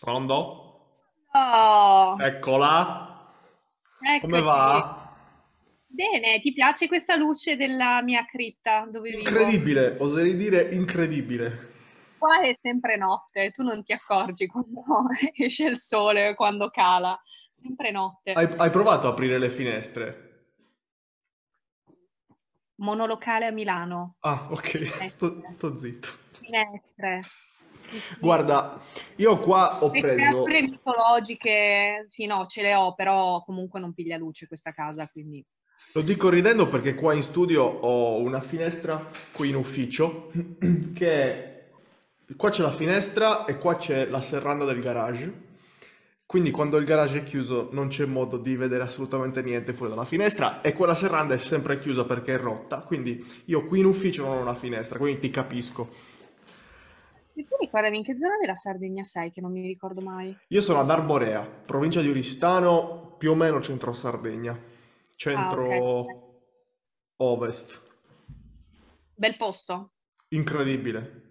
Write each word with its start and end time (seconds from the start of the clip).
Pronto? 0.00 0.62
Oh, 1.34 2.16
Eccola. 2.20 3.32
Come 4.20 4.38
eccoci. 4.38 4.42
va? 4.42 5.04
Bene, 5.88 6.40
ti 6.40 6.52
piace 6.52 6.88
questa 6.88 7.16
luce 7.16 7.56
della 7.56 8.02
mia 8.02 8.24
cripta 8.26 8.86
dove 8.90 9.10
vivo? 9.10 9.22
Incredibile, 9.22 9.96
oserei 9.98 10.34
dire 10.34 10.62
incredibile. 10.74 11.74
Qua 12.18 12.40
è 12.40 12.58
sempre 12.60 12.96
notte, 12.96 13.50
tu 13.50 13.62
non 13.62 13.82
ti 13.84 13.92
accorgi 13.92 14.46
quando 14.46 14.82
esce 15.36 15.64
il 15.64 15.76
sole, 15.78 16.34
quando 16.34 16.70
cala, 16.70 17.18
sempre 17.52 17.90
notte. 17.90 18.32
Hai, 18.32 18.48
hai 18.56 18.70
provato 18.70 19.06
a 19.06 19.10
aprire 19.10 19.38
le 19.38 19.48
finestre? 19.50 20.24
Monolocale 22.78 23.46
a 23.46 23.50
Milano, 23.52 24.16
Ah, 24.20 24.48
ok, 24.50 25.08
sto, 25.08 25.26
finestre, 25.28 25.52
sto 25.52 25.76
zitto. 25.76 26.08
finestre. 26.40 27.20
Guarda, 28.18 28.80
io 29.16 29.38
qua 29.38 29.82
ho 29.82 29.90
Le 29.92 30.00
preso... 30.00 30.42
creature 30.42 30.62
mitologiche, 30.62 32.04
sì, 32.06 32.26
no, 32.26 32.44
ce 32.46 32.62
le 32.62 32.74
ho, 32.74 32.94
però 32.94 33.42
comunque 33.44 33.80
non 33.80 33.92
piglia 33.92 34.16
luce 34.16 34.46
questa 34.46 34.72
casa, 34.72 35.08
quindi... 35.08 35.44
Lo 35.92 36.02
dico 36.02 36.28
ridendo 36.28 36.68
perché 36.68 36.94
qua 36.94 37.14
in 37.14 37.22
studio 37.22 37.62
ho 37.62 38.20
una 38.20 38.40
finestra 38.40 39.08
qui 39.32 39.48
in 39.48 39.56
ufficio 39.56 40.30
che 40.94 41.10
è- 41.10 41.64
qua 42.36 42.50
c'è 42.50 42.62
la 42.62 42.70
finestra 42.70 43.44
e 43.44 43.56
qua 43.56 43.76
c'è 43.76 44.06
la 44.06 44.20
serranda 44.20 44.64
del 44.64 44.80
garage. 44.80 45.44
Quindi 46.26 46.50
quando 46.50 46.76
il 46.76 46.84
garage 46.84 47.20
è 47.20 47.22
chiuso 47.22 47.68
non 47.70 47.86
c'è 47.86 48.04
modo 48.04 48.36
di 48.36 48.56
vedere 48.56 48.82
assolutamente 48.82 49.42
niente 49.42 49.72
fuori 49.72 49.92
dalla 49.92 50.04
finestra 50.04 50.60
e 50.60 50.72
quella 50.72 50.96
serranda 50.96 51.34
è 51.34 51.38
sempre 51.38 51.78
chiusa 51.78 52.04
perché 52.04 52.34
è 52.34 52.38
rotta. 52.38 52.80
Quindi 52.80 53.24
io 53.46 53.64
qui 53.64 53.78
in 53.78 53.86
ufficio 53.86 54.26
non 54.26 54.38
ho 54.38 54.40
una 54.40 54.56
finestra, 54.56 54.98
quindi 54.98 55.20
ti 55.20 55.30
capisco. 55.30 56.14
E 57.38 57.44
tu 57.44 57.54
ricordami 57.60 57.98
in 57.98 58.02
che 58.04 58.16
zona 58.18 58.38
della 58.40 58.54
Sardegna 58.54 59.04
sei, 59.04 59.30
che 59.30 59.42
non 59.42 59.52
mi 59.52 59.60
ricordo 59.66 60.00
mai. 60.00 60.34
Io 60.48 60.60
sono 60.62 60.78
ad 60.80 60.88
Arborea, 60.90 61.42
provincia 61.42 62.00
di 62.00 62.08
Oristano, 62.08 63.14
più 63.18 63.32
o 63.32 63.34
meno 63.34 63.60
centro 63.60 63.92
Sardegna, 63.92 64.52
Ah, 64.52 64.56
ok. 64.56 64.62
ok. 64.62 65.16
centro 65.16 66.42
ovest. 67.16 67.82
Bel 69.14 69.36
posto, 69.36 69.92
Incredibile. 70.28 71.24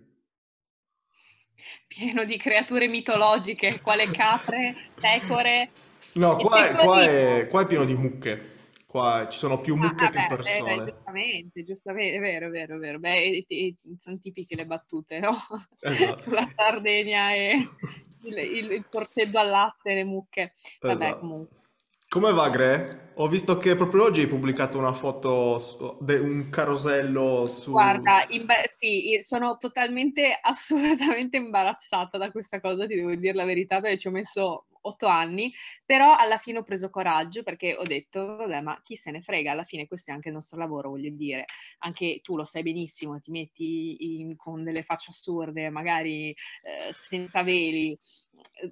pieno 1.88 2.23
di 2.23 2.38
creature 2.38 2.88
mitologiche, 2.88 3.80
quale 3.81 4.09
capre, 4.12 4.75
pecore 5.00 5.72
No, 6.14 6.36
qua 6.38 6.67
è, 6.67 6.75
qua 6.75 7.03
è- 7.09 7.47
qua 7.50 7.62
è 7.62 7.66
pieno 7.66 7.84
di 7.86 7.95
mucche. 7.95 8.53
Qua 8.96 9.28
ci 9.28 9.38
sono 9.40 9.60
più 9.60 9.76
Ah, 9.76 9.88
mucche 9.88 10.06
ah, 10.06 10.10
che 10.10 10.20
beh, 10.20 10.24
eh, 10.24 10.28
beh, 10.30 10.36
persone. 10.36 10.84
giustamente, 10.86 11.64
giustamente, 11.66 12.16
è 12.16 12.20
vero, 12.22 12.48
è 12.48 12.50
vero, 12.50 12.76
è 12.76 12.80
vero. 12.80 13.00
Beh, 13.00 13.46
sono 14.00 14.18
tipiche 14.18 14.56
le 14.56 14.66
battute, 14.66 15.20
no? 15.20 15.36
Esatto. 15.82 16.24
Sulla 16.24 16.50
Sardegna 16.56 17.34
e 17.34 17.56
il, 18.24 18.38
il, 18.38 18.72
il 18.72 18.86
torceddo 18.90 19.38
al 19.38 19.50
latte, 19.50 19.96
le 19.96 20.06
mucche. 20.06 20.54
Vabbè, 20.80 20.94
Esatto. 20.94 21.20
comunque. 21.20 21.58
Come 22.08 22.32
va, 22.32 22.48
Gre? 22.48 23.12
Ho 23.16 23.28
visto 23.28 23.58
che 23.58 23.76
proprio 23.76 24.04
oggi 24.04 24.22
hai 24.22 24.28
pubblicato 24.28 24.78
una 24.78 24.94
foto, 24.94 25.58
su- 25.58 25.98
de- 26.00 26.16
un 26.20 26.48
carosello 26.50 27.48
su... 27.48 27.72
Guarda, 27.72 28.24
imba- 28.30 28.64
sì, 28.78 29.20
sono 29.24 29.58
totalmente, 29.58 30.40
assolutamente 30.42 31.36
imbarazzata 31.36 32.18
da 32.18 32.32
questa 32.32 32.62
cosa, 32.62 32.88
ti 32.88 32.96
devo 32.96 33.14
dire 33.16 33.34
la 33.34 33.44
verità, 33.44 33.82
perché 33.82 33.98
ci 33.98 34.08
ho 34.08 34.12
messo 34.12 34.68
otto 34.88 35.08
anni, 35.08 35.53
però 35.86 36.16
alla 36.16 36.38
fine 36.38 36.59
ho 36.59 36.64
preso 36.64 36.89
coraggio 36.89 37.44
perché 37.44 37.75
ho 37.75 37.83
detto, 37.83 38.36
vabbè, 38.38 38.61
ma 38.61 38.80
chi 38.83 38.95
se 38.95 39.11
ne 39.11 39.22
frega, 39.22 39.52
alla 39.52 39.64
fine 39.64 39.88
questo 39.88 40.11
è 40.11 40.14
anche 40.14 40.30
il 40.30 40.33
nostro 40.33 40.58
lavoro, 40.59 40.89
voglio 40.89 41.09
dire, 41.11 41.45
anche 41.80 42.19
tu 42.22 42.36
lo 42.36 42.44
sai 42.44 42.64
benissimo, 42.64 43.19
ti 43.19 43.31
metti 43.31 44.19
in- 44.19 44.36
con 44.36 44.63
delle 44.63 44.83
facce 44.83 45.09
assurde, 45.11 45.69
magari 45.69 46.30
eh, 46.30 46.91
senza 46.91 47.44
veli, 47.44 47.97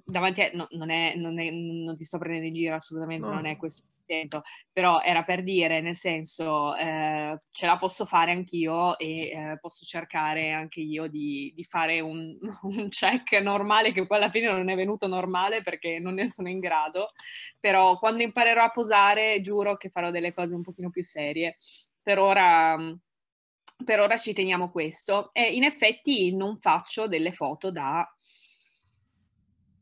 davanti 0.04 0.42
a... 0.42 0.50
no, 0.54 0.66
non, 0.70 0.90
è, 0.90 1.14
non, 1.16 1.38
è- 1.38 1.50
non 1.50 1.94
ti 1.96 2.04
sto 2.04 2.18
prendendo 2.18 2.48
in 2.48 2.54
giro, 2.54 2.74
assolutamente 2.74 3.30
non 3.30 3.44
è 3.46 3.52
No. 3.52 3.56
questo 3.56 3.82
il 4.06 4.14
intento, 4.14 4.42
però 4.72 5.00
era 5.00 5.24
per 5.24 5.42
dire, 5.42 5.80
nel 5.80 5.96
senso, 5.96 6.74
eh, 6.76 7.38
ce 7.50 7.66
la 7.66 7.76
posso 7.78 8.04
fare 8.04 8.32
anch'io 8.32 8.98
e 8.98 9.28
eh, 9.28 9.58
posso 9.60 9.84
cercare 9.84 10.52
anche 10.52 10.80
io 10.80 11.06
di, 11.06 11.52
di 11.54 11.64
fare 11.64 12.00
un, 12.00 12.36
un 12.62 12.88
check 12.88 13.32
normale, 13.40 13.92
che 13.92 14.06
poi 14.06 14.18
alla 14.18 14.30
fine 14.30 14.50
non 14.50 14.68
è 14.68 14.74
venuto 14.74 15.06
normale 15.06 15.62
perché 15.62 15.98
non 15.98 16.14
ne 16.14 16.28
sono 16.28 16.48
in 16.48 16.60
grado, 16.60 17.12
però 17.58 17.98
quando 17.98 18.22
imparerò 18.22 18.64
a 18.64 18.70
posare 18.70 19.40
giuro 19.40 19.76
che 19.76 19.90
farò 19.90 20.10
delle 20.10 20.32
cose 20.32 20.54
un 20.54 20.62
pochino 20.62 20.90
più 20.90 21.04
serie. 21.04 21.56
Per 22.02 22.18
ora, 22.18 22.76
per 23.84 24.00
ora 24.00 24.16
ci 24.16 24.32
teniamo 24.32 24.70
questo. 24.70 25.32
E 25.32 25.54
in 25.54 25.64
effetti 25.64 26.34
non 26.34 26.58
faccio 26.58 27.06
delle 27.08 27.32
foto 27.32 27.70
da... 27.70 28.06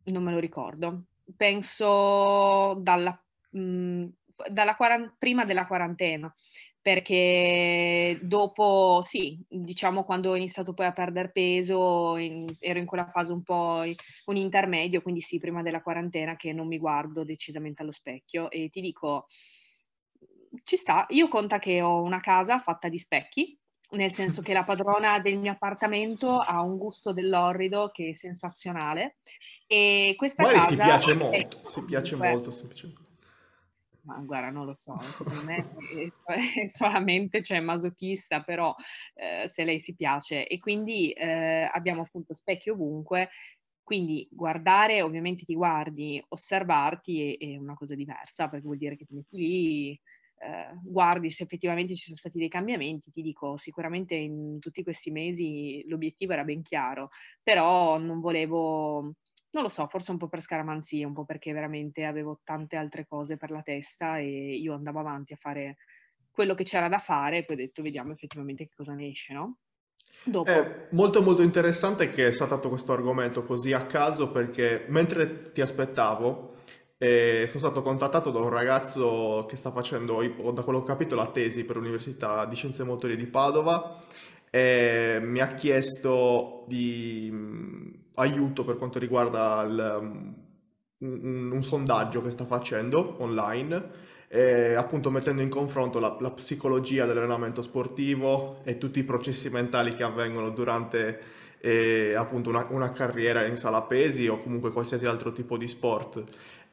non 0.05 0.23
me 0.23 0.33
lo 0.33 0.39
ricordo. 0.39 1.05
Penso 1.37 2.75
dalla 2.81 3.22
mh, 3.53 4.07
dalla 4.51 4.75
quaran- 4.77 5.15
prima 5.19 5.45
della 5.45 5.67
quarantena, 5.67 6.35
perché 6.81 8.19
dopo, 8.23 9.03
sì, 9.05 9.41
diciamo 9.49 10.03
quando 10.05 10.31
ho 10.31 10.37
iniziato 10.37 10.75
poi 10.75 10.87
a 10.87 10.93
perdere 10.93 11.31
peso, 11.31 12.17
in- 12.17 12.53
ero 12.59 12.79
in 12.81 12.87
quella 12.87 13.09
fase 13.09 13.33
un 13.33 13.43
po' 13.43 13.83
un 14.27 14.37
intermedio, 14.37 15.01
quindi 15.01 15.21
sì, 15.21 15.39
prima 15.39 15.63
della 15.63 15.81
quarantena 15.83 16.35
che 16.37 16.53
non 16.53 16.67
mi 16.67 16.79
guardo 16.79 17.25
decisamente 17.25 17.83
allo 17.83 17.93
specchio. 17.93 18.51
E 18.51 18.69
ti 18.69 18.81
dico, 18.81 19.27
ci 20.65 20.77
sta, 20.77 21.07
io 21.11 21.29
conta 21.29 21.59
che 21.59 21.81
ho 21.81 22.03
una 22.03 22.21
casa 22.21 22.59
fatta 22.59 22.89
di 22.89 22.99
specchi, 22.99 23.57
nel 23.93 24.13
senso 24.13 24.43
che 24.43 24.53
la 24.53 24.65
padrona 24.65 25.21
del 25.21 25.39
mio 25.39 25.53
appartamento 25.53 26.39
ha 26.39 26.63
un 26.63 26.79
gusto 26.79 27.13
dell'orrido 27.13 27.91
che 27.93 28.09
è 28.11 28.13
sensazionale. 28.15 29.19
E 29.67 30.15
questa 30.17 30.43
Magari 30.43 30.63
si 30.63 30.77
casa 30.77 30.85
piace 30.85 31.13
è 31.13 31.15
molto, 31.15 31.69
si 31.69 31.85
piace 31.85 32.17
molto 32.17 32.51
semplicemente. 32.51 33.11
Ma 34.05 34.19
guarda, 34.19 34.51
non 34.51 34.67
lo 34.67 34.75
so, 34.77 34.99
secondo 35.01 35.45
me 35.45 35.75
è, 36.63 36.67
solamente 36.67 37.43
cioè, 37.43 37.61
masochista, 37.61 38.43
però 38.43 38.75
eh, 39.15 39.49
se 39.49 39.65
lei 39.65 39.79
si 39.79 39.95
piace. 39.95 40.47
E 40.47 40.59
quindi 40.59 41.13
eh, 41.13 41.69
abbiamo 41.73 42.03
appunto 42.03 42.35
specchi 42.35 42.71
ovunque, 42.71 43.31
quindi 43.83 44.27
guardare, 44.31 45.03
ovviamente 45.03 45.45
ti 45.45 45.55
guardi, 45.55 46.23
osservarti 46.29 47.37
è, 47.37 47.45
è 47.53 47.57
una 47.57 47.75
cosa 47.75 47.95
diversa, 47.95 48.49
perché 48.49 48.65
vuol 48.65 48.79
dire 48.79 48.97
che 48.97 49.05
ti 49.05 49.15
metti 49.15 49.37
lì, 49.37 50.01
eh, 50.43 50.73
guardi 50.83 51.31
se 51.31 51.45
effettivamente 51.45 51.95
ci 51.95 52.05
sono 52.07 52.17
stati 52.17 52.39
dei 52.39 52.49
cambiamenti, 52.49 53.13
ti 53.13 53.23
dico, 53.23 53.57
sicuramente 53.57 54.15
in 54.15 54.59
tutti 54.59 54.83
questi 54.83 55.11
mesi 55.11 55.85
l'obiettivo 55.87 56.33
era 56.33 56.43
ben 56.45 56.63
chiaro, 56.63 57.11
però 57.43 57.99
non 57.99 58.21
volevo 58.21 59.15
non 59.53 59.63
lo 59.63 59.69
so, 59.69 59.87
forse 59.87 60.11
un 60.11 60.19
po' 60.19 60.29
per 60.29 60.41
scaramanzia, 60.41 61.07
un 61.07 61.13
po' 61.13 61.25
perché 61.25 61.53
veramente 61.53 62.05
avevo 62.05 62.41
tante 62.45 62.77
altre 62.77 63.07
cose 63.07 63.37
per 63.37 63.51
la 63.51 63.63
testa 63.63 64.19
e 64.19 64.57
io 64.57 64.75
andavo 64.75 64.99
avanti 64.99 65.33
a 65.33 65.37
fare 65.37 65.77
quello 66.31 66.55
che 66.55 66.65
c'era 66.65 66.89
da 66.89 66.99
fare 66.99 67.39
e 67.39 67.45
poi 67.45 67.57
ho 67.57 67.59
detto 67.59 67.83
vediamo 67.83 68.13
effettivamente 68.13 68.65
che 68.65 68.75
cosa 68.75 68.95
ne 68.95 69.09
esce, 69.09 69.35
no? 69.35 69.59
Dopo. 70.25 70.51
È 70.51 70.89
molto 70.91 71.23
molto 71.23 71.43
interessante 71.43 72.09
che 72.11 72.29
è 72.29 72.31
saltato 72.31 72.69
questo 72.69 72.93
argomento 72.93 73.43
così 73.43 73.73
a 73.73 73.87
caso 73.87 74.31
perché 74.31 74.85
mentre 74.89 75.53
ti 75.53 75.61
aspettavo 75.61 76.55
eh, 76.97 77.45
sono 77.47 77.59
stato 77.59 77.83
contattato 77.83 78.31
da 78.31 78.39
un 78.39 78.49
ragazzo 78.49 79.45
che 79.49 79.57
sta 79.57 79.73
facendo, 79.73 80.23
da 80.53 80.63
quello 80.63 80.79
che 80.79 80.85
ho 80.85 80.95
capito, 80.95 81.17
la 81.17 81.31
tesi 81.31 81.65
per 81.65 81.77
l'Università 81.77 82.47
di 82.47 82.55
Scienze 82.55 82.85
Motorie 82.85 83.17
di 83.17 83.27
Padova 83.27 83.99
e 84.55 85.19
mi 85.23 85.41
ha 85.41 85.49
chiesto 85.55 86.65
di 86.69 87.31
mh, 87.33 88.05
aiuto 88.15 88.65
per 88.65 88.77
quanto 88.77 88.99
riguarda 88.99 89.63
il, 89.63 89.99
um, 90.01 90.35
un, 90.99 91.21
un- 91.25 91.51
un 91.53 91.63
sondaggio 91.63 92.23
che 92.23 92.31
sta 92.31 92.45
facendo 92.45 93.17
online 93.23 94.01
eh, 94.29 94.75
appunto 94.75 95.11
mettendo 95.11 95.43
in 95.43 95.49
confronto 95.51 95.99
la, 95.99 96.17
la 96.21 96.31
psicologia 96.31 97.05
dell'allenamento 97.07 97.61
sportivo 97.63 98.61
e 98.65 98.79
tutti 98.79 98.99
i 99.01 99.05
processi 99.05 99.51
mentali 99.51 99.93
che 99.95 100.05
avvengono 100.05 100.51
durante 100.51 101.21
eh, 101.61 102.15
appunto 102.17 102.49
una, 102.49 102.67
una 102.71 102.91
carriera 102.93 103.45
in 103.47 103.57
sala 103.57 103.83
pesi 103.83 104.27
o 104.29 104.39
comunque 104.39 104.71
qualsiasi 104.73 105.07
altro 105.07 105.33
tipo 105.33 105.57
di 105.59 105.69
sport. 105.69 106.23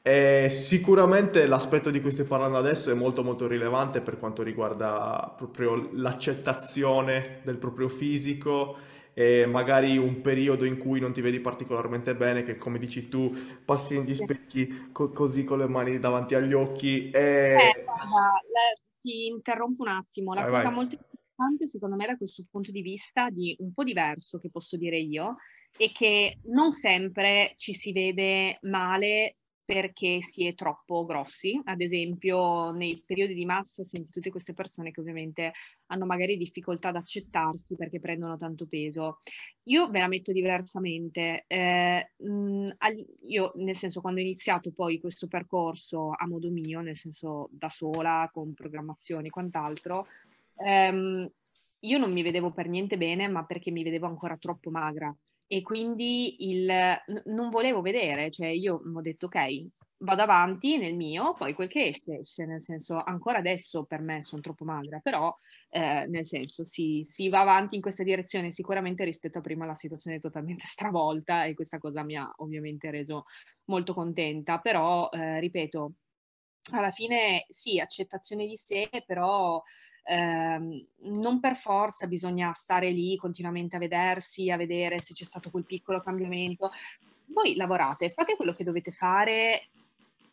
E 0.01 0.47
sicuramente 0.49 1.45
l'aspetto 1.45 1.91
di 1.91 2.01
cui 2.01 2.11
stai 2.11 2.25
parlando 2.25 2.57
adesso 2.57 2.89
è 2.89 2.93
molto 2.93 3.23
molto 3.23 3.47
rilevante 3.47 4.01
per 4.01 4.17
quanto 4.17 4.43
riguarda 4.43 5.33
proprio 5.35 5.89
l'accettazione 5.93 7.41
del 7.43 7.57
proprio 7.57 7.89
fisico 7.89 8.77
e 9.13 9.45
magari 9.45 9.97
un 9.97 10.21
periodo 10.21 10.63
in 10.63 10.77
cui 10.77 11.01
non 11.01 11.11
ti 11.11 11.19
vedi 11.21 11.41
particolarmente 11.41 12.15
bene, 12.15 12.43
che 12.43 12.57
come 12.57 12.79
dici 12.79 13.09
tu 13.09 13.33
passi 13.65 13.97
negli 13.99 14.15
specchi 14.15 14.89
co- 14.93 15.11
così 15.11 15.43
con 15.43 15.59
le 15.59 15.67
mani 15.67 15.99
davanti 15.99 16.33
agli 16.35 16.53
occhi 16.53 17.09
Eh, 17.09 17.17
e... 17.17 17.83
guarda, 17.83 18.31
la- 18.31 18.81
ti 19.01 19.27
interrompo 19.27 19.83
un 19.83 19.89
attimo. 19.89 20.33
La 20.33 20.41
Vai, 20.41 20.51
vai. 20.51 20.63
cosa 20.63 20.73
molto 20.73 20.95
importante, 20.95 21.67
secondo 21.67 21.95
me, 21.95 22.05
da 22.05 22.17
questo 22.17 22.45
punto 22.49 22.71
di 22.71 22.81
vista, 22.81 23.29
di 23.29 23.55
un 23.59 23.73
po' 23.73 23.83
diverso 23.83 24.39
che 24.39 24.49
posso 24.49 24.77
dire 24.77 24.97
io, 24.97 25.35
è 25.77 25.91
che 25.91 26.37
non 26.43 26.71
sempre 26.71 27.53
ci 27.57 27.73
si 27.73 27.91
vede 27.91 28.59
male 28.63 29.37
perché 29.69 30.19
si 30.23 30.47
è 30.47 30.55
troppo 30.55 31.05
grossi. 31.05 31.61
Ad 31.65 31.79
esempio, 31.79 32.71
nei 32.71 33.03
periodi 33.05 33.35
di 33.35 33.45
massa 33.45 33.83
senti 33.83 34.09
tutte 34.09 34.31
queste 34.31 34.55
persone 34.55 34.89
che 34.89 34.99
ovviamente 34.99 35.53
hanno 35.91 36.07
magari 36.07 36.37
difficoltà 36.37 36.87
ad 36.87 36.95
accettarsi 36.95 37.75
perché 37.75 37.99
prendono 37.99 38.35
tanto 38.35 38.65
peso. 38.65 39.19
Io 39.65 39.87
ve 39.91 39.99
la 39.99 40.07
metto 40.07 40.31
diversamente. 40.31 41.43
Eh, 41.45 42.13
mh, 42.17 42.69
io 43.27 43.51
nel 43.57 43.75
senso 43.75 44.01
quando 44.01 44.19
ho 44.19 44.23
iniziato 44.23 44.71
poi 44.71 44.99
questo 44.99 45.27
percorso 45.27 46.15
a 46.17 46.25
modo 46.25 46.49
mio, 46.49 46.81
nel 46.81 46.97
senso 46.97 47.47
da 47.51 47.69
sola, 47.69 48.27
con 48.33 48.55
programmazioni 48.55 49.27
e 49.27 49.29
quant'altro, 49.29 50.07
ehm, 50.65 51.31
io 51.81 51.97
non 51.99 52.11
mi 52.11 52.23
vedevo 52.23 52.51
per 52.51 52.67
niente 52.67 52.97
bene, 52.97 53.27
ma 53.27 53.45
perché 53.45 53.69
mi 53.69 53.83
vedevo 53.83 54.07
ancora 54.07 54.35
troppo 54.35 54.71
magra 54.71 55.15
e 55.51 55.63
quindi 55.63 56.47
il, 56.47 56.71
non 57.25 57.49
volevo 57.49 57.81
vedere, 57.81 58.29
cioè 58.29 58.49
io 58.49 58.83
ho 58.93 59.01
detto 59.01 59.25
ok, 59.25 59.65
vado 59.97 60.21
avanti 60.21 60.77
nel 60.77 60.95
mio, 60.95 61.33
poi 61.33 61.55
quel 61.55 61.67
che 61.67 61.87
esce, 61.87 62.23
cioè 62.23 62.45
nel 62.45 62.61
senso 62.61 63.01
ancora 63.03 63.39
adesso 63.39 63.83
per 63.83 63.99
me 63.99 64.21
sono 64.21 64.41
troppo 64.41 64.63
magra, 64.63 64.99
però 64.99 65.35
eh, 65.71 66.05
nel 66.07 66.23
senso 66.23 66.63
si, 66.63 67.01
si, 67.03 67.29
va 67.29 67.39
avanti 67.39 67.75
in 67.75 67.81
questa 67.81 68.03
direzione 68.03 68.51
sicuramente 68.51 69.03
rispetto 69.03 69.39
a 69.39 69.41
prima 69.41 69.65
la 69.65 69.73
situazione 69.73 70.17
è 70.17 70.19
totalmente 70.19 70.65
stravolta 70.67 71.45
e 71.45 71.55
questa 71.55 71.79
cosa 71.79 72.03
mi 72.03 72.15
ha 72.15 72.31
ovviamente 72.37 72.91
reso 72.91 73.25
molto 73.65 73.95
contenta, 73.95 74.59
però 74.59 75.09
eh, 75.09 75.39
ripeto, 75.39 75.93
alla 76.73 76.91
fine 76.91 77.47
sì, 77.49 77.79
accettazione 77.79 78.45
di 78.45 78.55
sé, 78.55 78.87
però 79.03 79.59
ehm, 80.03 80.85
non 81.15 81.39
per 81.39 81.55
forza 81.55 82.07
bisogna 82.07 82.53
stare 82.53 82.89
lì 82.89 83.15
continuamente 83.17 83.75
a 83.75 83.79
vedersi, 83.79 84.49
a 84.49 84.57
vedere 84.57 84.99
se 84.99 85.13
c'è 85.13 85.23
stato 85.23 85.49
quel 85.49 85.65
piccolo 85.65 86.01
cambiamento. 86.01 86.71
Voi 87.25 87.55
lavorate, 87.55 88.09
fate 88.09 88.35
quello 88.35 88.53
che 88.53 88.63
dovete 88.63 88.91
fare 88.91 89.69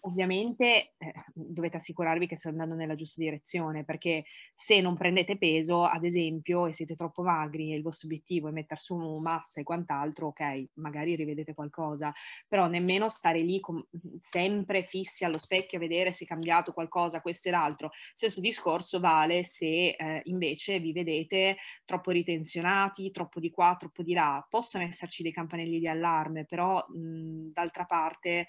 ovviamente 0.07 0.95
eh, 0.99 1.13
dovete 1.35 1.77
assicurarvi 1.77 2.27
che 2.27 2.37
state 2.37 2.55
andando 2.55 2.75
nella 2.75 2.95
giusta 2.95 3.21
direzione, 3.21 3.85
perché 3.85 4.25
se 4.55 4.81
non 4.81 4.97
prendete 4.97 5.37
peso, 5.37 5.85
ad 5.85 6.05
esempio, 6.05 6.67
e 6.67 6.73
siete 6.73 6.95
troppo 6.95 7.23
magri 7.23 7.73
e 7.73 7.77
il 7.77 7.83
vostro 7.83 8.07
obiettivo 8.07 8.49
è 8.49 8.53
mettere 8.53 8.81
su 8.81 8.97
massa 9.19 9.61
e 9.61 9.65
quant'altro, 9.65 10.29
ok, 10.29 10.69
magari 10.75 11.15
rivedete 11.17 11.55
qualcosa, 11.55 12.13
però 12.49 12.67
nemmeno 12.69 13.09
stare 13.09 13.41
lì 13.41 13.61
com- 13.61 13.85
sempre 14.19 14.85
fissi 14.85 15.25
allo 15.25 15.39
specchio 15.39 15.79
a 15.79 15.81
vedere 15.81 16.13
se 16.13 16.25
è 16.25 16.27
cambiato 16.27 16.73
qualcosa, 16.73 17.21
questo 17.21 17.49
e 17.49 17.51
l'altro. 17.51 17.91
Stesso 18.15 18.41
discorso 18.41 19.01
vale 19.01 19.43
se 19.43 19.89
eh, 19.91 20.21
invece 20.25 20.79
vi 20.79 20.93
vedete 20.93 21.57
troppo 21.85 22.11
ritensionati, 22.13 23.11
troppo 23.11 23.41
di 23.41 23.51
qua, 23.51 23.77
troppo 23.79 24.03
di 24.03 24.15
là. 24.15 24.45
Possono 24.49 24.85
esserci 24.85 25.23
dei 25.23 25.33
campanelli 25.33 25.79
di 25.79 25.89
allarme, 25.89 26.45
però 26.45 26.85
mh, 26.89 27.53
d'altra 27.53 27.85
parte 27.85 28.47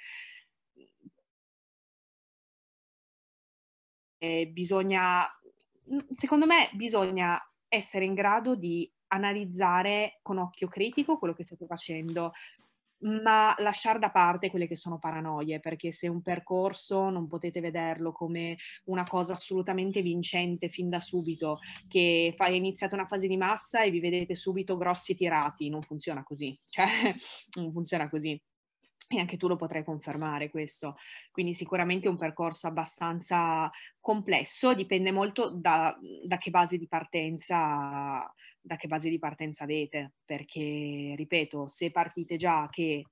eh, 4.17 4.47
bisogna, 4.47 5.25
secondo 6.09 6.45
me, 6.45 6.69
bisogna 6.73 7.39
essere 7.67 8.05
in 8.05 8.13
grado 8.13 8.55
di 8.55 8.89
analizzare 9.07 10.19
con 10.21 10.37
occhio 10.37 10.67
critico 10.67 11.17
quello 11.17 11.33
che 11.33 11.43
state 11.43 11.65
facendo, 11.65 12.33
ma 12.99 13.53
lasciare 13.59 13.99
da 13.99 14.09
parte 14.09 14.49
quelle 14.49 14.67
che 14.67 14.75
sono 14.75 14.97
paranoie, 14.97 15.59
perché 15.59 15.91
se 15.91 16.07
un 16.07 16.21
percorso 16.21 17.09
non 17.09 17.27
potete 17.27 17.59
vederlo 17.59 18.11
come 18.11 18.57
una 18.85 19.05
cosa 19.05 19.33
assolutamente 19.33 20.01
vincente 20.01 20.67
fin 20.67 20.89
da 20.89 20.99
subito, 20.99 21.59
che 21.87 22.33
fa, 22.35 22.47
iniziata 22.47 22.95
una 22.95 23.05
fase 23.05 23.27
di 23.27 23.37
massa 23.37 23.83
e 23.83 23.91
vi 23.91 23.99
vedete 23.99 24.35
subito 24.35 24.77
grossi 24.77 25.15
tirati, 25.15 25.69
non 25.69 25.83
funziona 25.83 26.23
così, 26.23 26.57
cioè 26.69 26.87
non 27.55 27.71
funziona 27.71 28.09
così 28.09 28.39
e 29.09 29.19
anche 29.19 29.37
tu 29.37 29.47
lo 29.47 29.55
potrai 29.55 29.83
confermare 29.83 30.49
questo. 30.49 30.95
Quindi 31.31 31.53
sicuramente 31.53 32.07
è 32.07 32.09
un 32.09 32.17
percorso 32.17 32.67
abbastanza 32.67 33.69
complesso, 33.99 34.73
dipende 34.73 35.11
molto 35.11 35.49
da, 35.49 35.97
da, 36.25 36.37
che 36.37 36.49
base 36.49 36.77
di 36.77 36.87
partenza, 36.87 38.31
da 38.59 38.75
che 38.75 38.87
base 38.87 39.09
di 39.09 39.19
partenza 39.19 39.63
avete, 39.63 40.13
perché 40.25 41.13
ripeto, 41.15 41.67
se 41.67 41.91
partite 41.91 42.35
già 42.35 42.67
che 42.69 43.05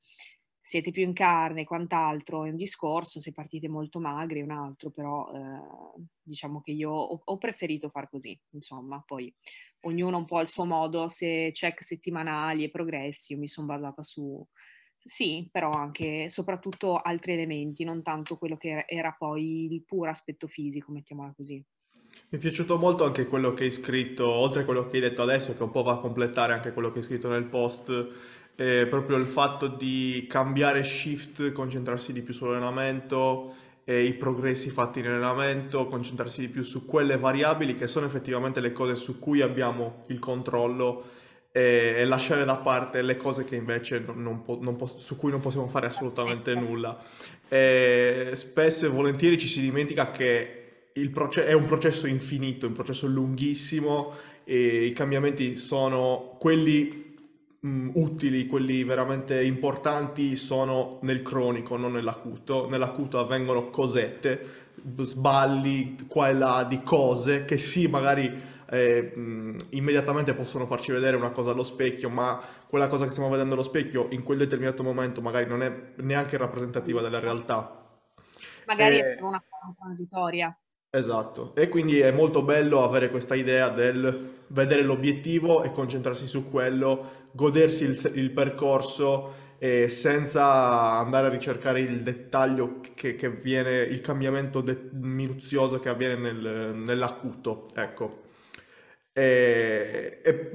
siete 0.62 0.90
più 0.90 1.04
in 1.04 1.14
carne 1.14 1.62
e 1.62 1.66
quant'altro 1.66 2.44
è 2.44 2.50
un 2.50 2.56
discorso, 2.56 3.20
se 3.20 3.32
partite 3.32 3.68
molto 3.68 4.00
magri 4.00 4.40
è 4.40 4.44
un 4.44 4.50
altro, 4.50 4.90
però 4.90 5.32
eh, 5.32 6.02
diciamo 6.24 6.60
che 6.62 6.72
io 6.72 6.90
ho, 6.92 7.22
ho, 7.24 7.38
preferito 7.38 7.90
far 7.90 8.10
così, 8.10 8.38
insomma, 8.54 9.02
poi 9.06 9.32
ognuno 9.82 10.18
un 10.18 10.26
po' 10.26 10.38
al 10.38 10.48
suo 10.48 10.66
modo, 10.66 11.08
se 11.08 11.52
check 11.54 11.84
settimanali 11.84 12.64
e 12.64 12.72
progressi, 12.72 13.34
io 13.34 13.40
mi 13.40 13.48
sono 13.48 13.68
basata 13.68 14.02
su, 14.02 14.44
sì, 15.08 15.48
però 15.52 15.70
anche 15.70 16.32
soprattutto 16.32 16.98
altri 16.98 17.34
elementi, 17.34 17.84
non 17.84 18.02
tanto 18.02 18.38
quello 18.38 18.58
che 18.58 18.86
era 18.88 19.16
poi 19.16 19.72
il 19.72 19.84
puro 19.84 20.10
aspetto 20.10 20.48
fisico, 20.48 20.92
mettiamola 20.92 21.32
così. 21.36 21.64
Mi 22.30 22.38
è 22.38 22.42
piaciuto 22.42 22.80
molto 22.80 23.04
anche 23.06 23.28
quello 23.28 23.54
che 23.54 23.66
hai 23.66 23.72
scritto, 23.72 24.28
oltre 24.28 24.64
a 24.64 24.66
quello 24.66 24.88
che 24.88 24.96
hai 24.96 25.02
detto 25.02 25.22
adesso, 25.22 25.56
che 25.56 25.62
un 25.62 25.70
po' 25.70 25.84
va 25.84 25.94
a 25.94 26.00
completare 26.00 26.54
anche 26.54 26.74
quello 26.74 26.92
che 26.92 26.98
hai 26.98 27.04
scritto 27.04 27.30
nel 27.30 27.46
post, 27.46 27.90
eh, 28.56 28.88
proprio 28.88 29.18
il 29.18 29.28
fatto 29.28 29.68
di 29.68 30.26
cambiare 30.28 30.84
shift, 30.84 31.52
concentrarsi 31.52 32.12
di 32.12 32.24
più 32.24 32.34
sull'allenamento, 32.34 33.54
e 33.84 34.06
i 34.06 34.16
progressi 34.16 34.72
fatti 34.72 35.00
in 35.00 35.06
allenamento, 35.06 35.86
concentrarsi 35.86 36.42
di 36.42 36.50
più 36.50 36.64
su 36.64 36.86
quelle 36.86 37.20
variabili 37.20 37.76
che 37.76 37.86
sono 37.86 38.08
effettivamente 38.08 38.60
le 38.60 38.72
cose 38.72 38.96
su 38.96 39.20
cui 39.20 39.42
abbiamo 39.42 40.04
il 40.08 40.18
controllo 40.18 41.04
e, 41.56 42.04
lasciare 42.04 42.44
da 42.44 42.58
parte 42.58 43.02
le 43.02 43.16
cose 43.16 43.46
che 43.46 43.56
invece 43.56 44.04
non, 44.14 44.42
po- 44.42 44.60
non 44.62 44.76
po- 44.76 44.88
su 44.88 45.16
cui 45.16 45.32
non 45.32 45.40
possiamo 45.40 45.68
fare 45.68 45.88
assolutamente 45.88 46.54
nulla. 46.54 47.02
E 47.48 48.32
spesso 48.34 48.86
e 48.86 48.90
volentieri 48.90 49.38
ci 49.38 49.48
si 49.48 49.62
dimentica 49.62 50.12
che 50.12 50.90
proce- 51.14 51.46
è 51.46 51.54
un 51.54 51.64
processo 51.64 52.08
infinito, 52.08 52.68
un 52.68 52.74
processo 52.74 53.08
lunghissimo 53.08 54.12
e 54.44 54.84
i 54.84 54.92
cambiamenti 54.92 55.56
sono 55.56 56.36
quelli 56.38 57.16
mh, 57.62 57.92
utili, 57.94 58.48
quelli 58.48 58.84
veramente 58.84 59.42
importanti 59.42 60.36
sono 60.36 61.00
nel 61.04 61.22
cronico, 61.22 61.78
non 61.78 61.94
nell'acuto. 61.94 62.68
Nell'acuto 62.70 63.18
avvengono 63.18 63.70
cosette, 63.70 64.64
sballi 64.98 65.96
qua 66.10 66.28
e 66.28 66.34
là 66.34 66.66
di 66.68 66.84
cose 66.84 67.46
che 67.46 67.58
sì, 67.58 67.88
magari 67.88 68.54
eh, 68.70 69.12
mh, 69.16 69.58
immediatamente 69.72 70.34
possono 70.34 70.66
farci 70.66 70.92
vedere 70.92 71.16
una 71.16 71.32
cosa 71.32 71.52
allo 71.52 71.64
specchio, 71.64 72.10
ma 72.10 72.42
quella 72.68 72.88
cosa 72.88 73.06
che 73.06 73.12
stiamo 73.12 73.30
vedendo 73.30 73.54
allo 73.54 73.64
specchio 73.64 74.08
in 74.12 74.24
quel 74.24 74.38
determinato 74.38 74.84
momento 74.84 75.22
magari 75.22 75.48
non 75.48 75.62
è 75.62 75.94
neanche 75.98 76.38
rappresentativa 76.38 77.02
della 77.02 77.20
realtà. 77.20 77.84
Magari 78.66 78.98
eh, 78.98 79.16
è 79.16 79.22
una 79.22 79.44
forma 79.48 79.76
transitoria. 79.78 80.58
Esatto, 80.90 81.54
e 81.56 81.68
quindi 81.68 82.00
è 82.00 82.12
molto 82.12 82.42
bello 82.42 82.84
avere 82.84 83.10
questa 83.10 83.36
idea 83.36 83.70
del 83.70 84.44
vedere 84.48 84.82
l'obiettivo 84.82 85.64
e 85.64 85.72
concentrarsi 85.72 86.26
su 86.26 86.50
quello, 86.50 87.24
godersi 87.34 87.84
il, 87.84 88.12
il 88.16 88.32
percorso 88.32 89.44
e 89.58 89.90
senza 89.90 90.92
andare 90.92 91.28
a 91.28 91.30
ricercare 91.30 91.82
il 91.82 92.02
dettaglio 92.02 92.80
che, 92.94 93.16
che 93.16 93.30
viene, 93.30 93.82
il 93.82 94.00
cambiamento 94.00 94.62
de- 94.62 94.90
minuzioso 94.94 95.80
che 95.80 95.90
avviene 95.90 96.16
nel, 96.16 96.76
nell'acuto. 96.76 97.66
Ecco. 97.74 98.24
E, 99.18 100.20
e 100.22 100.52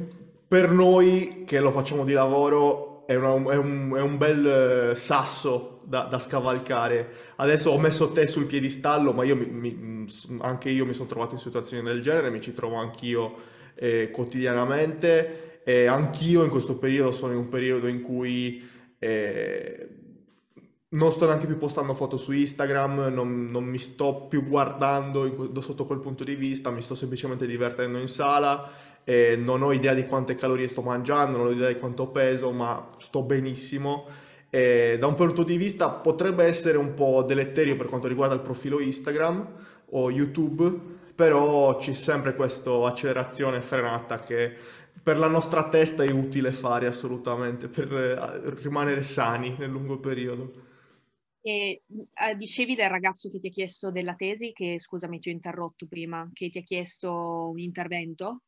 per 0.47 0.71
noi 0.71 1.45
che 1.47 1.61
lo 1.61 1.71
facciamo 1.71 2.05
di 2.05 2.13
lavoro 2.13 3.07
è, 3.07 3.15
una, 3.15 3.53
è, 3.53 3.57
un, 3.57 3.95
è 3.97 4.01
un, 4.03 4.19
bel 4.19 4.93
sasso 4.95 5.81
da, 5.85 6.03
da, 6.03 6.19
scavalcare. 6.19 7.09
Adesso 7.37 7.71
ho 7.71 7.79
messo 7.79 8.13
te 8.13 8.27
sul 8.27 8.45
piedistallo, 8.45 9.15
ma 9.15 9.25
io 9.25 9.35
mi, 9.35 9.47
mi, 9.47 10.07
anche 10.41 10.69
io 10.69 10.85
mi 10.85 10.93
sono 10.93 11.09
trovato 11.09 11.35
in 11.35 11.41
situazioni 11.41 11.83
del 11.83 12.03
genere, 12.03 12.29
mi 12.29 12.43
ci 12.43 12.53
trovo 12.53 12.77
anch'io 12.77 13.35
eh, 13.77 14.11
quotidianamente 14.11 15.63
e 15.65 15.87
anch'io 15.87 16.45
in 16.45 16.51
questo 16.51 16.77
periodo 16.77 17.13
sono 17.13 17.33
in 17.33 17.39
un 17.39 17.49
periodo 17.49 17.87
in 17.87 18.03
cui 18.03 18.63
eh, 18.99 19.89
non 20.93 21.13
sto 21.13 21.27
neanche 21.27 21.47
più 21.47 21.57
postando 21.57 21.95
foto 21.95 22.17
su 22.17 22.33
Instagram, 22.33 23.13
non, 23.13 23.47
non 23.47 23.65
mi 23.65 23.79
sto 23.79 24.27
più 24.29 24.47
guardando 24.47 25.25
in, 25.25 25.61
sotto 25.61 25.85
quel 25.85 26.01
punto 26.01 26.25
di 26.25 26.35
vista, 26.35 26.71
mi 26.71 26.83
sto 26.83 26.95
semplicemente 26.95 27.47
divertendo 27.47 27.99
in 27.99 28.09
sala 28.09 28.69
e 29.05 29.37
non 29.37 29.63
ho 29.63 29.73
idea 29.73 29.95
di 29.95 30.05
quante 30.07 30.35
calorie 30.35 30.67
sto 30.69 30.83
mangiando, 30.83 31.39
non 31.39 31.47
ho 31.47 31.51
idea 31.51 31.69
di 31.69 31.79
quanto 31.79 32.09
peso, 32.09 32.51
ma 32.51 32.87
sto 32.99 33.23
benissimo. 33.23 34.07
E 34.51 34.97
da 34.99 35.07
un 35.07 35.15
punto 35.15 35.45
di 35.45 35.57
vista 35.57 35.91
potrebbe 35.91 36.45
essere 36.45 36.77
un 36.77 36.93
po' 36.95 37.23
deleterio 37.23 37.77
per 37.77 37.87
quanto 37.87 38.09
riguarda 38.09 38.35
il 38.35 38.41
profilo 38.41 38.81
Instagram 38.81 39.47
o 39.91 40.11
YouTube, 40.11 40.73
però 41.15 41.77
c'è 41.77 41.93
sempre 41.93 42.35
questa 42.35 42.71
accelerazione 42.85 43.61
frenata 43.61 44.19
che 44.19 44.57
per 45.03 45.19
la 45.19 45.29
nostra 45.29 45.69
testa 45.69 46.03
è 46.03 46.11
utile 46.11 46.53
fare 46.53 46.87
assolutamente 46.87 47.69
per 47.69 47.93
eh, 47.93 48.51
rimanere 48.61 49.05
sani 49.05 49.55
nel 49.57 49.71
lungo 49.71 49.99
periodo. 49.99 50.69
E 51.43 51.83
eh, 51.89 52.37
dicevi 52.37 52.75
del 52.75 52.91
ragazzo 52.91 53.31
che 53.31 53.41
ti 53.41 53.49
ha 53.49 53.51
chiesto 53.51 53.91
della 53.91 54.15
tesi, 54.15 54.53
che 54.53 54.79
scusami 54.79 55.19
ti 55.19 55.31
ho 55.31 55.33
interrotto 55.33 55.87
prima, 55.87 56.29
che 56.33 56.51
ti 56.51 56.59
ha 56.59 56.63
chiesto 56.63 57.51
un 57.51 57.59
intervento? 57.59 58.43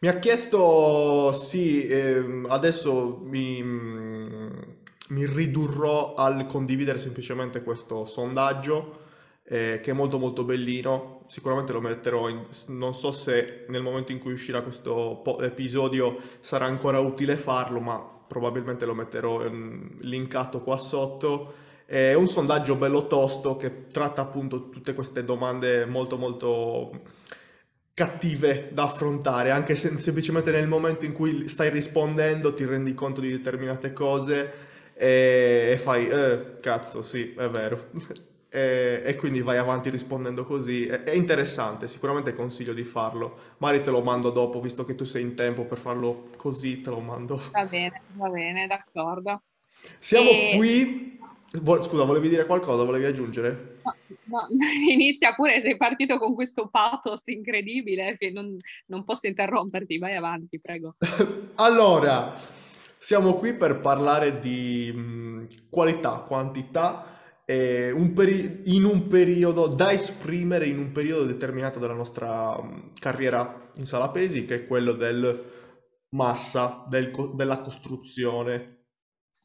Mi 0.00 0.08
ha 0.08 0.18
chiesto, 0.18 1.32
sì, 1.32 1.86
eh, 1.86 2.42
adesso 2.48 3.20
mi, 3.22 3.62
mi, 3.62 5.26
ridurrò 5.26 6.14
al 6.14 6.46
condividere 6.46 6.98
semplicemente 6.98 7.62
questo 7.62 8.04
sondaggio 8.06 9.06
eh, 9.44 9.80
che 9.82 9.90
è 9.90 9.94
molto 9.94 10.18
molto 10.18 10.44
bellino, 10.44 11.24
sicuramente 11.26 11.72
lo 11.72 11.80
metterò, 11.80 12.28
in, 12.28 12.46
non 12.68 12.94
so 12.94 13.10
se 13.12 13.64
nel 13.68 13.82
momento 13.82 14.12
in 14.12 14.18
cui 14.18 14.32
uscirà 14.32 14.62
questo 14.62 15.22
episodio 15.40 16.18
sarà 16.40 16.66
ancora 16.66 17.00
utile 17.00 17.36
farlo, 17.36 17.80
ma 17.80 17.98
probabilmente 17.98 18.84
lo 18.86 18.94
metterò 18.94 19.44
in, 19.46 19.96
linkato 20.00 20.62
qua 20.62 20.76
sotto. 20.76 21.66
È 21.90 22.12
un 22.12 22.28
sondaggio 22.28 22.74
bello 22.76 23.06
tosto 23.06 23.56
che 23.56 23.86
tratta 23.86 24.20
appunto 24.20 24.68
tutte 24.68 24.92
queste 24.92 25.24
domande 25.24 25.86
molto 25.86 26.18
molto 26.18 27.00
cattive 27.94 28.68
da 28.72 28.82
affrontare, 28.82 29.50
anche 29.52 29.74
se 29.74 29.96
semplicemente 29.96 30.50
nel 30.50 30.68
momento 30.68 31.06
in 31.06 31.14
cui 31.14 31.48
stai 31.48 31.70
rispondendo 31.70 32.52
ti 32.52 32.66
rendi 32.66 32.92
conto 32.92 33.22
di 33.22 33.30
determinate 33.30 33.94
cose 33.94 34.52
e, 34.92 35.70
e 35.72 35.78
fai, 35.78 36.08
eh, 36.08 36.60
cazzo, 36.60 37.00
sì, 37.00 37.32
è 37.32 37.48
vero. 37.48 37.88
e, 38.52 39.00
e, 39.06 39.16
quindi 39.16 39.40
vai 39.40 39.56
avanti 39.56 39.88
rispondendo 39.88 40.44
così. 40.44 40.86
È, 40.86 41.04
è, 41.04 41.14
interessante, 41.14 41.88
sicuramente 41.88 42.34
consiglio 42.34 42.74
di 42.74 42.84
farlo. 42.84 43.38
Magari 43.56 43.82
te 43.82 43.90
lo 43.90 44.02
mando 44.02 44.28
dopo, 44.28 44.60
visto 44.60 44.84
che 44.84 44.94
tu 44.94 45.06
sei 45.06 45.22
in 45.22 45.34
tempo 45.34 45.64
per 45.64 45.78
farlo 45.78 46.28
così, 46.36 46.82
te 46.82 46.90
lo 46.90 47.00
mando. 47.00 47.40
Va 47.50 47.64
bene, 47.64 48.02
va 48.12 48.28
bene, 48.28 48.66
d'accordo. 48.66 49.40
Siamo 49.98 50.28
e... 50.28 50.52
qui 50.54 51.17
Scusa, 51.50 52.04
volevi 52.04 52.28
dire 52.28 52.44
qualcosa? 52.44 52.84
Volevi 52.84 53.06
aggiungere? 53.06 53.80
No, 53.82 53.94
no, 54.26 54.40
inizia 54.90 55.34
pure, 55.34 55.60
sei 55.60 55.76
partito 55.78 56.18
con 56.18 56.34
questo 56.34 56.68
pathos 56.68 57.26
incredibile 57.28 58.16
che 58.18 58.30
non, 58.30 58.56
non 58.86 59.04
posso 59.04 59.26
interromperti, 59.26 59.96
vai 59.96 60.14
avanti, 60.14 60.60
prego. 60.60 60.96
allora, 61.56 62.34
siamo 62.98 63.34
qui 63.34 63.54
per 63.54 63.80
parlare 63.80 64.38
di 64.40 64.92
mh, 64.92 65.46
qualità, 65.70 66.18
quantità 66.18 67.16
eh, 67.46 67.90
un 67.92 68.12
peri- 68.12 68.60
in 68.76 68.84
un 68.84 69.08
periodo 69.08 69.68
da 69.68 69.90
esprimere 69.90 70.66
in 70.66 70.78
un 70.78 70.92
periodo 70.92 71.24
determinato 71.24 71.78
della 71.78 71.94
nostra 71.94 72.60
mh, 72.60 72.90
carriera 73.00 73.70
in 73.76 73.86
sala 73.86 74.10
pesi, 74.10 74.44
che 74.44 74.54
è 74.54 74.66
quello 74.66 74.92
del 74.92 75.56
massa, 76.10 76.84
del 76.88 77.10
co- 77.10 77.32
della 77.34 77.60
costruzione 77.60 78.77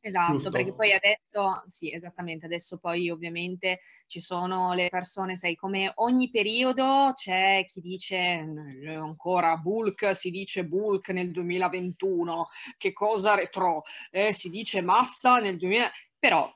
Esatto, 0.05 0.33
Giusto. 0.33 0.49
perché 0.49 0.73
poi 0.73 0.91
adesso, 0.91 1.63
sì, 1.67 1.89
esattamente, 1.93 2.45
adesso 2.45 2.77
poi 2.77 3.09
ovviamente 3.09 3.79
ci 4.05 4.19
sono 4.19 4.73
le 4.73 4.89
persone, 4.89 5.37
sai, 5.37 5.55
come 5.55 5.93
ogni 5.95 6.29
periodo 6.29 7.13
c'è 7.15 7.63
chi 7.65 7.79
dice 7.79 8.45
ancora 8.85 9.55
bulk, 9.55 10.13
si 10.13 10.29
dice 10.29 10.65
bulk 10.65 11.07
nel 11.09 11.31
2021, 11.31 12.49
che 12.77 12.91
cosa 12.91 13.35
retro, 13.35 13.83
eh, 14.11 14.33
si 14.33 14.49
dice 14.49 14.81
massa 14.81 15.39
nel 15.39 15.55
2000, 15.55 15.89
però 16.19 16.53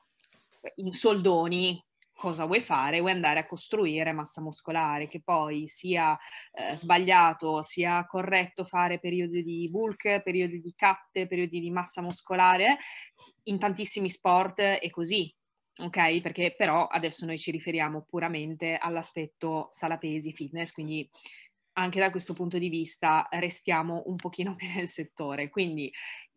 in 0.74 0.92
soldoni 0.92 1.82
cosa 2.18 2.46
vuoi 2.46 2.60
fare? 2.60 2.98
Vuoi 2.98 3.12
andare 3.12 3.38
a 3.38 3.46
costruire 3.46 4.10
massa 4.12 4.40
muscolare, 4.40 5.06
che 5.06 5.20
poi 5.22 5.68
sia 5.68 6.18
eh, 6.52 6.76
sbagliato, 6.76 7.62
sia 7.62 8.04
corretto 8.06 8.64
fare 8.64 8.98
periodi 8.98 9.44
di 9.44 9.68
bulk, 9.70 10.20
periodi 10.22 10.60
di 10.60 10.74
cut, 10.76 11.26
periodi 11.28 11.60
di 11.60 11.70
massa 11.70 12.02
muscolare, 12.02 12.78
in 13.44 13.58
tantissimi 13.60 14.10
sport 14.10 14.60
è 14.60 14.90
così, 14.90 15.32
ok? 15.76 16.20
Perché 16.20 16.54
però 16.56 16.88
adesso 16.88 17.24
noi 17.24 17.38
ci 17.38 17.52
riferiamo 17.52 18.04
puramente 18.08 18.76
all'aspetto 18.76 19.68
sala 19.70 19.96
pesi, 19.96 20.32
fitness, 20.32 20.72
quindi 20.72 21.08
anche 21.78 22.00
da 22.00 22.10
questo 22.10 22.34
punto 22.34 22.58
di 22.58 22.68
vista 22.68 23.28
restiamo 23.30 24.02
un 24.06 24.16
pochino 24.16 24.54
più 24.56 24.66
nel 24.74 24.88
settore. 24.88 25.48
Quindi 25.48 25.90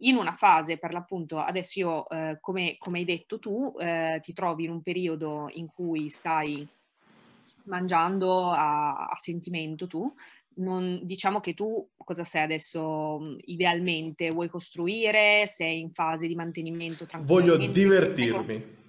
in 0.03 0.15
una 0.15 0.33
fase, 0.33 0.77
per 0.77 0.93
l'appunto, 0.93 1.39
adesso 1.39 1.79
io, 1.79 2.07
eh, 2.09 2.37
come, 2.39 2.75
come, 2.77 2.99
hai 2.99 3.05
detto 3.05 3.39
tu, 3.39 3.73
eh, 3.79 4.19
ti 4.21 4.33
trovi 4.33 4.65
in 4.65 4.71
un 4.71 4.81
periodo 4.81 5.49
in 5.53 5.67
cui 5.67 6.09
stai 6.09 6.67
mangiando 7.65 8.49
a, 8.49 9.07
a 9.07 9.15
sentimento 9.15 9.87
tu, 9.87 10.11
non, 10.53 10.99
diciamo 11.03 11.39
che 11.39 11.53
tu 11.53 11.89
cosa 11.95 12.23
sei 12.23 12.43
adesso 12.43 13.35
idealmente? 13.45 14.31
Vuoi 14.31 14.49
costruire? 14.49 15.47
Sei 15.47 15.79
in 15.79 15.91
fase 15.91 16.27
di 16.27 16.35
mantenimento? 16.35 17.05
Voglio 17.19 17.55
divertirmi. 17.55 18.79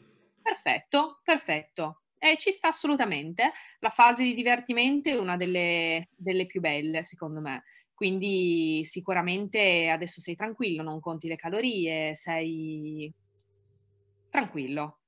Perfetto, 0.43 1.21
perfetto. 1.23 2.02
Eh, 2.25 2.37
ci 2.39 2.53
sta 2.53 2.69
assolutamente. 2.69 3.51
La 3.81 3.89
fase 3.89 4.23
di 4.23 4.33
divertimento 4.33 5.09
è 5.09 5.19
una 5.19 5.37
delle, 5.37 6.11
delle 6.15 6.47
più 6.47 6.61
belle, 6.61 7.03
secondo 7.03 7.41
me. 7.41 7.65
Quindi 7.93 8.85
sicuramente 8.85 9.89
adesso 9.89 10.21
sei 10.21 10.37
tranquillo, 10.37 10.85
non 10.85 11.01
conti 11.01 11.27
le 11.27 11.35
calorie, 11.35 12.15
sei 12.15 13.13
tranquillo, 14.31 15.01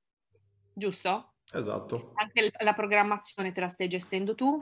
giusto? 0.73 1.35
Esatto. 1.53 2.15
Anche 2.15 2.51
la 2.59 2.75
programmazione 2.75 3.53
te 3.53 3.61
la 3.61 3.69
stai 3.69 3.87
gestendo 3.87 4.35
tu? 4.35 4.61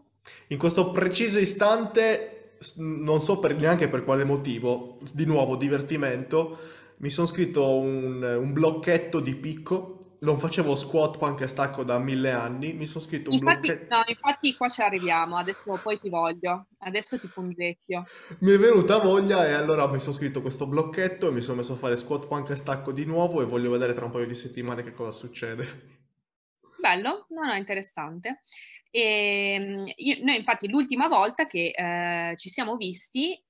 In 0.48 0.58
questo 0.58 0.90
preciso 0.90 1.38
istante, 1.38 2.58
non 2.76 3.22
so 3.22 3.38
per, 3.38 3.56
neanche 3.56 3.88
per 3.88 4.04
quale 4.04 4.24
motivo, 4.24 4.98
di 5.14 5.24
nuovo 5.24 5.56
divertimento, 5.56 6.58
mi 6.98 7.08
sono 7.08 7.26
scritto 7.26 7.78
un, 7.78 8.22
un 8.22 8.52
blocchetto 8.52 9.20
di 9.20 9.34
picco 9.36 10.01
non 10.22 10.38
facevo 10.38 10.74
squat, 10.76 11.18
punk 11.18 11.40
e 11.40 11.46
stacco 11.46 11.82
da 11.82 11.98
mille 11.98 12.30
anni, 12.30 12.72
mi 12.74 12.86
sono 12.86 13.04
scritto 13.04 13.30
un 13.30 13.36
infatti, 13.36 13.66
blocchetto. 13.66 13.94
No, 13.94 14.02
infatti 14.06 14.54
qua 14.54 14.68
ci 14.68 14.80
arriviamo, 14.80 15.36
adesso 15.36 15.78
poi 15.82 15.98
ti 15.98 16.08
voglio, 16.08 16.66
adesso 16.78 17.18
ti 17.18 17.26
punzecchio. 17.26 18.04
Mi 18.40 18.52
è 18.52 18.58
venuta 18.58 18.98
voglia 18.98 19.46
e 19.46 19.52
allora 19.52 19.86
mi 19.88 19.98
sono 19.98 20.14
scritto 20.14 20.40
questo 20.40 20.66
blocchetto 20.66 21.28
e 21.28 21.32
mi 21.32 21.40
sono 21.40 21.56
messo 21.56 21.72
a 21.72 21.76
fare 21.76 21.96
squat, 21.96 22.26
punk 22.26 22.50
e 22.50 22.56
stacco 22.56 22.92
di 22.92 23.04
nuovo 23.04 23.42
e 23.42 23.46
voglio 23.46 23.70
vedere 23.70 23.94
tra 23.94 24.04
un 24.04 24.12
paio 24.12 24.26
di 24.26 24.34
settimane 24.34 24.84
che 24.84 24.92
cosa 24.92 25.10
succede. 25.10 26.00
Bello, 26.78 27.26
no, 27.30 27.44
no, 27.44 27.54
interessante. 27.54 28.40
E, 28.90 29.54
ehm, 29.58 29.84
io, 29.96 30.18
noi 30.22 30.36
infatti 30.36 30.68
l'ultima 30.68 31.08
volta 31.08 31.46
che 31.46 31.72
eh, 31.74 32.36
ci 32.36 32.48
siamo 32.48 32.76
visti 32.76 33.40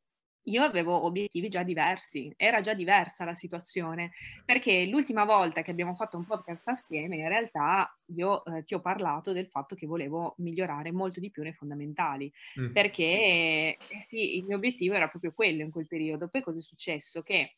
io 0.44 0.62
avevo 0.62 1.04
obiettivi 1.04 1.49
già 1.49 1.62
diversi, 1.62 2.32
era 2.37 2.61
già 2.61 2.75
diversa 2.75 3.25
la 3.25 3.34
situazione, 3.34 4.12
perché 4.44 4.87
l'ultima 4.87 5.25
volta 5.25 5.62
che 5.62 5.70
abbiamo 5.70 5.94
fatto 5.94 6.16
un 6.16 6.25
podcast 6.25 6.68
assieme, 6.68 7.16
in 7.16 7.28
realtà 7.28 7.96
io 8.06 8.44
eh, 8.44 8.64
ti 8.64 8.75
ho 8.75 8.80
parlato 8.80 9.32
del 9.32 9.46
fatto 9.46 9.75
che 9.75 9.87
volevo 9.87 10.34
migliorare 10.38 10.90
molto 10.90 11.20
di 11.20 11.30
più 11.30 11.42
nei 11.42 11.52
fondamentali, 11.52 12.32
mm. 12.61 12.72
perché 12.72 13.04
eh, 13.04 13.78
sì, 14.06 14.37
il 14.37 14.44
mio 14.44 14.56
obiettivo 14.56 14.94
era 14.94 15.08
proprio 15.08 15.32
quello 15.32 15.62
in 15.62 15.70
quel 15.70 15.87
periodo. 15.87 16.28
Poi 16.28 16.42
cosa 16.42 16.58
è 16.58 16.62
successo? 16.62 17.22
Che 17.22 17.52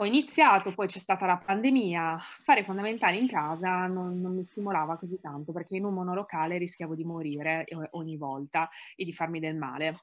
ho 0.00 0.04
iniziato, 0.04 0.72
poi 0.74 0.86
c'è 0.86 1.00
stata 1.00 1.26
la 1.26 1.38
pandemia, 1.38 2.18
fare 2.42 2.62
fondamentali 2.62 3.18
in 3.18 3.26
casa 3.26 3.86
non, 3.86 4.20
non 4.20 4.32
mi 4.34 4.44
stimolava 4.44 4.96
così 4.96 5.18
tanto, 5.20 5.52
perché 5.52 5.76
in 5.76 5.84
un 5.84 5.94
monolocale 5.94 6.58
rischiavo 6.58 6.94
di 6.94 7.02
morire 7.02 7.64
eh, 7.64 7.88
ogni 7.92 8.16
volta 8.16 8.68
e 8.94 9.04
di 9.04 9.12
farmi 9.12 9.40
del 9.40 9.56
male 9.56 10.00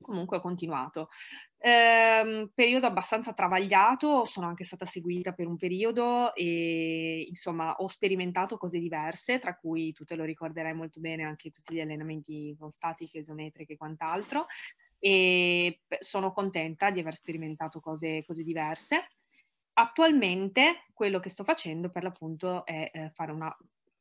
comunque 0.00 0.38
ho 0.38 0.40
continuato. 0.40 1.08
Ehm, 1.58 2.50
periodo 2.54 2.86
abbastanza 2.86 3.32
travagliato, 3.34 4.24
sono 4.24 4.46
anche 4.46 4.64
stata 4.64 4.86
seguita 4.86 5.32
per 5.32 5.46
un 5.46 5.56
periodo 5.56 6.34
e 6.34 7.26
insomma 7.28 7.74
ho 7.76 7.86
sperimentato 7.86 8.56
cose 8.56 8.78
diverse, 8.78 9.38
tra 9.38 9.56
cui 9.56 9.92
tu 9.92 10.04
te 10.04 10.16
lo 10.16 10.24
ricorderai 10.24 10.72
molto 10.74 11.00
bene 11.00 11.24
anche 11.24 11.50
tutti 11.50 11.74
gli 11.74 11.80
allenamenti 11.80 12.56
con 12.58 12.70
statiche, 12.70 13.18
isometriche 13.18 13.74
e 13.74 13.76
quant'altro 13.76 14.46
e 14.98 15.82
sono 15.98 16.32
contenta 16.32 16.90
di 16.90 17.00
aver 17.00 17.14
sperimentato 17.14 17.80
cose, 17.80 18.24
cose 18.26 18.42
diverse. 18.42 19.06
Attualmente 19.74 20.84
quello 20.92 21.20
che 21.20 21.30
sto 21.30 21.44
facendo 21.44 21.90
per 21.90 22.02
l'appunto 22.02 22.64
è 22.66 22.90
eh, 22.92 23.10
fare 23.10 23.32
una 23.32 23.54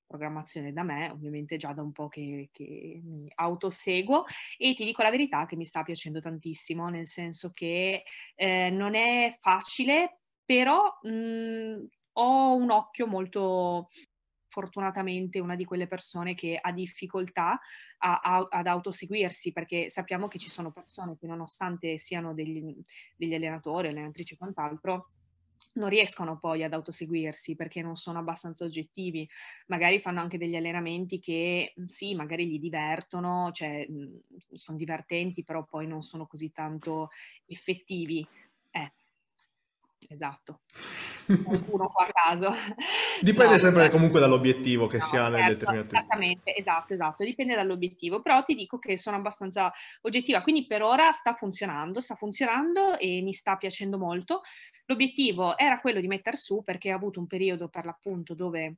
programmazione 0.10 0.74
da 0.74 0.82
me, 0.82 1.10
ovviamente 1.12 1.56
già 1.56 1.72
da 1.72 1.84
un 1.84 1.92
po' 1.92 2.08
che, 2.08 2.50
che, 2.51 3.00
mi 3.04 3.32
autoseguo 3.36 4.25
e 4.58 4.74
ti 4.74 4.84
dico 4.84 5.04
la 5.04 5.12
verità 5.12 5.46
che 5.46 5.56
mi 5.56 5.66
sta 5.66 5.84
piacendo 5.84 6.20
tantissimo, 6.20 6.89
nel 6.89 7.06
senso 7.06 7.51
che 7.54 8.04
eh, 8.36 8.70
non 8.72 8.96
è 8.96 9.38
facile, 9.39 10.22
però 10.44 10.98
mh, 11.04 11.10
mhmm, 11.10 11.88
ho 12.13 12.56
un 12.56 12.72
occhio 12.72 13.06
molto 13.06 13.88
fortunatamente 14.50 15.39
una 15.39 15.56
di 15.56 15.63
quelle 15.63 15.86
persone 15.88 16.34
che 16.34 16.58
ha 16.60 16.72
difficoltà 16.72 17.60
a, 18.00 18.20
a, 18.24 18.48
ad 18.50 18.66
autoseguirsi 18.66 19.51
perché 19.51 19.89
sappiamo 19.92 20.28
che 20.28 20.39
ci 20.39 20.50
sono 20.50 20.72
persone 20.72 21.16
che 21.18 21.28
nonostante 21.28 22.00
siano 22.00 22.34
degli, 22.34 22.75
degli 23.16 23.36
allenatori, 23.36 23.89
allenatrici 23.89 24.34
e 24.34 24.38
quant'altro, 24.38 25.12
non 25.74 25.90
riescono 25.90 26.40
poi 26.40 26.64
ad 26.64 26.74
autoseguirsi 26.74 27.56
perché 27.56 27.82
non 27.82 27.96
sono 27.96 28.20
abbastanza 28.20 28.66
oggettivi, 28.66 29.28
magari 29.68 30.00
fanno 30.00 30.20
anche 30.20 30.38
degli 30.38 30.56
allenamenti 30.56 31.20
che 31.20 31.74
sì, 31.86 32.16
magari 32.16 32.48
gli 32.48 32.60
divertono, 32.60 33.52
cioè 33.52 33.88
sono 34.54 34.78
divertenti, 34.78 35.44
però 35.44 35.66
poi 35.66 35.88
non 35.88 36.02
sono 36.02 36.28
così 36.28 36.52
tanto 36.52 37.10
effettivi. 37.46 38.28
Eh, 38.72 38.94
esatto. 40.08 40.62
Qualcuno 41.44 41.89
qua 41.89 42.08
a 42.08 42.12
caso. 42.12 42.51
Dipende 43.22 43.53
no, 43.53 43.60
sempre 43.60 43.89
comunque 43.89 44.20
dall'obiettivo 44.20 44.88
che 44.88 44.98
no, 44.98 45.03
si 45.03 45.15
ha 45.15 45.29
nel 45.29 45.39
certo, 45.41 45.53
determinato 45.53 45.96
Esattamente, 45.96 46.56
esatto, 46.56 46.94
esatto, 46.94 47.24
dipende 47.24 47.56
dall'obiettivo, 47.56 48.22
però 48.22 48.41
ti 48.44 48.56
dico 48.56 48.79
che 48.79 48.98
sono 48.98 49.18
abbastanza 49.18 49.72
oggettiva, 50.01 50.41
quindi 50.41 50.65
per 50.65 50.82
ora 50.82 51.12
sta 51.12 51.36
funzionando, 51.36 52.00
sta 52.00 52.15
funzionando 52.15 52.98
e 52.98 53.22
mi 53.22 53.34
sta 53.34 53.58
piacendo 53.58 53.98
molto. 53.98 54.41
L'obiettivo 54.86 55.58
era 55.58 55.79
quello 55.79 56.00
di 56.00 56.08
mettere 56.08 56.38
su 56.38 56.63
perché 56.63 56.91
ho 56.91 56.96
avuto 56.96 57.20
un 57.20 57.27
periodo 57.27 57.70
per 57.70 57.86
l'appunto 57.86 58.34
dove 58.34 58.77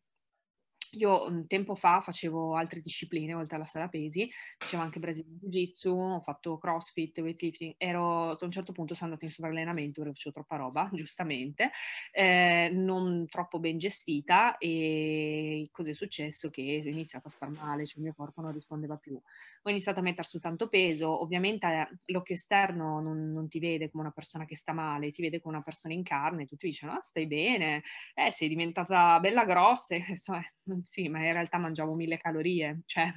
io 0.91 1.27
un 1.27 1.48
tempo 1.48 1.75
fa 1.75 2.01
facevo 2.01 2.55
altre 2.55 2.81
discipline 2.81 3.33
oltre 3.33 3.55
alla 3.55 3.65
sala 3.65 3.88
pesi, 3.88 4.29
facevo 4.57 4.81
anche 4.81 5.00
Brazilian 5.00 5.38
Jiu-Jitsu, 5.39 5.89
ho 5.89 6.19
fatto 6.21 6.57
CrossFit, 6.57 7.19
weightlifting, 7.19 7.75
ero, 7.77 8.31
a 8.31 8.38
un 8.39 8.51
certo 8.51 8.71
punto 8.71 8.93
sono 8.93 9.10
andata 9.10 9.25
in 9.25 9.31
sovrallenamento 9.31 10.01
perché 10.01 10.15
facevo 10.15 10.36
troppa 10.36 10.55
roba, 10.57 10.89
giustamente, 10.93 11.71
eh, 12.12 12.69
non 12.74 13.25
troppo 13.27 13.60
ben 13.60 13.77
gestita 13.77 14.57
e 14.57 15.67
cos'è 15.71 15.93
successo? 15.93 16.50
Che 16.50 16.81
ho 16.86 16.89
iniziato 16.89 17.27
a 17.27 17.31
star 17.31 17.50
male, 17.50 17.86
cioè 17.86 17.98
il 17.98 18.03
mio 18.03 18.13
corpo 18.15 18.41
non 18.41 18.51
rispondeva 18.51 18.98
più. 18.98 19.19
Ho 19.63 19.69
iniziato 19.69 20.00
a 20.00 20.03
mettere 20.03 20.27
su 20.27 20.39
tanto 20.39 20.67
peso, 20.67 21.21
ovviamente 21.21 21.67
eh, 21.67 21.88
l'occhio 22.12 22.36
esterno 22.36 23.00
non, 23.00 23.31
non 23.31 23.48
ti 23.48 23.60
vede 23.60 23.89
come 23.89 24.03
una 24.03 24.12
persona 24.12 24.45
che 24.45 24.55
sta 24.55 24.74
male, 24.74 25.12
ti 25.12 25.21
vede 25.21 25.39
come 25.41 25.55
una 25.55 25.63
persona 25.63 25.93
in 25.93 26.03
carne, 26.03 26.45
tutti 26.45 26.67
dicono, 26.67 26.93
ah, 26.93 27.01
stai 27.01 27.27
bene, 27.27 27.83
eh, 28.15 28.31
sei 28.31 28.48
diventata 28.48 29.19
bella 29.19 29.45
grossa, 29.45 29.95
insomma, 30.07 30.41
sì, 30.83 31.07
ma 31.09 31.19
in 31.25 31.33
realtà 31.33 31.57
mangiavo 31.57 31.93
mille 31.93 32.17
calorie, 32.17 32.81
cioè 32.85 33.13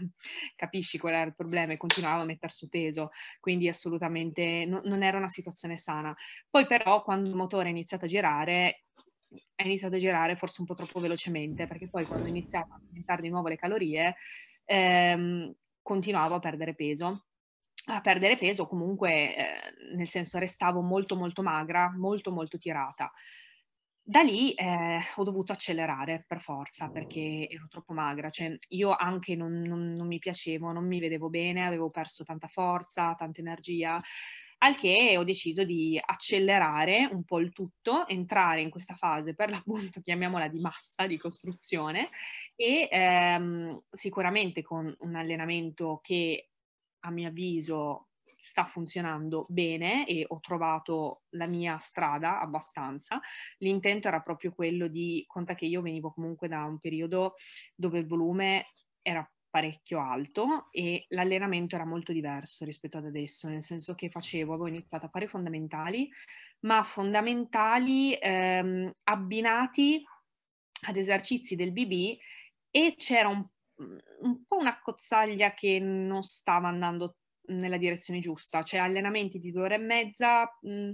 capisci 0.56 0.98
qual 0.98 1.14
era 1.14 1.24
il 1.24 1.34
problema 1.34 1.72
e 1.72 1.76
continuavo 1.76 2.22
a 2.22 2.24
mettere 2.24 2.52
su 2.52 2.68
peso, 2.68 3.10
quindi 3.40 3.68
assolutamente 3.68 4.64
no, 4.66 4.80
non 4.84 5.02
era 5.02 5.18
una 5.18 5.28
situazione 5.28 5.76
sana. 5.76 6.14
Poi 6.50 6.66
però 6.66 7.02
quando 7.02 7.28
il 7.28 7.34
motore 7.36 7.68
è 7.68 7.70
iniziato 7.70 8.04
a 8.04 8.08
girare, 8.08 8.84
è 9.54 9.62
iniziato 9.64 9.96
a 9.96 9.98
girare 9.98 10.36
forse 10.36 10.60
un 10.60 10.66
po' 10.66 10.74
troppo 10.74 11.00
velocemente, 11.00 11.66
perché 11.66 11.88
poi 11.88 12.06
quando 12.06 12.26
ho 12.26 12.28
iniziato 12.30 12.72
a 12.72 12.80
aumentare 12.88 13.22
di 13.22 13.28
nuovo 13.28 13.48
le 13.48 13.56
calorie, 13.56 14.14
ehm, 14.64 15.52
continuavo 15.82 16.34
a 16.34 16.38
perdere 16.40 16.74
peso 16.74 17.26
a 17.86 18.00
perdere 18.00 18.38
peso 18.38 18.66
comunque, 18.66 19.36
eh, 19.36 19.94
nel 19.94 20.08
senso 20.08 20.38
restavo 20.38 20.80
molto 20.80 21.16
molto 21.16 21.42
magra, 21.42 21.92
molto 21.94 22.32
molto 22.32 22.56
tirata. 22.56 23.12
Da 24.06 24.20
lì 24.20 24.52
eh, 24.52 25.00
ho 25.16 25.22
dovuto 25.22 25.52
accelerare 25.52 26.24
per 26.28 26.38
forza 26.42 26.90
perché 26.90 27.48
ero 27.48 27.66
troppo 27.68 27.94
magra, 27.94 28.28
cioè 28.28 28.54
io 28.68 28.94
anche 28.94 29.34
non, 29.34 29.62
non, 29.62 29.94
non 29.94 30.06
mi 30.06 30.18
piacevo, 30.18 30.72
non 30.72 30.86
mi 30.86 31.00
vedevo 31.00 31.30
bene, 31.30 31.64
avevo 31.64 31.88
perso 31.88 32.22
tanta 32.22 32.46
forza, 32.46 33.14
tanta 33.14 33.40
energia, 33.40 33.98
al 34.58 34.76
che 34.76 35.16
ho 35.16 35.24
deciso 35.24 35.64
di 35.64 35.98
accelerare 36.02 37.08
un 37.12 37.24
po' 37.24 37.38
il 37.38 37.52
tutto, 37.52 38.06
entrare 38.06 38.60
in 38.60 38.68
questa 38.68 38.94
fase 38.94 39.34
per 39.34 39.48
l'appunto, 39.48 40.00
chiamiamola 40.02 40.48
di 40.48 40.60
massa, 40.60 41.06
di 41.06 41.16
costruzione 41.16 42.10
e 42.56 42.88
ehm, 42.90 43.74
sicuramente 43.90 44.60
con 44.60 44.94
un 44.98 45.14
allenamento 45.14 46.00
che 46.02 46.50
a 47.00 47.10
mio 47.10 47.28
avviso 47.28 48.08
sta 48.44 48.64
funzionando 48.66 49.46
bene 49.48 50.06
e 50.06 50.26
ho 50.28 50.38
trovato 50.38 51.22
la 51.30 51.46
mia 51.46 51.78
strada 51.78 52.40
abbastanza. 52.40 53.18
L'intento 53.58 54.08
era 54.08 54.20
proprio 54.20 54.52
quello 54.52 54.86
di, 54.86 55.24
conta 55.26 55.54
che 55.54 55.64
io 55.64 55.80
venivo 55.80 56.12
comunque 56.12 56.46
da 56.46 56.64
un 56.64 56.78
periodo 56.78 57.36
dove 57.74 58.00
il 58.00 58.06
volume 58.06 58.66
era 59.00 59.26
parecchio 59.48 59.98
alto 60.00 60.68
e 60.72 61.06
l'allenamento 61.08 61.74
era 61.74 61.86
molto 61.86 62.12
diverso 62.12 62.66
rispetto 62.66 62.98
ad 62.98 63.06
adesso, 63.06 63.48
nel 63.48 63.62
senso 63.62 63.94
che 63.94 64.10
facevo, 64.10 64.52
avevo 64.52 64.68
iniziato 64.68 65.06
a 65.06 65.08
fare 65.08 65.26
fondamentali, 65.26 66.10
ma 66.66 66.82
fondamentali 66.82 68.14
ehm, 68.14 68.90
abbinati 69.04 70.04
ad 70.86 70.96
esercizi 70.96 71.56
del 71.56 71.72
BB 71.72 72.18
e 72.70 72.94
c'era 72.98 73.28
un, 73.28 73.42
un 74.20 74.44
po' 74.46 74.58
una 74.58 74.78
cozzaglia 74.82 75.54
che 75.54 75.78
non 75.78 76.22
stava 76.22 76.68
andando 76.68 77.16
nella 77.46 77.76
direzione 77.76 78.20
giusta, 78.20 78.62
cioè 78.62 78.80
allenamenti 78.80 79.38
di 79.38 79.50
due 79.50 79.62
ore 79.62 79.74
e 79.76 79.78
mezza, 79.78 80.58
mh, 80.60 80.92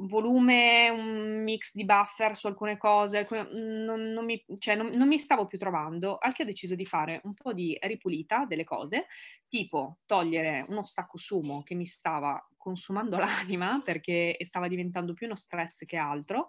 volume, 0.00 0.90
un 0.90 1.42
mix 1.42 1.72
di 1.72 1.84
buffer 1.84 2.36
su 2.36 2.46
alcune 2.46 2.76
cose, 2.76 3.18
alcune, 3.18 3.48
non, 3.50 4.12
non, 4.12 4.24
mi, 4.24 4.44
cioè 4.58 4.74
non, 4.74 4.88
non, 4.88 5.08
mi, 5.08 5.18
stavo 5.18 5.46
più 5.46 5.58
trovando, 5.58 6.18
al 6.18 6.34
che 6.34 6.42
ho 6.42 6.46
deciso 6.46 6.74
di 6.74 6.84
fare 6.84 7.20
un 7.24 7.34
po' 7.34 7.52
di 7.52 7.76
ripulita 7.80 8.44
delle 8.44 8.64
cose, 8.64 9.06
tipo 9.48 9.98
togliere 10.06 10.64
uno 10.68 10.84
stacco 10.84 11.16
sumo 11.16 11.62
che 11.62 11.74
mi 11.74 11.86
stava 11.86 12.42
consumando 12.56 13.16
l'anima 13.18 13.80
perché 13.82 14.36
stava 14.40 14.68
diventando 14.68 15.14
più 15.14 15.26
uno 15.26 15.36
stress 15.36 15.84
che 15.86 15.96
altro, 15.96 16.48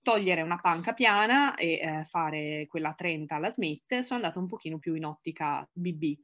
togliere 0.00 0.42
una 0.42 0.58
panca 0.60 0.94
piana 0.94 1.54
e 1.56 1.72
eh, 1.72 2.04
fare 2.04 2.66
quella 2.68 2.94
30 2.94 3.34
alla 3.34 3.50
Smith, 3.50 3.98
sono 3.98 4.20
andata 4.20 4.38
un 4.38 4.46
pochino 4.46 4.78
più 4.78 4.94
in 4.94 5.04
ottica 5.04 5.68
BB 5.72 6.16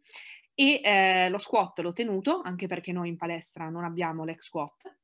e 0.55 0.81
eh, 0.83 1.29
lo 1.29 1.39
squat 1.39 1.81
l'ho 1.81 1.93
tenuto, 1.93 2.41
anche 2.43 2.67
perché 2.67 2.93
noi 2.93 3.09
in 3.09 3.17
palestra 3.17 3.69
non 3.69 3.85
abbiamo 3.85 4.25
l'ex 4.25 4.45
squat, 4.45 4.97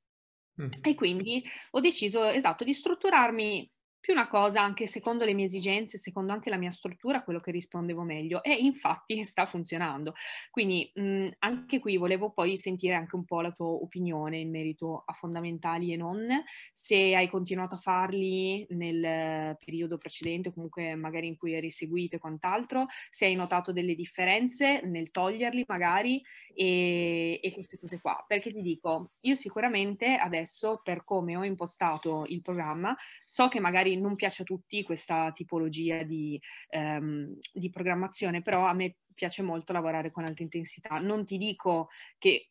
mm. 0.63 0.69
e 0.83 0.95
quindi 0.95 1.43
ho 1.71 1.81
deciso, 1.81 2.25
esatto, 2.25 2.65
di 2.65 2.73
strutturarmi 2.73 3.71
più 4.01 4.13
una 4.13 4.29
cosa 4.29 4.63
anche 4.63 4.87
secondo 4.87 5.25
le 5.25 5.35
mie 5.35 5.45
esigenze, 5.45 5.99
secondo 5.99 6.33
anche 6.33 6.51
la 6.51 6.57
mia 6.57 6.71
struttura, 6.71 7.23
quello 7.23 7.41
che 7.41 7.51
rispondevo 7.51 8.03
meglio 8.03 8.43
e 8.43 8.55
infatti 8.55 9.23
sta 9.25 9.47
funzionando. 9.47 10.15
Quindi 10.51 10.91
mh, 10.95 11.29
anche 11.41 11.79
qui 11.79 11.97
volevo 11.97 12.31
poi 12.31 12.57
sentire 12.57 12.95
anche 12.95 13.17
un 13.17 13.25
po' 13.25 13.41
la 13.41 13.53
tua 13.53 13.67
opinione 13.67 14.39
in 14.39 14.51
merito 14.51 15.03
a 15.07 15.13
fondamentali 15.13 15.93
e 15.93 15.97
non, 15.97 16.27
se 16.73 17.15
hai 17.15 17.29
continuato 17.29 17.75
a 17.77 17.79
farli 17.79 18.67
nel 18.71 19.57
periodo 19.65 19.99
precedente, 19.99 20.53
comunque 20.53 20.95
magari 20.95 21.27
in 21.27 21.37
cui 21.37 21.53
eri 21.55 21.71
seguito 21.71 22.17
e 22.17 22.19
quant'altro, 22.19 22.87
se 23.11 23.27
hai 23.27 23.35
notato 23.35 23.73
delle 23.73 23.95
differenze 23.95 24.81
nel 24.85 25.11
toglierli 25.11 25.65
magari 25.67 26.23
e, 26.55 27.41
e 27.43 27.53
queste 27.53 27.79
cose 27.79 28.01
qua. 28.01 28.25
Perché 28.27 28.53
ti 28.53 28.63
dico, 28.63 29.13
io 29.21 29.35
sicuramente 29.35 30.15
adesso 30.17 30.81
per 30.83 31.05
come 31.05 31.37
ho 31.37 31.45
impostato 31.45 32.25
il 32.29 32.43
programma, 32.43 32.97
so 33.27 33.49
che 33.49 33.61
magari 33.61 33.90
magari 33.91 33.97
non 33.97 34.15
piace 34.15 34.43
a 34.43 34.45
tutti 34.45 34.83
questa 34.83 35.33
tipologia 35.33 36.03
di, 36.03 36.41
ehm, 36.69 37.37
di 37.53 37.71
programmazione, 37.71 38.43
però 38.43 38.67
a 38.67 38.73
me 38.73 38.97
piace 39.15 39.43
molto 39.43 39.73
lavorare 39.73 40.11
con 40.11 40.25
alta 40.25 40.43
intensità. 40.43 40.99
Non 40.99 41.25
ti 41.25 41.37
dico 41.37 41.89
che 42.19 42.51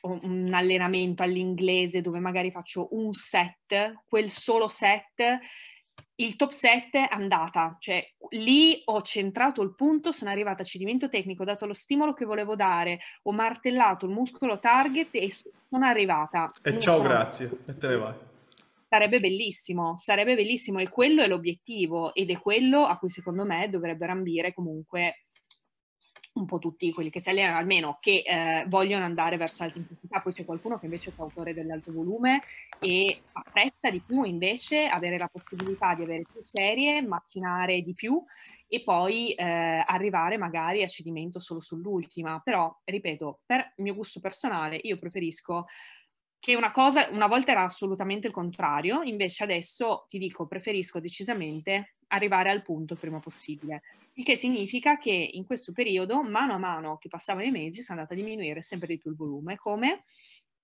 ho 0.00 0.18
un 0.22 0.52
allenamento 0.52 1.22
all'inglese 1.22 2.00
dove 2.00 2.18
magari 2.18 2.50
faccio 2.50 2.88
un 2.92 3.12
set, 3.12 4.02
quel 4.06 4.30
solo 4.30 4.68
set, 4.68 5.38
il 6.16 6.36
top 6.36 6.50
set 6.50 6.94
è 6.94 7.08
andata, 7.10 7.76
cioè 7.78 8.06
lì 8.30 8.80
ho 8.86 9.02
centrato 9.02 9.62
il 9.62 9.74
punto, 9.74 10.12
sono 10.12 10.30
arrivata 10.30 10.62
a 10.62 10.64
cedimento 10.64 11.08
tecnico, 11.08 11.42
ho 11.42 11.46
dato 11.46 11.66
lo 11.66 11.74
stimolo 11.74 12.14
che 12.14 12.24
volevo 12.24 12.54
dare, 12.54 13.00
ho 13.22 13.32
martellato 13.32 14.06
il 14.06 14.12
muscolo 14.12 14.58
target 14.58 15.14
e 15.14 15.30
sono 15.30 15.84
arrivata. 15.84 16.50
E 16.62 16.78
ciao, 16.80 16.96
sono... 16.96 17.08
grazie, 17.08 17.50
e 17.66 17.76
te 17.76 17.88
ne 17.88 17.96
vai. 17.96 18.14
Sarebbe 18.88 19.18
bellissimo, 19.18 19.96
sarebbe 19.96 20.36
bellissimo 20.36 20.78
e 20.78 20.88
quello 20.88 21.22
è 21.22 21.26
l'obiettivo 21.26 22.14
ed 22.14 22.30
è 22.30 22.38
quello 22.38 22.84
a 22.84 22.96
cui 22.98 23.08
secondo 23.08 23.44
me 23.44 23.68
dovrebbero 23.68 24.12
ambire 24.12 24.54
comunque 24.54 25.16
un 26.36 26.44
po' 26.44 26.58
tutti 26.58 26.92
quelli 26.92 27.10
che 27.10 27.20
si 27.20 27.30
allenano, 27.30 27.56
almeno 27.56 27.98
che 28.00 28.22
eh, 28.24 28.64
vogliono 28.68 29.04
andare 29.04 29.36
verso 29.36 29.62
alta 29.62 29.78
intensità. 29.78 30.20
Poi 30.20 30.32
c'è 30.32 30.44
qualcuno 30.44 30.78
che 30.78 30.84
invece 30.84 31.10
è 31.10 31.12
fautore 31.12 31.54
dell'alto 31.54 31.92
volume 31.92 32.42
e 32.78 33.22
apprezza 33.32 33.90
di 33.90 34.00
più 34.00 34.22
invece 34.22 34.86
avere 34.86 35.18
la 35.18 35.28
possibilità 35.28 35.94
di 35.94 36.02
avere 36.02 36.24
più 36.30 36.42
serie, 36.42 37.02
macinare 37.02 37.80
di 37.80 37.94
più 37.94 38.22
e 38.68 38.82
poi 38.82 39.32
eh, 39.32 39.44
arrivare 39.86 40.36
magari 40.36 40.82
a 40.82 40.86
cedimento 40.86 41.38
solo 41.38 41.60
sull'ultima. 41.60 42.40
Però, 42.44 42.80
ripeto, 42.84 43.40
per 43.46 43.72
mio 43.76 43.94
gusto 43.94 44.20
personale, 44.20 44.78
io 44.82 44.96
preferisco 44.96 45.66
che 46.38 46.54
una 46.54 46.70
cosa 46.70 47.08
una 47.10 47.26
volta 47.26 47.52
era 47.52 47.64
assolutamente 47.64 48.26
il 48.26 48.32
contrario, 48.32 49.02
invece 49.02 49.44
adesso 49.44 50.06
ti 50.08 50.18
dico, 50.18 50.46
preferisco 50.46 51.00
decisamente 51.00 51.96
arrivare 52.08 52.50
al 52.50 52.62
punto 52.62 52.94
il 52.94 53.00
prima 53.00 53.20
possibile. 53.20 53.82
Il 54.14 54.24
che 54.24 54.36
significa 54.36 54.96
che 54.96 55.10
in 55.10 55.44
questo 55.44 55.72
periodo, 55.72 56.22
mano 56.22 56.54
a 56.54 56.58
mano 56.58 56.96
che 56.98 57.08
passavano 57.08 57.46
i 57.46 57.50
mesi, 57.50 57.82
sono 57.82 57.98
andata 57.98 58.14
a 58.14 58.22
diminuire 58.22 58.62
sempre 58.62 58.88
di 58.88 58.98
più 58.98 59.10
il 59.10 59.16
volume, 59.16 59.56
come 59.56 60.04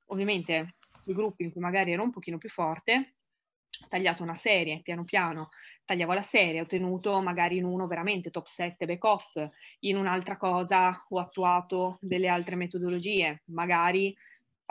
ovviamente 0.06 0.76
i 1.06 1.12
gruppi 1.12 1.42
in 1.42 1.52
cui 1.52 1.61
magari 1.61 1.92
ero 1.92 2.02
un 2.02 2.11
pochino 2.11 2.38
più 2.38 2.48
forte, 2.48 3.16
ho 3.82 3.88
tagliato 3.88 4.22
una 4.22 4.35
serie, 4.35 4.80
piano 4.82 5.04
piano 5.04 5.50
tagliavo 5.85 6.12
la 6.12 6.22
serie, 6.22 6.61
ho 6.61 6.66
tenuto 6.66 7.20
magari 7.20 7.56
in 7.56 7.64
uno 7.64 7.87
veramente 7.87 8.30
top 8.30 8.46
7 8.46 8.87
back 8.87 9.04
off, 9.04 9.48
in 9.80 9.96
un'altra 9.96 10.37
cosa 10.37 11.04
ho 11.08 11.18
attuato 11.18 11.98
delle 12.00 12.28
altre 12.28 12.54
metodologie, 12.54 13.42
magari 13.46 14.14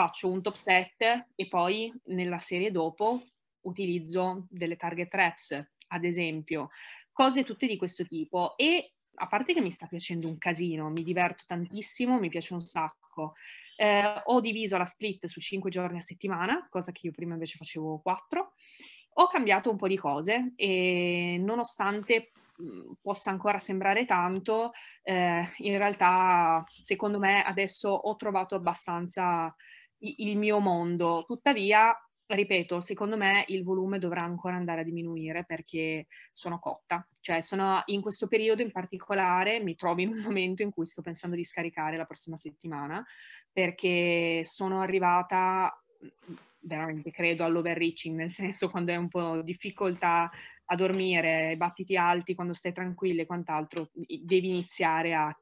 faccio 0.02 0.32
un 0.32 0.42
top 0.42 0.56
set 0.56 1.28
e 1.36 1.48
poi 1.48 1.94
nella 2.06 2.40
serie 2.40 2.72
dopo 2.72 3.22
utilizzo 3.62 4.48
delle 4.50 4.76
target 4.76 5.14
reps, 5.14 5.64
ad 5.90 6.04
esempio, 6.04 6.70
cose 7.12 7.44
tutte 7.44 7.68
di 7.68 7.78
questo 7.78 8.04
tipo. 8.08 8.58
E 8.58 8.94
a 9.14 9.28
parte 9.28 9.54
che 9.54 9.62
mi 9.62 9.70
sta 9.70 9.86
piacendo 9.86 10.28
un 10.28 10.40
casino, 10.40 10.90
mi 10.90 11.04
diverto 11.04 11.44
tantissimo, 11.46 12.18
mi 12.18 12.30
piace 12.30 12.56
un 12.56 12.66
sacco. 12.66 13.34
Eh, 13.76 14.24
ho 14.26 14.40
diviso 14.40 14.76
la 14.76 14.86
split 14.86 15.28
su 15.28 15.40
5 15.40 15.70
giorni 15.70 16.00
a 16.00 16.02
settimana, 16.02 16.68
cosa 16.72 16.92
che 16.92 17.06
io 17.06 17.12
prima 17.12 17.34
invece 17.34 17.58
facevo 17.58 18.00
4. 18.00 18.54
Ho 19.16 19.28
cambiato 19.28 19.70
un 19.70 19.78
po' 19.78 19.88
di 19.88 19.98
cose 19.98 20.54
e 20.56 21.38
nonostante 21.40 22.32
possa 23.02 23.30
ancora 23.30 23.60
sembrare 23.60 24.06
tanto, 24.06 24.72
eh, 25.04 25.48
in 25.58 25.78
realtà 25.78 26.64
secondo 26.68 27.20
me 27.20 27.44
adesso 27.44 27.90
ho 27.90 28.16
trovato 28.16 28.56
abbastanza 28.56 29.54
il 30.02 30.38
mio 30.38 30.60
mondo. 30.60 31.24
Tuttavia, 31.26 31.94
ripeto, 32.26 32.80
secondo 32.80 33.18
me 33.18 33.46
il 33.50 33.64
volume 33.64 34.00
dovrà 34.00 34.22
ancora 34.22 34.56
andare 34.56 34.82
a 34.82 34.84
diminuire 34.84 35.46
perché 35.46 36.08
sono 36.34 36.60
cotta. 36.60 37.06
Cioè, 37.20 37.42
sono 37.42 37.82
in 37.86 38.02
questo 38.02 38.28
periodo 38.28 38.62
in 38.62 38.72
particolare 38.72 39.60
mi 39.60 39.76
trovo 39.76 40.02
in 40.02 40.10
un 40.10 40.20
momento 40.20 40.64
in 40.64 40.72
cui 40.72 40.86
sto 40.86 41.02
pensando 41.02 41.36
di 41.36 41.44
scaricare 41.44 41.98
la 41.98 42.06
prossima 42.06 42.38
settimana 42.38 43.04
perché 43.52 44.42
sono 44.44 44.82
arrivata 44.82 45.76
veramente 46.62 47.12
credo 47.12 47.44
all'overreaching, 47.44 48.16
nel 48.16 48.32
senso 48.32 48.70
quando 48.70 48.92
hai 48.92 48.98
un 48.98 49.08
po' 49.08 49.42
difficoltà 49.42 50.30
a 50.66 50.76
dormire, 50.76 51.56
battiti 51.58 51.98
alti, 51.98 52.34
quando 52.34 52.54
stai 52.54 52.72
tranquilla 52.72 53.24
e 53.24 53.26
quant'altro, 53.26 53.90
devi 53.92 54.48
iniziare 54.48 55.14
a 55.14 55.36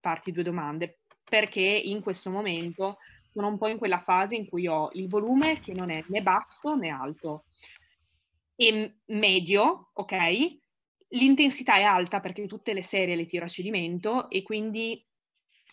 farti 0.00 0.30
due 0.30 0.42
domande 0.42 1.00
perché 1.28 1.60
in 1.60 2.00
questo 2.00 2.30
momento 2.30 2.98
sono 3.38 3.50
un 3.50 3.58
po' 3.58 3.68
in 3.68 3.78
quella 3.78 4.00
fase 4.00 4.34
in 4.34 4.48
cui 4.48 4.66
ho 4.66 4.90
il 4.94 5.08
volume 5.08 5.60
che 5.60 5.72
non 5.72 5.90
è 5.90 6.02
né 6.08 6.22
basso 6.22 6.74
né 6.74 6.88
alto 6.88 7.44
e 8.56 8.96
medio, 9.06 9.90
ok? 9.92 10.16
L'intensità 11.10 11.76
è 11.76 11.82
alta 11.82 12.18
perché 12.18 12.48
tutte 12.48 12.72
le 12.72 12.82
serie 12.82 13.14
le 13.14 13.26
tiro 13.26 13.44
a 13.44 13.48
cedimento 13.48 14.28
e 14.28 14.42
quindi 14.42 15.00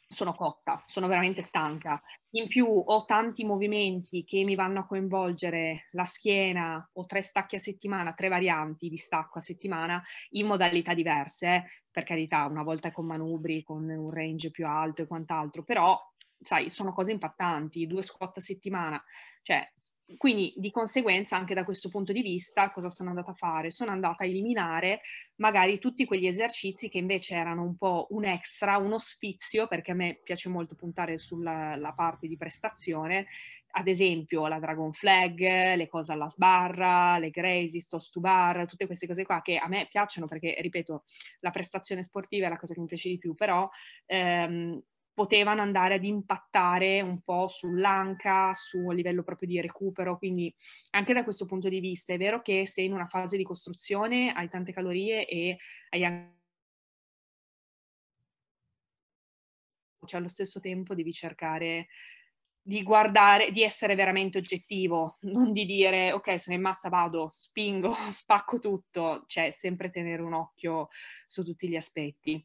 sono 0.08 0.34
cotta, 0.34 0.84
sono 0.86 1.08
veramente 1.08 1.42
stanca. 1.42 2.00
In 2.36 2.48
più 2.48 2.68
ho 2.68 3.06
tanti 3.06 3.44
movimenti 3.44 4.24
che 4.24 4.44
mi 4.44 4.54
vanno 4.54 4.82
a 4.82 4.86
coinvolgere 4.86 5.88
la 5.94 6.06
schiena, 6.06 6.88
ho 6.94 7.06
tre 7.08 7.24
stacchi 7.24 7.56
a 7.56 7.60
settimana, 7.60 8.14
tre 8.14 8.28
varianti 8.28 8.90
di 8.90 8.98
stacco 8.98 9.40
a 9.40 9.42
settimana 9.42 10.04
in 10.32 10.46
modalità 10.46 10.94
diverse, 10.94 11.48
eh. 11.48 11.64
per 11.90 12.04
carità, 12.04 12.46
una 12.46 12.62
volta 12.62 12.92
con 12.92 13.08
manubri, 13.08 13.64
con 13.64 13.90
un 13.90 14.12
range 14.12 14.52
più 14.52 14.68
alto 14.68 15.02
e 15.02 15.08
quant'altro, 15.08 15.64
però 15.64 16.00
sai, 16.46 16.70
sono 16.70 16.94
cose 16.94 17.12
impattanti, 17.12 17.88
due 17.88 18.04
squat 18.04 18.38
a 18.38 18.42
settimana, 18.42 19.04
cioè 19.42 19.70
quindi 20.18 20.54
di 20.56 20.70
conseguenza 20.70 21.36
anche 21.36 21.56
da 21.56 21.64
questo 21.64 21.90
punto 21.90 22.14
di 22.14 22.22
vista 22.22 22.72
cosa 22.72 22.90
sono 22.90 23.10
andata 23.10 23.32
a 23.32 23.34
fare? 23.34 23.72
Sono 23.72 23.90
andata 23.92 24.24
a 24.24 24.28
eliminare 24.28 25.02
magari 25.38 25.80
tutti 25.80 26.06
quegli 26.06 26.28
esercizi 26.28 26.90
che 26.90 27.00
invece 27.00 27.36
erano 27.36 27.64
un 27.64 27.76
po' 27.76 28.08
un 28.12 28.26
extra, 28.26 28.78
uno 28.78 29.00
sfizio, 29.00 29.68
perché 29.68 29.92
a 29.92 29.96
me 29.96 30.20
piace 30.24 30.48
molto 30.48 30.76
puntare 30.76 31.18
sulla 31.18 31.94
parte 31.96 32.28
di 32.28 32.38
prestazione, 32.38 33.26
ad 33.72 33.88
esempio 33.88 34.48
la 34.48 34.60
Dragon 34.60 34.94
Flag, 34.94 35.40
le 35.76 35.88
cose 35.88 36.12
alla 36.14 36.30
sbarra, 36.30 37.18
le 37.18 37.32
Gracie, 37.32 37.86
Toast 37.88 38.12
to 38.12 38.20
Bar, 38.20 38.68
tutte 38.68 38.86
queste 38.86 39.08
cose 39.08 39.26
qua 39.26 39.42
che 39.42 39.58
a 39.58 39.68
me 39.68 39.88
piacciono 39.90 40.28
perché, 40.28 40.56
ripeto, 40.60 41.04
la 41.40 41.52
prestazione 41.52 42.04
sportiva 42.04 42.46
è 42.46 42.50
la 42.50 42.58
cosa 42.58 42.74
che 42.74 42.80
mi 42.80 42.86
piace 42.86 43.10
di 43.10 43.18
più, 43.18 43.34
però 43.34 43.68
ehm, 44.06 44.82
potevano 45.16 45.62
andare 45.62 45.96
ad 45.96 46.04
impattare 46.04 47.02
un 47.02 47.22
po' 47.22 47.48
sull'anca, 47.48 48.54
su 48.54 48.88
a 48.90 48.94
livello 48.94 49.24
proprio 49.24 49.48
di 49.48 49.60
recupero, 49.62 50.18
quindi 50.18 50.54
anche 50.92 51.14
da 51.14 51.24
questo 51.24 51.46
punto 51.46 51.70
di 51.70 51.80
vista 51.80 52.14
è 52.14 52.18
vero 52.18 52.42
che 52.42 52.68
sei 52.68 52.86
in 52.86 52.94
una 52.94 53.08
fase 53.08 53.38
di 53.38 53.44
costruzione, 53.44 54.32
hai 54.34 54.50
tante 54.50 54.74
calorie 54.74 55.26
e 55.26 55.58
hai 55.90 56.06
anche 56.06 56.34
cioè 60.06 60.20
allo 60.20 60.30
stesso 60.30 60.60
tempo 60.60 60.94
devi 60.94 61.12
cercare 61.12 61.88
di 62.62 62.82
guardare, 62.82 63.52
di 63.52 63.62
essere 63.64 63.94
veramente 63.96 64.40
oggettivo, 64.40 65.18
non 65.22 65.52
di 65.52 65.66
dire 65.66 66.12
ok, 66.14 66.40
sono 66.40 66.56
in 66.56 66.64
massa, 66.64 66.90
vado, 66.90 67.32
spingo, 67.34 67.94
spacco 68.10 68.60
tutto, 68.60 69.24
cioè 69.28 69.52
sempre 69.52 69.92
tenere 69.92 70.22
un 70.24 70.34
occhio 70.34 70.90
su 71.28 71.44
tutti 71.44 71.68
gli 71.70 71.76
aspetti. 71.76 72.44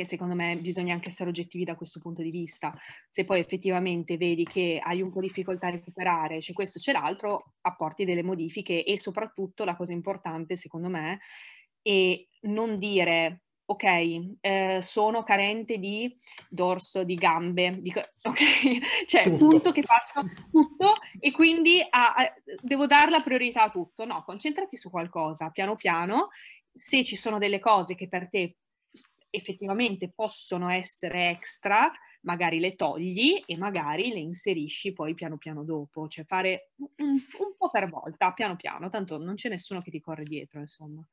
E 0.00 0.04
secondo 0.04 0.34
me 0.34 0.56
bisogna 0.56 0.94
anche 0.94 1.08
essere 1.08 1.28
oggettivi 1.28 1.64
da 1.64 1.74
questo 1.74 2.00
punto 2.00 2.22
di 2.22 2.30
vista. 2.30 2.74
Se 3.10 3.24
poi 3.24 3.40
effettivamente 3.40 4.16
vedi 4.16 4.44
che 4.44 4.80
hai 4.82 5.02
un 5.02 5.10
po' 5.10 5.20
di 5.20 5.28
difficoltà 5.28 5.68
a 5.68 5.70
recuperare, 5.70 6.38
c'è 6.38 6.52
questo, 6.52 6.78
c'è 6.78 6.92
l'altro, 6.92 7.54
apporti 7.62 8.04
delle 8.04 8.22
modifiche 8.22 8.84
e 8.84 8.98
soprattutto 8.98 9.64
la 9.64 9.76
cosa 9.76 9.92
importante, 9.92 10.56
secondo 10.56 10.88
me, 10.88 11.20
è 11.82 12.26
non 12.42 12.78
dire 12.78 13.42
ok, 13.64 13.84
eh, 14.40 14.78
sono 14.82 15.22
carente 15.22 15.78
di 15.78 16.18
dorso, 16.48 17.04
di 17.04 17.14
gambe, 17.14 17.78
di, 17.80 17.92
ok, 17.94 19.06
cioè 19.06 19.24
tutto. 19.24 19.36
punto 19.36 19.72
che 19.72 19.82
faccio 19.82 20.28
tutto 20.50 20.94
e 21.18 21.30
quindi 21.30 21.80
a, 21.80 22.12
a, 22.12 22.32
devo 22.60 22.86
dare 22.86 23.10
la 23.10 23.20
priorità 23.20 23.64
a 23.64 23.70
tutto. 23.70 24.04
No, 24.04 24.22
concentrati 24.24 24.76
su 24.76 24.90
qualcosa 24.90 25.50
piano 25.50 25.76
piano. 25.76 26.28
Se 26.74 27.04
ci 27.04 27.16
sono 27.16 27.38
delle 27.38 27.60
cose 27.60 27.94
che 27.94 28.08
per 28.08 28.28
te 28.30 28.56
effettivamente 29.34 30.12
possono 30.14 30.68
essere 30.68 31.30
extra, 31.30 31.90
magari 32.22 32.60
le 32.60 32.76
togli 32.76 33.42
e 33.46 33.56
magari 33.56 34.12
le 34.12 34.20
inserisci 34.20 34.92
poi 34.92 35.14
piano 35.14 35.38
piano 35.38 35.64
dopo, 35.64 36.06
cioè 36.06 36.24
fare 36.24 36.70
un, 36.76 37.08
un 37.08 37.56
po' 37.56 37.70
per 37.70 37.88
volta, 37.88 38.32
piano 38.32 38.56
piano, 38.56 38.90
tanto 38.90 39.16
non 39.18 39.34
c'è 39.34 39.48
nessuno 39.48 39.80
che 39.80 39.90
ti 39.90 40.00
corre 40.00 40.24
dietro, 40.24 40.60
insomma. 40.60 41.04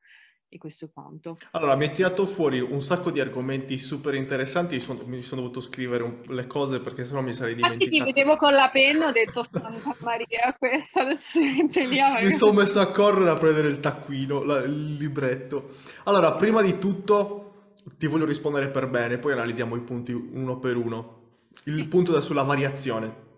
E 0.52 0.58
questo 0.58 0.86
è 0.86 0.90
quanto. 0.92 1.36
Allora, 1.52 1.76
mi 1.76 1.84
hai 1.84 1.92
tirato 1.92 2.26
fuori 2.26 2.58
un 2.58 2.82
sacco 2.82 3.12
di 3.12 3.20
argomenti 3.20 3.78
super 3.78 4.14
interessanti, 4.14 4.80
sono, 4.80 5.04
mi 5.06 5.22
sono 5.22 5.42
dovuto 5.42 5.60
scrivere 5.60 6.02
un, 6.02 6.22
le 6.26 6.48
cose 6.48 6.80
perché 6.80 7.04
sennò 7.04 7.20
mi 7.20 7.32
sarei 7.32 7.54
dimenticato. 7.54 7.84
Infatti 7.84 8.04
ti 8.04 8.12
vedevo 8.12 8.36
con 8.36 8.52
la 8.52 8.68
penna, 8.68 9.06
ho 9.06 9.12
detto 9.12 9.46
Santa 9.48 9.94
Maria, 10.00 10.52
questo 10.58 11.00
adesso 11.00 11.38
si 11.38 11.62
mette 11.62 11.86
lì. 11.86 12.00
Mi 12.24 12.32
sono 12.32 12.52
messo 12.52 12.80
a 12.80 12.90
correre 12.90 13.30
a 13.30 13.36
prendere 13.36 13.68
il 13.68 13.78
taccuino, 13.78 14.42
la, 14.42 14.58
il 14.64 14.94
libretto. 14.94 15.76
Allora, 16.06 16.32
prima 16.32 16.62
di 16.62 16.80
tutto 16.80 17.49
ti 17.96 18.06
voglio 18.06 18.24
rispondere 18.24 18.68
per 18.68 18.88
bene, 18.88 19.18
poi 19.18 19.32
analizziamo 19.32 19.76
i 19.76 19.80
punti 19.80 20.12
uno 20.12 20.58
per 20.58 20.76
uno. 20.76 21.18
Il 21.64 21.86
punto 21.88 22.16
è 22.16 22.20
sulla 22.20 22.42
variazione, 22.42 23.28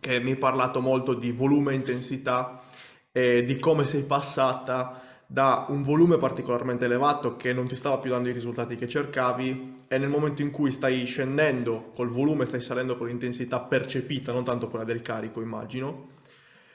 che 0.00 0.20
mi 0.20 0.30
hai 0.30 0.36
parlato 0.36 0.80
molto 0.80 1.14
di 1.14 1.30
volume 1.30 1.72
e 1.72 1.76
intensità 1.76 2.62
e 3.10 3.44
di 3.44 3.58
come 3.58 3.84
sei 3.84 4.04
passata 4.04 5.00
da 5.26 5.66
un 5.68 5.82
volume 5.82 6.18
particolarmente 6.18 6.84
elevato 6.84 7.36
che 7.36 7.52
non 7.52 7.66
ti 7.66 7.76
stava 7.76 7.98
più 7.98 8.10
dando 8.10 8.28
i 8.28 8.32
risultati 8.32 8.76
che 8.76 8.86
cercavi 8.86 9.80
e 9.88 9.98
nel 9.98 10.08
momento 10.08 10.42
in 10.42 10.50
cui 10.50 10.70
stai 10.72 11.04
scendendo 11.04 11.92
col 11.94 12.08
volume, 12.08 12.46
stai 12.46 12.60
salendo 12.60 12.96
con 12.96 13.06
l'intensità 13.06 13.60
percepita, 13.60 14.32
non 14.32 14.44
tanto 14.44 14.68
quella 14.68 14.84
del 14.84 15.02
carico, 15.02 15.40
immagino. 15.40 16.10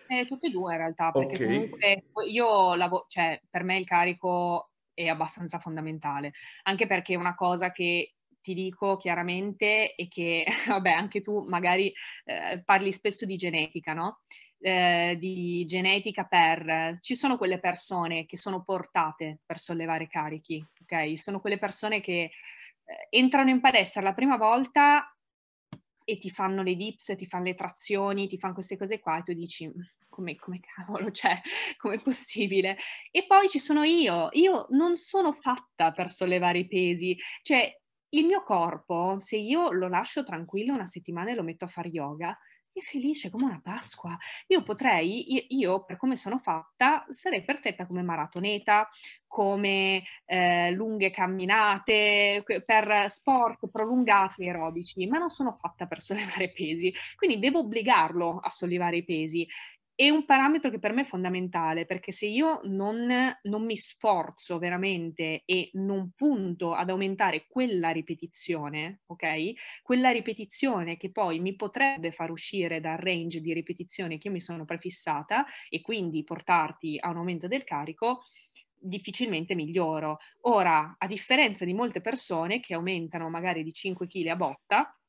Eh, 0.08 0.26
tutte 0.26 0.48
e 0.48 0.50
due 0.52 0.72
in 0.72 0.78
realtà, 0.78 1.12
perché 1.12 1.44
okay. 1.44 1.56
comunque 1.56 2.04
io 2.28 2.76
lavoro, 2.76 3.06
cioè 3.10 3.42
per 3.50 3.64
me 3.64 3.78
il 3.78 3.86
carico 3.86 4.70
è 4.98 5.08
abbastanza 5.08 5.60
fondamentale, 5.60 6.34
anche 6.64 6.88
perché 6.88 7.16
una 7.16 7.36
cosa 7.36 7.72
che 7.72 8.16
ti 8.42 8.56
dico 8.56 8.98
chiaramente 8.98 9.94
è 9.94 10.08
che, 10.08 10.44
vabbè, 10.68 10.90
anche 10.90 11.22
tu 11.22 11.46
magari 11.48 11.94
eh, 12.26 12.64
parli 12.66 12.92
spesso 12.92 13.26
di 13.26 13.36
genetica, 13.36 13.94
no? 13.94 14.22
Eh, 14.60 15.16
di 15.20 15.66
genetica 15.68 16.24
per... 16.26 16.98
Ci 17.00 17.16
sono 17.16 17.38
quelle 17.38 17.60
persone 17.60 18.26
che 18.26 18.38
sono 18.38 18.64
portate 18.64 19.42
per 19.46 19.60
sollevare 19.60 20.08
carichi, 20.08 20.66
ok? 20.82 21.16
Sono 21.20 21.40
quelle 21.40 21.60
persone 21.60 22.02
che 22.02 22.32
eh, 22.86 23.08
entrano 23.12 23.52
in 23.52 23.60
palestra 23.60 24.02
la 24.02 24.16
prima 24.16 24.38
volta 24.38 25.16
e 26.04 26.18
ti 26.18 26.32
fanno 26.32 26.64
le 26.64 26.76
dips, 26.76 27.14
ti 27.16 27.28
fanno 27.28 27.44
le 27.44 27.54
trazioni, 27.54 28.28
ti 28.28 28.40
fanno 28.40 28.54
queste 28.54 28.78
cose 28.78 29.00
qua 29.00 29.18
e 29.20 29.24
tu 29.24 29.34
dici 29.34 29.70
come, 30.18 30.36
come 30.36 30.60
cavolo, 30.60 31.12
cioè, 31.12 31.40
com'è 31.78 32.02
possibile? 32.02 32.78
E 33.12 33.26
poi 33.28 33.48
ci 33.48 33.60
sono 33.60 33.84
io, 33.84 34.30
io 34.32 34.66
non 34.72 34.96
sono 34.96 35.32
fatta 35.32 35.92
per 35.92 36.10
sollevare 36.10 36.60
i 36.60 36.68
pesi, 36.68 37.16
cioè 37.44 37.72
il 38.10 38.26
mio 38.26 38.42
corpo, 38.42 39.20
se 39.20 39.38
io 39.38 39.72
lo 39.72 39.88
lascio 39.88 40.24
tranquillo 40.24 40.74
una 40.74 40.88
settimana 40.88 41.32
e 41.32 41.36
lo 41.36 41.44
metto 41.44 41.66
a 41.66 41.68
fare 41.68 41.90
yoga, 41.90 42.36
è 42.78 42.82
felice 42.82 43.30
come 43.30 43.46
una 43.46 43.60
Pasqua. 43.62 44.16
Io 44.48 44.64
potrei, 44.64 45.56
io, 45.56 45.84
per 45.84 45.98
come 45.98 46.16
sono 46.16 46.38
fatta, 46.38 47.06
sarei 47.10 47.44
perfetta 47.44 47.86
come 47.86 48.04
maratoneta, 48.04 48.88
come 49.26 50.04
eh, 50.26 50.72
lunghe 50.72 51.10
camminate, 51.10 52.44
per 52.66 53.10
sport 53.10 53.70
prolungati 53.70 54.44
aerobici, 54.46 55.06
ma 55.08 55.18
non 55.18 55.30
sono 55.30 55.58
fatta 55.60 55.88
per 55.88 56.02
sollevare 56.02 56.52
pesi, 56.52 56.94
quindi 57.16 57.40
devo 57.40 57.60
obbligarlo 57.60 58.40
a 58.42 58.50
sollevare 58.50 58.98
i 58.98 59.04
pesi 59.04 59.48
è 60.00 60.12
un 60.12 60.26
parametro 60.26 60.70
che 60.70 60.78
per 60.78 60.94
me 60.94 61.02
è 61.02 61.06
fondamentale 61.06 61.88
perché 61.88 62.12
se 62.12 62.28
io 62.28 62.60
non, 62.66 63.08
non, 63.42 63.66
mi 63.66 63.76
sforzo 63.76 64.60
veramente 64.60 65.42
e 65.44 65.72
non 65.74 66.12
punto 66.16 66.76
ad 66.76 66.92
aumentare 66.92 67.48
quella 67.50 67.90
ripetizione, 67.90 69.02
ok? 69.08 69.54
Quella 69.82 70.12
ripetizione 70.12 70.98
che 70.98 71.10
poi 71.10 71.40
mi 71.40 71.56
potrebbe 71.56 72.12
far 72.12 72.30
uscire 72.30 72.80
dal 72.80 72.98
range 72.98 73.42
di 73.42 73.52
ripetizione 73.54 74.20
che 74.20 74.28
io 74.28 74.34
mi 74.36 74.40
sono 74.40 74.66
prefissata 74.66 75.48
e 75.68 75.82
quindi 75.82 76.24
portarti 76.24 76.98
a 77.00 77.10
un 77.10 77.18
aumento 77.18 77.48
del 77.48 77.64
carico, 77.64 78.22
difficilmente 78.76 79.56
miglioro. 79.56 80.20
Ora, 80.42 80.98
a 81.00 81.08
differenza 81.08 81.66
di 81.66 81.74
molte 81.74 82.02
persone 82.02 82.60
che 82.60 82.76
aumentano 82.76 83.32
magari 83.32 83.64
di 83.64 83.74
5 83.74 84.06
kg 84.06 84.28
a 84.28 84.36
botta, 84.36 85.00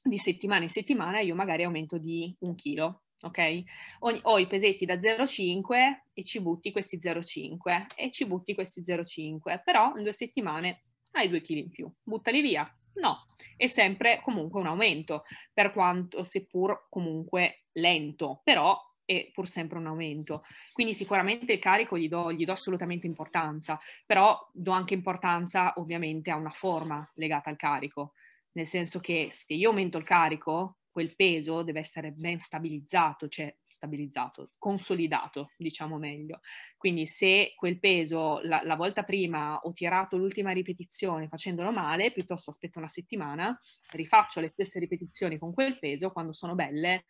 di 0.00 0.16
settimana 0.16 0.62
in 0.62 0.68
settimana 0.68 1.18
io 1.18 1.34
magari 1.34 1.64
aumento 1.64 1.98
di 1.98 2.32
un 2.42 2.54
chilo 2.54 3.02
ok? 3.22 3.62
Ho, 4.00 4.18
ho, 4.22 4.38
i 4.38 4.46
pesetti 4.46 4.84
da 4.84 4.94
0,5 4.94 6.02
e 6.12 6.24
ci 6.24 6.40
butti 6.40 6.70
questi 6.72 6.98
0,5 6.98 7.86
e 7.96 8.10
ci 8.10 8.26
butti 8.26 8.54
questi 8.54 8.80
0,5, 8.80 9.62
però 9.64 9.94
in 9.96 10.02
due 10.02 10.12
settimane 10.12 10.82
hai 11.12 11.28
2 11.28 11.40
kg 11.40 11.56
in 11.56 11.70
più, 11.70 11.92
buttali 12.02 12.40
via. 12.40 12.70
No, 12.94 13.26
è 13.56 13.66
sempre 13.66 14.20
comunque 14.22 14.60
un 14.60 14.66
aumento, 14.66 15.24
per 15.52 15.72
quanto 15.72 16.24
seppur 16.24 16.86
comunque 16.88 17.66
lento, 17.72 18.40
però 18.42 18.76
e 19.10 19.30
pur 19.32 19.48
sempre 19.48 19.78
un 19.78 19.86
aumento. 19.86 20.44
Quindi 20.70 20.92
sicuramente 20.92 21.54
il 21.54 21.58
carico 21.58 21.96
gli 21.96 22.08
do, 22.08 22.30
gli 22.30 22.44
do 22.44 22.52
assolutamente 22.52 23.06
importanza, 23.06 23.80
però 24.04 24.38
do 24.52 24.70
anche 24.72 24.92
importanza 24.92 25.72
ovviamente 25.76 26.30
a 26.30 26.36
una 26.36 26.50
forma 26.50 27.10
legata 27.14 27.48
al 27.48 27.56
carico, 27.56 28.12
nel 28.52 28.66
senso 28.66 29.00
che 29.00 29.30
se 29.32 29.54
io 29.54 29.70
aumento 29.70 29.96
il 29.96 30.04
carico, 30.04 30.80
quel 30.90 31.14
peso 31.14 31.62
deve 31.62 31.80
essere 31.80 32.12
ben 32.12 32.38
stabilizzato, 32.38 33.28
cioè 33.28 33.54
stabilizzato, 33.78 34.52
consolidato, 34.58 35.52
diciamo 35.56 35.98
meglio. 35.98 36.40
Quindi 36.76 37.06
se 37.06 37.52
quel 37.56 37.78
peso 37.78 38.40
la, 38.42 38.60
la, 38.64 38.74
volta 38.74 39.04
prima 39.04 39.56
ho 39.56 39.72
tirato 39.72 40.16
l'ultima 40.16 40.50
ripetizione 40.50 41.28
facendolo 41.28 41.70
male, 41.70 42.10
piuttosto 42.10 42.50
aspetto 42.50 42.78
una 42.78 42.88
settimana, 42.88 43.56
rifaccio 43.92 44.40
le 44.40 44.48
stesse 44.48 44.80
ripetizioni 44.80 45.38
con 45.38 45.52
quel 45.52 45.78
peso, 45.78 46.10
quando 46.10 46.32
sono 46.32 46.56
belle 46.56 47.04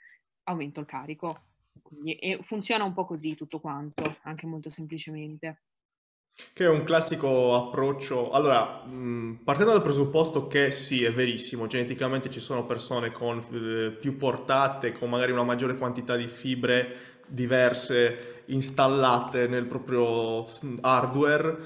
aumento 0.44 0.80
il 0.80 0.86
carico. 0.86 1.46
Quindi, 1.80 2.38
funziona 2.42 2.84
un 2.84 2.92
po' 2.92 3.06
così 3.06 3.34
tutto 3.34 3.60
quanto, 3.60 4.18
anche 4.22 4.46
molto 4.46 4.68
semplicemente. 4.68 5.62
Che 6.52 6.64
è 6.64 6.68
un 6.68 6.84
classico 6.84 7.54
approccio. 7.54 8.30
Allora, 8.30 8.84
mh, 8.84 9.40
partendo 9.44 9.72
dal 9.72 9.82
presupposto 9.82 10.46
che 10.46 10.70
sì, 10.70 11.04
è 11.04 11.12
verissimo, 11.12 11.66
geneticamente 11.66 12.30
ci 12.30 12.40
sono 12.40 12.64
persone 12.64 13.10
con 13.12 13.38
eh, 13.52 13.90
più 13.90 14.16
portate, 14.16 14.92
con 14.92 15.10
magari 15.10 15.32
una 15.32 15.42
maggiore 15.44 15.76
quantità 15.76 16.16
di 16.16 16.26
fibre 16.26 17.06
diverse 17.26 18.42
installate 18.46 19.46
nel 19.48 19.66
proprio 19.66 20.46
hardware 20.80 21.56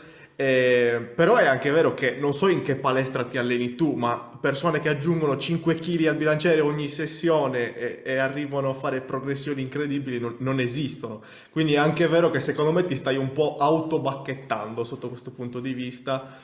eh, 0.42 1.00
però 1.14 1.36
è 1.36 1.46
anche 1.46 1.70
vero 1.70 1.94
che 1.94 2.16
non 2.16 2.34
so 2.34 2.48
in 2.48 2.62
che 2.62 2.74
palestra 2.74 3.24
ti 3.24 3.38
alleni 3.38 3.76
tu, 3.76 3.94
ma 3.94 4.16
persone 4.40 4.80
che 4.80 4.88
aggiungono 4.88 5.36
5 5.36 5.76
kg 5.76 6.06
al 6.06 6.16
bilanciere 6.16 6.60
ogni 6.60 6.88
sessione 6.88 7.76
e, 7.76 8.02
e 8.04 8.16
arrivano 8.16 8.70
a 8.70 8.74
fare 8.74 9.02
progressioni 9.02 9.62
incredibili 9.62 10.18
non, 10.18 10.34
non, 10.40 10.58
esistono. 10.58 11.22
Quindi 11.52 11.74
è 11.74 11.76
anche 11.76 12.08
vero 12.08 12.28
che 12.30 12.40
secondo 12.40 12.72
me 12.72 12.84
ti 12.84 12.96
stai 12.96 13.16
un 13.16 13.30
po' 13.30 13.54
autobacchettando 13.54 14.82
sotto 14.82 15.08
questo 15.08 15.30
punto 15.30 15.60
di 15.60 15.74
vista. 15.74 16.36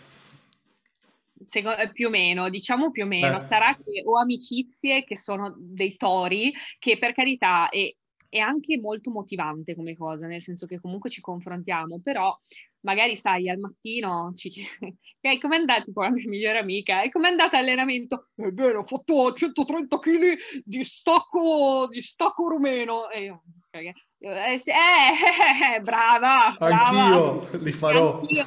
Secondo, 1.48 1.78
eh, 1.78 1.90
più 1.90 2.06
o 2.06 2.11
meno, 2.11 2.48
diciamo 2.50 2.92
più 2.92 3.02
o 3.02 3.06
meno, 3.08 3.34
eh. 3.34 3.40
sarà 3.40 3.74
che 3.74 4.02
ho 4.04 4.16
amicizie 4.16 5.02
che 5.02 5.16
sono 5.16 5.56
dei 5.58 5.96
tori, 5.96 6.54
che 6.78 6.98
per 6.98 7.14
carità 7.14 7.68
è, 7.68 7.92
è 8.29 8.38
anche 8.38 8.79
molto 8.79 9.11
motivante 9.11 9.75
come 9.75 9.97
cosa, 9.97 10.27
nel 10.27 10.43
senso 10.43 10.67
che 10.67 10.81
comunque 10.81 11.11
ci 11.11 11.21
confrontiamo, 11.21 12.01
però 12.03 12.37
magari 12.81 13.17
sai 13.17 13.49
al 13.49 13.59
mattino 13.59 14.33
ci 14.37 14.51
chiedi 14.51 14.97
okay, 15.19 15.38
come 15.41 15.57
è 15.57 15.59
andata 15.59 15.83
tipo 15.83 16.03
la 16.03 16.11
mia 16.11 16.29
migliore 16.29 16.59
amica 16.59 17.03
e 17.03 17.11
come 17.11 17.29
è 17.29 17.31
andata 17.31 17.59
l'allenamento 17.59 18.29
ebbene 18.37 18.77
ho 18.77 18.85
fatto 18.85 19.33
130 19.33 19.99
kg 19.99 20.37
di 20.64 20.85
stacco 20.85 21.88
di 21.91 22.01
stacco 22.01 22.49
rumeno 22.49 23.11
e 23.11 23.25
io 23.25 23.43
okay. 23.67 23.93
eh, 24.19 24.62
eh, 24.64 25.75
eh, 25.75 25.81
brava, 25.81 26.55
brava 26.57 26.85
anch'io 26.85 27.59
li 27.59 27.73
farò 27.73 28.21
anch'io. 28.21 28.47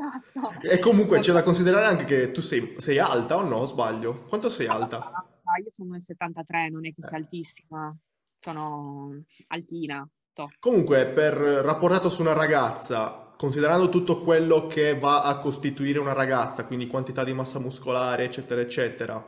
Esatto. 0.00 0.66
e 0.66 0.78
comunque 0.78 1.18
c'è 1.18 1.32
da 1.32 1.42
considerare 1.42 1.84
anche 1.84 2.04
che 2.04 2.30
tu 2.30 2.40
sei, 2.40 2.74
sei 2.78 2.98
alta 2.98 3.36
o 3.36 3.42
no 3.42 3.66
sbaglio 3.66 4.24
quanto 4.28 4.48
sei 4.48 4.66
alta? 4.66 5.10
Ah, 5.10 5.60
io 5.62 5.70
sono 5.70 5.90
nel 5.90 6.00
73 6.00 6.70
non 6.70 6.86
è 6.86 6.94
che 6.94 7.02
sia 7.02 7.18
eh. 7.18 7.20
altissima 7.20 7.94
sono 8.40 9.22
altina 9.48 10.08
Esatto. 10.40 10.50
Comunque, 10.58 11.06
per 11.06 11.34
rapportato 11.34 12.08
su 12.08 12.20
una 12.20 12.32
ragazza, 12.32 13.32
considerando 13.36 13.88
tutto 13.88 14.20
quello 14.20 14.66
che 14.66 14.98
va 14.98 15.22
a 15.22 15.38
costituire 15.38 15.98
una 15.98 16.12
ragazza, 16.12 16.64
quindi 16.64 16.86
quantità 16.86 17.24
di 17.24 17.32
massa 17.32 17.58
muscolare, 17.58 18.24
eccetera, 18.24 18.60
eccetera, 18.60 19.24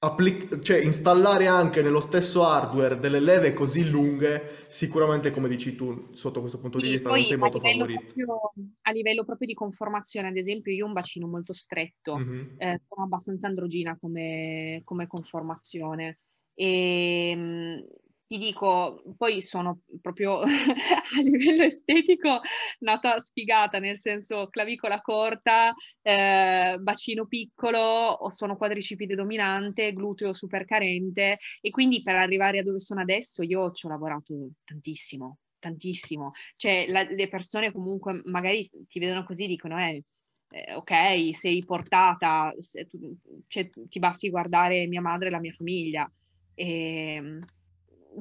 applic- 0.00 0.60
cioè 0.60 0.78
installare 0.78 1.46
anche 1.46 1.80
nello 1.80 2.00
stesso 2.00 2.44
hardware 2.44 2.98
delle 2.98 3.20
leve 3.20 3.52
così 3.52 3.88
lunghe, 3.88 4.64
sicuramente, 4.66 5.30
come 5.30 5.48
dici 5.48 5.74
tu, 5.74 6.08
sotto 6.12 6.40
questo 6.40 6.58
punto 6.58 6.78
sì, 6.78 6.84
di 6.84 6.90
vista, 6.90 7.08
non 7.08 7.24
sei 7.24 7.36
molto 7.36 7.60
favorito. 7.60 8.00
Proprio, 8.02 8.52
a 8.82 8.90
livello 8.90 9.24
proprio 9.24 9.46
di 9.46 9.54
conformazione, 9.54 10.28
ad 10.28 10.36
esempio, 10.36 10.72
io 10.72 10.84
ho 10.84 10.88
un 10.88 10.92
bacino 10.92 11.26
molto 11.28 11.52
stretto, 11.52 12.16
mm-hmm. 12.16 12.46
eh, 12.58 12.80
sono 12.88 13.04
abbastanza 13.04 13.46
androgina 13.46 13.96
come, 13.98 14.82
come 14.84 15.06
conformazione. 15.06 16.18
E 16.54 17.30
ehm, 17.30 17.84
ti 18.32 18.38
dico, 18.38 19.02
poi 19.18 19.42
sono 19.42 19.82
proprio 20.00 20.40
a 20.40 21.20
livello 21.22 21.64
estetico 21.64 22.40
nata 22.78 23.20
sfigata, 23.20 23.78
nel 23.78 23.98
senso 23.98 24.48
clavicola 24.48 25.02
corta, 25.02 25.74
eh, 26.00 26.78
bacino 26.80 27.26
piccolo, 27.26 28.16
sono 28.30 28.56
quadricipite 28.56 29.14
dominante, 29.14 29.92
gluteo 29.92 30.32
super 30.32 30.64
carente 30.64 31.40
e 31.60 31.70
quindi 31.70 32.00
per 32.00 32.16
arrivare 32.16 32.60
a 32.60 32.62
dove 32.62 32.80
sono 32.80 33.02
adesso 33.02 33.42
io 33.42 33.70
ci 33.72 33.84
ho 33.84 33.90
lavorato 33.90 34.34
tantissimo, 34.64 35.36
tantissimo. 35.58 36.32
Cioè 36.56 36.86
la, 36.88 37.02
le 37.02 37.28
persone 37.28 37.70
comunque 37.70 38.22
magari 38.24 38.66
ti 38.88 38.98
vedono 38.98 39.24
così 39.24 39.46
dicono 39.46 39.78
eh, 39.78 40.02
eh, 40.48 40.74
ok, 40.74 41.36
sei 41.36 41.62
portata, 41.66 42.54
se 42.60 42.86
tu, 42.86 43.14
cioè, 43.46 43.68
ti 43.68 43.98
basti 43.98 44.30
guardare 44.30 44.86
mia 44.86 45.02
madre 45.02 45.28
e 45.28 45.30
la 45.30 45.38
mia 45.40 45.52
famiglia. 45.52 46.10
E, 46.54 47.14
ehm, 47.16 47.44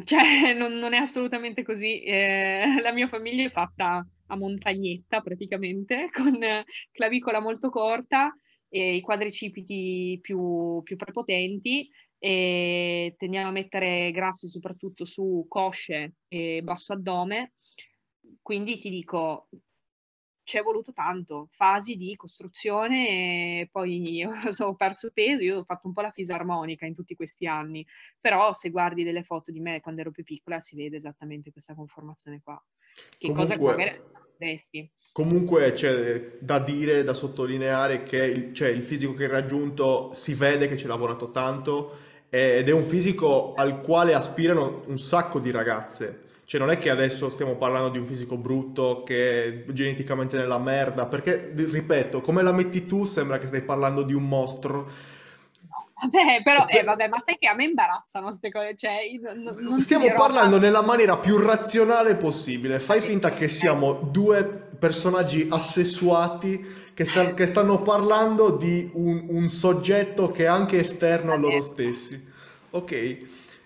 cioè, 0.04 0.54
non, 0.58 0.74
non, 0.74 0.94
è 0.94 0.98
assolutamente 0.98 1.64
così. 1.64 2.02
Eh, 2.02 2.66
la 2.82 2.92
mia 2.92 3.08
famiglia 3.08 3.46
è 3.46 3.52
fatta 3.52 4.06
a 4.28 4.36
montagnetta 4.36 5.22
praticamente, 5.22 6.10
con 6.14 6.40
clavicola 6.92 7.40
molto 7.40 7.70
corta 7.70 8.34
e 8.70 8.96
i 8.96 9.02
quadricipiti 9.02 10.18
più, 10.22 10.82
più 10.84 10.96
prepotenti 10.96 11.90
e 12.18 13.16
tendiamo 13.18 13.50
a 13.50 13.52
mettere 13.52 14.12
grassi 14.12 14.48
soprattutto 14.48 15.06
su 15.06 15.46
cosce 15.50 16.16
e 16.28 16.62
basso 16.64 16.94
addome. 16.94 17.54
Quindi 18.42 18.80
ti 18.80 18.90
dico, 18.90 19.50
ci 20.52 20.58
è 20.58 20.62
voluto 20.62 20.92
tanto, 20.92 21.48
fasi 21.50 21.96
di 21.96 22.14
costruzione 22.18 23.70
poi 23.72 24.22
ho 24.60 24.76
perso 24.76 25.10
peso, 25.14 25.42
io 25.42 25.60
ho 25.60 25.64
fatto 25.64 25.88
un 25.88 25.94
po' 25.94 26.02
la 26.02 26.12
fisarmonica 26.12 26.86
in 26.86 26.94
tutti 26.94 27.16
questi 27.16 27.48
anni, 27.48 27.88
però 28.20 28.52
se 28.52 28.70
guardi 28.70 29.06
delle 29.06 29.24
foto 29.24 29.50
di 29.50 29.62
me 29.62 29.80
quando 29.80 30.02
ero 30.02 30.12
più 30.12 30.26
piccola 30.26 30.60
si 30.60 30.76
vede 30.76 30.98
esattamente 30.98 31.54
questa 31.54 31.74
conformazione 31.74 32.42
qua, 32.44 32.62
che 33.18 33.30
Comunque... 33.30 33.58
cosa 33.58 33.76
che 33.78 33.78
magari. 34.42 34.92
Comunque 35.14 35.72
c'è 35.72 36.38
da 36.40 36.60
dire, 36.60 37.04
da 37.04 37.14
sottolineare 37.14 38.04
che 38.04 38.18
il, 38.18 38.54
cioè, 38.54 38.70
il 38.70 38.84
fisico 38.84 39.14
che 39.14 39.26
hai 39.26 39.30
raggiunto 39.30 40.12
si 40.14 40.34
vede 40.34 40.68
che 40.68 40.76
ci 40.76 40.84
hai 40.84 40.90
lavorato 40.90 41.30
tanto 41.30 41.98
ed 42.30 42.68
è 42.68 42.72
un 42.72 42.84
fisico 42.84 43.54
al 43.54 43.82
quale 43.82 44.14
aspirano 44.14 44.84
un 44.88 44.98
sacco 44.98 45.40
di 45.40 45.52
ragazze 45.52 46.31
cioè 46.52 46.60
non 46.60 46.70
è 46.70 46.78
che 46.78 46.90
adesso 46.90 47.30
stiamo 47.30 47.56
parlando 47.56 47.88
di 47.88 47.98
un 47.98 48.06
fisico 48.06 48.36
brutto 48.36 49.04
che 49.06 49.46
è 49.46 49.72
geneticamente 49.72 50.36
nella 50.36 50.60
merda, 50.60 51.06
perché, 51.06 51.54
ripeto, 51.56 52.20
come 52.20 52.44
la 52.44 52.52
metti 52.52 52.86
tu 52.86 53.06
sembra 53.06 53.38
che 53.38 53.48
stai 53.48 53.62
parlando 53.62 54.04
di 54.04 54.14
un 54.14 54.28
mostro. 54.28 54.92
Vabbè, 56.02 56.42
però, 56.44 56.66
eh, 56.68 56.84
vabbè, 56.84 57.08
ma 57.08 57.22
sai 57.24 57.38
che 57.40 57.48
a 57.48 57.54
me 57.54 57.64
imbarazzano 57.64 58.26
queste 58.26 58.52
cose, 58.52 58.76
cioè, 58.76 58.98
non 59.34 59.80
Stiamo 59.80 60.12
parlando 60.12 60.58
ma... 60.58 60.62
nella 60.62 60.82
maniera 60.82 61.18
più 61.18 61.38
razionale 61.38 62.16
possibile, 62.16 62.82
fai 62.82 63.00
finta 63.00 63.30
che 63.30 63.48
siamo 63.48 63.94
due 63.94 64.44
personaggi 64.44 65.48
assessuati 65.50 66.92
che, 66.94 67.06
sta, 67.06 67.34
che 67.34 67.46
stanno 67.46 67.82
parlando 67.82 68.58
di 68.58 68.92
un, 68.96 69.26
un, 69.30 69.48
soggetto 69.48 70.30
che 70.30 70.44
è 70.44 70.48
anche 70.48 70.82
esterno 70.82 71.32
a 71.32 71.38
loro 71.38 71.62
stessi. 71.62 72.22
Ok? 72.72 73.18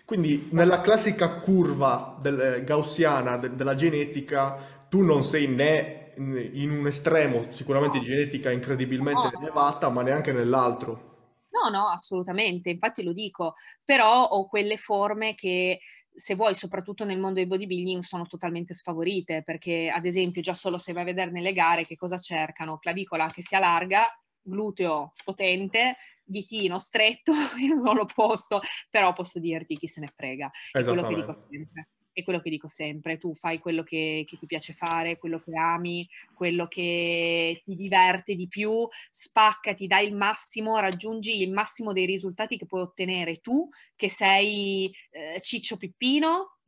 Quindi 0.05 0.49
nella 0.51 0.81
classica 0.81 1.39
curva 1.39 2.15
del, 2.21 2.63
gaussiana 2.63 3.37
de, 3.37 3.55
della 3.55 3.75
genetica 3.75 4.85
tu 4.87 5.01
non 5.01 5.23
sei 5.23 5.47
né 5.47 6.11
in 6.17 6.69
un 6.71 6.87
estremo 6.87 7.47
sicuramente 7.49 7.99
di 7.99 8.05
genetica 8.05 8.51
incredibilmente 8.51 9.29
no. 9.33 9.41
elevata, 9.41 9.89
ma 9.89 10.01
neanche 10.01 10.31
nell'altro. 10.31 11.13
No, 11.49 11.69
no, 11.69 11.87
assolutamente, 11.87 12.69
infatti 12.69 13.01
lo 13.01 13.11
dico, 13.11 13.55
però 13.83 14.23
ho 14.23 14.47
quelle 14.47 14.77
forme 14.77 15.35
che 15.35 15.79
se 16.13 16.35
vuoi, 16.35 16.55
soprattutto 16.55 17.03
nel 17.03 17.19
mondo 17.19 17.39
del 17.39 17.47
bodybuilding, 17.47 18.01
sono 18.01 18.25
totalmente 18.25 18.73
sfavorite, 18.73 19.43
perché 19.43 19.89
ad 19.89 20.05
esempio 20.05 20.41
già 20.41 20.53
solo 20.53 20.77
se 20.77 20.93
vai 20.93 21.01
a 21.01 21.05
vedere 21.05 21.31
nelle 21.31 21.51
gare 21.51 21.85
che 21.85 21.97
cosa 21.97 22.17
cercano, 22.17 22.77
clavicola 22.77 23.29
che 23.29 23.41
sia 23.41 23.59
larga, 23.59 24.05
gluteo 24.41 25.13
potente, 25.23 25.95
vitino 26.25 26.79
stretto, 26.79 27.31
io 27.59 27.79
sono 27.79 27.93
l'opposto, 27.93 28.61
però 28.89 29.13
posso 29.13 29.39
dirti 29.39 29.77
chi 29.77 29.88
se 29.88 29.99
ne 29.99 30.11
frega. 30.13 30.51
È 30.71 30.83
quello 30.83 31.03
che 31.03 31.15
dico 31.15 31.45
sempre. 31.49 31.88
È 32.15 32.23
quello 32.23 32.39
che 32.39 32.49
dico 32.49 32.67
sempre, 32.69 33.17
tu 33.17 33.35
fai 33.35 33.59
quello 33.59 33.83
che, 33.83 34.23
che, 34.25 34.38
ti 34.38 34.45
piace 34.45 34.71
fare, 34.71 35.17
quello 35.17 35.41
che 35.41 35.51
ami, 35.57 36.07
quello 36.33 36.65
che 36.65 37.61
ti 37.65 37.75
diverte 37.75 38.35
di 38.35 38.47
più, 38.47 38.88
spaccati, 39.11 39.85
dai 39.85 40.07
il 40.07 40.15
massimo, 40.15 40.79
raggiungi 40.79 41.41
il 41.41 41.51
massimo 41.51 41.91
dei 41.91 42.05
risultati 42.05 42.57
che 42.57 42.65
puoi 42.65 42.83
ottenere 42.83 43.41
tu, 43.41 43.67
che 43.97 44.07
sei 44.07 44.89
eh, 45.11 45.41
Ciccio 45.41 45.75
Pippino, 45.75 46.59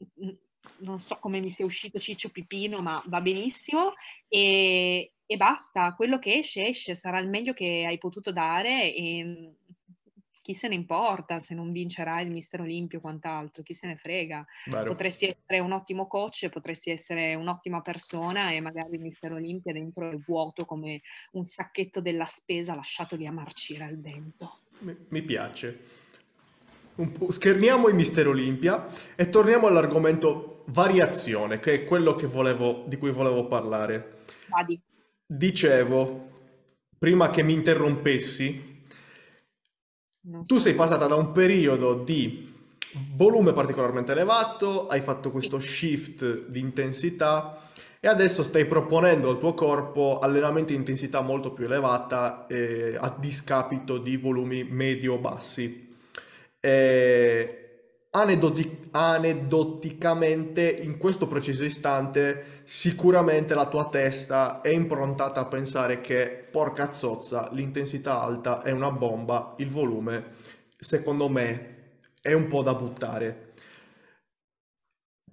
non 0.80 1.00
so 1.00 1.16
come 1.16 1.40
mi 1.40 1.54
sia 1.54 1.64
uscito 1.64 1.98
Ciccio 1.98 2.30
Pippino, 2.30 2.82
ma 2.82 3.02
va 3.06 3.22
benissimo, 3.22 3.94
e, 4.28 5.14
e 5.28 5.38
basta, 5.38 5.94
quello 5.94 6.18
che 6.18 6.40
esce 6.40 6.68
esce, 6.68 6.96
sarà 6.96 7.20
il 7.20 7.30
meglio 7.30 7.54
che 7.54 7.84
hai 7.86 7.98
potuto 7.98 8.32
dare 8.32 8.94
e 8.96 9.54
chi 10.42 10.54
se 10.54 10.70
ne 10.70 10.76
importa 10.76 11.40
se 11.40 11.54
non 11.54 11.74
vincerà 11.74 12.22
il 12.22 12.32
Mister 12.32 12.62
Olimpio 12.62 13.00
o 13.00 13.02
quant'altro, 13.02 13.64
chi 13.64 13.74
se 13.74 13.86
ne 13.86 13.98
frega. 13.98 14.46
Vero. 14.68 14.92
Potresti 14.92 15.26
essere 15.26 15.60
un 15.60 15.74
ottimo 15.74 16.08
coach, 16.08 16.48
potresti 16.48 16.90
essere 16.90 17.36
un'ottima 17.36 17.82
persona 17.82 18.52
e 18.52 18.62
magari 18.62 18.96
il 18.96 19.02
Mister 19.02 19.34
Olimpia 19.34 19.74
dentro 19.74 20.10
è 20.10 20.16
vuoto 20.26 20.64
come 20.64 21.02
un 21.32 21.44
sacchetto 21.44 22.00
della 22.00 22.28
spesa 22.28 22.74
lasciato 22.76 23.18
lì 23.18 23.26
a 23.26 23.32
marcire 23.34 23.84
al 23.84 24.00
vento. 24.00 24.60
Mi, 24.80 24.96
mi 25.10 25.22
piace. 25.22 25.80
scherniamo 27.28 27.90
il 27.90 27.96
Mister 27.96 28.28
Olimpia 28.28 28.88
e 29.16 29.28
torniamo 29.28 29.68
all'argomento 29.68 30.64
variazione, 30.68 31.60
che 31.60 31.74
è 31.74 31.84
quello 31.84 32.16
che 32.16 32.28
volevo, 32.28 32.86
di 32.88 32.96
cui 32.98 33.12
volevo 33.12 33.48
parlare. 33.48 34.20
Vadi. 34.48 34.80
Dicevo, 35.30 36.32
prima 36.98 37.30
che 37.30 37.44
mi 37.44 37.52
interrompessi, 37.52 38.80
tu 40.46 40.58
sei 40.58 40.74
passata 40.74 41.06
da 41.06 41.16
un 41.16 41.34
periodo 41.34 41.96
di 41.96 42.56
volume 43.14 43.52
particolarmente 43.52 44.14
elevato, 44.14 44.88
hai 44.88 45.02
fatto 45.02 45.30
questo 45.30 45.60
shift 45.60 46.48
di 46.48 46.62
intensità 46.62 47.62
e 48.00 48.08
adesso 48.08 48.42
stai 48.42 48.68
proponendo 48.68 49.30
al 49.30 49.40
tuo 49.40 49.54
corpo 49.54 50.20
allenamenti 50.20 50.72
di 50.72 50.80
intensità 50.80 51.20
molto 51.20 51.52
più 51.52 51.66
elevata 51.66 52.48
eh, 52.48 52.96
a 52.98 53.14
discapito 53.20 53.98
di 53.98 54.16
volumi 54.16 54.64
medio-bassi. 54.64 55.94
Eh, 56.62 57.67
Aneddoti- 58.10 58.88
aneddoticamente 58.92 60.70
in 60.70 60.98
questo 60.98 61.28
preciso 61.28 61.64
istante 61.64 62.62
sicuramente 62.64 63.54
la 63.54 63.68
tua 63.68 63.90
testa 63.90 64.62
è 64.62 64.70
improntata 64.70 65.42
a 65.42 65.46
pensare 65.46 66.02
che 66.02 66.48
porca 66.50 66.90
zozza 66.90 67.50
l'intensità 67.52 68.22
alta 68.22 68.64
è 68.64 68.72
una 68.72 68.92
bomba 68.92 69.56
il 69.58 69.70
volume 69.70 70.36
secondo 70.78 71.28
me 71.28 71.76
è 72.22 72.34
un 72.34 72.48
po' 72.48 72.62
da 72.62 72.74
buttare. 72.74 73.54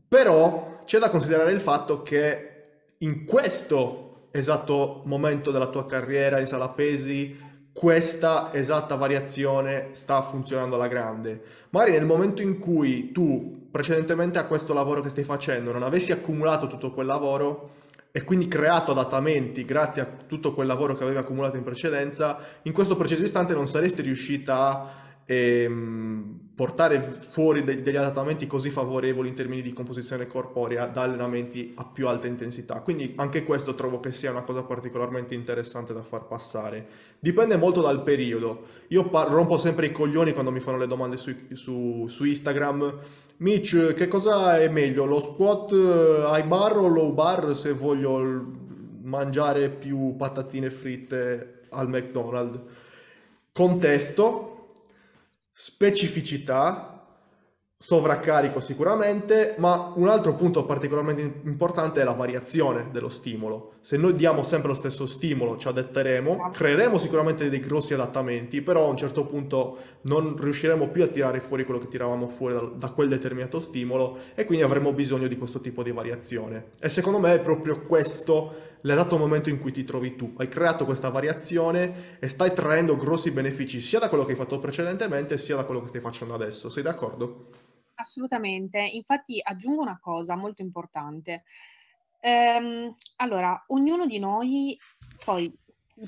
Però 0.09 0.81
c'è 0.85 0.99
da 0.99 1.09
considerare 1.09 1.53
il 1.53 1.61
fatto 1.61 2.03
che 2.03 2.51
in 2.99 3.25
questo 3.25 4.29
esatto 4.31 5.03
momento 5.07 5.51
della 5.51 5.69
tua 5.69 5.87
carriera 5.87 6.39
in 6.39 6.47
sala 6.47 6.71
pesi 6.71 7.37
questa 7.75 8.55
esatta 8.55 8.95
variazione 8.95 9.89
sta 9.93 10.23
funzionando 10.23 10.77
alla 10.77 10.87
grande. 10.87 11.43
Magari 11.71 11.91
nel 11.91 12.07
momento 12.07 12.41
in 12.41 12.61
cui 12.61 13.11
tu, 13.11 13.67
precedentemente 13.69 14.39
a 14.39 14.47
questo 14.47 14.73
lavoro 14.73 15.01
che 15.01 15.09
stai 15.09 15.25
facendo, 15.25 15.73
non 15.73 15.83
avessi 15.83 16.13
accumulato 16.13 16.69
tutto 16.69 16.93
quel 16.93 17.07
lavoro 17.07 17.73
e 18.13 18.23
quindi 18.23 18.47
creato 18.47 18.93
adattamenti 18.93 19.65
grazie 19.65 20.03
a 20.03 20.09
tutto 20.29 20.55
quel 20.55 20.69
lavoro 20.69 20.95
che 20.95 21.03
avevi 21.03 21.19
accumulato 21.19 21.57
in 21.57 21.65
precedenza, 21.65 22.39
in 22.63 22.73
questo 22.73 22.97
preciso 22.97 23.25
istante 23.25 23.55
non 23.55 23.67
saresti 23.67 24.03
riuscita 24.03 24.55
a 24.55 24.91
ehm, 25.27 26.44
portare 26.55 27.03
fuori 27.03 27.65
de- 27.65 27.83
degli 27.83 27.97
adattamenti 27.97 28.47
così 28.47 28.71
favorevoli 28.71 29.29
in 29.29 29.35
termini 29.35 29.61
di 29.61 29.73
composizione 29.73 30.29
corporea 30.29 30.87
da 30.87 31.03
allenamenti 31.03 31.73
a 31.77 31.85
più 31.85 32.07
alta 32.07 32.29
intensità. 32.29 32.81
Quindi 32.81 33.13
anche 33.17 33.45
questo 33.45 33.75
trovo 33.75 33.99
che 33.99 34.13
sia 34.13 34.31
una 34.31 34.43
cosa 34.43 34.63
particolarmente 34.63 35.35
interessante 35.35 35.93
da 35.93 36.03
far 36.03 36.27
passare. 36.27 36.87
Dipende 37.19 37.57
molto 37.57 37.81
dal 37.81 38.03
periodo. 38.05 38.67
Io 38.89 39.09
par- 39.09 39.29
rompo 39.29 39.59
sempre 39.59 39.87
i 39.87 39.93
coglioni 39.93 40.33
quando 40.33 40.53
mi 40.53 40.61
fanno 40.61 40.79
le 40.79 40.87
domande 40.87 41.17
su, 41.17 41.35
su, 41.53 42.07
su 42.09 42.25
Instagram. 42.25 42.99
Mitch, 43.39 43.93
che 43.95 44.07
cosa 44.07 44.61
è 44.61 44.69
meglio? 44.69 45.07
Lo 45.07 45.19
squat 45.19 45.73
eh, 45.73 46.37
high 46.37 46.47
bar 46.47 46.77
o 46.77 46.87
low 46.87 47.13
bar 47.13 47.57
se 47.57 47.73
voglio 47.73 48.63
mangiare 49.03 49.71
più 49.71 50.15
patatine 50.17 50.71
fritte 50.71 51.63
al 51.71 51.89
McDonald's? 51.89 52.61
Contesto, 53.53 54.54
specificità, 55.57 57.07
sovraccarico 57.77 58.59
sicuramente, 58.59 59.55
ma 59.59 59.93
un 59.95 60.09
altro 60.09 60.35
punto 60.35 60.65
particolarmente 60.65 61.41
importante 61.45 62.01
è 62.01 62.05
la 62.05 62.13
variazione 62.13 62.89
dello 62.91 63.09
stimolo. 63.09 63.75
Se 63.81 63.97
noi 63.97 64.15
diamo 64.15 64.43
sempre 64.43 64.69
lo 64.69 64.75
stesso 64.75 65.07
stimolo, 65.07 65.57
ci 65.57 65.69
adatteremo, 65.69 66.51
creeremo 66.51 66.99
sicuramente 66.99 67.49
dei 67.49 67.61
grossi 67.61 67.95
adattamenti, 67.95 68.63
però 68.63 68.87
a 68.87 68.89
un 68.89 68.97
certo 68.97 69.27
punto 69.27 69.77
non 70.03 70.37
riusciremo 70.37 70.89
più 70.89 71.05
a 71.05 71.09
tirare 71.09 71.41
fuori 71.41 71.65
quello 71.65 71.79
che 71.79 71.89
tiravamo 71.89 72.27
fuori 72.29 72.55
da, 72.55 72.61
da 72.75 72.89
quel 72.89 73.09
determinato 73.09 73.61
stimolo 73.61 74.19
e 74.35 74.45
quindi 74.47 74.65
avremo 74.65 74.93
bisogno 74.93 75.29
di 75.29 75.37
questo 75.37 75.61
tipo 75.61 75.85
di 75.85 75.93
variazione. 75.93 76.71
E 76.81 76.89
secondo 76.89 77.21
me 77.21 77.35
è 77.35 77.41
proprio 77.41 77.83
questo 77.83 78.73
l'esatto 78.85 79.19
momento 79.19 79.51
in 79.51 79.61
cui 79.61 79.73
ti 79.73 79.85
trovi 79.85 80.17
tu. 80.17 80.33
Hai 80.37 80.49
creato 80.49 80.85
questa 80.85 81.11
variazione 81.11 82.19
e 82.19 82.29
stai 82.29 82.53
traendo 82.53 82.97
grossi 82.97 83.31
benefici 83.31 83.81
sia 83.81 83.99
da 83.99 84.09
quello 84.09 84.25
che 84.25 84.33
hai 84.33 84.39
fatto 84.39 84.59
precedentemente 84.59 85.39
sia 85.39 85.57
da 85.57 85.65
quello 85.65 85.81
che 85.81 85.89
stai 85.89 86.01
facendo 86.01 86.35
adesso. 86.35 86.69
Sei 86.69 86.83
d'accordo? 86.83 87.51
Assolutamente. 87.95 88.79
Infatti 88.81 89.41
aggiungo 89.43 89.83
una 89.83 89.99
cosa 90.01 90.37
molto 90.37 90.63
importante. 90.63 91.45
Ehm, 92.21 92.95
allora, 93.17 93.65
ognuno 93.69 94.07
di 94.07 94.19
noi, 94.19 94.79
poi 95.25 95.53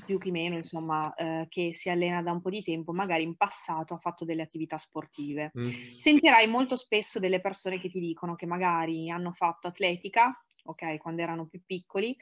più 0.03 0.17
che 0.17 0.31
meno, 0.31 0.57
insomma, 0.57 1.13
eh, 1.15 1.45
che 1.49 1.73
si 1.73 1.89
allena 1.89 2.21
da 2.21 2.31
un 2.31 2.41
po' 2.41 2.49
di 2.49 2.61
tempo, 2.61 2.91
magari 2.91 3.23
in 3.23 3.35
passato 3.35 3.93
ha 3.93 3.97
fatto 3.97 4.25
delle 4.25 4.41
attività 4.41 4.77
sportive. 4.77 5.51
Mm. 5.57 5.97
Sentirai 5.97 6.47
molto 6.47 6.75
spesso 6.75 7.19
delle 7.19 7.39
persone 7.39 7.79
che 7.79 7.89
ti 7.89 7.99
dicono 7.99 8.35
che 8.35 8.45
magari 8.45 9.09
hanno 9.09 9.31
fatto 9.31 9.67
atletica, 9.67 10.37
ok, 10.63 10.97
quando 10.97 11.21
erano 11.21 11.45
più 11.45 11.61
piccoli, 11.65 12.15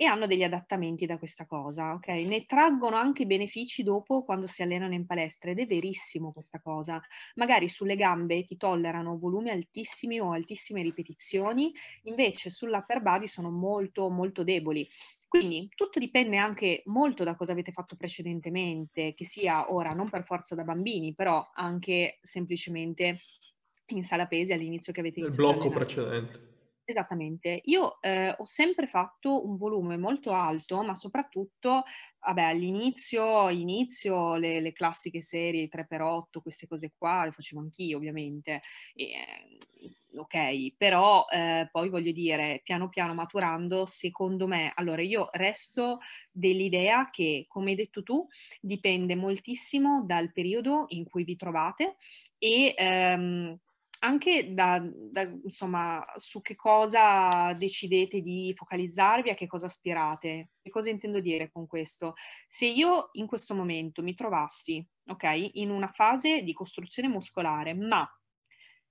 e 0.00 0.06
hanno 0.06 0.26
degli 0.26 0.42
adattamenti 0.42 1.04
da 1.04 1.18
questa 1.18 1.44
cosa, 1.44 1.92
ok? 1.92 2.06
Ne 2.08 2.46
traggono 2.46 2.96
anche 2.96 3.26
benefici 3.26 3.82
dopo 3.82 4.24
quando 4.24 4.46
si 4.46 4.62
allenano 4.62 4.94
in 4.94 5.04
palestra 5.04 5.50
ed 5.50 5.58
è 5.58 5.66
verissimo 5.66 6.32
questa 6.32 6.58
cosa. 6.58 6.98
Magari 7.34 7.68
sulle 7.68 7.96
gambe 7.96 8.46
ti 8.46 8.56
tollerano 8.56 9.18
volumi 9.18 9.50
altissimi 9.50 10.18
o 10.18 10.32
altissime 10.32 10.80
ripetizioni, 10.80 11.70
invece 12.04 12.48
sull'upper 12.48 13.02
body 13.02 13.26
sono 13.26 13.50
molto 13.50 14.08
molto 14.08 14.42
deboli. 14.42 14.88
Quindi 15.28 15.68
tutto 15.74 15.98
dipende 15.98 16.38
anche 16.38 16.80
molto 16.86 17.22
da 17.22 17.36
cosa 17.36 17.52
avete 17.52 17.70
fatto 17.70 17.94
precedentemente, 17.94 19.12
che 19.12 19.26
sia 19.26 19.70
ora 19.70 19.92
non 19.92 20.08
per 20.08 20.24
forza 20.24 20.54
da 20.54 20.64
bambini, 20.64 21.14
però 21.14 21.50
anche 21.52 22.20
semplicemente 22.22 23.20
in 23.88 24.02
sala 24.02 24.26
pesi 24.26 24.54
all'inizio 24.54 24.94
che 24.94 25.00
avete 25.00 25.20
iniziato. 25.20 25.42
Il 25.42 25.58
blocco 25.58 25.70
precedente. 25.70 26.49
Esattamente. 26.90 27.60
Io, 27.66 28.00
ehm, 28.00 28.34
ho 28.38 28.44
sempre 28.44 28.86
fatto 28.88 29.46
un 29.46 29.56
volume 29.56 29.96
molto 29.96 30.32
alto, 30.32 30.82
ma 30.82 30.94
soprattutto, 30.96 31.84
vabbè, 32.20 32.42
all'inizio 32.42 33.48
inizio 33.48 34.34
le 34.36 34.60
le 34.60 34.72
classiche 34.72 35.20
serie 35.20 35.68
3x8, 35.68 36.40
queste 36.42 36.66
cose 36.66 36.90
qua, 36.96 37.24
le 37.26 37.30
facevo 37.32 37.60
anch'io 37.60 37.96
ovviamente, 37.98 38.62
ehm, 38.94 40.18
okay, 40.20 40.74
però, 40.76 41.26
ehm, 41.30 41.68
poi 41.70 41.88
voglio 41.90 42.10
dire, 42.12 42.60
piano 42.64 42.88
piano 42.88 43.14
maturando, 43.14 43.84
secondo 43.86 44.46
me 44.48 44.72
allora 44.74 45.02
io 45.02 45.28
resto 45.32 45.98
dell'idea 46.32 47.08
che, 47.10 47.44
come 47.46 47.70
hai 47.70 47.76
detto 47.76 48.02
tu, 48.02 48.26
dipende 48.60 49.14
moltissimo 49.14 50.02
dal 50.04 50.32
periodo 50.32 50.86
in 50.88 51.04
cui 51.08 51.22
vi 51.24 51.36
trovate 51.36 51.96
e, 52.38 52.74
ehm 52.76 53.58
anche 54.00 54.54
da, 54.54 54.80
da, 54.82 55.22
insomma, 55.22 56.04
su 56.16 56.40
che 56.40 56.56
cosa 56.56 57.52
decidete 57.54 58.20
di 58.20 58.52
focalizzarvi, 58.54 59.30
a 59.30 59.34
che 59.34 59.46
cosa 59.46 59.66
aspirate. 59.66 60.50
Che 60.62 60.70
cosa 60.70 60.90
intendo 60.90 61.20
dire 61.20 61.50
con 61.50 61.66
questo? 61.66 62.14
Se 62.48 62.66
io 62.66 63.10
in 63.12 63.26
questo 63.26 63.54
momento 63.54 64.02
mi 64.02 64.14
trovassi, 64.14 64.86
ok, 65.06 65.50
in 65.54 65.70
una 65.70 65.88
fase 65.88 66.42
di 66.42 66.52
costruzione 66.52 67.08
muscolare, 67.08 67.74
ma 67.74 68.08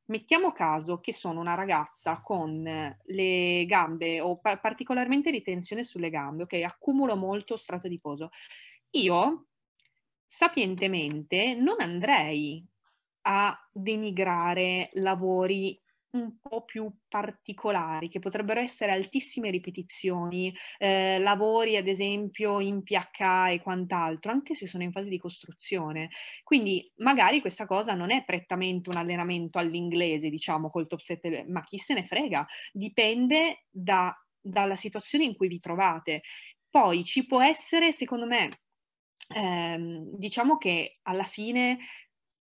mettiamo 0.06 0.52
caso 0.52 1.00
che 1.00 1.14
sono 1.14 1.40
una 1.40 1.56
ragazza 1.56 2.22
con 2.22 2.64
le 2.64 3.66
gambe 3.66 4.22
o 4.22 4.40
pa- 4.40 4.58
particolarmente 4.58 5.32
ritenzione 5.32 5.84
sulle 5.84 6.10
gambe, 6.10 6.44
ok, 6.44 6.54
accumulo 6.64 7.16
molto 7.16 7.58
strato 7.58 7.88
adiposo, 7.88 8.30
io 8.92 9.46
sapientemente 10.26 11.56
non 11.56 11.78
andrei 11.80 12.64
a 13.22 13.58
denigrare 13.72 14.90
lavori 14.94 15.80
un 16.12 16.40
po' 16.42 16.64
più 16.66 16.92
particolari, 17.08 18.10
che 18.10 18.18
potrebbero 18.18 18.60
essere 18.60 18.92
altissime 18.92 19.52
ripetizioni, 19.52 20.52
eh, 20.80 21.20
lavori 21.20 21.78
ad 21.78 21.88
esempio 21.88 22.60
in 22.60 22.82
PH 22.82 23.52
e 23.52 23.62
quant'altro, 23.62 24.32
anche 24.32 24.56
se 24.56 24.66
sono 24.66 24.82
in 24.84 24.92
fase 24.92 25.08
di 25.10 25.20
costruzione. 25.20 26.10
Quindi 26.44 26.92
magari 26.98 27.42
questa 27.42 27.68
cosa 27.68 27.94
non 27.94 28.10
è 28.12 28.24
prettamente 28.26 28.90
un 28.90 28.96
allenamento 28.98 29.60
all'inglese, 29.60 30.30
diciamo, 30.30 30.70
col 30.70 30.88
top 30.88 31.00
set, 31.00 31.46
ma 31.48 31.62
chi 31.64 31.78
se 31.78 31.94
ne 31.94 32.04
frega, 32.04 32.46
dipende 32.74 33.66
da, 33.70 34.12
dalla 34.40 34.76
situazione 34.76 35.26
in 35.26 35.36
cui 35.36 35.48
vi 35.48 35.60
trovate. 35.60 36.22
Poi 36.70 37.04
ci 37.04 37.26
può 37.26 37.42
essere, 37.44 37.92
secondo 37.92 38.26
me, 38.26 38.62
ehm, 39.36 40.16
diciamo 40.18 40.58
che 40.58 41.00
alla 41.04 41.24
fine 41.24 41.78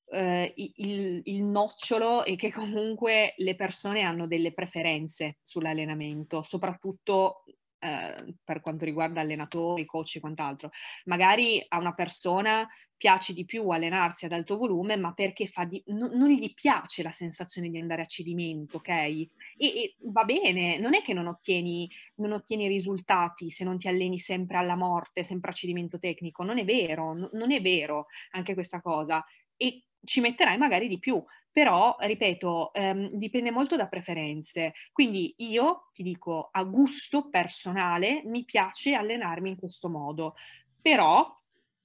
eh, 0.08 0.52
il, 0.56 1.20
il, 1.24 1.42
nocciolo 1.42 2.24
è 2.24 2.36
che 2.36 2.52
comunque 2.52 3.34
le 3.38 3.54
persone 3.56 4.02
hanno 4.02 4.26
delle 4.26 4.52
preferenze 4.52 5.38
sull'allenamento, 5.42 6.42
soprattutto 6.42 7.44
eh, 7.78 8.34
per 8.42 8.60
quanto 8.60 8.84
riguarda 8.84 9.20
allenatori, 9.20 9.84
coach 9.84 10.16
e 10.16 10.20
quant'altro. 10.20 10.70
Magari 11.04 11.64
a 11.68 11.78
una 11.78 11.92
persona 11.94 12.66
piace 12.96 13.32
di 13.32 13.44
più 13.44 13.68
allenarsi 13.68 14.24
ad 14.24 14.32
alto 14.32 14.56
volume, 14.56 14.96
ma 14.96 15.12
perché 15.12 15.48
di, 15.68 15.82
no, 15.88 16.08
non 16.12 16.28
gli 16.28 16.54
piace 16.54 17.02
la 17.02 17.10
sensazione 17.10 17.68
di 17.68 17.78
andare 17.78 18.02
a 18.02 18.06
cedimento, 18.06 18.78
ok? 18.78 18.88
E, 18.88 19.28
e 19.58 19.96
va 20.00 20.24
bene, 20.24 20.78
non 20.78 20.94
è 20.94 21.02
che 21.02 21.12
non 21.12 21.26
ottieni, 21.26 21.88
non 22.16 22.32
ottieni, 22.32 22.66
risultati 22.68 23.50
se 23.50 23.64
non 23.64 23.78
ti 23.78 23.88
alleni 23.88 24.18
sempre 24.18 24.56
alla 24.56 24.76
morte, 24.76 25.22
sempre 25.22 25.50
a 25.50 25.54
cedimento 25.54 25.98
tecnico, 25.98 26.42
non 26.44 26.58
è 26.58 26.64
vero, 26.64 27.12
n- 27.12 27.28
non 27.32 27.52
è 27.52 27.60
vero 27.60 28.06
anche 28.30 28.54
questa 28.54 28.80
cosa. 28.80 29.24
E 29.56 29.85
ci 30.06 30.20
metterai 30.20 30.56
magari 30.56 30.88
di 30.88 30.98
più, 30.98 31.22
però, 31.52 31.96
ripeto, 31.98 32.72
ehm, 32.72 33.10
dipende 33.12 33.50
molto 33.50 33.76
da 33.76 33.88
preferenze. 33.88 34.74
Quindi 34.92 35.34
io 35.38 35.90
ti 35.92 36.02
dico, 36.02 36.48
a 36.52 36.62
gusto 36.64 37.28
personale 37.28 38.22
mi 38.24 38.44
piace 38.44 38.94
allenarmi 38.94 39.50
in 39.50 39.56
questo 39.56 39.88
modo, 39.88 40.34
però 40.80 41.34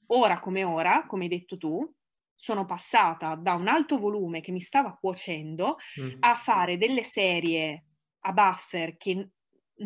ora 0.07 0.39
come 0.39 0.63
ora, 0.63 1.05
come 1.07 1.23
hai 1.23 1.29
detto 1.29 1.57
tu, 1.57 1.89
sono 2.35 2.65
passata 2.65 3.35
da 3.35 3.53
un 3.53 3.67
alto 3.67 3.99
volume 3.99 4.41
che 4.41 4.51
mi 4.51 4.59
stava 4.59 4.95
cuocendo 4.95 5.77
mm. 6.01 6.17
a 6.19 6.35
fare 6.35 6.77
delle 6.77 7.03
serie 7.03 7.85
a 8.21 8.33
buffer 8.33 8.97
che 8.97 9.29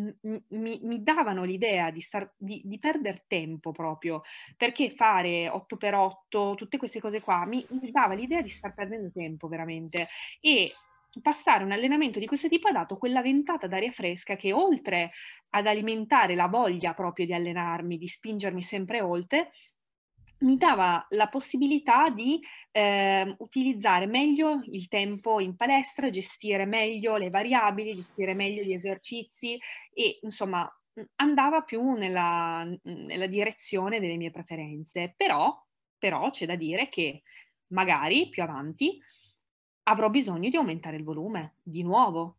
mi, 0.00 0.80
mi, 0.82 1.02
davano 1.02 1.44
l'idea 1.44 1.90
di, 1.90 2.00
star, 2.00 2.32
di, 2.36 2.62
di 2.64 2.78
perdere 2.78 3.24
tempo 3.26 3.72
proprio, 3.72 4.22
perché 4.56 4.90
fare 4.90 5.48
8x8, 5.48 6.54
tutte 6.54 6.76
queste 6.76 7.00
cose 7.00 7.20
qua, 7.20 7.44
mi, 7.46 7.66
mi 7.70 7.90
dava 7.90 8.14
l'idea 8.14 8.42
di 8.42 8.50
star 8.50 8.74
perdendo 8.74 9.10
tempo 9.12 9.48
veramente. 9.48 10.08
E 10.40 10.72
passare 11.22 11.64
un 11.64 11.72
allenamento 11.72 12.18
di 12.18 12.26
questo 12.26 12.48
tipo 12.48 12.68
ha 12.68 12.72
dato 12.72 12.98
quella 12.98 13.22
ventata 13.22 13.66
d'aria 13.66 13.90
fresca 13.90 14.36
che 14.36 14.52
oltre 14.52 15.12
ad 15.50 15.66
alimentare 15.66 16.34
la 16.34 16.46
voglia 16.46 16.92
proprio 16.92 17.24
di 17.24 17.32
allenarmi, 17.32 17.96
di 17.96 18.08
spingermi 18.08 18.62
sempre 18.62 19.00
oltre, 19.00 19.50
mi 20.38 20.56
dava 20.56 21.06
la 21.10 21.28
possibilità 21.28 22.10
di 22.10 22.40
eh, 22.72 23.34
utilizzare 23.38 24.06
meglio 24.06 24.62
il 24.66 24.88
tempo 24.88 25.40
in 25.40 25.56
palestra, 25.56 26.10
gestire 26.10 26.66
meglio 26.66 27.16
le 27.16 27.30
variabili, 27.30 27.94
gestire 27.94 28.34
meglio 28.34 28.62
gli 28.62 28.72
esercizi 28.72 29.58
e 29.94 30.18
insomma 30.22 30.68
andava 31.16 31.62
più 31.62 31.92
nella, 31.92 32.66
nella 32.82 33.26
direzione 33.26 34.00
delle 34.00 34.16
mie 34.16 34.30
preferenze. 34.30 35.14
Però, 35.16 35.54
però 35.98 36.30
c'è 36.30 36.46
da 36.46 36.54
dire 36.54 36.86
che 36.88 37.22
magari 37.68 38.28
più 38.28 38.42
avanti 38.42 38.98
avrò 39.84 40.10
bisogno 40.10 40.48
di 40.48 40.56
aumentare 40.56 40.96
il 40.96 41.04
volume 41.04 41.56
di 41.62 41.82
nuovo 41.82 42.38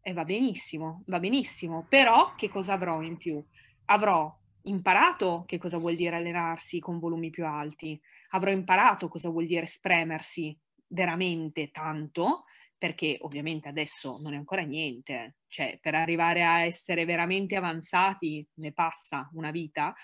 e 0.00 0.12
va 0.12 0.24
benissimo, 0.24 1.02
va 1.06 1.18
benissimo, 1.18 1.86
però 1.88 2.34
che 2.34 2.48
cosa 2.48 2.74
avrò 2.74 3.02
in 3.02 3.16
più? 3.16 3.42
Avrò 3.86 4.34
imparato 4.64 5.44
che 5.46 5.58
cosa 5.58 5.78
vuol 5.78 5.96
dire 5.96 6.16
allenarsi 6.16 6.78
con 6.78 6.98
volumi 6.98 7.30
più 7.30 7.46
alti, 7.46 8.00
avrò 8.30 8.50
imparato 8.50 9.08
cosa 9.08 9.28
vuol 9.28 9.46
dire 9.46 9.66
spremersi 9.66 10.56
veramente 10.88 11.70
tanto, 11.70 12.44
perché 12.76 13.16
ovviamente 13.20 13.68
adesso 13.68 14.18
non 14.20 14.34
è 14.34 14.36
ancora 14.36 14.62
niente, 14.62 15.38
cioè 15.48 15.78
per 15.80 15.94
arrivare 15.94 16.44
a 16.44 16.60
essere 16.64 17.04
veramente 17.04 17.56
avanzati 17.56 18.46
ne 18.54 18.72
passa 18.72 19.30
una 19.34 19.50
vita. 19.50 19.94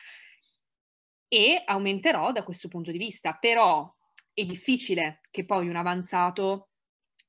E 1.29 1.63
aumenterò 1.65 2.33
da 2.33 2.43
questo 2.43 2.69
punto 2.69 2.91
di 2.91 2.99
vista, 2.99 3.35
però 3.35 3.93
è 4.33 4.45
difficile 4.45 5.21
che 5.31 5.45
poi 5.45 5.69
un 5.69 5.77
avanzato 5.77 6.71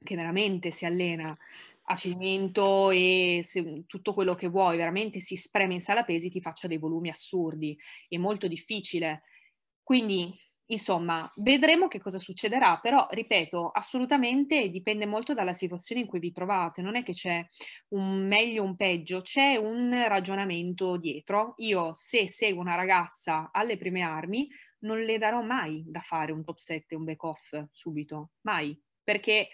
che 0.04 0.16
veramente 0.16 0.72
si 0.72 0.86
allena 0.86 1.38
a 1.92 1.96
cemento 1.96 2.90
e 2.92 3.42
se, 3.44 3.84
tutto 3.88 4.14
quello 4.14 4.36
che 4.36 4.48
vuoi, 4.48 4.78
veramente 4.78 5.20
si 5.20 5.36
spreme 5.36 5.74
in 5.74 5.82
sala 5.82 6.04
pesi, 6.04 6.30
ti 6.30 6.42
faccia 6.42 6.68
dei 6.68 6.78
volumi 6.78 7.10
assurdi. 7.10 7.78
È 8.08 8.18
molto 8.18 8.48
difficile. 8.48 9.24
Quindi, 9.84 10.34
insomma, 10.68 11.32
vedremo 11.38 11.88
che 11.88 12.00
cosa 12.00 12.18
succederà, 12.18 12.80
però, 12.80 13.08
ripeto, 13.10 13.70
assolutamente 13.70 14.70
dipende 14.70 15.06
molto 15.06 15.34
dalla 15.34 15.54
situazione 15.54 16.02
in 16.02 16.08
cui 16.08 16.20
vi 16.20 16.32
trovate. 16.32 16.82
Non 16.82 16.96
è 16.96 17.04
che 17.04 17.14
c'è 17.14 17.46
un 17.90 18.26
meglio 18.28 18.64
o 18.64 18.66
un 18.66 18.76
peggio, 18.76 19.22
c'è 19.22 19.56
un 19.58 19.90
ragionamento 20.08 20.98
dietro. 20.98 21.54
Io, 21.58 21.92
se 21.94 22.28
seguo 22.30 22.62
una 22.62 22.76
ragazza 22.76 23.50
alle 23.52 23.78
prime 23.78 24.02
armi, 24.02 24.48
non 24.80 25.00
le 25.02 25.18
darò 25.18 25.42
mai 25.42 25.84
da 25.86 26.00
fare 26.00 26.32
un 26.32 26.44
top 26.44 26.58
7 26.58 26.96
un 26.96 27.04
back 27.04 27.24
off 27.24 27.64
subito, 27.72 28.32
mai, 28.42 28.80
perché 29.04 29.50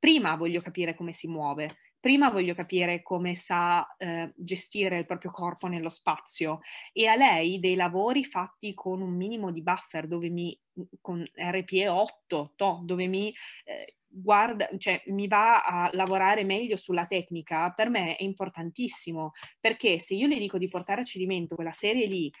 prima 0.00 0.34
voglio 0.34 0.60
capire 0.60 0.96
come 0.96 1.12
si 1.12 1.28
muove, 1.28 1.76
prima 2.00 2.30
voglio 2.30 2.54
capire 2.54 3.02
come 3.02 3.36
sa 3.36 3.86
eh, 3.98 4.32
gestire 4.34 4.98
il 4.98 5.06
proprio 5.06 5.30
corpo 5.30 5.68
nello 5.68 5.90
spazio. 5.90 6.60
E 6.92 7.06
a 7.06 7.14
lei 7.14 7.60
dei 7.60 7.76
lavori 7.76 8.24
fatti 8.24 8.74
con 8.74 9.02
un 9.02 9.14
minimo 9.14 9.52
di 9.52 9.62
buffer 9.62 10.08
dove 10.08 10.30
mi 10.30 10.58
con 11.00 11.22
RPE 11.34 11.88
8, 11.88 12.54
to, 12.56 12.80
dove 12.84 13.06
mi 13.06 13.32
eh, 13.64 13.96
guarda, 14.10 14.68
cioè 14.78 15.02
mi 15.06 15.28
va 15.28 15.60
a 15.62 15.90
lavorare 15.92 16.42
meglio 16.42 16.76
sulla 16.76 17.06
tecnica, 17.06 17.70
per 17.70 17.90
me 17.90 18.16
è 18.16 18.22
importantissimo, 18.22 19.32
perché 19.60 20.00
se 20.00 20.14
io 20.14 20.26
le 20.26 20.38
dico 20.38 20.58
di 20.58 20.68
portare 20.68 21.02
a 21.02 21.04
cedimento 21.04 21.54
quella 21.54 21.72
serie 21.72 22.06
lì 22.06 22.32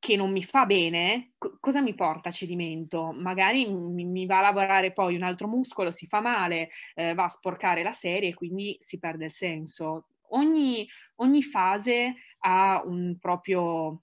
che 0.00 0.16
non 0.16 0.32
mi 0.32 0.42
fa 0.42 0.64
bene, 0.64 1.34
co- 1.38 1.58
cosa 1.60 1.82
mi 1.82 1.94
porta 1.94 2.30
cedimento? 2.30 3.12
Magari 3.12 3.68
mi, 3.68 4.04
mi, 4.06 4.26
va 4.26 4.38
a 4.38 4.40
lavorare 4.40 4.92
poi 4.92 5.14
un 5.14 5.22
altro 5.22 5.46
muscolo, 5.46 5.90
si 5.90 6.06
fa 6.06 6.20
male, 6.20 6.70
eh, 6.94 7.14
va 7.14 7.24
a 7.24 7.28
sporcare 7.28 7.82
la 7.82 7.92
serie 7.92 8.30
e 8.30 8.34
quindi 8.34 8.76
si 8.80 8.98
perde 8.98 9.26
il 9.26 9.32
senso. 9.32 10.06
Ogni, 10.30 10.88
ogni 11.16 11.42
fase 11.42 12.14
ha 12.40 12.82
un 12.84 13.18
proprio, 13.20 14.02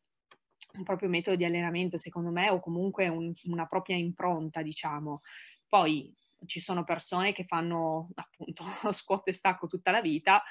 un 0.73 0.83
proprio, 0.83 1.09
metodo 1.09 1.35
di 1.35 1.45
allenamento, 1.45 1.97
secondo 1.97 2.29
me, 2.29 2.49
o 2.51 2.59
comunque 2.59 3.07
un, 3.07 3.33
una 3.45 3.65
propria 3.65 3.95
impronta, 3.97 4.61
diciamo. 4.61 5.21
Poi 5.67 6.13
ci 6.45 6.59
sono 6.59 6.83
persone 6.83 7.33
che 7.33 7.43
fanno 7.43 8.09
appunto 8.13 8.63
squat 8.93 9.27
e 9.29 9.31
stacco 9.31 9.65
tutta 9.65 9.89
la 9.89 10.01
vita, 10.01 10.43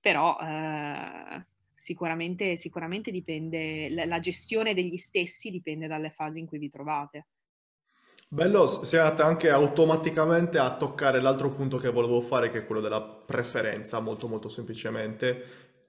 però 0.00 0.38
eh, 0.40 1.46
sicuramente, 1.84 2.56
sicuramente 2.56 3.10
dipende, 3.10 3.90
la 4.06 4.18
gestione 4.18 4.72
degli 4.72 4.96
stessi 4.96 5.50
dipende 5.50 5.86
dalle 5.86 6.08
fasi 6.08 6.38
in 6.38 6.46
cui 6.46 6.56
vi 6.58 6.70
trovate. 6.70 7.26
Bello, 8.26 8.64
andata 8.92 9.26
anche 9.26 9.50
automaticamente 9.50 10.56
a 10.56 10.78
toccare 10.78 11.20
l'altro 11.20 11.50
punto 11.50 11.76
che 11.76 11.90
volevo 11.90 12.22
fare, 12.22 12.50
che 12.50 12.60
è 12.60 12.64
quello 12.64 12.80
della 12.80 13.02
preferenza, 13.02 14.00
molto 14.00 14.28
molto 14.28 14.48
semplicemente, 14.48 15.38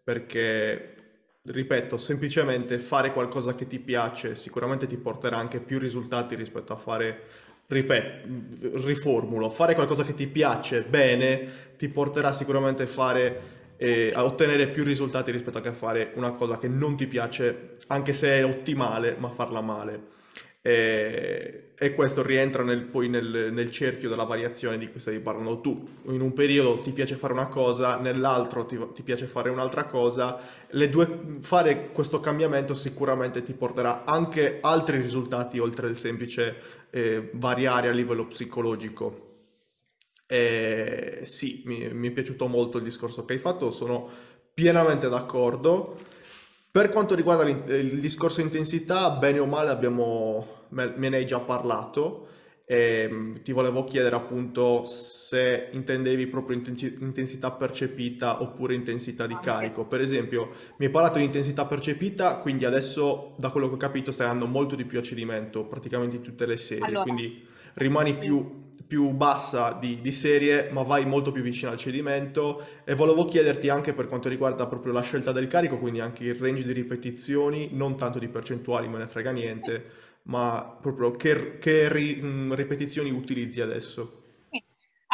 perché, 0.04 0.96
ripeto, 1.44 1.96
semplicemente 1.96 2.78
fare 2.78 3.14
qualcosa 3.14 3.56
che 3.56 3.66
ti 3.66 3.80
piace 3.80 4.36
sicuramente 4.36 4.88
ti 4.88 4.98
porterà 4.98 5.38
anche 5.38 5.62
più 5.62 5.80
risultati 5.80 6.36
rispetto 6.36 6.74
a 6.74 6.78
fare, 6.78 7.24
ripeto, 7.68 8.84
riformulo, 8.86 9.50
fare 9.50 9.76
qualcosa 9.76 10.04
che 10.04 10.14
ti 10.14 10.28
piace 10.28 10.84
bene 10.84 11.74
ti 11.78 11.88
porterà 11.88 12.34
sicuramente 12.34 12.84
a 12.84 12.88
fare 12.88 13.55
e 13.78 14.12
a 14.14 14.24
ottenere 14.24 14.70
più 14.70 14.84
risultati 14.84 15.32
rispetto 15.32 15.58
a 15.58 15.62
che 15.62 15.72
fare 15.72 16.12
una 16.16 16.32
cosa 16.32 16.58
che 16.58 16.68
non 16.68 16.96
ti 16.96 17.08
piace, 17.08 17.78
anche 17.88 18.14
se 18.14 18.38
è 18.38 18.46
ottimale, 18.46 19.16
ma 19.18 19.30
farla 19.30 19.62
male. 19.62 20.14
E, 20.62 21.74
e 21.78 21.94
questo 21.94 22.24
rientra 22.24 22.64
nel, 22.64 22.86
poi 22.86 23.08
nel, 23.08 23.50
nel, 23.52 23.70
cerchio 23.70 24.10
della 24.10 24.24
variazione 24.24 24.80
di 24.80 24.90
cui 24.90 25.00
stavi 25.00 25.20
parlando 25.20 25.60
tu. 25.60 25.88
In 26.06 26.22
un 26.22 26.34
periodo 26.34 26.80
ti 26.80 26.92
piace 26.92 27.16
fare 27.16 27.34
una 27.34 27.48
cosa, 27.48 28.00
nell'altro 28.00 28.66
ti, 28.66 28.80
ti 28.94 29.04
piace 29.04 29.28
fare 29.28 29.50
un'altra 29.50 29.84
cosa. 29.86 30.40
Due, 30.68 31.20
fare 31.42 31.90
questo 31.92 32.20
cambiamento 32.20 32.74
sicuramente 32.74 33.44
ti 33.44 33.54
porterà 33.54 34.06
anche 34.06 34.58
altri 34.62 35.00
risultati 35.00 35.60
oltre 35.60 35.88
il 35.88 35.96
semplice 35.96 36.56
eh, 36.90 37.30
variare 37.34 37.90
a 37.90 37.92
livello 37.92 38.26
psicologico. 38.26 39.25
E 40.28 41.22
sì, 41.26 41.62
mi, 41.66 41.88
mi, 41.94 42.10
è 42.10 42.12
piaciuto 42.12 42.48
molto 42.48 42.78
il 42.78 42.84
discorso 42.84 43.26
che 43.26 43.34
hai 43.34 43.40
fatto, 43.40 43.72
sono 43.72 44.10
pienamente 44.54 45.08
d'accordo. 45.10 45.98
Per 46.72 46.90
quanto 46.90 47.16
riguarda 47.16 47.48
il 47.48 48.00
discorso 48.00 48.42
intensità, 48.42 49.12
bene 49.12 49.40
o 49.40 49.46
male 49.46 49.70
abbiamo, 49.70 50.66
me, 50.70 50.94
ne 50.98 51.18
hai 51.18 51.26
già 51.26 51.40
parlato. 51.40 52.28
E 52.68 53.08
mm, 53.10 53.36
ti 53.44 53.52
volevo 53.52 53.84
chiedere 53.84 54.16
appunto 54.16 54.86
se 54.86 55.70
intendevi 55.72 56.26
proprio 56.26 56.58
intensità 56.58 57.52
percepita 57.52 58.42
oppure 58.42 58.74
intensità 58.74 59.28
di 59.28 59.38
carico. 59.40 59.86
Per 59.86 60.02
esempio, 60.02 60.50
mi 60.78 60.88
hai 60.88 60.92
parlato 60.92 61.20
di 61.20 61.26
intensità 61.26 61.66
percepita, 61.66 62.38
quindi 62.38 62.66
adesso 62.66 63.36
da 63.38 63.52
quello 63.52 63.68
che 63.68 63.76
ho 63.76 63.78
capito 63.78 64.12
stai 64.12 64.28
andando 64.28 64.52
molto 64.52 64.76
di 64.76 64.84
più 64.86 64.98
a 64.98 65.04
cedimento, 65.04 65.64
praticamente 65.66 66.16
in 66.16 66.24
tutte 66.24 66.48
le 66.48 66.58
serie, 66.58 66.86
allora, 66.86 67.04
quindi 67.04 67.46
rimani 67.76 68.14
sì. 68.14 68.18
più 68.18 68.65
più 68.88 69.12
bassa 69.12 69.74
di, 69.74 70.02
di, 70.02 70.12
serie, 70.12 70.70
ma 70.72 70.84
vai 70.84 71.06
molto 71.06 71.32
più 71.32 71.42
vicino 71.42 71.72
al 71.72 71.78
cedimento. 71.78 72.82
E 72.84 72.96
volevo 72.96 73.26
chiederti 73.26 73.70
anche 73.70 73.94
per 73.94 74.08
quanto 74.08 74.30
riguarda 74.30 74.68
proprio 74.68 74.94
la 74.94 75.02
scelta 75.02 75.32
del 75.32 75.48
carico, 75.48 75.78
quindi 75.78 76.00
anche 76.00 76.24
il 76.24 76.36
range 76.36 76.64
di 76.64 76.74
ripetizioni, 76.74 77.70
non 77.72 77.98
tanto 77.98 78.20
di 78.20 78.28
percentuali, 78.28 78.88
me 78.88 79.00
ne 79.00 79.08
frega 79.08 79.32
niente, 79.32 79.92
ma 80.24 80.78
proprio 80.82 81.12
che, 81.12 81.58
che 81.58 81.92
ri, 81.92 82.20
ripetizioni 82.54 83.12
utilizzi 83.12 83.62
adesso. 83.62 84.24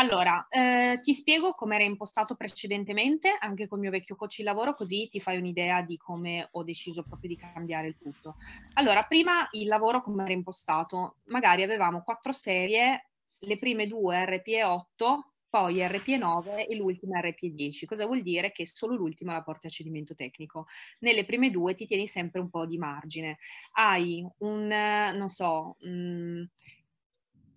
Allora, 0.02 0.48
eh, 0.50 1.00
ti 1.02 1.14
spiego 1.14 1.52
come 1.52 1.76
era 1.76 1.84
impostato 1.84 2.36
precedentemente, 2.36 3.36
anche 3.40 3.68
col 3.68 3.78
mio 3.78 3.92
vecchio 3.92 4.16
coach 4.16 4.38
di 4.38 4.44
lavoro, 4.44 4.74
così 4.74 5.08
ti 5.10 5.20
fai 5.20 5.38
un'idea 5.38 5.82
di 5.82 5.96
come 5.98 6.48
ho 6.50 6.64
deciso 6.64 7.04
proprio 7.04 7.30
di 7.30 7.38
cambiare 7.38 7.88
il 7.88 7.98
tutto. 8.00 8.38
Allora, 8.74 9.04
prima 9.04 9.48
il 9.52 9.68
lavoro 9.68 10.02
come 10.02 10.24
era 10.24 10.32
impostato, 10.32 11.18
magari 11.26 11.62
avevamo 11.62 12.02
quattro 12.02 12.32
serie, 12.32 13.11
le 13.42 13.58
prime 13.58 13.88
due 13.88 14.24
RPE8, 14.24 15.20
poi 15.50 15.80
RPE9 15.80 16.70
e 16.70 16.76
l'ultima 16.76 17.20
RPE10. 17.20 17.86
Cosa 17.86 18.06
vuol 18.06 18.22
dire? 18.22 18.52
Che 18.52 18.66
solo 18.66 18.96
l'ultima 18.96 19.34
la 19.34 19.44
porti 19.44 19.68
a 19.68 19.70
cedimento 19.70 20.16
tecnico. 20.16 20.68
Nelle 21.00 21.26
prime 21.26 21.52
due 21.52 21.76
ti 21.76 21.86
tieni 21.86 22.08
sempre 22.08 22.40
un 22.40 22.50
po' 22.50 22.66
di 22.66 22.78
margine. 22.78 23.38
Hai 23.74 24.26
un, 24.40 24.68
non 24.68 25.28
so... 25.28 25.76
Mh, 25.82 25.90
mm, 25.90 26.44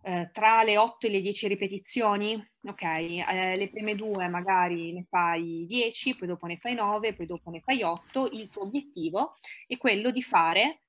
eh, 0.07 0.28
tra 0.32 0.62
le 0.62 0.76
8 0.76 1.07
e 1.07 1.11
le 1.11 1.20
10 1.22 1.49
ripetizioni, 1.49 2.35
ok, 2.62 2.82
eh, 2.82 3.57
le 3.57 3.70
prime 3.70 3.95
due 3.95 4.28
magari 4.28 4.93
ne 4.93 5.07
fai 5.09 5.64
10, 5.66 6.16
poi 6.16 6.28
dopo 6.28 6.47
ne 6.47 6.59
fai 6.59 6.74
9, 6.74 7.14
poi 7.14 7.24
dopo 7.24 7.49
ne 7.49 7.61
fai 7.61 7.82
8, 7.82 8.28
il 8.32 8.51
tuo 8.51 8.64
obiettivo 8.64 9.37
è 9.66 9.78
quello 9.78 10.11
di 10.11 10.20
fare 10.20 10.84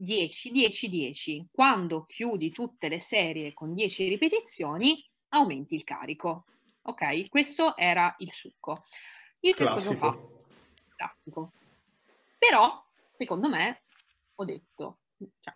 10, 0.00 0.52
10, 0.52 0.88
10. 0.88 1.48
Quando 1.50 2.04
chiudi 2.04 2.52
tutte 2.52 2.88
le 2.88 3.00
serie 3.00 3.52
con 3.52 3.74
10 3.74 4.08
ripetizioni, 4.08 5.04
aumenti 5.30 5.74
il 5.74 5.82
carico. 5.82 6.44
Ok, 6.82 7.28
questo 7.28 7.76
era 7.76 8.14
il 8.18 8.30
succo. 8.30 8.84
Io 9.40 9.54
che 9.54 9.64
cosa 9.64 9.94
fatto? 9.94 10.44
Classico. 10.94 11.52
Però, 12.38 12.84
secondo 13.16 13.48
me, 13.48 13.82
ho 14.36 14.44
detto, 14.44 15.00
cioè, 15.40 15.54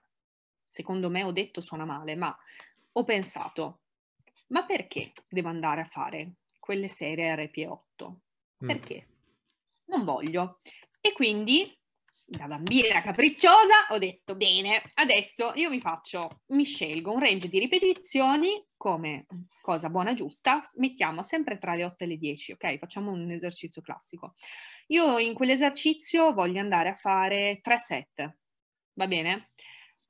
secondo 0.69 1.09
me 1.09 1.23
ho 1.23 1.31
detto 1.31 1.61
suona 1.61 1.85
male, 1.85 2.17
ma 2.17 2.37
ho 2.93 3.05
pensato, 3.05 3.83
ma 4.49 4.65
perché 4.65 5.13
devo 5.29 5.49
andare 5.49 5.83
a 5.83 5.87
fare 5.87 6.35
quelle 6.59 6.89
serie 6.89 7.35
RP8? 7.35 8.11
Mm. 8.65 8.67
Perché? 8.67 9.07
Non 9.87 10.05
voglio. 10.05 10.59
E 11.01 11.13
quindi, 11.13 11.77
da 12.25 12.47
bambina 12.47 13.03
capricciosa, 13.03 13.87
ho 13.91 13.99
detto, 13.99 14.37
bene, 14.37 14.83
adesso 14.95 15.53
io 15.55 15.69
mi 15.69 15.81
faccio, 15.81 16.43
mi 16.49 16.65
scelgo 16.65 17.13
un 17.13 17.21
range 17.21 17.49
di 17.49 17.59
ripetizioni 17.59 18.65
come 18.77 19.27
cosa 19.61 19.89
buona 19.89 20.15
giusta, 20.15 20.63
mettiamo 20.77 21.23
sempre 21.23 21.59
tra 21.59 21.75
le 21.75 21.85
8 21.85 22.05
e 22.05 22.07
le 22.07 22.17
10, 22.17 22.53
ok? 22.53 22.79
Facciamo 22.79 23.11
un 23.11 23.31
esercizio 23.31 23.83
classico. 23.83 24.35
Io 24.89 25.19
in 25.19 25.35
quell'esercizio 25.35 26.33
voglio 26.33 26.61
andare 26.61 26.89
a 26.89 26.95
fare 26.95 27.61
tre 27.63 27.79
set, 27.79 28.39
va 28.95 29.07
bene? 29.07 29.51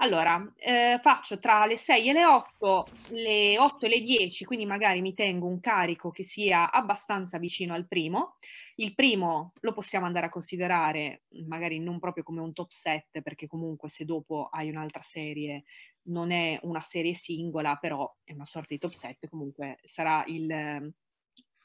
Allora, 0.03 0.53
eh, 0.57 0.99
faccio 1.01 1.39
tra 1.39 1.65
le 1.65 1.77
6 1.77 2.09
e 2.09 2.13
le 2.13 2.25
8, 2.25 2.87
le 3.11 3.57
8 3.57 3.87
e 3.87 3.89
le 3.89 4.01
10, 4.01 4.45
quindi 4.45 4.67
magari 4.67 5.01
mi 5.01 5.15
tengo 5.15 5.47
un 5.47 5.61
carico 5.61 6.11
che 6.11 6.25
sia 6.25 6.73
abbastanza 6.73 7.39
vicino 7.39 7.73
al 7.73 7.87
primo. 7.87 8.39
Il 8.77 8.95
primo 8.95 9.53
lo 9.61 9.73
possiamo 9.73 10.05
andare 10.05 10.27
a 10.27 10.29
considerare 10.29 11.23
magari 11.47 11.79
non 11.79 12.01
proprio 12.01 12.25
come 12.25 12.41
un 12.41 12.53
top 12.53 12.71
set, 12.73 13.21
perché 13.23 13.47
comunque 13.47 13.89
se 13.89 14.05
dopo 14.05 14.49
hai 14.51 14.69
un'altra 14.71 15.03
serie 15.03 15.63
non 16.09 16.33
è 16.33 16.59
una 16.63 16.81
serie 16.81 17.15
singola, 17.15 17.77
però 17.77 18.13
è 18.25 18.33
una 18.33 18.45
sorta 18.45 18.75
di 18.75 18.79
top 18.81 18.93
set, 18.93 19.29
comunque 19.29 19.79
sarà 19.85 20.25
il, 20.27 20.93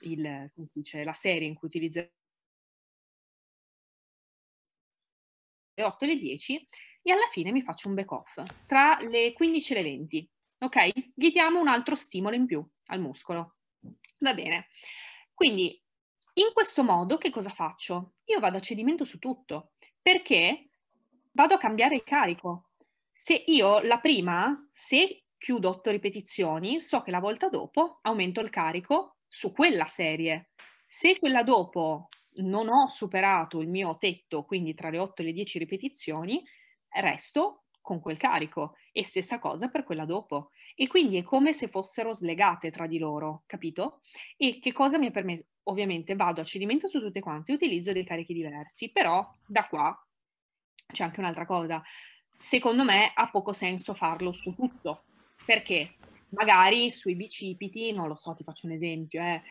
il 0.01 0.51
come 0.53 0.67
si 0.67 0.79
dice, 0.79 1.03
la 1.03 1.13
serie 1.13 1.47
in 1.47 1.55
cui 1.55 1.69
utilizzerò 1.69 2.07
le 5.77 5.83
8 5.83 6.05
e 6.05 6.07
le 6.07 6.17
10 6.17 6.67
e 7.07 7.13
alla 7.13 7.27
fine 7.31 7.51
mi 7.51 7.61
faccio 7.61 7.87
un 7.87 7.93
back 7.93 8.11
off 8.11 8.43
tra 8.65 8.99
le 8.99 9.31
15 9.31 9.71
e 9.71 9.75
le 9.75 9.83
20. 9.83 10.29
Ok? 10.59 10.91
Gli 11.13 11.31
diamo 11.31 11.61
un 11.61 11.69
altro 11.69 11.95
stimolo 11.95 12.35
in 12.35 12.45
più 12.45 12.65
al 12.87 12.99
muscolo. 12.99 13.55
Va 14.17 14.33
bene. 14.33 14.67
Quindi 15.33 15.81
in 16.33 16.51
questo 16.53 16.83
modo 16.83 17.17
che 17.17 17.29
cosa 17.29 17.49
faccio? 17.49 18.15
Io 18.25 18.41
vado 18.41 18.57
a 18.57 18.59
cedimento 18.59 19.05
su 19.05 19.19
tutto 19.19 19.71
perché 20.01 20.69
vado 21.31 21.53
a 21.53 21.57
cambiare 21.57 21.95
il 21.95 22.03
carico. 22.03 22.71
Se 23.13 23.41
io 23.47 23.79
la 23.79 23.99
prima, 23.99 24.69
se 24.73 25.27
chiudo 25.37 25.69
8 25.69 25.91
ripetizioni, 25.91 26.81
so 26.81 27.01
che 27.03 27.11
la 27.11 27.21
volta 27.21 27.47
dopo 27.47 27.99
aumento 28.01 28.41
il 28.41 28.49
carico 28.49 29.19
su 29.29 29.53
quella 29.53 29.85
serie. 29.85 30.49
Se 30.85 31.17
quella 31.19 31.43
dopo 31.43 32.09
non 32.39 32.67
ho 32.67 32.87
superato 32.87 33.61
il 33.61 33.69
mio 33.69 33.97
tetto, 33.97 34.43
quindi 34.43 34.73
tra 34.73 34.89
le 34.89 34.99
8 34.99 35.21
e 35.21 35.25
le 35.25 35.31
10 35.31 35.59
ripetizioni, 35.59 36.43
resto 37.01 37.63
con 37.87 38.01
quel 38.01 38.17
carico 38.17 38.75
e 38.91 39.05
stessa 39.05 39.39
cosa 39.39 39.69
per 39.69 39.85
quella 39.85 40.03
dopo. 40.03 40.49
E 40.75 40.87
quindi 40.87 41.15
è 41.17 41.23
come 41.23 41.53
se 41.53 41.69
fossero 41.69 42.13
slegate 42.13 42.69
tra 42.69 42.85
di 42.85 42.97
loro, 42.97 43.43
capito? 43.45 44.01
E 44.35 44.59
che 44.59 44.73
cosa 44.73 44.97
mi 44.97 45.05
ha 45.05 45.11
permesso? 45.11 45.45
Ovviamente 45.63 46.15
vado 46.15 46.41
a 46.41 46.43
cedimento 46.43 46.89
su 46.89 46.99
tutte 46.99 47.21
quante, 47.21 47.53
utilizzo 47.53 47.93
dei 47.93 48.05
carichi 48.05 48.33
diversi, 48.33 48.91
però 48.91 49.25
da 49.45 49.67
qua 49.67 49.97
c'è 50.85 51.03
anche 51.03 51.21
un'altra 51.21 51.45
cosa. 51.45 51.81
Secondo 52.37 52.83
me 52.83 53.11
ha 53.13 53.29
poco 53.29 53.53
senso 53.53 53.93
farlo 53.93 54.33
su 54.33 54.53
tutto, 54.53 55.05
perché 55.45 55.95
magari 56.29 56.91
sui 56.91 57.15
bicipiti, 57.15 57.93
non 57.93 58.09
lo 58.09 58.15
so, 58.15 58.33
ti 58.33 58.43
faccio 58.43 58.67
un 58.67 58.73
esempio, 58.73 59.21
eh, 59.21 59.41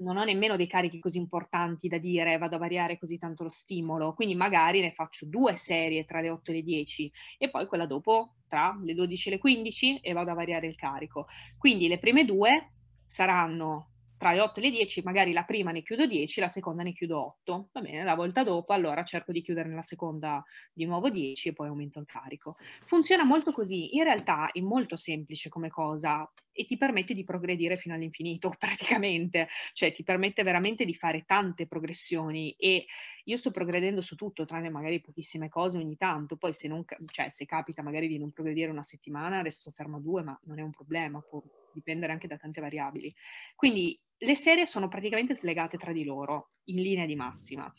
non 0.00 0.16
ho 0.16 0.24
nemmeno 0.24 0.56
dei 0.56 0.66
carichi 0.66 0.98
così 0.98 1.18
importanti 1.18 1.88
da 1.88 1.98
dire 1.98 2.38
vado 2.38 2.56
a 2.56 2.58
variare 2.58 2.98
così 2.98 3.18
tanto 3.18 3.42
lo 3.42 3.48
stimolo, 3.48 4.14
quindi 4.14 4.34
magari 4.34 4.80
ne 4.80 4.92
faccio 4.92 5.26
due 5.26 5.56
serie 5.56 6.04
tra 6.04 6.20
le 6.20 6.30
8 6.30 6.50
e 6.50 6.54
le 6.54 6.62
10 6.62 7.12
e 7.38 7.50
poi 7.50 7.66
quella 7.66 7.86
dopo 7.86 8.36
tra 8.48 8.78
le 8.82 8.94
12 8.94 9.28
e 9.28 9.32
le 9.32 9.38
15 9.38 9.98
e 9.98 10.12
vado 10.12 10.30
a 10.30 10.34
variare 10.34 10.66
il 10.66 10.76
carico. 10.76 11.26
Quindi 11.58 11.88
le 11.88 11.98
prime 11.98 12.24
due 12.24 12.72
saranno 13.04 13.90
tra 14.18 14.32
le 14.32 14.40
8 14.40 14.60
e 14.60 14.62
le 14.62 14.70
10, 14.70 15.02
magari 15.02 15.32
la 15.32 15.44
prima 15.44 15.72
ne 15.72 15.82
chiudo 15.82 16.06
10, 16.06 16.40
la 16.40 16.48
seconda 16.48 16.82
ne 16.82 16.92
chiudo 16.92 17.20
8. 17.20 17.68
Va 17.72 17.80
bene, 17.80 18.02
la 18.02 18.14
volta 18.14 18.42
dopo 18.44 18.72
allora 18.72 19.02
cerco 19.02 19.30
di 19.30 19.42
chiudere 19.42 19.68
nella 19.68 19.82
seconda 19.82 20.42
di 20.72 20.86
nuovo 20.86 21.10
10 21.10 21.50
e 21.50 21.52
poi 21.52 21.68
aumento 21.68 21.98
il 21.98 22.06
carico. 22.06 22.56
Funziona 22.86 23.24
molto 23.24 23.52
così, 23.52 23.94
in 23.94 24.04
realtà 24.04 24.50
è 24.50 24.60
molto 24.60 24.96
semplice 24.96 25.50
come 25.50 25.68
cosa 25.68 26.28
e 26.56 26.64
ti 26.64 26.76
permette 26.76 27.14
di 27.14 27.22
progredire 27.22 27.76
fino 27.76 27.94
all'infinito 27.94 28.52
praticamente, 28.58 29.48
cioè 29.72 29.92
ti 29.92 30.02
permette 30.02 30.42
veramente 30.42 30.84
di 30.84 30.94
fare 30.94 31.24
tante 31.26 31.66
progressioni 31.66 32.54
e 32.58 32.86
io 33.24 33.36
sto 33.36 33.50
progredendo 33.50 34.00
su 34.00 34.14
tutto, 34.14 34.44
tranne 34.44 34.70
magari 34.70 35.00
pochissime 35.00 35.48
cose 35.48 35.78
ogni 35.78 35.96
tanto, 35.96 36.36
poi 36.36 36.52
se, 36.52 36.68
non, 36.68 36.84
cioè, 37.06 37.28
se 37.28 37.44
capita 37.44 37.82
magari 37.82 38.08
di 38.08 38.18
non 38.18 38.32
progredire 38.32 38.70
una 38.70 38.82
settimana, 38.82 39.42
resto 39.42 39.70
fermo 39.70 39.98
a 39.98 40.00
due, 40.00 40.22
ma 40.22 40.38
non 40.44 40.58
è 40.58 40.62
un 40.62 40.70
problema, 40.70 41.20
può 41.20 41.42
dipendere 41.72 42.12
anche 42.12 42.28
da 42.28 42.36
tante 42.38 42.60
variabili. 42.60 43.14
Quindi 43.54 44.00
le 44.18 44.34
serie 44.34 44.64
sono 44.64 44.88
praticamente 44.88 45.36
slegate 45.36 45.76
tra 45.76 45.92
di 45.92 46.04
loro, 46.04 46.52
in 46.64 46.80
linea 46.80 47.04
di 47.04 47.16
massima. 47.16 47.70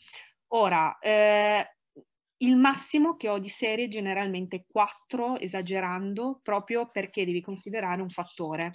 Ora, 0.48 0.98
eh, 0.98 1.77
il 2.38 2.56
massimo 2.56 3.16
che 3.16 3.28
ho 3.28 3.38
di 3.38 3.48
serie 3.48 3.88
generalmente 3.88 4.64
4, 4.68 5.38
esagerando, 5.38 6.40
proprio 6.42 6.88
perché 6.90 7.24
devi 7.24 7.40
considerare 7.40 8.02
un 8.02 8.08
fattore 8.08 8.74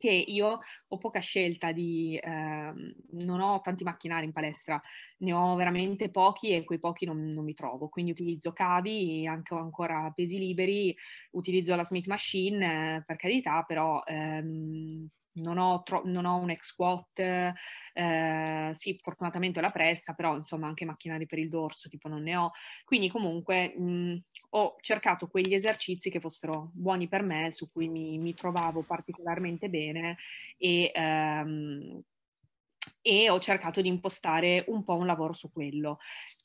che 0.00 0.10
io 0.10 0.58
ho 0.88 0.98
poca 0.98 1.20
scelta 1.20 1.72
di, 1.72 2.16
eh, 2.16 2.72
non 3.10 3.40
ho 3.40 3.60
tanti 3.60 3.84
macchinari 3.84 4.24
in 4.24 4.32
palestra, 4.32 4.80
ne 5.18 5.32
ho 5.34 5.54
veramente 5.56 6.10
pochi 6.10 6.54
e 6.54 6.64
quei 6.64 6.78
pochi 6.78 7.04
non, 7.04 7.34
non 7.34 7.44
mi 7.44 7.52
trovo, 7.52 7.90
quindi 7.90 8.12
utilizzo 8.12 8.52
cavi, 8.52 9.26
anche 9.26 9.54
ancora 9.54 10.10
pesi 10.14 10.38
liberi, 10.38 10.96
utilizzo 11.32 11.76
la 11.76 11.84
Smith 11.84 12.06
Machine, 12.06 12.96
eh, 12.96 13.02
per 13.04 13.16
carità, 13.16 13.62
però 13.64 14.00
ehm, 14.06 15.06
non 15.34 15.58
ho, 15.58 15.82
tro- 15.82 16.02
non 16.04 16.24
ho 16.24 16.36
un 16.38 16.50
ex 16.50 16.66
squat, 16.66 17.18
eh, 17.18 18.70
sì, 18.74 18.98
fortunatamente 19.02 19.58
ho 19.58 19.62
la 19.62 19.70
pressa, 19.70 20.14
però 20.14 20.36
insomma 20.36 20.66
anche 20.66 20.84
macchinari 20.84 21.26
per 21.26 21.38
il 21.38 21.48
dorso, 21.48 21.88
tipo 21.88 22.08
non 22.08 22.22
ne 22.22 22.36
ho. 22.36 22.50
Quindi 22.84 23.08
comunque 23.10 23.74
mh, 23.76 24.22
ho 24.50 24.76
cercato 24.80 25.28
quegli 25.28 25.54
esercizi 25.54 26.10
che 26.10 26.20
fossero 26.20 26.70
buoni 26.74 27.08
per 27.08 27.22
me, 27.22 27.50
su 27.52 27.70
cui 27.70 27.88
mi, 27.88 28.16
mi 28.18 28.34
trovavo 28.34 28.82
particolarmente 28.84 29.68
bene 29.68 30.16
e, 30.58 30.90
ehm, 30.94 32.02
e 33.02 33.30
ho 33.30 33.38
cercato 33.40 33.80
di 33.80 33.88
impostare 33.88 34.64
un 34.68 34.84
po' 34.84 34.94
un 34.94 35.06
lavoro 35.06 35.32
su 35.32 35.50
quello. 35.52 35.98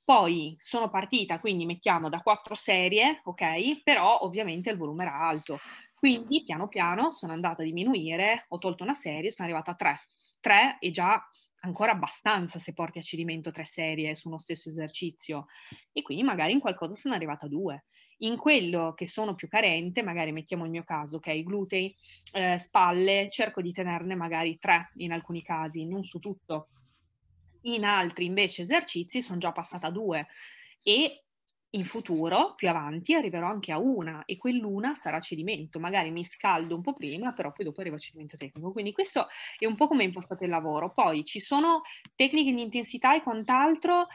Poi 0.04 0.56
sono 0.60 0.90
partita, 0.90 1.40
quindi 1.40 1.66
mettiamo 1.66 2.10
da 2.10 2.20
quattro 2.22 2.54
serie, 2.56 3.22
ok? 3.24 3.82
Però 3.84 4.20
ovviamente 4.22 4.70
il 4.70 4.78
volume 4.78 5.04
era 5.04 5.20
alto. 5.20 5.64
Quindi 6.06 6.44
piano 6.44 6.68
piano 6.68 7.10
sono 7.10 7.34
andata 7.34 7.64
a 7.64 7.66
diminuire, 7.66 8.46
ho 8.50 8.60
tolto 8.60 8.84
una 8.84 8.94
serie, 8.94 9.32
sono 9.32 9.48
arrivata 9.48 9.72
a 9.72 9.74
tre. 9.74 10.02
Tre 10.40 10.78
è 10.80 10.92
già 10.92 11.20
ancora 11.62 11.94
abbastanza 11.94 12.60
se 12.60 12.74
porti 12.74 13.00
a 13.00 13.02
cedimento 13.02 13.50
tre 13.50 13.66
serie 13.66 14.14
su 14.14 14.28
uno 14.28 14.38
stesso 14.38 14.70
esercizio 14.70 15.48
e 15.92 16.04
quindi 16.04 16.22
magari 16.22 16.52
in 16.52 16.60
qualcosa 16.60 16.94
sono 16.94 17.16
arrivata 17.16 17.48
a 17.48 17.50
due. 17.50 17.86
In 18.18 18.38
quello 18.38 18.94
che 18.94 19.08
sono 19.08 19.34
più 19.34 19.48
carente, 19.48 20.04
magari 20.04 20.32
mettiamo 20.32 20.66
il 20.66 20.70
mio 20.70 20.84
caso, 20.84 21.18
ok, 21.18 21.42
glutei, 21.42 21.96
eh, 22.34 22.60
spalle, 22.60 23.30
cerco 23.32 23.64
di 23.64 23.72
tenerne 23.72 24.14
magari 24.14 24.60
tre 24.60 24.92
in 24.98 25.12
alcuni 25.12 25.42
casi, 25.42 25.88
non 25.88 26.04
su 26.04 26.20
tutto. 26.20 26.68
In 27.62 27.84
altri 27.84 28.26
invece 28.26 28.62
esercizi 28.62 29.24
sono 29.24 29.40
già 29.40 29.52
passata 29.52 29.88
a 29.88 29.92
due 29.92 30.28
e 30.84 31.25
in 31.76 31.86
futuro, 31.86 32.54
più 32.56 32.70
avanti, 32.70 33.14
arriverò 33.14 33.48
anche 33.48 33.72
a 33.72 33.80
una 33.80 34.24
e 34.26 34.38
quell'una 34.38 34.98
sarà 35.02 35.20
cedimento. 35.20 35.80
Magari 35.80 36.10
mi 36.10 36.24
scaldo 36.24 36.76
un 36.76 36.82
po' 36.82 36.94
prima, 36.94 37.34
però 37.34 37.52
poi 37.52 37.66
dopo 37.66 37.82
arriva 37.82 37.98
cedimento 37.98 38.38
tecnico. 38.38 38.72
Quindi 38.72 38.92
questo 38.92 39.28
è 39.58 39.66
un 39.66 39.76
po' 39.76 39.88
come 39.88 40.04
è 40.04 40.06
impostato 40.06 40.44
il 40.44 40.50
lavoro. 40.50 40.92
Poi 40.92 41.24
ci 41.24 41.40
sono 41.40 41.82
tecniche 42.16 42.54
di 42.54 42.62
intensità 42.62 43.16
e 43.16 43.22
quant'altro, 43.22 44.08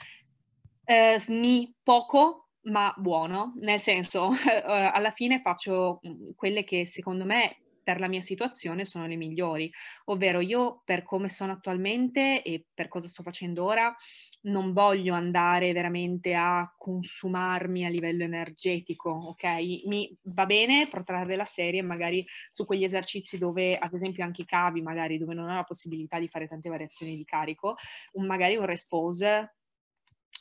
eh, 0.84 1.16
SMI 1.18 1.76
poco, 1.82 2.48
ma 2.62 2.92
buono, 2.96 3.54
nel 3.56 3.80
senso, 3.80 4.30
eh, 4.48 4.62
alla 4.64 5.11
fine 5.11 5.40
faccio 5.40 6.00
mm, 6.06 6.30
quelle 6.36 6.64
che 6.64 6.86
secondo 6.86 7.24
me 7.24 7.56
per 7.91 7.99
la 7.99 8.07
mia 8.07 8.20
situazione 8.20 8.84
sono 8.84 9.09
le 9.09 9.16
migliori, 9.16 9.68
ovvero 10.05 10.38
io 10.38 10.82
per 10.84 11.03
come 11.03 11.28
sono 11.28 11.51
attualmente 11.51 12.41
e 12.45 12.66
per 12.72 12.86
cosa 12.86 13.09
sto 13.09 13.24
facendo 13.24 13.64
ora 13.64 13.93
non 14.43 14.72
voglio 14.72 15.12
andare 15.12 15.72
veramente 15.72 16.34
a 16.34 16.72
consumarmi 16.78 17.84
a 17.84 17.88
livello 17.88 18.22
energetico, 18.22 19.11
ok? 19.11 19.45
Mi 19.86 20.16
va 20.22 20.47
bene 20.47 20.86
protrarre 20.88 21.34
la 21.34 21.45
serie 21.45 21.82
magari 21.82 22.24
su 22.49 22.64
quegli 22.64 22.84
esercizi 22.84 23.38
dove 23.38 23.76
ad 23.76 23.93
esempio 23.93 24.22
anche 24.22 24.43
i 24.43 24.47
cavi, 24.47 24.82
magari 24.82 25.18
dove 25.18 25.34
non 25.34 25.51
ho 25.51 25.55
la 25.57 25.64
possibilità 25.64 26.20
di 26.20 26.28
fare 26.28 26.47
tante 26.47 26.68
variazioni 26.68 27.16
di 27.16 27.24
carico, 27.24 27.74
un, 28.12 28.26
magari 28.26 28.55
un 28.55 28.66
respose 28.66 29.57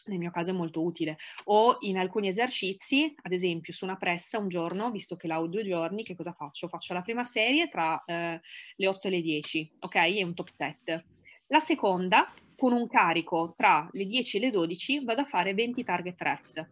nel 0.06 0.18
mio 0.18 0.32
caso 0.32 0.50
è 0.50 0.54
molto 0.54 0.82
utile. 0.82 1.18
O 1.45 1.78
in 1.82 1.97
alcuni 1.97 2.28
esercizi, 2.28 3.14
ad 3.22 3.32
esempio 3.32 3.74
su 3.74 3.86
una 3.86 3.97
pressa 3.97 4.38
un 4.38 4.47
giorno, 4.47 4.91
visto 4.91 5.16
che 5.16 5.28
l'ho 5.28 5.47
due 5.47 5.64
giorni, 5.64 6.04
che 6.04 6.16
cosa 6.16 6.34
faccio? 6.34 6.68
Faccio 6.68 6.93
la 6.93 7.02
prima 7.02 7.24
serie 7.24 7.68
tra 7.68 8.04
eh, 8.06 8.39
le 8.76 8.88
8 8.88 9.08
e 9.08 9.12
le 9.12 9.22
10, 9.22 9.72
ok? 9.80 9.95
È 9.95 10.24
un 10.24 10.34
top 10.34 10.50
set. 10.50 11.06
La 11.47 11.60
seconda, 11.60 12.34
con 12.56 12.74
un 12.74 12.88
carico 12.88 13.54
tra 13.56 13.88
le 13.91 14.06
10 14.06 14.38
e 14.38 14.39
le 14.39 14.52
12, 14.52 15.04
vado 15.04 15.22
a 15.22 15.26
fare 15.26 15.54
20 15.54 15.84
target 15.84 16.22
reps, 16.22 16.70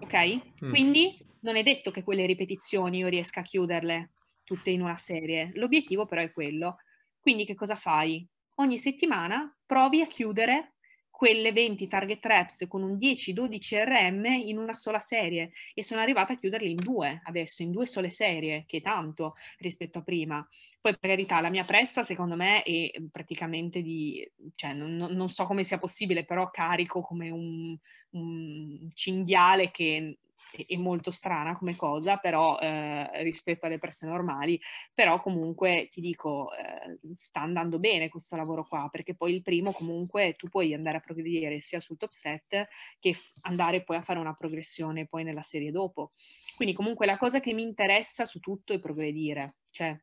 ok? 0.00 0.64
Mm. 0.64 0.70
Quindi 0.70 1.16
non 1.40 1.56
è 1.56 1.62
detto 1.62 1.90
che 1.90 2.02
quelle 2.02 2.26
ripetizioni 2.26 2.98
io 2.98 3.08
riesca 3.08 3.40
a 3.40 3.44
chiuderle 3.44 4.12
tutte 4.44 4.70
in 4.70 4.80
una 4.80 4.96
serie, 4.96 5.50
l'obiettivo 5.54 6.06
però 6.06 6.22
è 6.22 6.32
quello. 6.32 6.78
Quindi 7.20 7.44
che 7.44 7.54
cosa 7.54 7.76
fai? 7.76 8.26
Ogni 8.56 8.78
settimana 8.78 9.54
provi 9.66 10.00
a 10.00 10.06
chiudere 10.06 10.76
quelle 11.18 11.50
20 11.50 11.88
target 11.88 12.24
reps 12.24 12.66
con 12.68 12.84
un 12.84 12.96
10-12 12.96 13.82
RM 13.84 14.24
in 14.24 14.56
una 14.56 14.72
sola 14.72 15.00
serie 15.00 15.50
e 15.74 15.82
sono 15.82 16.00
arrivata 16.00 16.34
a 16.34 16.36
chiuderle 16.36 16.68
in 16.68 16.76
due 16.76 17.20
adesso, 17.24 17.62
in 17.62 17.72
due 17.72 17.86
sole 17.86 18.08
serie, 18.08 18.62
che 18.68 18.76
è 18.76 18.82
tanto 18.82 19.34
rispetto 19.58 19.98
a 19.98 20.02
prima. 20.02 20.46
Poi 20.80 20.96
per 20.96 21.10
carità, 21.10 21.40
la 21.40 21.50
mia 21.50 21.64
pressa 21.64 22.04
secondo 22.04 22.36
me 22.36 22.62
è 22.62 22.92
praticamente 23.10 23.82
di, 23.82 24.24
cioè 24.54 24.74
non, 24.74 24.94
non 24.94 25.28
so 25.28 25.44
come 25.46 25.64
sia 25.64 25.76
possibile, 25.78 26.24
però 26.24 26.48
carico 26.50 27.00
come 27.00 27.30
un, 27.30 27.76
un 28.10 28.88
cinghiale 28.94 29.72
che 29.72 30.18
è 30.66 30.76
molto 30.76 31.10
strana 31.10 31.56
come 31.56 31.76
cosa, 31.76 32.16
però 32.16 32.58
eh, 32.58 33.22
rispetto 33.22 33.66
alle 33.66 33.78
persone 33.78 34.10
normali, 34.10 34.60
però 34.94 35.18
comunque 35.20 35.88
ti 35.90 36.00
dico, 36.00 36.50
eh, 36.52 36.98
sta 37.14 37.40
andando 37.40 37.78
bene 37.78 38.08
questo 38.08 38.36
lavoro 38.36 38.64
qua, 38.66 38.88
perché 38.90 39.14
poi 39.14 39.34
il 39.34 39.42
primo 39.42 39.72
comunque 39.72 40.34
tu 40.36 40.48
puoi 40.48 40.74
andare 40.74 40.98
a 40.98 41.00
progredire 41.00 41.60
sia 41.60 41.80
sul 41.80 41.96
top 41.96 42.10
set 42.10 42.68
che 42.98 43.14
andare 43.42 43.82
poi 43.82 43.96
a 43.96 44.02
fare 44.02 44.18
una 44.18 44.34
progressione 44.34 45.06
poi 45.06 45.24
nella 45.24 45.42
serie 45.42 45.70
dopo. 45.70 46.12
Quindi 46.56 46.74
comunque 46.74 47.06
la 47.06 47.18
cosa 47.18 47.40
che 47.40 47.52
mi 47.52 47.62
interessa 47.62 48.24
su 48.24 48.40
tutto 48.40 48.72
è 48.72 48.78
progredire, 48.78 49.56
cioè 49.70 49.98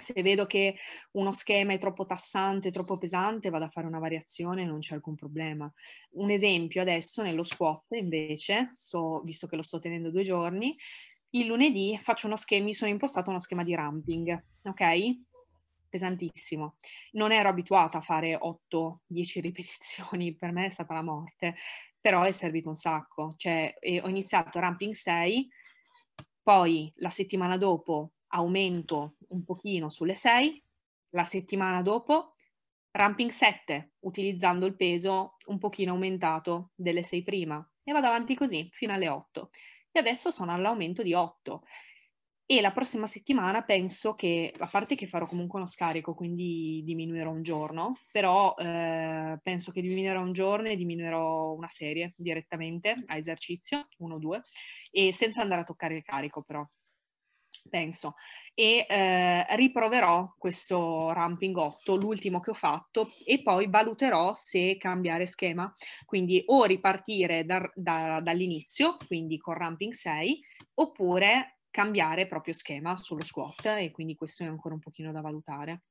se 0.00 0.22
vedo 0.22 0.46
che 0.46 0.76
uno 1.12 1.32
schema 1.32 1.72
è 1.72 1.78
troppo 1.78 2.06
tassante, 2.06 2.70
troppo 2.70 2.98
pesante, 2.98 3.50
vado 3.50 3.64
a 3.64 3.70
fare 3.70 3.86
una 3.86 3.98
variazione 3.98 4.62
e 4.62 4.64
non 4.64 4.80
c'è 4.80 4.94
alcun 4.94 5.14
problema. 5.14 5.70
Un 6.12 6.30
esempio 6.30 6.80
adesso 6.82 7.22
nello 7.22 7.42
squat 7.42 7.92
invece, 7.92 8.70
so, 8.72 9.20
visto 9.22 9.46
che 9.46 9.56
lo 9.56 9.62
sto 9.62 9.78
tenendo 9.78 10.10
due 10.10 10.22
giorni, 10.22 10.76
il 11.30 11.46
lunedì 11.46 11.96
faccio 11.98 12.26
uno 12.26 12.36
schema, 12.36 12.64
mi 12.64 12.74
sono 12.74 12.90
impostato 12.90 13.30
uno 13.30 13.38
schema 13.38 13.62
di 13.62 13.74
ramping, 13.74 14.44
ok? 14.64 15.18
Pesantissimo. 15.88 16.76
Non 17.12 17.32
ero 17.32 17.48
abituata 17.48 17.98
a 17.98 18.02
fare 18.02 18.36
8-10 18.36 19.40
ripetizioni, 19.40 20.34
per 20.36 20.52
me 20.52 20.66
è 20.66 20.70
stata 20.70 20.94
la 20.94 21.02
morte, 21.02 21.54
però 22.00 22.22
è 22.22 22.32
servito 22.32 22.68
un 22.68 22.76
sacco. 22.76 23.34
Cioè, 23.36 23.76
ho 24.02 24.08
iniziato 24.08 24.58
ramping 24.58 24.94
6, 24.94 25.48
poi 26.42 26.92
la 26.96 27.10
settimana 27.10 27.56
dopo 27.56 28.12
aumento 28.30 29.16
un 29.28 29.44
pochino 29.44 29.88
sulle 29.88 30.14
6, 30.14 30.62
la 31.10 31.24
settimana 31.24 31.82
dopo 31.82 32.34
ramping 32.92 33.30
7 33.30 33.92
utilizzando 34.00 34.66
il 34.66 34.76
peso 34.76 35.36
un 35.46 35.58
pochino 35.58 35.92
aumentato 35.92 36.72
delle 36.74 37.02
6 37.02 37.22
prima. 37.22 37.64
E 37.82 37.92
vado 37.92 38.06
avanti 38.06 38.34
così 38.34 38.68
fino 38.72 38.92
alle 38.92 39.08
8 39.08 39.50
e 39.92 39.98
adesso 39.98 40.30
sono 40.30 40.52
all'aumento 40.52 41.02
di 41.02 41.14
8 41.14 41.62
e 42.50 42.60
la 42.60 42.72
prossima 42.72 43.06
settimana 43.06 43.62
penso 43.62 44.16
che, 44.16 44.52
a 44.58 44.66
parte 44.66 44.96
che 44.96 45.06
farò 45.06 45.24
comunque 45.24 45.60
uno 45.60 45.68
scarico, 45.68 46.14
quindi 46.14 46.82
diminuirò 46.84 47.30
un 47.30 47.44
giorno, 47.44 47.98
però 48.10 48.56
eh, 48.58 49.38
penso 49.40 49.70
che 49.70 49.80
diminuirò 49.80 50.20
un 50.20 50.32
giorno 50.32 50.66
e 50.66 50.74
diminuirò 50.74 51.52
una 51.52 51.68
serie 51.68 52.12
direttamente 52.16 52.96
a 53.06 53.16
esercizio, 53.16 53.86
uno 53.98 54.16
o 54.16 54.18
due, 54.18 54.42
e 54.90 55.12
senza 55.12 55.42
andare 55.42 55.60
a 55.60 55.64
toccare 55.64 55.94
il 55.94 56.02
carico 56.02 56.42
però, 56.42 56.66
penso, 57.68 58.14
e 58.54 58.86
eh, 58.88 59.56
riproverò 59.56 60.34
questo 60.38 61.12
ramping 61.12 61.56
8, 61.56 61.96
l'ultimo 61.96 62.40
che 62.40 62.50
ho 62.50 62.54
fatto, 62.54 63.12
e 63.24 63.42
poi 63.42 63.68
valuterò 63.68 64.32
se 64.34 64.76
cambiare 64.78 65.26
schema, 65.26 65.72
quindi 66.04 66.42
o 66.46 66.64
ripartire 66.64 67.44
da, 67.44 67.70
da, 67.74 68.20
dall'inizio, 68.20 68.96
quindi 69.06 69.38
con 69.38 69.54
ramping 69.54 69.92
6, 69.92 70.40
oppure 70.74 71.58
cambiare 71.70 72.26
proprio 72.26 72.52
schema 72.52 72.96
sullo 72.96 73.24
squat 73.24 73.64
e 73.66 73.90
quindi 73.92 74.14
questo 74.14 74.42
è 74.42 74.46
ancora 74.46 74.74
un 74.74 74.80
pochino 74.80 75.12
da 75.12 75.20
valutare. 75.20 75.82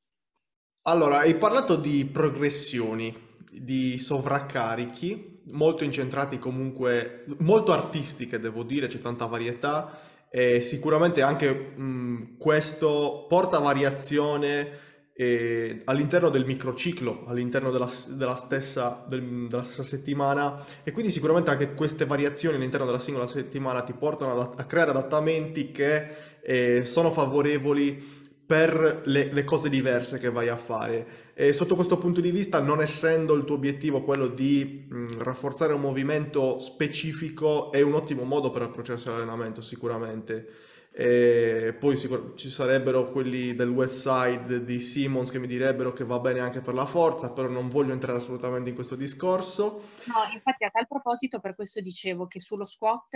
Allora, 0.83 1.19
hai 1.19 1.35
parlato 1.35 1.75
di 1.75 2.05
progressioni, 2.05 3.15
di 3.51 3.97
sovraccarichi, 3.97 5.41
molto 5.51 5.83
incentrati 5.83 6.39
comunque, 6.39 7.25
molto 7.39 7.73
artistiche 7.73 8.39
devo 8.39 8.63
dire, 8.63 8.87
c'è 8.87 8.97
tanta 8.97 9.25
varietà 9.25 9.99
e 10.29 10.61
sicuramente 10.61 11.21
anche 11.21 11.51
mh, 11.51 12.37
questo 12.37 13.25
porta 13.27 13.59
variazione 13.59 14.87
eh, 15.19 15.81
all'interno 15.83 16.29
del 16.29 16.45
microciclo, 16.45 17.25
all'interno 17.27 17.71
della, 17.71 17.89
della, 18.07 18.35
stessa, 18.35 19.03
del, 19.05 19.47
della, 19.49 19.63
stessa, 19.63 19.83
settimana. 19.83 20.63
E 20.83 20.91
quindi 20.91 21.11
sicuramente 21.11 21.49
anche 21.49 21.73
queste 21.73 22.05
variazioni 22.05 22.55
all'interno 22.55 22.85
della 22.85 22.99
singola 22.99 23.27
settimana 23.27 23.81
ti 23.81 23.91
portano 23.91 24.39
a, 24.39 24.53
a 24.55 24.63
creare 24.65 24.91
adattamenti 24.91 25.71
che 25.71 26.07
eh, 26.41 26.85
sono 26.85 27.11
favorevoli 27.11 28.18
per 28.49 29.03
le, 29.05 29.31
le, 29.31 29.43
cose 29.43 29.69
diverse 29.69 30.17
che 30.17 30.31
vai 30.31 30.47
a 30.47 30.57
fare. 30.57 31.33
E 31.35 31.53
sotto 31.53 31.75
questo 31.75 31.99
punto 31.99 32.19
di 32.19 32.31
vista, 32.31 32.59
non 32.59 32.81
essendo 32.81 33.35
il 33.35 33.43
tuo 33.43 33.53
obiettivo 33.53 34.01
quello 34.01 34.25
di 34.25 34.87
mh, 34.89 35.21
rafforzare 35.21 35.71
un 35.73 35.81
movimento 35.81 36.57
specifico, 36.57 37.71
è 37.71 37.81
un 37.81 37.93
ottimo 37.93 38.23
modo 38.23 38.49
per 38.49 38.63
approcciarsi 38.63 39.07
all'allenamento 39.07 39.61
sicuramente. 39.61 40.47
E 40.91 41.75
poi 41.79 41.95
sicur- 41.95 42.33
ci 42.33 42.49
sarebbero 42.49 43.11
quelli 43.11 43.53
del 43.53 43.69
West 43.69 44.09
Side 44.09 44.63
di 44.63 44.79
Simmons 44.79 45.29
che 45.29 45.37
mi 45.37 45.45
direbbero 45.45 45.93
che 45.93 46.03
va 46.03 46.17
bene 46.17 46.39
anche 46.39 46.61
per 46.61 46.73
la 46.73 46.87
forza, 46.87 47.29
però 47.29 47.47
non 47.47 47.69
voglio 47.69 47.93
entrare 47.93 48.17
assolutamente 48.17 48.69
in 48.69 48.75
questo 48.75 48.95
discorso. 48.95 49.89
No, 50.05 50.15
infatti 50.33 50.63
a 50.63 50.71
tal 50.71 50.87
proposito 50.87 51.39
per 51.39 51.53
questo 51.53 51.81
dicevo 51.81 52.25
che 52.25 52.39
sullo 52.39 52.65
squat 52.65 53.09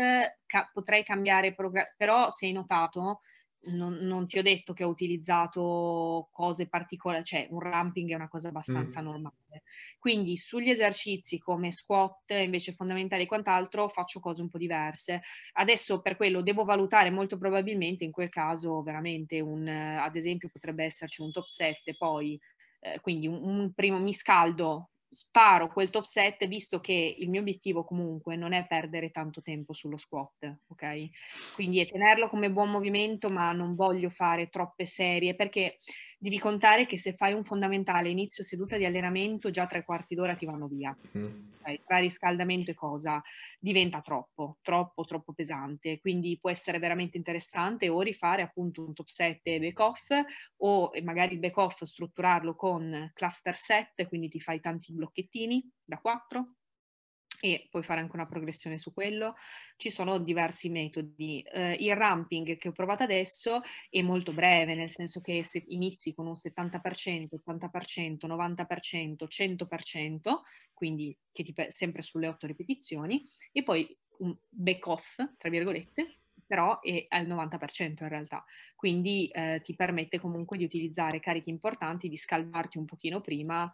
ca- 0.46 0.70
potrei 0.72 1.04
cambiare, 1.04 1.56
prog- 1.56 1.96
però 1.98 2.30
se 2.30 2.46
hai 2.46 2.52
notato 2.52 3.22
non, 3.66 3.94
non, 4.02 4.28
ti 4.28 4.38
ho 4.38 4.42
detto 4.42 4.74
che 4.74 4.84
ho 4.84 4.90
utilizzato 4.90 6.28
cose 6.32 6.68
particolari, 6.68 7.24
cioè 7.24 7.48
un 7.50 7.60
ramping 7.60 8.12
è 8.12 8.16
una 8.16 8.28
cosa 8.28 8.50
abbastanza 8.50 9.02
mm. 9.02 9.06
normale. 9.06 9.64
Quindi 10.00 10.36
sugli 10.36 10.70
esercizi 10.70 11.40
come 11.40 11.72
squat, 11.72 12.32
invece 12.32 12.74
fondamentali 12.74 13.24
e 13.24 13.28
quant'altro, 13.28 13.88
faccio 13.88 14.20
cose 14.20 14.42
un 14.42 14.50
po' 14.50 14.58
diverse. 14.58 15.22
Adesso 15.54 16.02
per 16.02 16.16
quello 16.16 16.42
devo 16.42 16.64
valutare 16.64 17.10
molto 17.10 17.38
probabilmente 17.38 18.04
in 18.04 18.12
quel 18.12 18.30
caso 18.30 18.82
veramente 18.82 19.40
un, 19.40 19.68
ad 19.68 20.16
esempio 20.16 20.50
potrebbe 20.50 20.84
esserci 20.84 21.22
un 21.22 21.32
top 21.32 21.48
7, 21.48 21.96
poi 21.96 22.40
eh, 22.80 23.00
quindi 23.00 23.28
un, 23.28 23.42
un 23.44 23.74
primo 23.74 24.00
mi 24.00 24.14
scaldo 24.14 24.90
sparo 25.14 25.68
quel 25.68 25.92
top 25.92 26.04
set 26.04 26.48
visto 26.48 26.80
che 26.80 27.16
il 27.20 27.30
mio 27.30 27.42
obiettivo 27.42 27.84
comunque 27.84 28.36
non 28.36 28.52
è 28.52 28.66
perdere 28.66 29.12
tanto 29.12 29.42
tempo 29.42 29.72
sullo 29.72 29.98
squat, 29.98 30.62
ok? 30.68 31.10
Quindi 31.54 31.80
è 31.80 31.88
tenerlo 31.88 32.30
come 32.30 32.52
buon 32.52 32.72
movimento, 32.72 33.30
ma 33.30 33.52
non 33.52 33.76
voglio 33.76 34.10
fare 34.10 34.50
troppe 34.50 34.86
serie 34.86 35.36
perché 35.36 35.78
devi 36.24 36.40
contare 36.40 36.86
che 36.86 36.98
se 36.98 37.12
fai 37.12 37.34
un 37.34 37.44
fondamentale 37.44 38.08
inizio 38.08 38.46
seduta 38.46 38.78
di 38.78 38.86
allenamento, 38.86 39.50
già 39.50 39.66
tre 39.66 39.84
quarti 39.84 40.16
d'ora 40.16 40.36
ti 40.36 40.46
vanno 40.46 40.68
via. 40.68 40.96
Mm. 41.18 41.50
Okay? 41.60 41.82
Tra 41.86 41.98
riscaldamento 41.98 42.72
e 42.72 42.74
cosa 42.74 43.22
diventa 43.60 44.00
troppo, 44.00 44.60
troppo, 44.62 45.04
troppo 45.04 45.34
pesante. 45.34 46.00
Quindi 46.00 46.38
può 46.40 46.50
essere 46.50 46.80
veramente 46.80 47.18
interessante 47.18 47.90
o 47.90 48.00
rifare 48.00 48.42
appunto 48.42 48.86
un 48.86 48.94
top 48.94 49.08
set 49.10 49.42
e 49.44 49.60
back 49.60 49.80
off 49.80 50.10
o 50.60 50.92
magari 51.04 51.34
il 51.34 51.40
back 51.40 51.58
off 51.58 51.84
strutturarlo 51.84 52.56
con 52.56 53.12
cluster 53.14 53.58
set, 53.58 54.08
quindi 54.08 54.30
ti 54.30 54.40
fai 54.40 54.62
tanti 54.62 54.94
blocchettini 54.94 55.62
da 55.84 55.98
quattro 55.98 56.54
e 57.44 57.68
puoi 57.70 57.84
fare 57.84 58.00
anche 58.00 58.16
una 58.16 58.26
progressione 58.26 58.78
su 58.78 58.94
quello. 58.94 59.36
Ci 59.76 59.90
sono 59.90 60.18
diversi 60.18 60.70
metodi. 60.70 61.42
Eh, 61.42 61.74
il 61.74 61.94
ramping 61.94 62.56
che 62.56 62.70
ho 62.70 62.72
provato 62.72 63.04
adesso 63.04 63.60
è 63.90 64.02
molto 64.02 64.32
breve, 64.32 64.76
nel 64.76 64.92
senso 64.92 65.20
che 65.20 65.44
se 65.44 65.62
inizi 65.68 66.14
con 66.14 66.26
un 66.26 66.36
70%, 66.38 67.28
80%, 67.46 68.28
90%, 68.28 69.28
100%, 69.28 70.42
quindi 70.74 71.14
che 71.34 71.44
ti, 71.44 71.54
sempre 71.68 72.02
sulle 72.02 72.30
8 72.30 72.48
ripetizioni, 72.48 73.22
e 73.52 73.62
poi 73.62 73.94
un 74.20 74.34
back 74.48 74.88
off, 74.88 75.22
tra 75.38 75.50
virgolette, 75.50 76.20
però 76.48 76.80
è 76.80 77.08
al 77.10 77.28
90% 77.28 78.04
in 78.04 78.08
realtà, 78.08 78.46
quindi 78.74 79.28
eh, 79.28 79.60
ti 79.62 79.76
permette 79.76 80.18
comunque 80.18 80.58
di 80.58 80.64
utilizzare 80.64 81.20
carichi 81.20 81.50
importanti, 81.50 82.08
di 82.08 82.16
scaldarti 82.16 82.78
un 82.78 82.86
pochino 82.86 83.20
prima, 83.20 83.70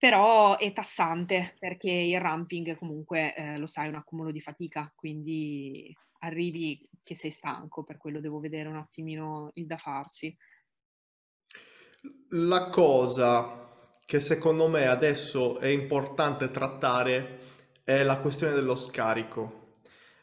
però 0.00 0.56
è 0.56 0.72
tassante 0.72 1.54
perché 1.58 1.90
il 1.90 2.18
ramping 2.18 2.74
comunque, 2.78 3.34
eh, 3.36 3.58
lo 3.58 3.66
sai, 3.66 3.84
è 3.84 3.88
un 3.90 3.96
accumulo 3.96 4.30
di 4.30 4.40
fatica, 4.40 4.90
quindi 4.96 5.94
arrivi 6.20 6.80
che 7.02 7.14
sei 7.14 7.30
stanco, 7.30 7.84
per 7.84 7.98
quello 7.98 8.18
devo 8.18 8.40
vedere 8.40 8.70
un 8.70 8.76
attimino 8.76 9.50
il 9.54 9.66
da 9.66 9.76
farsi. 9.76 10.34
La 12.30 12.70
cosa 12.70 13.74
che 14.02 14.20
secondo 14.20 14.68
me 14.68 14.86
adesso 14.86 15.58
è 15.58 15.66
importante 15.66 16.50
trattare 16.50 17.40
è 17.84 18.02
la 18.02 18.20
questione 18.20 18.54
dello 18.54 18.76
scarico, 18.76 19.74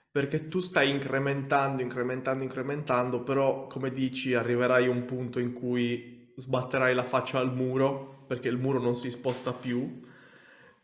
perché 0.09 0.47
tu 0.47 0.59
stai 0.59 0.89
incrementando, 0.89 1.83
incrementando, 1.83 2.43
incrementando, 2.43 3.21
però 3.21 3.67
come 3.67 3.91
dici 3.91 4.33
arriverai 4.33 4.87
a 4.87 4.89
un 4.89 5.05
punto 5.05 5.37
in 5.37 5.53
cui 5.53 6.33
sbatterai 6.35 6.95
la 6.95 7.03
faccia 7.03 7.37
al 7.37 7.53
muro 7.53 8.16
perché 8.27 8.49
il 8.49 8.57
muro 8.57 8.79
non 8.79 8.95
si 8.95 9.09
sposta 9.09 9.53
più 9.53 10.05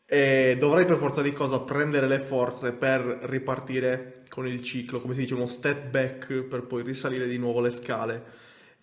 e 0.05 0.57
dovrai 0.59 0.85
per 0.85 0.97
forza 0.97 1.21
di 1.21 1.31
cosa 1.31 1.61
prendere 1.61 2.07
le 2.07 2.19
forze 2.19 2.73
per 2.73 3.01
ripartire 3.23 4.23
con 4.29 4.47
il 4.47 4.61
ciclo, 4.61 4.99
come 4.99 5.13
si 5.13 5.21
dice, 5.21 5.33
uno 5.33 5.47
step 5.47 5.89
back 5.89 6.43
per 6.43 6.67
poi 6.67 6.83
risalire 6.83 7.27
di 7.27 7.37
nuovo 7.37 7.61
le 7.61 7.69
scale. 7.71 8.23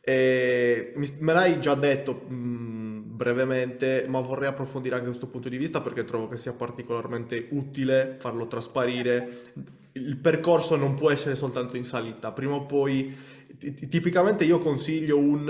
E 0.01 0.93
me 1.19 1.33
l'hai 1.33 1.61
già 1.61 1.75
detto 1.75 2.25
mh, 2.27 2.35
mm, 2.35 3.17
brevemente, 3.17 4.07
ma 4.09 4.21
vorrei 4.21 4.49
approfondire 4.49 4.95
anche 4.95 5.07
questo 5.07 5.29
punto 5.29 5.49
di 5.49 5.57
vista 5.57 5.81
perché 5.81 6.05
trovo 6.05 6.27
che 6.27 6.37
sia 6.37 6.53
particolarmente 6.53 7.49
utile 7.51 8.17
farlo 8.19 8.47
trasparire. 8.47 9.53
Il 9.93 10.17
percorso 10.17 10.77
non 10.77 10.95
può 10.95 11.11
essere 11.11 11.37
soltanto 11.37 11.77
in 11.77 11.85
salita, 11.85 12.33
prima 12.33 12.55
o 12.55 12.65
poi, 12.65 13.15
tipicamente 13.89 14.45
io 14.45 14.59
consiglio 14.59 15.19
un 15.19 15.49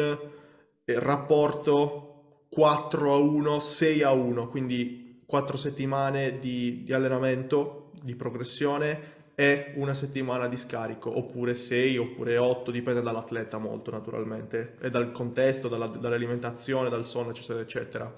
eh, 0.85 0.99
rapporto 0.99 2.10
4 2.51 3.13
a 3.13 3.17
1, 3.17 3.61
6 3.61 4.03
a 4.03 4.11
1, 4.11 4.49
quindi 4.49 5.23
4 5.25 5.57
settimane 5.57 6.41
di, 6.41 6.83
di 6.83 6.93
allenamento, 6.93 7.93
di 8.03 8.17
progressione 8.17 9.19
e 9.37 9.73
una 9.77 9.95
settimana 9.95 10.49
di 10.49 10.57
scarico, 10.57 11.17
oppure 11.17 11.55
6, 11.55 11.97
oppure 11.97 12.37
8, 12.37 12.73
dipende 12.73 13.01
dall'atleta 13.01 13.59
molto 13.59 13.93
naturalmente, 13.93 14.75
e 14.81 14.91
dal 14.91 15.13
contesto, 15.13 15.69
dalla, 15.69 15.87
dall'alimentazione, 15.87 16.91
dal 16.91 17.05
sonno, 17.05 17.31
eccetera, 17.31 17.61
eccetera. 17.61 18.15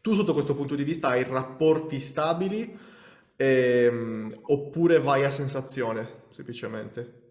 Tu 0.00 0.14
sotto 0.14 0.32
questo 0.32 0.54
punto 0.56 0.74
di 0.74 0.84
vista 0.84 1.08
hai 1.08 1.22
rapporti 1.22 2.00
stabili 2.00 2.76
ehm, 3.36 4.38
oppure 4.42 4.98
vai 4.98 5.24
a 5.24 5.30
sensazione, 5.30 6.24
semplicemente? 6.30 7.25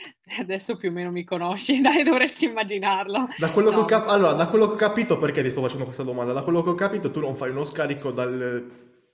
Adesso 0.38 0.76
più 0.76 0.90
o 0.90 0.92
meno 0.92 1.10
mi 1.10 1.24
conosci, 1.24 1.80
dai, 1.82 2.02
dovresti 2.02 2.46
immaginarlo. 2.46 3.28
Da 3.38 3.50
quello, 3.50 3.70
no. 3.70 3.84
che 3.84 3.94
cap- 3.94 4.08
allora, 4.08 4.32
da 4.32 4.48
quello 4.48 4.66
che 4.66 4.72
ho 4.72 4.76
capito, 4.76 5.18
perché 5.18 5.42
ti 5.42 5.50
sto 5.50 5.62
facendo 5.62 5.84
questa 5.84 6.02
domanda? 6.02 6.32
Da 6.32 6.42
quello 6.42 6.62
che 6.62 6.70
ho 6.70 6.74
capito, 6.74 7.10
tu 7.10 7.20
non 7.20 7.36
fai 7.36 7.50
uno 7.50 7.64
scarico 7.64 8.10
dal 8.10 8.70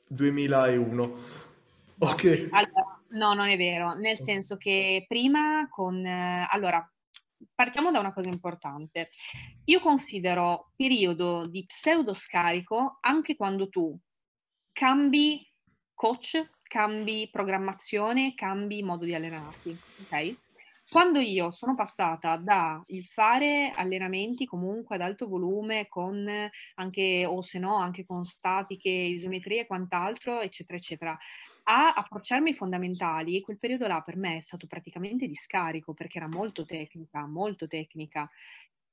2001. 0.09 1.16
Ok. 1.99 2.49
Allora, 2.51 3.01
no, 3.11 3.34
non 3.34 3.49
è 3.49 3.57
vero, 3.57 3.95
nel 3.95 4.18
senso 4.18 4.57
che 4.57 5.05
prima 5.09 5.66
con... 5.68 6.05
Allora, 6.05 6.89
partiamo 7.55 7.91
da 7.91 7.99
una 7.99 8.12
cosa 8.12 8.28
importante. 8.28 9.11
Io 9.64 9.80
considero 9.80 10.72
periodo 10.76 11.47
di 11.47 11.64
pseudo 11.64 12.14
scarico 12.14 12.99
anche 13.01 13.37
quando 13.37 13.68
tu 13.68 13.99
cambi 14.72 15.43
coach, 15.95 16.51
cambi 16.62 17.28
programmazione, 17.32 18.34
cambi 18.34 18.82
modo 18.82 19.05
di 19.05 19.14
allenarti, 19.14 19.76
ok? 20.03 20.37
Quando 20.89 21.18
io 21.18 21.51
sono 21.51 21.74
passata 21.74 22.37
da 22.37 22.82
il 22.89 23.05
fare 23.07 23.72
allenamenti 23.74 24.47
comunque 24.47 24.95
ad 24.95 25.03
alto 25.03 25.26
volume 25.26 25.89
con 25.89 26.26
anche, 26.74 27.26
o 27.26 27.43
se 27.43 27.59
no, 27.59 27.76
anche 27.76 28.05
con 28.07 28.24
statiche, 28.24 28.89
isometrie 28.89 29.62
e 29.62 29.66
quant'altro, 29.66 30.41
eccetera, 30.41 30.78
eccetera, 30.78 31.18
a 31.64 31.93
approcciarmi 31.93 32.51
ai 32.51 32.57
fondamentali, 32.57 33.41
quel 33.41 33.59
periodo 33.59 33.87
là 33.89 34.01
per 34.01 34.16
me 34.16 34.37
è 34.37 34.41
stato 34.41 34.66
praticamente 34.68 35.26
di 35.26 35.34
scarico 35.34 35.93
perché 35.93 36.18
era 36.18 36.28
molto 36.28 36.64
tecnica, 36.64 37.26
molto 37.26 37.66
tecnica. 37.66 38.30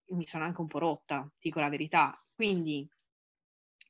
Mi 0.08 0.26
sono 0.26 0.44
anche 0.44 0.62
un 0.62 0.68
po' 0.68 0.80
rotta, 0.80 1.32
dico 1.40 1.60
la 1.60 1.70
verità. 1.70 2.20
Quindi 2.34 2.90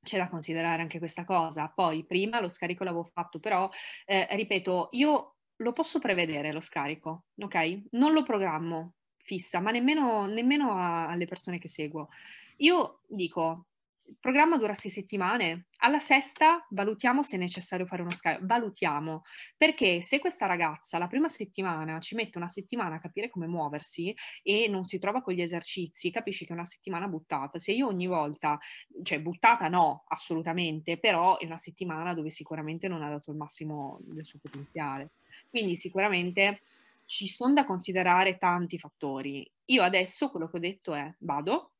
c'è 0.03 0.17
da 0.17 0.29
considerare 0.29 0.81
anche 0.81 0.99
questa 0.99 1.23
cosa. 1.23 1.69
Poi 1.69 2.05
prima 2.05 2.39
lo 2.41 2.49
scarico 2.49 2.83
l'avevo 2.83 3.03
fatto, 3.05 3.39
però 3.39 3.69
eh, 4.05 4.27
ripeto, 4.31 4.89
io 4.91 5.32
lo 5.63 5.73
posso 5.73 5.99
prevedere 5.99 6.51
lo 6.51 6.61
scarico, 6.61 7.25
ok? 7.37 7.83
Non 7.91 8.13
lo 8.13 8.23
programmo 8.23 8.95
fissa, 9.17 9.59
ma 9.59 9.71
nemmeno, 9.71 10.25
nemmeno 10.27 10.77
a, 10.77 11.07
alle 11.07 11.25
persone 11.25 11.57
che 11.57 11.67
seguo. 11.67 12.09
Io 12.57 12.99
dico, 13.07 13.67
il 14.05 14.17
programma 14.19 14.57
dura 14.57 14.73
sei 14.73 14.91
settimane, 14.91 15.67
alla 15.77 15.99
sesta 15.99 16.65
valutiamo 16.71 17.23
se 17.23 17.35
è 17.35 17.39
necessario 17.39 17.85
fare 17.85 18.01
uno 18.01 18.11
scarico, 18.11 18.45
valutiamo, 18.45 19.23
perché 19.57 20.01
se 20.01 20.19
questa 20.19 20.45
ragazza 20.45 20.97
la 20.97 21.07
prima 21.07 21.29
settimana 21.29 21.99
ci 21.99 22.15
mette 22.15 22.37
una 22.37 22.47
settimana 22.47 22.95
a 22.95 22.99
capire 22.99 23.29
come 23.29 23.47
muoversi 23.47 24.13
e 24.43 24.67
non 24.67 24.83
si 24.83 24.99
trova 24.99 25.21
con 25.21 25.33
gli 25.33 25.41
esercizi, 25.41 26.11
capisci 26.11 26.45
che 26.45 26.51
è 26.51 26.55
una 26.55 26.65
settimana 26.65 27.07
buttata. 27.07 27.59
Se 27.59 27.71
io 27.71 27.87
ogni 27.87 28.07
volta, 28.07 28.59
cioè 29.03 29.21
buttata 29.21 29.67
no, 29.69 30.03
assolutamente, 30.07 30.97
però 30.97 31.37
è 31.37 31.45
una 31.45 31.57
settimana 31.57 32.13
dove 32.13 32.29
sicuramente 32.29 32.87
non 32.87 33.01
ha 33.01 33.09
dato 33.09 33.31
il 33.31 33.37
massimo 33.37 33.99
del 34.01 34.25
suo 34.25 34.39
potenziale. 34.41 35.11
Quindi 35.53 35.75
sicuramente 35.75 36.61
ci 37.05 37.27
sono 37.27 37.53
da 37.53 37.63
considerare 37.63 38.39
tanti 38.39 38.79
fattori. 38.79 39.47
Io 39.65 39.83
adesso 39.83 40.31
quello 40.31 40.49
che 40.49 40.57
ho 40.57 40.59
detto 40.59 40.95
è 40.95 41.13
vado, 41.19 41.73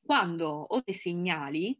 quando 0.00 0.48
ho 0.48 0.80
dei 0.84 0.94
segnali 0.94 1.76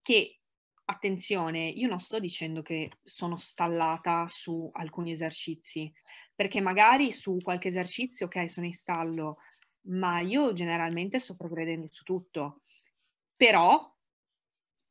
che, 0.00 0.38
attenzione, 0.84 1.66
io 1.66 1.88
non 1.88 1.98
sto 1.98 2.20
dicendo 2.20 2.62
che 2.62 2.88
sono 3.02 3.36
stallata 3.36 4.26
su 4.28 4.70
alcuni 4.74 5.10
esercizi, 5.10 5.92
perché 6.36 6.60
magari 6.60 7.10
su 7.12 7.38
qualche 7.42 7.66
esercizio, 7.66 8.26
ok, 8.26 8.48
sono 8.48 8.66
in 8.66 8.72
stallo, 8.72 9.38
ma 9.88 10.20
io 10.20 10.52
generalmente 10.52 11.18
sto 11.18 11.34
progredendo 11.34 11.88
su 11.90 12.04
tutto. 12.04 12.60
Però 13.36 13.92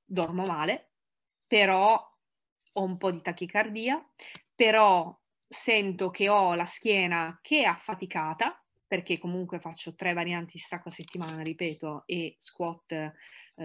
dormo 0.05 0.45
male, 0.45 0.91
però 1.47 1.95
ho 2.73 2.83
un 2.83 2.97
po' 2.97 3.11
di 3.11 3.21
tachicardia, 3.21 4.03
però 4.55 5.17
sento 5.49 6.11
che 6.11 6.29
ho 6.29 6.53
la 6.53 6.65
schiena 6.65 7.39
che 7.41 7.63
è 7.63 7.65
affaticata, 7.65 8.63
perché 8.87 9.17
comunque 9.17 9.59
faccio 9.59 9.95
tre 9.95 10.13
varianti 10.13 10.53
di 10.53 10.59
stacco 10.59 10.89
a 10.89 10.91
settimana, 10.91 11.41
ripeto, 11.41 12.03
e 12.05 12.35
squat 12.37 12.91
eh, 12.91 13.13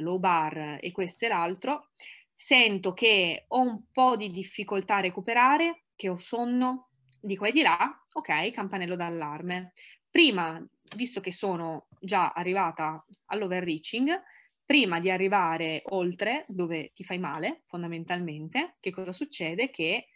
low 0.01 0.19
bar 0.19 0.79
e 0.81 0.93
questo 0.93 1.27
e 1.27 1.29
l'altro, 1.29 1.91
sento 2.33 2.93
che 2.93 3.45
ho 3.49 3.61
un 3.61 3.85
po' 3.93 4.17
di 4.17 4.31
difficoltà 4.31 4.97
a 4.97 5.01
recuperare, 5.01 5.85
che 5.95 6.09
ho 6.09 6.17
sonno 6.17 6.89
di 7.21 7.37
qua 7.37 7.49
e 7.49 7.53
di 7.53 7.63
là, 7.63 8.07
ok, 8.13 8.51
campanello 8.51 8.97
d'allarme. 8.97 9.73
Prima, 10.11 10.63
visto 10.97 11.21
che 11.21 11.33
sono 11.33 11.89
già 12.01 12.33
arrivata 12.33 13.05
all'overreaching, 13.27 14.23
prima 14.65 15.01
di 15.01 15.11
arrivare 15.11 15.83
oltre, 15.87 16.45
dove 16.49 16.93
ti 16.95 17.05
fai 17.05 17.19
male, 17.19 17.63
fondamentalmente, 17.65 18.77
che 18.81 18.91
cosa 18.91 19.13
succede? 19.13 19.71
Che 19.71 20.09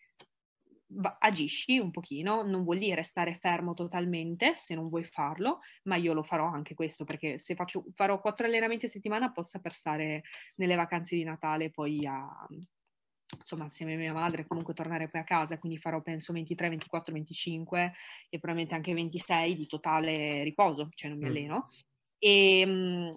agisci 1.18 1.78
un 1.78 1.90
pochino, 1.90 2.42
non 2.42 2.64
vuol 2.64 2.78
dire 2.78 3.02
stare 3.02 3.34
fermo 3.34 3.74
totalmente 3.74 4.54
se 4.56 4.74
non 4.74 4.88
vuoi 4.88 5.04
farlo, 5.04 5.60
ma 5.84 5.96
io 5.96 6.12
lo 6.14 6.22
farò 6.22 6.46
anche 6.46 6.74
questo 6.74 7.04
perché 7.04 7.38
se 7.38 7.54
faccio, 7.54 7.84
farò 7.94 8.20
quattro 8.20 8.46
allenamenti 8.46 8.86
a 8.86 8.88
settimana 8.88 9.30
posso 9.30 9.60
per 9.60 9.72
stare 9.72 10.22
nelle 10.56 10.74
vacanze 10.74 11.14
di 11.14 11.24
Natale 11.24 11.70
poi 11.70 12.06
a, 12.06 12.26
insomma 13.36 13.66
assieme 13.66 13.94
a 13.94 13.98
mia 13.98 14.12
madre 14.12 14.46
comunque 14.46 14.74
tornare 14.74 15.08
poi 15.08 15.20
a 15.20 15.24
casa, 15.24 15.58
quindi 15.58 15.78
farò 15.78 16.00
penso 16.00 16.32
23, 16.32 16.68
24, 16.70 17.12
25 17.12 17.92
e 18.30 18.38
probabilmente 18.38 18.74
anche 18.74 18.94
26 18.94 19.54
di 19.56 19.66
totale 19.66 20.42
riposo, 20.42 20.88
cioè 20.94 21.10
non 21.10 21.18
mi 21.18 21.26
mm. 21.26 21.28
alleno. 21.28 21.68
E, 22.18 22.60
ehm, 22.60 23.10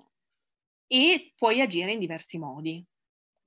e 0.88 1.34
puoi 1.38 1.61
agire 1.61 1.93
in 1.93 1.99
diversi 1.99 2.38
modi. 2.38 2.86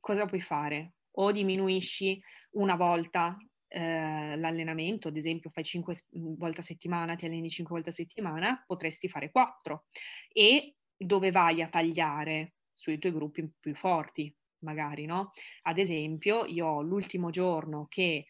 Cosa 0.00 0.24
puoi 0.24 0.40
fare? 0.40 0.94
O 1.16 1.30
diminuisci 1.30 2.20
una 2.52 2.74
volta 2.74 3.36
eh, 3.74 4.36
l'allenamento, 4.36 5.08
ad 5.08 5.16
esempio 5.16 5.50
fai 5.50 5.64
5 5.64 5.96
mhmm, 6.10 6.36
volte 6.36 6.60
a 6.60 6.62
settimana, 6.62 7.16
ti 7.16 7.26
alleni 7.26 7.50
5 7.50 7.74
volte 7.74 7.90
a 7.90 7.92
settimana, 7.92 8.62
potresti 8.64 9.08
fare 9.08 9.32
4 9.32 9.86
e 10.32 10.76
dove 10.96 11.32
vai 11.32 11.60
a 11.60 11.68
tagliare 11.68 12.54
sui 12.72 12.98
tuoi 12.98 13.12
gruppi 13.12 13.50
più 13.58 13.74
forti, 13.74 14.32
magari, 14.60 15.06
no? 15.06 15.32
Ad 15.62 15.78
esempio, 15.78 16.44
io 16.44 16.82
l'ultimo 16.82 17.30
giorno 17.30 17.86
che 17.88 18.26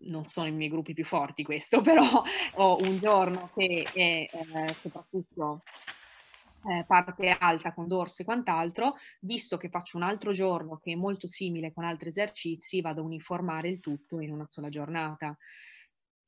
non 0.00 0.24
sono 0.24 0.46
i 0.46 0.52
miei 0.52 0.70
gruppi 0.70 0.94
più 0.94 1.04
forti 1.04 1.42
questo, 1.42 1.80
però 1.82 2.22
ho 2.54 2.76
un 2.80 2.98
giorno 2.98 3.50
che 3.54 3.86
è 3.92 4.26
eh, 4.30 4.74
soprattutto 4.80 5.62
eh, 6.68 6.84
parte 6.86 7.30
alta 7.30 7.72
con 7.72 7.86
dorso 7.86 8.22
e 8.22 8.24
quant'altro, 8.24 8.94
visto 9.20 9.56
che 9.56 9.68
faccio 9.68 9.96
un 9.96 10.02
altro 10.02 10.32
giorno 10.32 10.78
che 10.78 10.92
è 10.92 10.96
molto 10.96 11.26
simile 11.26 11.72
con 11.72 11.84
altri 11.84 12.08
esercizi, 12.10 12.80
vado 12.80 13.00
a 13.00 13.04
uniformare 13.04 13.68
il 13.68 13.80
tutto 13.80 14.20
in 14.20 14.32
una 14.32 14.46
sola 14.48 14.68
giornata. 14.68 15.36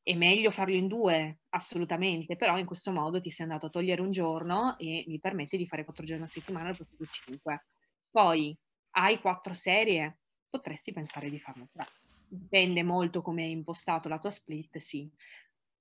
È 0.03 0.15
meglio 0.15 0.51
farlo 0.51 0.75
in 0.75 0.89
due, 0.89 1.41
assolutamente, 1.51 2.37
però 2.37 2.59
in 2.59 2.67
questo 2.67 2.91
modo 2.91 3.21
ti 3.21 3.31
sei 3.31 3.47
andato 3.47 3.67
a 3.67 3.71
togliere 3.71 4.01
un 4.01 4.11
giorno 4.11 4.79
e 4.79 5.05
mi 5.07 5.21
permette 5.21 5.57
di 5.57 5.67
fare 5.67 5.85
quattro 5.85 6.05
giorni 6.05 6.25
a 6.25 6.27
settimana 6.27 6.71
al 6.71 6.77
posto 6.77 6.97
di 6.99 7.07
cinque. 7.11 7.67
Poi 8.11 8.57
hai 8.93 9.21
quattro 9.21 9.55
serie, 9.55 10.21
potresti 10.49 10.93
pensare 10.93 11.29
di 11.29 11.39
farne 11.39 11.69
tre. 11.71 11.87
Dipende 12.27 12.83
molto 12.83 13.23
come 13.23 13.43
hai 13.43 13.51
impostato 13.51 14.09
la 14.09 14.19
tua 14.19 14.31
split, 14.31 14.79
sì. 14.79 15.09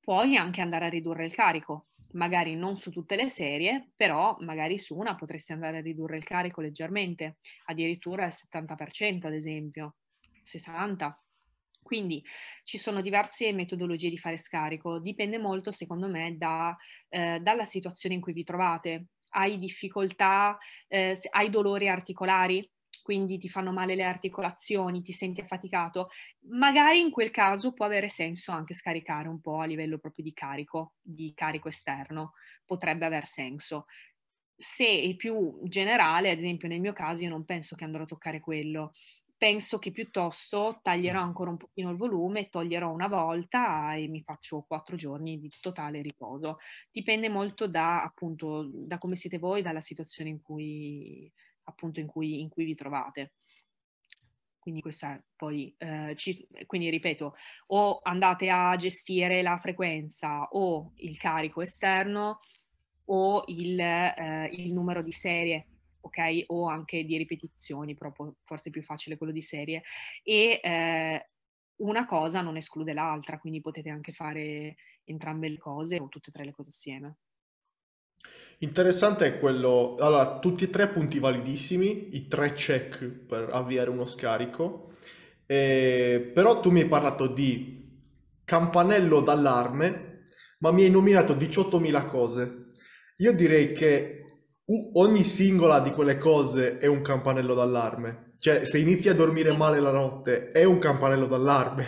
Puoi 0.10 0.38
anche 0.38 0.62
andare 0.62 0.88
a 0.88 0.89
ridurre 0.89 1.26
il 1.26 1.36
carico, 1.36 1.89
magari 2.14 2.55
non 2.55 2.76
su 2.76 2.89
tutte 2.89 3.16
le 3.16 3.30
serie, 3.30 3.91
però 3.95 4.36
magari 4.39 4.80
su 4.80 4.97
una 4.97 5.14
potresti 5.14 5.51
andare 5.51 5.78
a 5.78 5.82
ridurre 5.82 6.18
il 6.18 6.24
carico 6.24 6.62
leggermente, 6.62 7.38
addirittura 7.66 8.26
al 8.26 8.34
70% 8.34 9.28
ad 9.28 9.34
esempio, 9.36 9.97
60%. 10.43 11.14
Quindi 11.84 12.26
ci 12.64 12.80
sono 12.80 13.01
diverse 13.01 13.53
metodologie 13.53 14.10
di 14.10 14.18
fare 14.18 14.38
scarico, 14.38 14.97
dipende 14.97 15.38
molto 15.38 15.70
secondo 15.70 16.07
me 16.07 16.36
da, 16.36 16.76
eh, 17.07 17.39
dalla 17.39 17.66
situazione 17.66 18.16
in 18.16 18.22
cui 18.22 18.34
vi 18.34 18.43
trovate. 18.43 19.10
Hai 19.34 19.60
difficoltà, 19.60 20.57
eh, 20.88 21.20
hai 21.30 21.51
dolori 21.51 21.88
articolari, 21.88 22.68
quindi 23.10 23.39
ti 23.39 23.49
fanno 23.49 23.72
male 23.72 23.95
le 23.95 24.03
articolazioni, 24.03 25.01
ti 25.01 25.14
senti 25.14 25.41
affaticato, 25.41 26.10
magari 26.49 26.99
in 26.99 27.10
quel 27.10 27.32
caso 27.32 27.74
può 27.74 27.86
avere 27.86 28.07
senso 28.07 28.51
anche 28.51 28.76
scaricare 28.76 29.28
un 29.28 29.41
po' 29.41 29.57
a 29.57 29.66
livello 29.66 29.97
proprio 29.97 30.24
di 30.24 30.32
carico, 30.32 30.93
di 31.01 31.34
carico 31.34 31.70
esterno, 31.70 32.34
potrebbe 32.64 33.07
aver 33.07 33.26
senso. 33.26 33.88
Se 34.55 34.86
è 34.86 35.16
più 35.16 35.60
generale, 35.64 36.30
ad 36.30 36.38
esempio 36.38 36.68
nel 36.68 36.82
mio 36.82 36.93
caso, 36.93 37.24
io 37.24 37.30
non 37.30 37.45
penso 37.45 37.76
che 37.76 37.84
andrò 37.84 38.03
a 38.03 38.05
toccare 38.05 38.41
quello, 38.41 38.91
penso 39.36 39.80
che 39.80 39.89
piuttosto 39.89 40.80
taglierò 40.84 41.20
ancora 41.20 41.49
un 41.49 41.57
pochino 41.57 41.89
il 41.89 41.97
volume, 41.97 42.49
toglierò 42.49 42.91
una 42.91 43.07
volta 43.07 43.95
e 43.95 44.07
mi 44.07 44.22
faccio 44.22 44.66
quattro 44.68 44.95
giorni 44.95 45.39
di 45.39 45.47
totale 45.60 46.03
riposo. 46.03 46.57
Dipende 46.91 47.28
molto 47.28 47.68
da 47.68 48.03
appunto 48.03 48.70
da 48.72 48.99
come 48.99 49.16
siete 49.16 49.39
voi, 49.39 49.64
dalla 49.64 49.82
situazione 49.82 50.30
in 50.30 50.41
cui 50.43 51.32
appunto 51.70 51.99
in 51.99 52.07
cui, 52.07 52.41
in 52.41 52.49
cui 52.49 52.65
vi 52.65 52.76
trovate. 52.76 53.34
Quindi 54.59 54.82
questa 54.82 55.24
poi, 55.36 55.74
eh, 55.78 56.13
ci, 56.15 56.47
quindi 56.65 56.89
ripeto, 56.89 57.34
o 57.67 57.99
andate 58.03 58.49
a 58.49 58.76
gestire 58.76 59.41
la 59.41 59.57
frequenza 59.57 60.43
o 60.51 60.91
il 60.97 61.17
carico 61.17 61.61
esterno 61.61 62.38
o 63.05 63.43
il, 63.47 63.80
eh, 63.80 64.49
il 64.53 64.74
numero 64.74 65.01
di 65.01 65.11
serie, 65.11 65.67
ok? 66.01 66.43
O 66.47 66.67
anche 66.67 67.03
di 67.03 67.17
ripetizioni, 67.17 67.95
proprio 67.95 68.36
forse 68.43 68.70
più 68.70 68.84
facile 68.84 69.17
quello 69.17 69.32
di 69.32 69.41
serie. 69.41 69.82
E 70.24 70.59
eh, 70.61 71.30
una 71.78 72.05
cosa 72.05 72.41
non 72.41 72.57
esclude 72.57 72.93
l'altra, 72.93 73.39
quindi 73.39 73.61
potete 73.61 73.89
anche 73.89 74.11
fare 74.11 74.76
entrambe 75.05 75.49
le 75.49 75.57
cose 75.57 75.97
o 75.99 76.07
tutte 76.07 76.30
e 76.30 76.34
tre 76.34 76.45
le 76.45 76.51
cose 76.51 76.70
assieme. 76.70 77.17
Interessante 78.62 79.26
è 79.26 79.39
quello, 79.39 79.95
allora, 79.99 80.38
tutti 80.39 80.66
e 80.66 80.70
tre 80.70 80.89
punti 80.89 81.18
validissimi, 81.20 82.10
i 82.18 82.28
tre 82.28 82.51
check 82.53 83.05
per 83.05 83.49
avviare 83.53 83.89
uno 83.89 84.05
scarico, 84.05 84.91
eh, 85.45 86.30
però 86.34 86.60
tu 86.60 86.70
mi 86.70 86.82
hai 86.82 86.88
parlato 86.88 87.28
di 87.28 87.88
campanello 88.43 89.22
d'allarme, 89.22 90.24
ma 90.60 90.72
mi 90.72 90.84
hai 90.84 90.89
nominato 90.89 91.36
18.000 91.36 92.05
cose. 92.07 92.72
Io 93.18 93.32
direi 93.32 93.72
che 93.72 94.26
ogni 94.93 95.24
singola 95.24 95.80
di 95.80 95.91
quelle 95.91 96.18
cose 96.18 96.80
è 96.80 96.86
un 96.86 97.01
campanello 97.01 97.53
d'allarme. 97.53 98.34
Cioè, 98.39 98.66
se 98.66 98.78
inizi 98.78 99.07
a 99.07 99.14
dormire 99.14 99.55
male 99.55 99.80
la 99.80 99.91
notte, 99.91 100.51
è 100.51 100.66
un 100.66 100.80
campanello 100.80 101.28
d'allarme. 101.28 101.86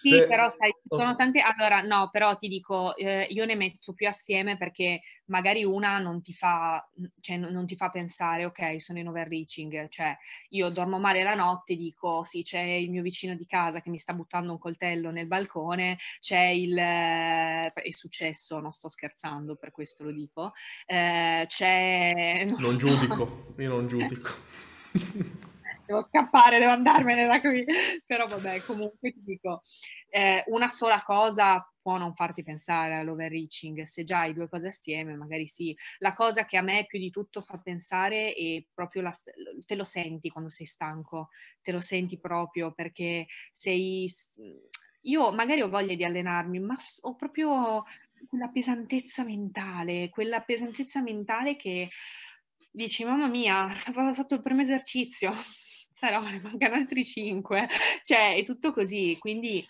Sì, 0.00 0.08
Se... 0.08 0.26
però 0.26 0.48
sai, 0.48 0.74
sono 0.88 1.14
tante... 1.14 1.40
Allora, 1.40 1.82
no, 1.82 2.08
però 2.10 2.34
ti 2.34 2.48
dico, 2.48 2.96
eh, 2.96 3.26
io 3.28 3.44
ne 3.44 3.54
metto 3.54 3.92
più 3.92 4.08
assieme 4.08 4.56
perché 4.56 5.02
magari 5.26 5.62
una 5.62 5.98
non 5.98 6.22
ti 6.22 6.32
fa, 6.32 6.82
cioè, 7.20 7.36
non 7.36 7.66
ti 7.66 7.76
fa 7.76 7.90
pensare, 7.90 8.46
ok, 8.46 8.80
sono 8.80 8.98
in 8.98 9.08
overreaching, 9.08 9.88
cioè 9.90 10.16
io 10.50 10.70
dormo 10.70 10.98
male 10.98 11.22
la 11.22 11.34
notte, 11.34 11.76
dico, 11.76 12.24
sì, 12.24 12.40
c'è 12.42 12.62
il 12.62 12.88
mio 12.90 13.02
vicino 13.02 13.34
di 13.34 13.44
casa 13.44 13.82
che 13.82 13.90
mi 13.90 13.98
sta 13.98 14.14
buttando 14.14 14.52
un 14.52 14.58
coltello 14.58 15.10
nel 15.10 15.26
balcone, 15.26 15.98
c'è 16.18 16.46
il... 16.46 16.78
Eh, 16.78 17.70
è 17.70 17.90
successo, 17.90 18.58
non 18.58 18.72
sto 18.72 18.88
scherzando, 18.88 19.56
per 19.56 19.70
questo 19.70 20.04
lo 20.04 20.12
dico, 20.12 20.52
eh, 20.86 21.44
c'è... 21.46 22.46
Non, 22.48 22.58
non 22.58 22.78
so. 22.78 22.88
giudico, 22.88 23.54
io 23.58 23.68
non 23.68 23.84
giudico. 23.86 25.48
Devo 25.90 26.04
scappare, 26.04 26.60
devo 26.60 26.70
andarmene 26.70 27.26
da 27.26 27.40
qui. 27.40 27.64
Però 28.06 28.26
vabbè, 28.26 28.62
comunque 28.62 29.12
ti 29.12 29.22
dico, 29.24 29.62
eh, 30.08 30.44
una 30.46 30.68
sola 30.68 31.02
cosa 31.02 31.64
può 31.82 31.98
non 31.98 32.14
farti 32.14 32.42
pensare 32.44 32.94
all'overreaching, 32.94 33.82
se 33.82 34.04
già 34.04 34.20
hai 34.20 34.32
due 34.32 34.48
cose 34.48 34.68
assieme, 34.68 35.16
magari 35.16 35.46
sì. 35.48 35.76
La 35.98 36.14
cosa 36.14 36.44
che 36.44 36.56
a 36.56 36.62
me 36.62 36.86
più 36.86 36.98
di 37.00 37.10
tutto 37.10 37.42
fa 37.42 37.58
pensare 37.58 38.32
è 38.34 38.64
proprio 38.72 39.02
la, 39.02 39.14
te 39.66 39.74
lo 39.74 39.84
senti 39.84 40.30
quando 40.30 40.50
sei 40.50 40.66
stanco, 40.66 41.30
te 41.60 41.72
lo 41.72 41.80
senti 41.80 42.18
proprio 42.18 42.72
perché 42.72 43.26
sei... 43.52 44.08
Io 45.04 45.32
magari 45.32 45.62
ho 45.62 45.70
voglia 45.70 45.94
di 45.94 46.04
allenarmi, 46.04 46.60
ma 46.60 46.74
ho 47.00 47.16
proprio 47.16 47.84
quella 48.28 48.48
pesantezza 48.48 49.24
mentale, 49.24 50.10
quella 50.10 50.42
pesantezza 50.42 51.00
mentale 51.00 51.56
che 51.56 51.88
dici, 52.70 53.04
mamma 53.04 53.26
mia, 53.26 53.66
ho 53.96 54.14
fatto 54.14 54.34
il 54.34 54.42
primo 54.42 54.60
esercizio, 54.60 55.32
ne 56.08 56.40
mancano 56.42 56.74
altri 56.74 57.04
cinque, 57.04 57.68
cioè 58.02 58.36
è 58.36 58.42
tutto 58.42 58.72
così, 58.72 59.16
quindi 59.18 59.64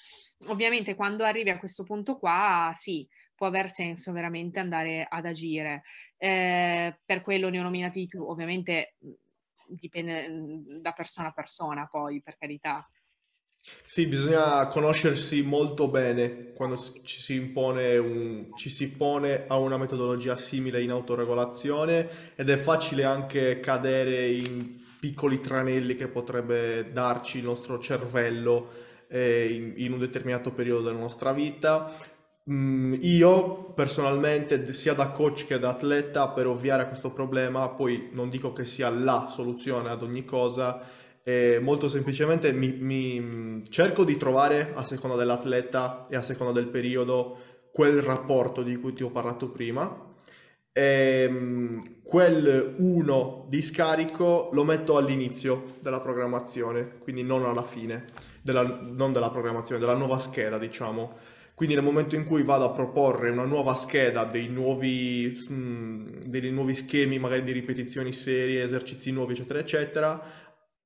ovviamente 0.49 0.95
quando 0.95 1.24
arrivi 1.24 1.51
a 1.51 1.59
questo 1.59 1.85
punto 1.85 2.16
qua, 2.18 2.72
sì, 2.74 3.07
può 3.35 3.47
aver 3.47 3.70
senso 3.70 4.12
veramente 4.12 4.59
andare 4.59 5.07
ad 5.09 5.26
agire. 5.26 5.83
Eh, 6.18 6.99
per 7.05 7.22
quello 7.22 7.49
ne 7.49 7.59
ho 7.59 7.62
nominati 7.62 8.01
di 8.01 8.07
più, 8.07 8.22
ovviamente 8.26 8.97
dipende 9.66 10.26
da 10.81 10.93
persona 10.93 11.28
a 11.28 11.33
persona 11.33 11.87
poi, 11.91 12.20
per 12.22 12.37
carità. 12.37 12.87
Sì, 13.85 14.07
bisogna 14.07 14.68
conoscersi 14.68 15.43
molto 15.43 15.89
bene 15.89 16.53
quando 16.55 16.76
ci 16.76 17.20
si 17.20 17.35
impone 17.35 17.99
un, 17.99 18.57
ci 18.57 18.70
si 18.70 18.91
pone 18.91 19.47
a 19.47 19.57
una 19.59 19.76
metodologia 19.76 20.37
simile 20.37 20.83
in 20.83 20.91
autoregolazione 20.91 22.35
ed 22.37 22.49
è 22.49 22.57
facile 22.57 23.05
anche 23.05 23.61
cadere 23.61 24.31
in 24.31 24.80
piccoli 25.01 25.41
tranelli 25.41 25.97
che 25.97 26.09
potrebbe 26.09 26.93
darci 26.93 27.39
il 27.39 27.45
nostro 27.45 27.79
cervello 27.79 28.69
eh, 29.09 29.49
in, 29.51 29.73
in, 29.77 29.93
un 29.95 29.99
determinato 29.99 30.53
periodo 30.53 30.83
della 30.83 30.99
nostra 30.99 31.33
vita. 31.33 31.91
Mm, 32.51 32.95
io 33.01 33.73
personalmente, 33.73 34.73
sia 34.73 34.93
da 34.93 35.09
coach 35.09 35.47
che 35.47 35.59
da 35.59 35.71
atleta, 35.71 36.29
per 36.29 36.47
ovviare 36.47 36.83
a 36.83 36.87
questo 36.87 37.11
problema, 37.11 37.71
poi 37.71 38.11
non 38.13 38.29
dico 38.29 38.53
che 38.53 38.67
sia 38.67 38.91
la 38.91 39.27
soluzione 39.29 39.89
ad 39.89 40.03
ogni 40.03 40.25
cosa, 40.25 40.83
eh, 41.23 41.59
molto 41.61 41.89
semplicemente 41.89 42.53
mi, 42.53 42.73
mi 42.73 43.63
cerco 43.69 44.05
di 44.05 44.17
trovare 44.17 44.73
a 44.75 44.85
seconda 44.85 45.17
dell'atleta 45.17 46.07
e 46.11 46.17
a 46.17 46.23
seconda 46.23 46.53
del 46.53 46.69
periodo 46.69 47.39
quel 47.73 48.03
rapporto 48.03 48.63
di 48.63 48.77
cui 48.77 48.93
ti 48.93 49.03
ho 49.03 49.11
parlato 49.11 49.49
prima 49.51 50.09
e 50.73 51.27
ehm, 51.29 51.99
quel 52.03 52.75
1 52.79 53.47
di 53.49 53.62
scarico 53.62 54.51
lo 54.53 54.64
metto 54.64 54.97
all'inizio 54.97 55.77
della 55.81 56.01
programmazione, 56.01 56.99
quindi 56.99 57.23
non 57.23 57.45
alla 57.45 57.62
fine, 57.62 58.05
della, 58.43 58.62
non 58.62 59.12
della 59.12 59.31
programmazione, 59.31 59.81
della 59.81 59.95
nuova 59.95 60.18
scheda, 60.18 60.59
diciamo. 60.59 61.16
Quindi 61.55 61.77
nel 61.77 61.85
momento 61.85 62.16
in 62.16 62.25
cui 62.25 62.43
vado 62.43 62.64
a 62.64 62.71
proporre 62.71 63.31
una 63.31 63.45
nuova 63.45 63.75
scheda, 63.75 64.25
dei 64.25 64.49
nuovi, 64.49 65.47
mm, 65.51 66.07
dei 66.25 66.51
nuovi 66.51 66.75
schemi, 66.75 67.18
magari 67.18 67.43
di 67.43 67.53
ripetizioni 67.53 68.12
serie, 68.12 68.62
esercizi 68.62 69.12
nuovi, 69.12 69.35
eccetera, 69.35 69.59
eccetera, 69.59 70.23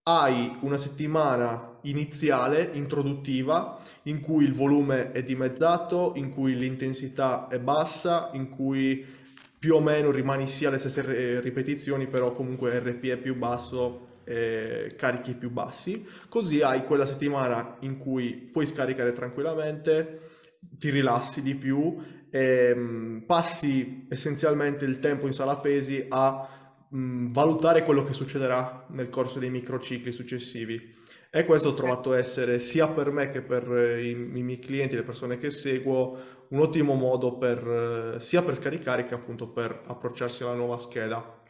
hai 0.03 0.57
una 0.61 0.76
settimana 0.76 1.78
iniziale, 1.82 2.70
introduttiva, 2.72 3.80
in 4.05 4.20
cui 4.20 4.45
il 4.45 4.53
volume 4.53 5.12
è 5.12 5.22
dimezzato, 5.22 6.12
in 6.16 6.28
cui 6.30 6.57
l'intensità 6.57 7.49
è 7.49 7.59
bassa, 7.59 8.30
in 8.35 8.49
cui 8.49 9.22
più 9.65 9.77
o 9.77 9.81
meno 9.81 10.11
rimani 10.11 10.47
sia 10.47 10.69
alle 10.69 10.77
stesse 10.77 11.41
ripetizioni, 11.41 12.07
però 12.07 12.35
comunque 12.35 12.79
RP 12.81 13.05
è 13.07 13.17
più 13.17 13.35
basso, 13.35 14.21
eh, 14.25 14.93
carichi 14.95 15.33
più 15.33 15.49
bassi, 15.49 16.07
così 16.29 16.61
hai 16.61 16.85
quella 16.85 17.07
settimana 17.07 17.79
in 17.81 17.97
cui 17.97 18.35
puoi 18.53 18.67
scaricare 18.67 19.15
tranquillamente, 19.15 20.21
ti 20.61 20.91
rilassi 20.91 21.41
di 21.41 21.55
più, 21.55 21.97
e, 22.29 23.23
passi 23.25 24.05
essenzialmente 24.11 24.85
il 24.85 24.99
tempo 24.99 25.27
in 25.27 25.33
sala 25.33 25.57
pesi 25.57 26.05
a 26.11 26.47
mh, 26.87 27.33
valutare 27.33 27.85
quello 27.85 28.05
che 28.05 28.12
succederà 28.12 28.85
nel 28.91 29.09
corso 29.09 29.39
dei 29.39 29.49
microcicli 29.49 30.12
successivi. 30.12 30.93
E 31.31 31.47
questo 31.47 31.71
ho 31.71 31.75
trovato 31.75 32.12
essere 32.12 32.59
sia 32.59 32.87
per 32.89 33.11
me 33.11 33.31
che 33.31 33.41
per 33.41 33.67
i, 33.99 34.11
i 34.11 34.43
miei 34.43 34.59
clienti, 34.59 34.95
le 34.95 35.05
persone 35.05 35.39
che 35.39 35.51
seguo, 35.51 36.43
un 36.55 36.61
ottimo 36.61 36.94
modo 36.94 37.36
per, 37.36 38.20
sia 38.20 38.42
per 38.42 38.55
scaricare 38.55 39.05
che 39.05 39.14
appunto 39.14 39.48
per 39.50 39.82
approcciarsi 39.86 40.44
alla 40.44 40.55
nuova 40.55 40.78
scheda. 40.78 41.42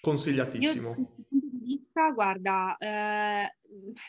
Consigliatissimo. 0.00 0.94
Io, 0.96 1.14
vista, 1.62 2.10
guarda, 2.10 2.76
eh, 2.76 3.56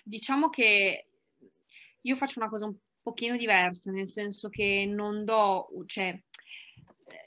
diciamo 0.03 0.49
che 0.49 1.07
io 2.01 2.15
faccio 2.15 2.39
una 2.39 2.49
cosa 2.49 2.65
un 2.65 2.75
pochino 3.01 3.37
diversa, 3.37 3.89
nel 3.89 4.09
senso 4.09 4.49
che 4.49 4.85
non 4.85 5.23
do, 5.23 5.69
cioè, 5.85 6.21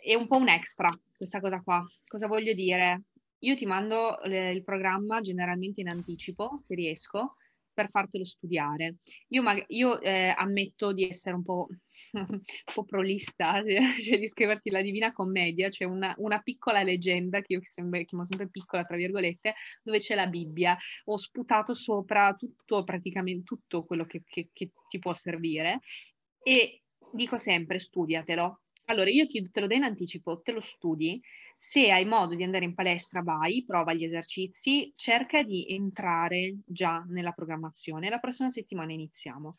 è 0.05 0.15
un 0.15 0.27
po' 0.27 0.37
un 0.37 0.49
extra 0.49 0.97
questa 1.17 1.41
cosa 1.41 1.63
qua. 1.63 1.83
Cosa 2.07 2.27
voglio 2.27 2.53
dire? 2.53 3.05
Io 3.39 3.57
ti 3.57 3.65
mando 3.65 4.21
il 4.25 4.63
programma 4.63 5.21
generalmente 5.21 5.81
in 5.81 5.89
anticipo, 5.89 6.59
se 6.63 6.75
riesco, 6.75 7.37
per 7.81 7.89
fartelo 7.89 8.25
studiare. 8.25 8.97
Io, 9.29 9.43
mag- 9.43 9.65
io 9.69 10.01
eh, 10.01 10.35
ammetto 10.37 10.93
di 10.93 11.09
essere 11.09 11.35
un 11.35 11.43
po', 11.43 11.67
un 12.13 12.41
po 12.75 12.85
prolissa, 12.85 13.63
cioè 14.03 14.19
di 14.19 14.29
scriverti 14.29 14.71
la 14.71 14.83
Divina 14.83 15.13
Commedia, 15.13 15.71
cioè 15.71 15.89
una, 15.89 16.15
una 16.19 16.41
piccola 16.41 16.83
leggenda 16.83 17.41
che 17.41 17.55
io 17.55 17.61
sempre, 17.63 18.05
chiamo 18.05 18.25
sempre 18.25 18.49
piccola, 18.51 18.85
tra 18.85 18.97
virgolette, 18.97 19.55
dove 19.83 19.99
c'è 19.99 20.15
la 20.15 20.27
Bibbia. 20.27 20.77
Ho 21.05 21.17
sputato 21.17 21.73
sopra 21.73 22.35
tutto, 22.35 22.85
praticamente 22.85 23.45
tutto 23.45 23.85
quello 23.85 24.05
che, 24.05 24.23
che, 24.27 24.51
che 24.53 24.73
ti 24.89 24.99
può 24.99 25.15
servire 25.15 25.81
e 26.43 26.83
dico 27.13 27.39
sempre 27.39 27.79
studiatelo. 27.79 28.61
Allora, 28.91 29.09
io 29.09 29.25
ti, 29.25 29.49
te 29.51 29.61
lo 29.61 29.69
do 29.69 29.75
in 29.75 29.85
anticipo, 29.85 30.41
te 30.41 30.53
lo 30.53 30.61
studi, 30.61 31.21
se 31.63 31.91
hai 31.91 32.07
modo 32.07 32.35
di 32.35 32.43
andare 32.43 32.65
in 32.65 32.73
palestra, 32.73 33.21
vai, 33.21 33.65
prova 33.67 33.93
gli 33.93 34.03
esercizi, 34.03 34.95
cerca 34.97 35.43
di 35.43 35.67
entrare 35.69 36.61
già 36.65 37.05
nella 37.07 37.33
programmazione. 37.33 38.09
La 38.09 38.19
prossima 38.19 38.49
settimana 38.49 38.95
iniziamo. 38.95 39.57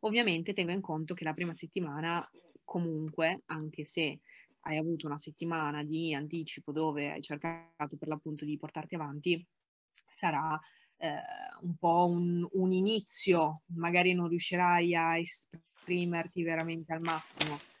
Ovviamente 0.00 0.54
tengo 0.54 0.72
in 0.72 0.80
conto 0.80 1.12
che 1.12 1.24
la 1.24 1.34
prima 1.34 1.54
settimana, 1.54 2.26
comunque, 2.64 3.42
anche 3.46 3.84
se 3.84 4.20
hai 4.60 4.78
avuto 4.78 5.06
una 5.06 5.18
settimana 5.18 5.84
di 5.84 6.14
anticipo 6.14 6.72
dove 6.72 7.12
hai 7.12 7.20
cercato 7.20 7.98
per 7.98 8.08
l'appunto 8.08 8.46
di 8.46 8.56
portarti 8.56 8.94
avanti, 8.94 9.46
sarà 10.10 10.58
eh, 10.96 11.16
un 11.60 11.76
po' 11.76 12.06
un, 12.08 12.48
un 12.52 12.72
inizio, 12.72 13.60
magari 13.74 14.14
non 14.14 14.28
riuscirai 14.28 14.94
a 14.94 15.18
esprimerti 15.18 16.42
veramente 16.42 16.94
al 16.94 17.02
massimo 17.02 17.75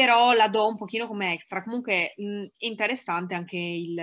però 0.00 0.32
la 0.32 0.48
do 0.48 0.66
un 0.66 0.76
pochino 0.76 1.06
come 1.06 1.34
extra. 1.34 1.62
Comunque 1.62 2.14
mh, 2.16 2.44
interessante 2.56 3.34
anche 3.34 3.58
il, 3.58 4.02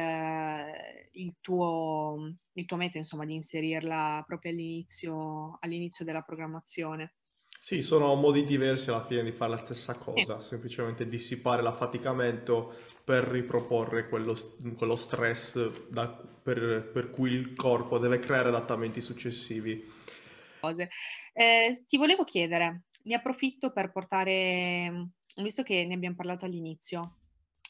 il, 1.13 1.37
tuo, 1.41 2.35
il, 2.53 2.65
tuo, 2.65 2.77
metodo, 2.77 2.99
insomma, 2.99 3.25
di 3.25 3.33
inserirla 3.33 4.23
proprio 4.27 4.51
all'inizio, 4.51 5.57
all'inizio, 5.59 6.05
della 6.05 6.21
programmazione. 6.21 7.15
Sì, 7.59 7.81
sono 7.81 8.13
modi 8.13 8.43
diversi 8.43 8.91
alla 8.91 9.03
fine 9.03 9.23
di 9.23 9.31
fare 9.31 9.49
la 9.49 9.57
stessa 9.57 9.95
cosa, 9.95 10.39
sì. 10.39 10.49
semplicemente 10.49 11.07
dissipare 11.07 11.63
l'affaticamento 11.63 12.75
per 13.03 13.23
riproporre 13.23 14.07
quello, 14.07 14.37
quello 14.77 14.95
stress 14.95 15.87
da, 15.89 16.07
per, 16.07 16.91
per, 16.93 17.09
cui 17.09 17.31
il 17.31 17.55
corpo 17.55 17.97
deve 17.97 18.19
creare 18.19 18.49
adattamenti 18.49 19.01
successivi. 19.01 19.83
Eh, 21.33 21.85
ti 21.87 21.97
volevo 21.97 22.23
chiedere, 22.23 22.83
ne 23.01 23.15
approfitto 23.15 23.71
per 23.71 23.91
portare 23.91 25.13
visto 25.43 25.63
che 25.63 25.85
ne 25.85 25.93
abbiamo 25.93 26.15
parlato 26.15 26.45
all'inizio, 26.45 27.17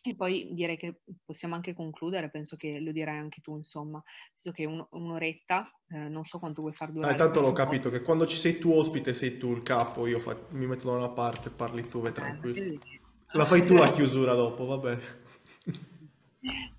e 0.03 0.15
poi 0.15 0.49
direi 0.53 0.77
che 0.77 1.01
possiamo 1.25 1.55
anche 1.55 1.73
concludere, 1.73 2.29
penso 2.29 2.55
che 2.55 2.79
lo 2.79 2.91
dirai 2.91 3.17
anche 3.17 3.41
tu, 3.41 3.57
insomma, 3.57 4.01
visto 4.31 4.51
che 4.51 4.65
un, 4.65 4.85
un'oretta, 4.91 5.69
eh, 5.89 6.07
non 6.07 6.23
so 6.23 6.39
quanto 6.39 6.61
vuoi 6.61 6.73
far 6.73 6.91
durare. 6.91 7.13
Ah, 7.13 7.17
tanto 7.17 7.41
l'ho 7.41 7.51
capito, 7.51 7.89
che 7.89 8.01
quando 8.01 8.25
ci 8.25 8.37
sei 8.37 8.57
tu 8.57 8.71
ospite 8.71 9.11
sei 9.11 9.37
tu 9.37 9.51
il 9.51 9.63
capo, 9.63 10.07
io 10.07 10.19
fa- 10.19 10.37
mi 10.51 10.65
metto 10.65 10.89
da 10.89 10.95
una 10.95 11.09
parte, 11.09 11.49
parli 11.49 11.87
tu, 11.87 11.99
vai 11.99 12.11
eh, 12.11 12.13
tranquillo. 12.13 12.57
Eh, 12.57 12.79
la 13.33 13.45
fai 13.45 13.65
tu 13.65 13.75
la 13.75 13.91
chiusura 13.91 14.33
dopo, 14.33 14.65
va 14.65 14.77
bene. 14.77 15.25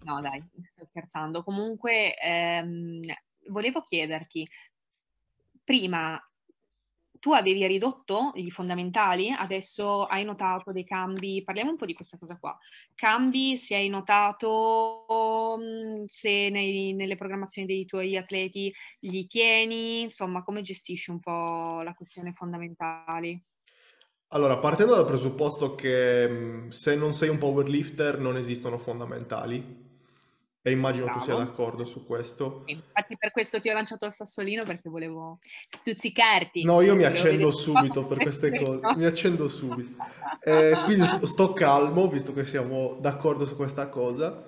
No 0.04 0.20
dai, 0.20 0.42
sto 0.62 0.84
scherzando. 0.84 1.42
Comunque, 1.42 2.16
ehm, 2.16 3.00
volevo 3.48 3.82
chiederti, 3.82 4.48
prima 5.62 6.18
tu 7.18 7.32
avevi 7.32 7.66
ridotto 7.66 8.32
i 8.34 8.50
fondamentali, 8.50 9.30
adesso 9.30 10.04
hai 10.04 10.24
notato 10.24 10.72
dei 10.72 10.84
cambi, 10.84 11.42
parliamo 11.44 11.70
un 11.70 11.76
po' 11.76 11.86
di 11.86 11.94
questa 11.94 12.18
cosa 12.18 12.36
qua, 12.38 12.56
cambi 12.94 13.56
se 13.56 13.74
hai 13.74 13.88
notato 13.88 15.56
mhmm, 15.58 16.04
se 16.06 16.48
nei, 16.50 16.92
nelle 16.94 17.16
programmazioni 17.16 17.66
dei 17.66 17.84
tuoi 17.84 18.16
atleti 18.16 18.72
li 19.00 19.26
tieni, 19.26 20.02
insomma 20.02 20.42
come 20.42 20.60
gestisci 20.62 21.10
un 21.10 21.20
po' 21.20 21.80
la 21.82 21.94
questione 21.94 22.32
fondamentali? 22.32 23.42
Allora, 24.28 24.58
partendo 24.58 24.94
dal 24.94 25.06
presupposto 25.06 25.74
che 25.74 26.28
mhmm, 26.28 26.68
se 26.68 26.94
non 26.96 27.12
sei 27.14 27.30
un 27.30 27.38
powerlifter 27.38 28.18
non 28.18 28.36
esistono 28.36 28.76
fondamentali, 28.76 29.87
e 30.68 30.72
immagino 30.72 31.06
Bravo. 31.06 31.18
tu 31.18 31.24
sia 31.24 31.34
d'accordo 31.34 31.84
su 31.84 32.04
questo. 32.04 32.62
Infatti 32.66 33.16
per 33.16 33.30
questo 33.32 33.58
ti 33.58 33.68
ho 33.70 33.72
lanciato 33.72 34.04
il 34.04 34.12
sassolino 34.12 34.64
perché 34.64 34.88
volevo 34.88 35.38
stuzzicarti. 35.70 36.62
No, 36.62 36.80
io 36.82 36.94
mi 36.94 37.04
accendo 37.04 37.50
subito 37.50 38.06
per 38.06 38.18
queste 38.18 38.54
cose, 38.54 38.80
mi 38.96 39.04
accendo 39.04 39.48
subito. 39.48 39.96
Eh, 40.44 40.72
quindi 40.84 41.06
sto 41.24 41.52
calmo, 41.52 42.08
visto 42.08 42.32
che 42.32 42.44
siamo 42.44 42.96
d'accordo 43.00 43.44
su 43.44 43.56
questa 43.56 43.88
cosa. 43.88 44.44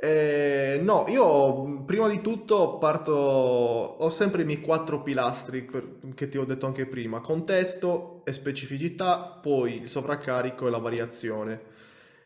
Eh, 0.00 0.80
no, 0.82 1.06
io 1.08 1.82
prima 1.84 2.08
di 2.08 2.20
tutto 2.20 2.76
parto, 2.76 3.12
ho 3.12 4.10
sempre 4.10 4.42
i 4.42 4.44
miei 4.44 4.60
quattro 4.60 5.02
pilastri 5.02 5.62
per, 5.62 5.98
che 6.14 6.28
ti 6.28 6.36
ho 6.36 6.44
detto 6.44 6.66
anche 6.66 6.84
prima, 6.84 7.22
contesto 7.22 8.20
e 8.24 8.34
specificità, 8.34 9.38
poi 9.40 9.80
il 9.80 9.88
sovraccarico 9.88 10.66
e 10.66 10.70
la 10.70 10.78
variazione. 10.78 11.72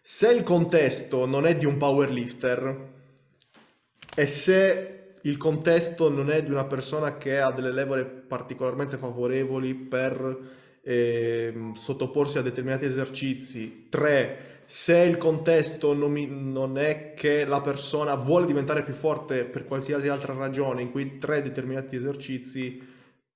Se 0.03 0.28
il 0.32 0.43
contesto 0.43 1.24
non 1.26 1.47
è 1.47 1.57
di 1.57 1.66
un 1.66 1.76
powerlifter, 1.76 2.97
e 4.18 4.26
se 4.26 5.12
il 5.22 5.36
contesto 5.36 6.10
non 6.10 6.28
è 6.32 6.42
di 6.42 6.50
una 6.50 6.64
persona 6.64 7.18
che 7.18 7.38
ha 7.38 7.52
delle 7.52 7.70
levole 7.70 8.04
particolarmente 8.04 8.96
favorevoli 8.96 9.76
per 9.76 10.38
eh, 10.82 11.70
sottoporsi 11.74 12.38
a 12.38 12.42
determinati 12.42 12.84
esercizi, 12.84 13.86
tre, 13.88 14.62
se 14.66 14.96
il 14.96 15.18
contesto 15.18 15.94
non, 15.94 16.10
mi, 16.10 16.26
non, 16.28 16.78
è 16.78 17.14
che 17.14 17.44
la 17.44 17.60
persona 17.60 18.16
vuole 18.16 18.46
diventare 18.46 18.82
più 18.82 18.92
forte 18.92 19.44
per 19.44 19.66
qualsiasi 19.66 20.08
altra 20.08 20.34
ragione 20.34 20.82
in 20.82 20.90
quei 20.90 21.16
tre 21.16 21.40
determinati 21.40 21.94
esercizi, 21.94 22.84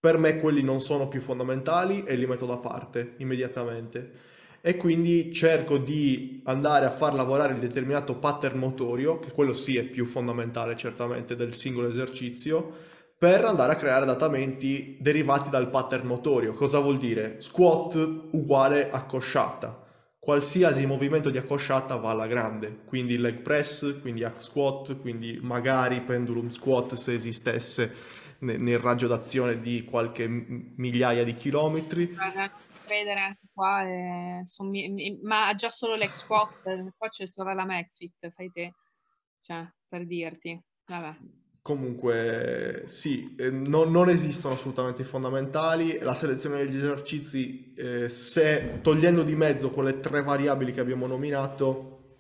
per 0.01 0.18
me 0.18 0.37
quelli 0.39 0.64
non 0.64 0.80
sono 0.80 1.07
più 1.07 1.20
fondamentali 1.20 2.03
e 2.03 2.16
li 2.16 2.26
metto 2.26 2.47
da 2.47 2.57
parte 2.57 3.14
immediatamente 3.18 4.32
e 4.65 4.77
quindi 4.77 5.33
cerco 5.33 5.77
di 5.77 6.41
andare 6.45 6.87
a 6.87 6.91
far 6.91 7.15
lavorare 7.15 7.53
il 7.53 7.59
determinato 7.59 8.15
pattern 8.15 8.59
motorio, 8.59 9.19
che 9.19 9.33
quello 9.33 9.53
sì 9.53 9.77
è 9.77 9.83
più 9.83 10.07
fondamentale 10.07 10.77
certamente 10.77 11.35
del 11.35 11.53
singolo 11.53 11.89
esercizio, 11.89 12.73
per 13.19 13.45
andare 13.45 13.73
a 13.73 13.77
creare 13.77 14.05
adattamenti 14.05 14.97
derivati 15.01 15.51
dal 15.51 15.69
pattern 15.69 16.07
motorio. 16.07 16.53
Cosa 16.55 16.79
vuol 16.79 16.99
dire? 16.99 17.41
Squat 17.41 17.95
uguale 18.31 18.89
accosciata. 18.89 19.85
Qualsiasi 20.17 20.87
movimento 20.87 21.31
di 21.31 21.39
accosciata 21.39 21.97
va 21.97 22.11
alla 22.11 22.29
grande, 22.29 22.83
quindi 22.85 23.19
leg 23.19 23.41
press, 23.41 24.01
quindi 24.01 24.23
hack 24.23 24.41
squat, 24.41 25.01
quindi 25.01 25.41
magari 25.43 26.01
pendulum 26.03 26.49
squat 26.49 26.95
se 26.95 27.15
esistesse 27.15 27.93
nel 28.39 28.79
raggio 28.79 29.09
d'azione 29.09 29.61
di 29.61 29.85
qualche 29.85 30.29
migliaia 30.29 31.25
di 31.25 31.35
chilometri 31.35 32.17
credere 32.85 33.20
anche 33.20 33.47
qua, 33.53 33.83
e 33.83 34.43
son, 34.45 34.70
ma 35.22 35.55
già 35.55 35.70
solo 35.70 35.95
l'ex 35.95 36.14
squat, 36.14 36.93
qua 36.97 37.09
c'è 37.09 37.26
solo 37.26 37.53
la 37.53 37.64
McFit, 37.64 38.30
fai 38.33 38.51
te, 38.51 38.74
cioè, 39.41 39.66
per 39.89 40.07
dirti, 40.07 40.61
vabbè. 40.87 41.16
Comunque, 41.62 42.83
sì, 42.87 43.37
eh, 43.39 43.51
non, 43.51 43.91
non, 43.91 44.09
esistono 44.09 44.55
assolutamente 44.55 45.03
i 45.03 45.05
fondamentali. 45.05 46.01
La 46.01 46.12
selezione 46.12 46.57
degli 46.57 46.76
esercizi, 46.76 47.72
eh, 47.74 48.09
se 48.09 48.80
togliendo 48.83 49.22
di 49.22 49.37
mezzo 49.37 49.70
quelle 49.70 50.01
tre 50.01 50.22
variabili 50.22 50.72
che 50.72 50.80
abbiamo 50.80 51.07
nominato, 51.07 52.16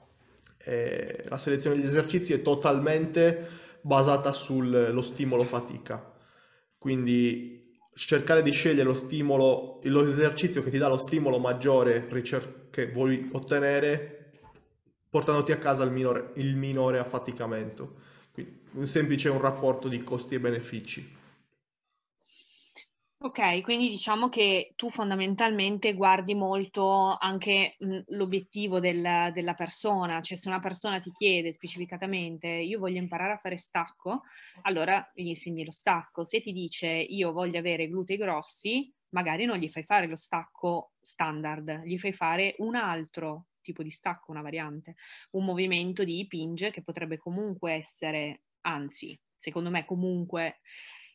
eh, 0.64 1.24
la 1.24 1.38
selezione 1.38 1.74
degli 1.74 1.86
esercizi 1.86 2.32
è 2.34 2.40
totalmente 2.40 3.48
basata 3.80 4.30
sullo 4.30 5.02
stimolo 5.02 5.42
fatica. 5.42 6.14
Quindi 6.78 7.61
cercare 7.94 8.42
di 8.42 8.52
scegliere 8.52 8.84
lo 8.84 8.94
stimolo, 8.94 9.80
l'esercizio 9.82 10.62
che 10.62 10.70
ti 10.70 10.78
dà 10.78 10.88
lo 10.88 10.98
stimolo 10.98 11.38
maggiore 11.38 12.06
ricer- 12.10 12.70
che 12.70 12.90
vuoi 12.90 13.28
ottenere 13.32 14.18
portandoti 15.08 15.52
a 15.52 15.58
casa 15.58 15.84
il 15.84 15.90
minore, 15.90 16.30
il 16.36 16.56
minore 16.56 16.98
affaticamento. 16.98 17.96
Quindi 18.32 18.60
un 18.72 18.86
semplice 18.86 19.28
un 19.28 19.40
rapporto 19.40 19.88
di 19.88 20.02
costi 20.02 20.36
e 20.36 20.40
benefici. 20.40 21.20
Ok, 23.24 23.60
quindi 23.60 23.88
diciamo 23.88 24.28
che 24.28 24.72
tu 24.74 24.90
fondamentalmente 24.90 25.94
guardi 25.94 26.34
molto 26.34 27.16
anche 27.16 27.76
mh, 27.78 28.00
l'obiettivo 28.08 28.80
del- 28.80 29.30
della 29.32 29.54
persona, 29.54 30.20
cioè 30.20 30.36
se 30.36 30.48
una 30.48 30.58
persona 30.58 30.98
ti 30.98 31.12
chiede 31.12 31.52
specificatamente 31.52 32.48
io 32.48 32.80
voglio 32.80 32.98
imparare 32.98 33.34
a 33.34 33.36
fare 33.38 33.56
stacco, 33.56 34.22
allora 34.62 35.08
gli 35.14 35.28
insegni 35.28 35.64
lo 35.64 35.70
stacco. 35.70 36.24
Se 36.24 36.40
ti 36.40 36.50
dice 36.52 36.88
io 36.88 37.30
voglio 37.30 37.58
avere 37.60 37.86
glutei 37.86 38.16
grossi, 38.16 38.92
magari 39.10 39.44
non 39.44 39.56
gli 39.58 39.68
fai 39.68 39.84
fare 39.84 40.08
lo 40.08 40.16
stacco 40.16 40.94
standard, 41.00 41.82
gli 41.84 41.98
fai 42.00 42.12
fare 42.12 42.56
un 42.58 42.74
altro 42.74 43.46
tipo 43.60 43.84
di 43.84 43.90
stacco, 43.90 44.32
una 44.32 44.42
variante, 44.42 44.96
un 45.32 45.44
movimento 45.44 46.02
di 46.02 46.26
pinge 46.26 46.72
che 46.72 46.82
potrebbe 46.82 47.18
comunque 47.18 47.74
essere, 47.74 48.42
anzi, 48.62 49.16
secondo 49.36 49.70
me 49.70 49.84
comunque 49.84 50.58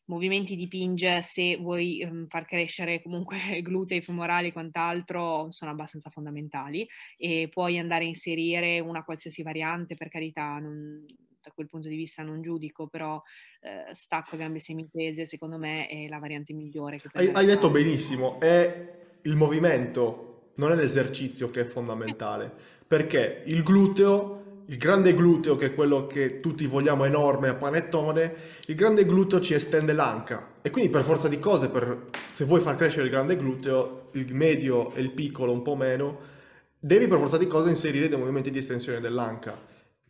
movimenti 0.08 0.56
di 0.56 0.68
pinge, 0.68 1.22
se 1.22 1.58
vuoi 1.58 2.04
um, 2.04 2.28
far 2.28 2.46
crescere 2.46 3.02
comunque 3.02 3.38
glutei, 3.62 4.02
femorali 4.02 4.48
e 4.48 4.54
quant'altro, 4.54 5.52
sono 5.52 5.72
abbastanza 5.72 6.10
fondamentali 6.10 6.88
e 7.18 7.50
puoi 7.52 7.78
andare 7.78 8.04
a 8.04 8.08
inserire 8.08 8.80
una 8.80 9.04
qualsiasi 9.04 9.44
variante, 9.44 9.96
per 9.96 10.10
carità, 10.10 10.58
non, 10.60 11.06
da 11.42 11.52
quel 11.54 11.68
punto 11.68 11.88
di 11.88 11.96
vista 11.96 12.24
non 12.24 12.42
giudico, 12.42 12.88
però 12.88 13.22
eh, 13.62 13.94
stacco 13.94 14.38
gambe 14.38 14.60
semitese 14.60 15.26
secondo 15.26 15.58
me 15.58 15.88
è 15.88 16.08
la 16.08 16.20
variante 16.20 16.54
migliore. 16.54 17.00
hai, 17.14 17.30
hai 17.32 17.46
detto 17.46 17.70
benissimo, 17.70 18.40
è 18.40 18.96
il 19.22 19.36
movimento, 19.36 20.52
non 20.56 20.72
è 20.72 20.76
l'esercizio 20.76 21.50
che 21.52 21.62
è 21.62 21.66
fondamentale, 21.66 22.52
perché 22.86 23.44
il 23.46 23.64
gluteo 23.64 24.47
il 24.70 24.78
grande 24.78 25.14
gluteo, 25.14 25.56
che 25.56 25.68
è 25.68 25.74
quello 25.74 26.08
che 26.08 26.40
tutti 26.40 26.66
vogliamo 26.66 27.06
enorme 27.06 27.50
a 27.50 27.56
panettone, 27.56 28.34
il 28.66 28.76
grande 28.76 29.06
gluteo 29.06 29.40
ci 29.40 29.54
estende 29.54 29.94
l'anca. 29.94 30.56
E 30.62 30.70
quindi 30.70 30.90
per 30.90 31.04
forza 31.04 31.28
di 31.28 31.40
cose, 31.40 31.70
per, 31.70 32.08
se 32.28 32.44
vuoi 32.44 32.60
far 32.60 32.76
crescere 32.76 33.06
il 33.06 33.12
grande 33.12 33.38
gluteo, 33.38 34.10
il 34.14 34.34
medio 34.34 34.94
e 34.94 35.02
il 35.02 35.12
piccolo 35.12 35.54
un 35.54 35.62
po' 35.62 35.76
meno, 35.76 36.20
devi 36.80 37.08
per 37.08 37.20
forza 37.20 37.38
di 37.38 37.48
cose 37.48 37.70
inserire 37.70 38.10
dei 38.10 38.18
movimenti 38.18 38.52
di 38.52 38.58
estensione 38.58 39.00
dell'anca. 39.00 39.58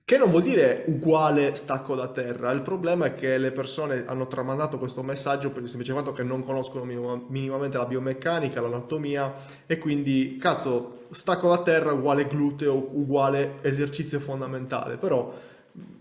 Che 0.10 0.18
non 0.18 0.30
vuol 0.30 0.44
dire 0.44 0.86
uguale 0.88 1.54
stacco 1.56 1.94
da 1.94 2.08
terra, 2.08 2.52
il 2.52 2.62
problema 2.62 3.08
è 3.08 3.14
che 3.14 3.38
le 3.38 3.52
persone 3.52 4.06
hanno 4.06 4.26
tramandato 4.28 4.78
questo 4.78 5.04
messaggio 5.04 5.52
per 5.52 5.64
il 5.64 5.68
semplice 5.68 5.92
fatto 5.92 6.14
che 6.14 6.24
non 6.24 6.46
conoscono 6.46 6.86
minimamente 6.86 7.78
la 7.78 7.86
biomeccanica, 7.86 8.62
l'anatomia 8.62 9.36
e 9.66 9.78
quindi, 9.78 10.38
cazzo, 10.40 11.08
stacco 11.12 11.50
da 11.50 11.62
terra 11.62 11.92
uguale 11.92 12.26
gluteo, 12.26 12.74
uguale 12.74 13.58
esercizio 13.64 14.22
fondamentale, 14.22 14.96
però 14.96 15.38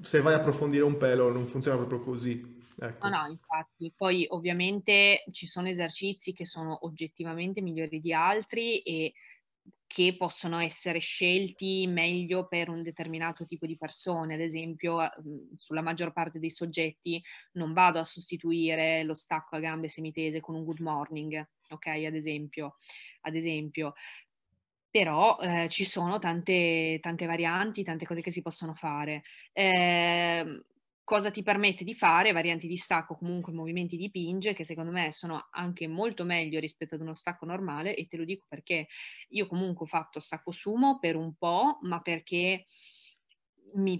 se 0.03 0.21
vai 0.21 0.35
a 0.35 0.37
approfondire 0.37 0.85
un 0.85 0.97
pelo 0.97 1.33
non 1.33 1.47
funziona 1.47 1.77
proprio 1.77 1.99
così. 1.99 2.55
Ecco. 2.79 3.09
No, 3.09 3.23
no, 3.23 3.29
infatti, 3.29 3.93
poi 3.97 4.25
ovviamente 4.29 5.25
ci 5.33 5.49
sono 5.49 5.67
esercizi 5.67 6.33
che 6.33 6.45
sono 6.45 6.79
oggettivamente 6.83 7.61
migliori 7.61 7.99
di 7.99 8.13
altri 8.13 8.83
e 8.83 9.15
che 9.87 10.17
possono 10.17 10.59
essere 10.59 10.99
scelti 10.99 11.87
meglio 11.87 12.49
per 12.49 12.69
un 12.69 12.83
determinato 12.83 13.45
tipo 13.47 13.67
di 13.67 13.77
persone. 13.77 14.35
Ad 14.35 14.41
esempio, 14.41 14.99
mhmm, 14.99 15.55
sulla 15.57 15.83
maggior 15.83 16.13
parte 16.13 16.39
dei 16.39 16.51
soggetti 16.51 17.23
non 17.53 17.73
vado 17.73 17.99
a 17.99 18.05
sostituire 18.05 19.03
lo 19.05 19.15
stacco 19.15 19.57
a 19.57 19.61
gambe 19.61 19.89
semitese 19.89 20.41
con 20.41 20.55
un 20.57 20.65
good 20.65 20.81
morning, 20.81 21.47
ok? 21.71 21.87
Ad 21.87 22.15
esempio, 22.15 22.77
ad 23.23 23.35
esempio. 23.35 23.95
Però 24.91 25.39
eh, 25.41 25.69
ci 25.69 25.85
sono 25.85 26.19
tante, 26.19 26.99
tante 27.03 27.27
varianti, 27.27 27.83
tante 27.83 28.07
cose 28.07 28.23
che 28.23 28.31
si 28.31 28.41
possono 28.41 28.75
fare. 28.75 29.23
Eh, 29.53 30.65
cosa 31.07 31.31
ti 31.31 31.45
permette 31.45 31.85
di 31.85 31.95
fare 31.95 32.33
varianti 32.33 32.67
di 32.67 32.77
stacco, 32.77 33.15
comunque 33.15 33.53
movimenti 33.53 33.97
di 33.97 34.11
pinge, 34.11 34.55
che 34.55 34.65
secondo 34.65 34.91
me 34.91 35.13
sono 35.13 35.47
anche 35.53 35.87
molto 35.87 36.25
meglio 36.25 36.59
rispetto 36.59 36.97
ad 36.97 37.01
uno 37.01 37.13
stacco 37.13 37.47
normale 37.47 37.95
e 37.95 38.09
te 38.09 38.17
lo 38.17 38.25
dico 38.25 38.47
perché 38.49 38.89
io 39.29 39.47
comunque 39.47 39.85
ho 39.85 39.89
fatto 39.89 40.19
stacco 40.19 40.51
sumo 40.51 40.99
per 40.99 41.15
un 41.15 41.37
po', 41.37 41.79
ma 41.83 42.01
perché 42.01 42.65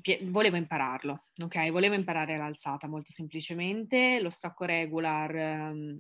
pie- 0.01 0.21
volevo 0.25 0.57
impararlo, 0.57 1.21
ok? 1.43 1.71
Volevo 1.71 1.95
imparare 1.95 2.37
l'alzata 2.37 2.89
molto 2.89 3.13
semplicemente, 3.13 4.19
lo 4.21 4.31
stacco 4.31 4.65
regular 4.65 5.35
um, 5.73 5.97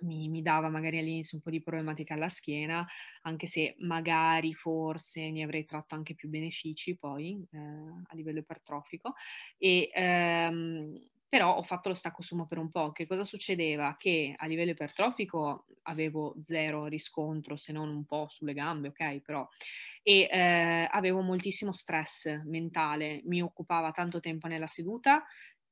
mi, 0.00 0.28
mi, 0.28 0.42
dava 0.42 0.68
magari 0.68 0.98
all'inizio 0.98 1.36
un 1.36 1.42
po' 1.42 1.50
di 1.50 1.62
problematica 1.62 2.14
alla 2.14 2.28
schiena, 2.28 2.86
anche 3.22 3.46
se 3.46 3.74
magari 3.80 4.54
forse 4.54 5.30
ne 5.30 5.42
avrei 5.42 5.64
tratto 5.64 5.94
anche 5.94 6.14
più 6.14 6.28
benefici 6.28 6.96
poi 6.96 7.46
eh, 7.52 7.58
a 7.58 8.14
livello 8.14 8.40
ipertrofico. 8.40 9.14
E, 9.58 9.90
ehm, 9.92 11.08
però 11.28 11.56
ho 11.56 11.62
fatto 11.62 11.88
lo 11.88 11.94
stacco 11.96 12.22
sumo 12.22 12.46
per 12.46 12.58
un 12.58 12.70
po'. 12.70 12.92
Che 12.92 13.06
cosa 13.06 13.24
succedeva? 13.24 13.96
Che 13.98 14.34
a 14.36 14.46
livello 14.46 14.70
ipertrofico 14.70 15.66
avevo 15.82 16.36
zero 16.42 16.86
riscontro, 16.86 17.56
se 17.56 17.72
non 17.72 17.88
un 17.88 18.04
po' 18.04 18.28
sulle 18.28 18.52
gambe, 18.54 18.88
ok? 18.88 19.20
Però, 19.20 19.46
e 20.02 20.28
eh, 20.30 20.88
avevo 20.90 21.22
moltissimo 21.22 21.72
stress 21.72 22.42
mentale, 22.44 23.20
mi 23.24 23.42
occupava 23.42 23.90
tanto 23.90 24.20
tempo 24.20 24.46
nella 24.46 24.66
seduta 24.66 25.24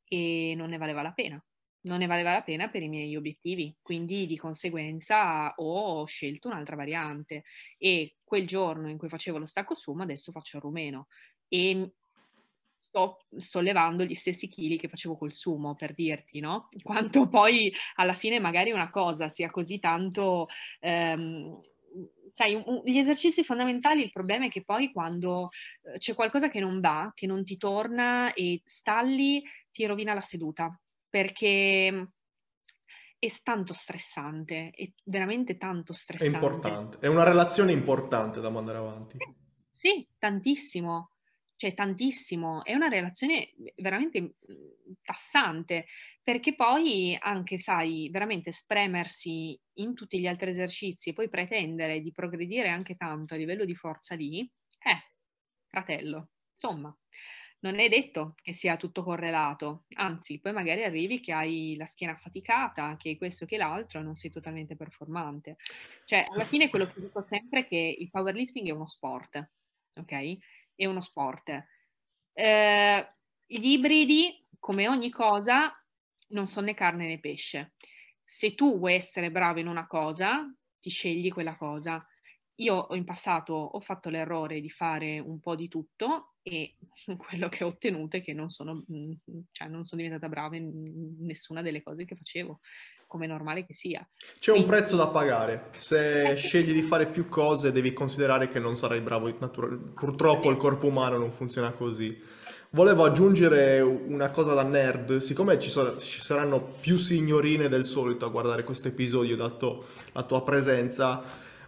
e 0.05 0.55
non 0.57 0.71
ne 0.71 0.79
valeva 0.79 1.03
la 1.03 1.13
pena 1.13 1.43
non 1.83 1.99
ne 1.99 2.07
valeva 2.07 2.33
la 2.33 2.43
pena 2.43 2.69
per 2.69 2.83
i 2.83 2.89
miei 2.89 3.17
obiettivi, 3.17 3.75
quindi 3.83 4.27
di 4.27 4.37
conseguenza 4.37 5.53
ho 5.57 6.05
scelto 6.05 6.49
un'altra 6.49 6.77
variante. 6.77 7.45
E 7.79 8.17
quel 8.25 8.47
giorno 8.47 8.89
in 8.89 8.99
cui 8.99 9.09
facevo 9.09 9.39
lo 9.39 9.47
stacco 9.47 9.75
sumo 9.75 10.03
adesso 10.03 10.33
faccio 10.33 10.57
il 10.59 10.63
rumeno. 10.63 11.09
E 11.49 11.93
sto 12.79 13.27
sollevando 13.37 14.05
gli 14.05 14.15
stessi 14.15 14.49
chili 14.49 14.77
che 14.77 14.89
facevo 14.89 15.17
col 15.17 15.33
sumo 15.33 15.75
per 15.75 15.95
dirti, 15.95 16.41
no? 16.41 16.69
Quanto 16.83 17.29
poi 17.29 17.73
alla 17.97 18.15
fine 18.15 18.39
magari 18.39 18.71
una 18.71 18.91
cosa 18.91 19.29
sia 19.29 19.51
così 19.51 19.79
tanto... 19.79 20.49
Ehm, 20.81 21.59
sai, 22.33 22.63
gli 22.85 22.97
esercizi 22.97 23.45
fondamentali, 23.45 24.03
il 24.03 24.11
problema 24.11 24.47
è 24.47 24.49
che 24.49 24.65
poi 24.65 24.91
quando 24.91 25.51
eh, 25.83 25.99
c'è 25.99 26.15
qualcosa 26.15 26.49
che 26.49 26.61
non 26.61 26.81
va, 26.81 27.13
che 27.15 27.27
non 27.27 27.45
ti 27.45 27.59
torna 27.59 28.33
e 28.33 28.63
stalli, 28.65 29.43
ti 29.71 29.85
rovina 29.85 30.15
la 30.15 30.23
seduta 30.23 30.82
perché 31.13 31.91
mhmm, 31.93 32.11
è 33.19 33.29
tanto 33.43 33.73
stressante, 33.73 34.71
è 34.75 34.91
veramente 35.05 35.59
tanto 35.59 35.93
stressante. 35.93 36.39
È 36.39 36.43
importante, 36.43 36.99
è 36.99 37.07
una 37.07 37.23
relazione 37.23 37.73
importante 37.73 38.41
da 38.41 38.51
mandare 38.51 38.79
avanti. 38.79 39.19
Sì, 39.75 40.09
tantissimo, 40.19 41.11
cioè 41.57 41.75
tantissimo, 41.75 42.65
è 42.65 42.75
una 42.75 42.89
relazione 42.89 43.53
veramente 43.77 44.21
mhmm, 44.21 44.35
tassante, 45.03 45.87
perché 46.23 46.55
poi 46.55 47.17
anche, 47.21 47.59
sai, 47.59 48.09
veramente 48.11 48.51
spremersi 48.51 49.59
in 49.75 49.95
tutti 49.95 50.19
gli 50.19 50.27
altri 50.27 50.51
esercizi 50.51 51.11
e 51.11 51.13
poi 51.13 51.29
pretendere 51.29 52.01
di 52.01 52.11
progredire 52.11 52.69
anche 52.71 52.97
tanto 52.97 53.35
a 53.35 53.37
livello 53.37 53.65
di 53.65 53.75
forza 53.75 54.15
lì, 54.15 54.41
eh, 54.41 55.13
fratello, 55.69 56.31
insomma 56.51 56.97
non 57.63 57.79
è 57.79 57.89
detto 57.89 58.35
che 58.43 58.53
sia 58.53 58.77
tutto 58.77 59.05
correlato, 59.05 59.85
anzi, 59.95 60.41
poi 60.41 60.53
magari 60.53 60.83
arrivi 60.83 61.21
che 61.21 61.33
hai 61.33 61.77
la 61.77 61.87
schiena 61.87 62.13
affaticata, 62.15 62.97
che 62.97 63.17
questo 63.17 63.47
che 63.47 63.57
l'altro 63.57 64.03
non 64.03 64.15
sei 64.15 64.31
totalmente 64.31 64.75
performante. 64.75 65.57
Cioè, 66.05 66.27
alla 66.29 66.45
fine 66.45 66.69
quello 66.69 66.87
che 66.87 67.01
dico 67.01 67.23
sempre 67.23 67.61
è 67.61 67.67
che 67.67 67.97
il 67.99 68.11
powerlifting 68.11 68.67
è 68.67 68.73
uno 68.73 68.89
sport, 68.89 69.51
ok? 69.95 70.37
È 70.75 70.87
uno 70.87 71.01
sport. 71.01 71.67
Eh, 72.33 73.13
gli 73.47 73.69
ibridi, 73.69 74.45
come 74.59 74.89
ogni 74.89 75.11
cosa, 75.11 75.73
non 76.29 76.49
sono 76.49 76.67
né 76.67 76.75
carne 76.75 77.07
né 77.07 77.21
pesce. 77.21 77.75
Se 78.21 78.55
tu 78.55 78.77
vuoi 78.77 78.95
essere 78.95 79.31
bravo 79.31 79.61
in 79.61 79.69
una 79.69 79.87
cosa, 79.87 80.53
ti 80.81 80.91
scegli 80.91 81.31
quella 81.31 81.57
cosa. 81.57 82.05
Io 82.57 82.89
in 82.91 83.05
passato 83.05 83.55
ho 83.55 83.81
fatto 83.81 84.09
l'errore 84.11 84.61
di 84.61 84.71
fare 84.71 85.21
un 85.21 85.39
po' 85.39 85.55
di 85.55 85.69
tutto 85.69 86.32
e 86.43 86.75
quello 87.17 87.49
che 87.49 87.65
ho 87.65 87.69
ottenuto 87.69 88.17
è 88.17 88.23
che 88.23 88.33
non 88.33 88.51
sono, 88.51 88.85
mhmm, 88.87 89.13
cioè 89.53 89.69
non 89.69 89.85
sono 89.85 90.03
diventata 90.03 90.29
brava 90.29 90.57
in 90.57 91.17
nessuna 91.21 91.63
delle 91.63 91.83
cose 91.83 92.05
che 92.05 92.17
facevo, 92.17 92.61
come 93.07 93.27
è 93.27 93.29
normale 93.29 93.65
che 93.65 93.75
sia. 93.75 94.07
C'è 94.39 94.53
Quindi... 94.53 94.63
un 94.63 94.67
prezzo 94.67 94.97
da 94.97 95.09
pagare. 95.09 95.69
Se 95.73 96.35
scegli 96.37 96.73
di 96.73 96.83
fare 96.83 97.09
più 97.09 97.29
cose 97.29 97.73
devi 97.73 97.93
considerare 97.93 98.49
che 98.49 98.59
non 98.59 98.77
sarai 98.77 99.01
bravo 99.01 99.29
in 99.29 99.37
natura. 99.39 99.69
Purtroppo 99.69 100.51
il 100.51 100.57
corpo 100.57 100.87
umano 100.87 101.19
non 101.19 101.31
funziona 101.31 101.73
così. 101.73 102.41
Volevo 102.71 103.05
aggiungere 103.05 103.81
una 103.81 104.31
cosa 104.31 104.55
da 104.55 104.63
nerd, 104.63 105.19
siccome 105.19 105.59
ci, 105.61 105.69
so- 105.69 105.95
ci 105.97 106.23
saranno 106.23 106.63
più 106.63 106.97
signorine 106.97 107.69
del 107.69 107.85
solito 107.85 108.25
a 108.25 108.31
guardare 108.31 108.65
questo 108.65 108.89
episodio 108.89 109.37
dato 109.37 109.85
la 110.13 110.23
tua 110.23 110.43
presenza, 110.43 111.23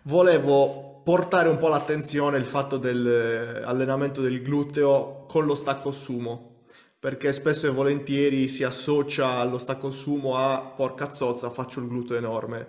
volevo 0.04 0.93
portare 1.04 1.50
un 1.50 1.58
po' 1.58 1.68
l'attenzione 1.68 2.38
il 2.38 2.46
fatto 2.46 2.78
dell'allenamento 2.78 4.22
del 4.22 4.40
gluteo 4.40 5.26
con 5.28 5.44
lo 5.44 5.54
stacco 5.54 5.92
sumo, 5.92 6.62
perché 6.98 7.32
spesso 7.34 7.66
e 7.66 7.70
volentieri 7.70 8.48
si 8.48 8.64
associa 8.64 9.34
allo 9.34 9.58
stacco 9.58 9.90
sumo 9.90 10.36
a 10.36 10.72
porca 10.74 11.12
zozza, 11.12 11.50
faccio 11.50 11.80
il 11.80 11.88
gluteo 11.88 12.16
enorme. 12.16 12.66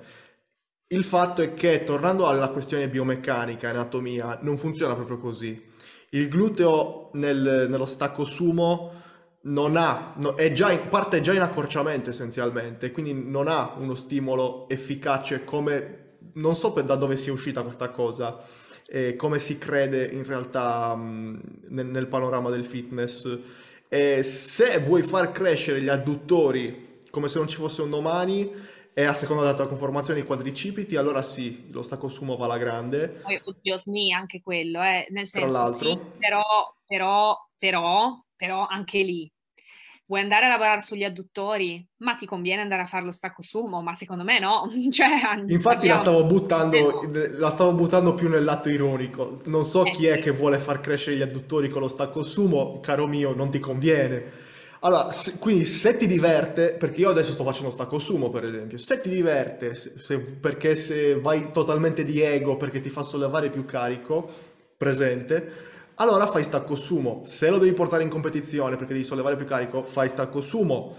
Il 0.88 1.06
fatto 1.06 1.42
è 1.42 1.54
che, 1.54 1.86
tornando 1.86 2.28
alla 2.28 2.50
questione 2.50 2.90
biomeccanica, 2.90 3.70
anatomia, 3.70 4.40
non 4.42 4.58
funziona 4.58 4.94
proprio 4.96 5.18
così. 5.18 5.72
Il 6.10 6.28
gluteo 6.28 7.12
nel, 7.14 7.68
nello 7.70 7.86
stacco 7.86 8.26
sumo 8.26 8.92
non 9.44 9.78
ha, 9.78 10.14
no, 10.18 10.36
è 10.36 10.52
già 10.52 10.72
in, 10.72 10.90
parte 10.90 11.22
già 11.22 11.34
in 11.34 11.42
accorciamento 11.42 12.10
essenzialmente, 12.10 12.92
quindi 12.92 13.14
non 13.14 13.48
ha 13.48 13.76
uno 13.78 13.96
stimolo 13.96 14.68
efficace 14.70 15.44
come, 15.44 16.05
non 16.36 16.56
so 16.56 16.70
da 16.70 16.96
dove 16.96 17.18
sia 17.18 17.34
uscita 17.34 17.62
questa 17.62 17.90
cosa, 17.90 18.44
eh, 18.88 19.16
come 19.16 19.40
si 19.40 19.58
crede 19.58 20.06
in 20.06 20.24
realtà 20.24 20.96
mh, 20.96 21.42
nel, 21.70 21.86
nel, 21.88 22.08
panorama 22.08 22.50
del 22.50 22.66
fitness. 22.66 23.40
E 23.88 24.24
se 24.24 24.80
vuoi 24.80 25.04
far 25.04 25.32
crescere 25.32 25.82
gli 25.82 25.90
adduttori 25.90 26.94
come 27.10 27.30
se 27.30 27.38
non 27.38 27.48
ci 27.48 27.56
fosse 27.56 27.82
un 27.82 27.90
domani 27.90 28.52
e 28.94 29.04
a 29.04 29.14
seconda 29.14 29.44
della 29.44 29.56
tua 29.56 29.68
conformazione 29.68 30.20
i 30.20 30.26
quadricipiti, 30.26 30.98
allora 30.98 31.22
sì, 31.22 31.70
lo 31.72 31.82
stacco 31.82 32.10
sumo 32.10 32.36
va 32.36 32.46
alla 32.46 32.58
grande. 32.58 33.08
Poi, 33.08 33.40
oddio, 33.42 33.78
sni 33.78 34.12
anche 34.12 34.42
quello, 34.42 34.82
eh, 34.82 35.08
nel 35.12 35.28
senso 35.28 35.66
sì, 35.68 35.98
però, 36.18 36.42
però, 36.86 37.38
però, 37.58 38.22
però 38.36 38.66
anche 38.66 39.02
lì 39.02 39.32
vuoi 40.08 40.22
andare 40.22 40.46
a 40.46 40.50
lavorare 40.50 40.82
sugli 40.82 41.04
adduttori? 41.04 41.86
Ma 41.98 42.16
ti 42.16 42.26
conviene 42.26 42.62
andare 42.62 42.84
a 42.84 42.86
fare 42.86 43.06
lo 43.06 43.12
stacco 43.12 43.42
sumo? 43.42 43.82
Ma 43.82 43.96
secondo 43.96 44.24
me 44.24 44.40
no. 44.40 44.70
cioè, 44.92 45.08
Infatti 45.48 45.88
la 45.88 45.98
stavo, 45.98 46.26
buttando, 46.26 47.10
la 47.38 47.50
stavo 47.50 47.74
buttando 47.74 48.14
più 48.14 48.30
nel 48.30 48.44
lato 48.44 48.70
ironico. 48.70 49.42
Non 49.46 49.66
so 49.66 49.86
eh, 49.86 49.92
chi 49.92 50.06
è 50.08 50.20
che 50.20 50.32
vuole 50.32 50.58
far 50.58 50.80
crescere 50.80 51.16
gli 51.16 51.22
adduttori 51.22 51.70
con 51.70 51.82
lo 51.82 51.88
stacco 51.88 52.24
sumo, 52.24 52.80
caro 52.80 53.08
mio, 53.08 53.34
non 53.34 53.50
ti 53.50 53.60
conviene. 53.60 54.44
Allora, 54.86 55.10
se, 55.10 55.40
quindi 55.40 55.66
se 55.66 55.98
ti 55.98 56.06
diverte, 56.06 56.76
perché 56.78 57.02
io 57.02 57.10
adesso 57.10 57.32
sto 57.32 57.44
facendo 57.44 57.72
stacco 57.72 57.98
sumo 57.98 58.30
per 58.30 58.46
esempio, 58.46 58.78
se 58.78 59.02
ti 59.02 59.10
diverte, 59.10 59.74
se, 59.74 59.94
se, 59.98 60.20
perché 60.20 60.76
se 60.76 61.20
vai 61.20 61.52
totalmente 61.52 62.04
di 62.04 62.22
ego, 62.22 62.56
perché 62.56 62.82
ti 62.82 62.90
fa 62.90 63.02
sollevare 63.02 63.50
più 63.50 63.66
carico, 63.66 64.30
presente, 64.78 65.74
allora 65.96 66.28
fai 66.28 66.44
stacco 66.44 66.76
sumo. 66.76 67.22
Se 67.26 67.50
lo 67.50 67.58
devi 67.58 67.74
portare 67.74 68.04
in 68.04 68.10
competizione 68.10 68.76
perché 68.76 68.94
devi 68.94 69.06
sollevare 69.06 69.36
più 69.36 69.46
carico, 69.46 69.84
fai 69.84 70.08
stacco 70.10 70.42
sumo. 70.42 70.96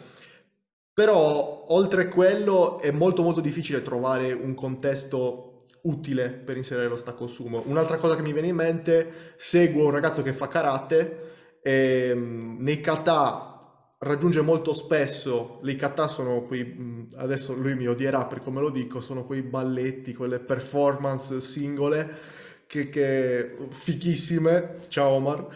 Però 0.92 1.64
oltre 1.68 2.02
a 2.02 2.08
quello 2.08 2.78
è 2.78 2.90
molto 2.90 3.22
molto 3.22 3.40
difficile 3.40 3.82
trovare 3.82 4.32
un 4.32 4.54
contesto 4.54 5.56
utile 5.82 6.30
per 6.30 6.56
inserire 6.56 6.88
lo 6.88 6.96
stacco 6.96 7.26
sumo. 7.26 7.62
Un'altra 7.66 7.96
cosa 7.96 8.16
che 8.16 8.22
mi 8.22 8.32
viene 8.32 8.48
in 8.48 8.56
mente, 8.56 9.34
seguo 9.36 9.84
un 9.84 9.90
ragazzo 9.90 10.22
che 10.22 10.32
fa 10.32 10.48
karate 10.48 11.58
e 11.62 12.08
ehm, 12.10 12.56
nei 12.60 12.80
kata 12.80 13.52
raggiunge 13.98 14.40
molto 14.40 14.72
spesso, 14.72 15.60
i 15.64 15.74
kata 15.74 16.06
sono 16.06 16.42
quei, 16.42 17.08
adesso 17.16 17.54
lui 17.54 17.74
mi 17.74 17.86
odierà 17.86 18.26
per 18.26 18.40
come 18.40 18.60
lo 18.60 18.70
dico, 18.70 19.00
sono 19.00 19.24
quei 19.24 19.42
balletti, 19.42 20.14
quelle 20.14 20.38
performance 20.38 21.40
singole 21.40 22.35
che, 22.66 22.88
che 22.88 23.56
fichissime, 23.70 24.80
ciao 24.88 25.10
Omar, 25.10 25.46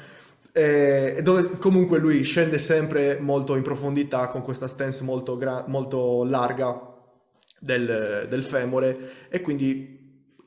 eh, 0.53 1.20
dove 1.23 1.59
comunque 1.59 1.99
lui 1.99 2.23
scende 2.23 2.59
sempre 2.59 3.19
molto 3.20 3.55
in 3.57 3.62
profondità 3.62 4.28
con 4.28 4.43
questa 4.43 4.69
stance 4.69 5.05
molto, 5.05 5.37
gra- 5.37 5.65
molto 5.66 6.24
larga 6.24 6.89
del, 7.59 8.27
del, 8.28 8.43
femore 8.43 9.28
e 9.28 9.41
quindi 9.43 9.99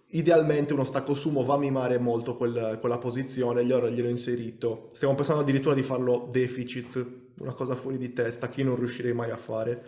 idealmente 0.08 0.74
uno 0.74 0.84
stacco 0.84 1.14
sumo 1.14 1.44
va 1.44 1.56
a 1.56 1.60
mimare 1.60 2.00
molto 2.00 2.36
quel, 2.36 2.78
quella 2.80 2.98
posizione, 2.98 3.66
gli 3.66 3.72
ora 3.72 3.90
gliel'ho 3.90 4.10
inserito. 4.10 4.90
Stiamo 4.94 5.16
pensando 5.16 5.42
addirittura 5.42 5.76
di 5.76 5.84
farlo 5.84 6.28
deficit, 6.32 7.06
una 7.40 7.54
cosa 7.54 7.76
fuori 7.76 7.98
di 7.98 8.14
testa 8.14 8.50
che 8.50 8.62
io 8.62 8.68
non 8.68 8.76
riuscirei 8.76 9.14
mai 9.14 9.32
a 9.32 9.38
fare. 9.38 9.84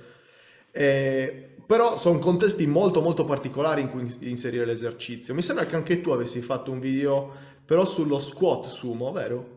Eh, 0.71 1.54
però 1.65 1.97
sono 1.97 2.19
contesti 2.19 2.67
molto 2.67 3.01
molto 3.01 3.25
particolari 3.25 3.81
in 3.81 3.89
cui 3.89 4.13
inserire 4.19 4.65
l'esercizio. 4.65 5.33
Mi 5.33 5.41
sembra 5.41 5.65
che 5.65 5.75
anche 5.75 6.01
tu 6.01 6.11
avessi 6.11 6.41
fatto 6.41 6.71
un 6.71 6.79
video 6.79 7.31
però 7.65 7.83
sullo 7.85 8.19
squat 8.19 8.67
sumo, 8.67 9.11
vero? 9.11 9.54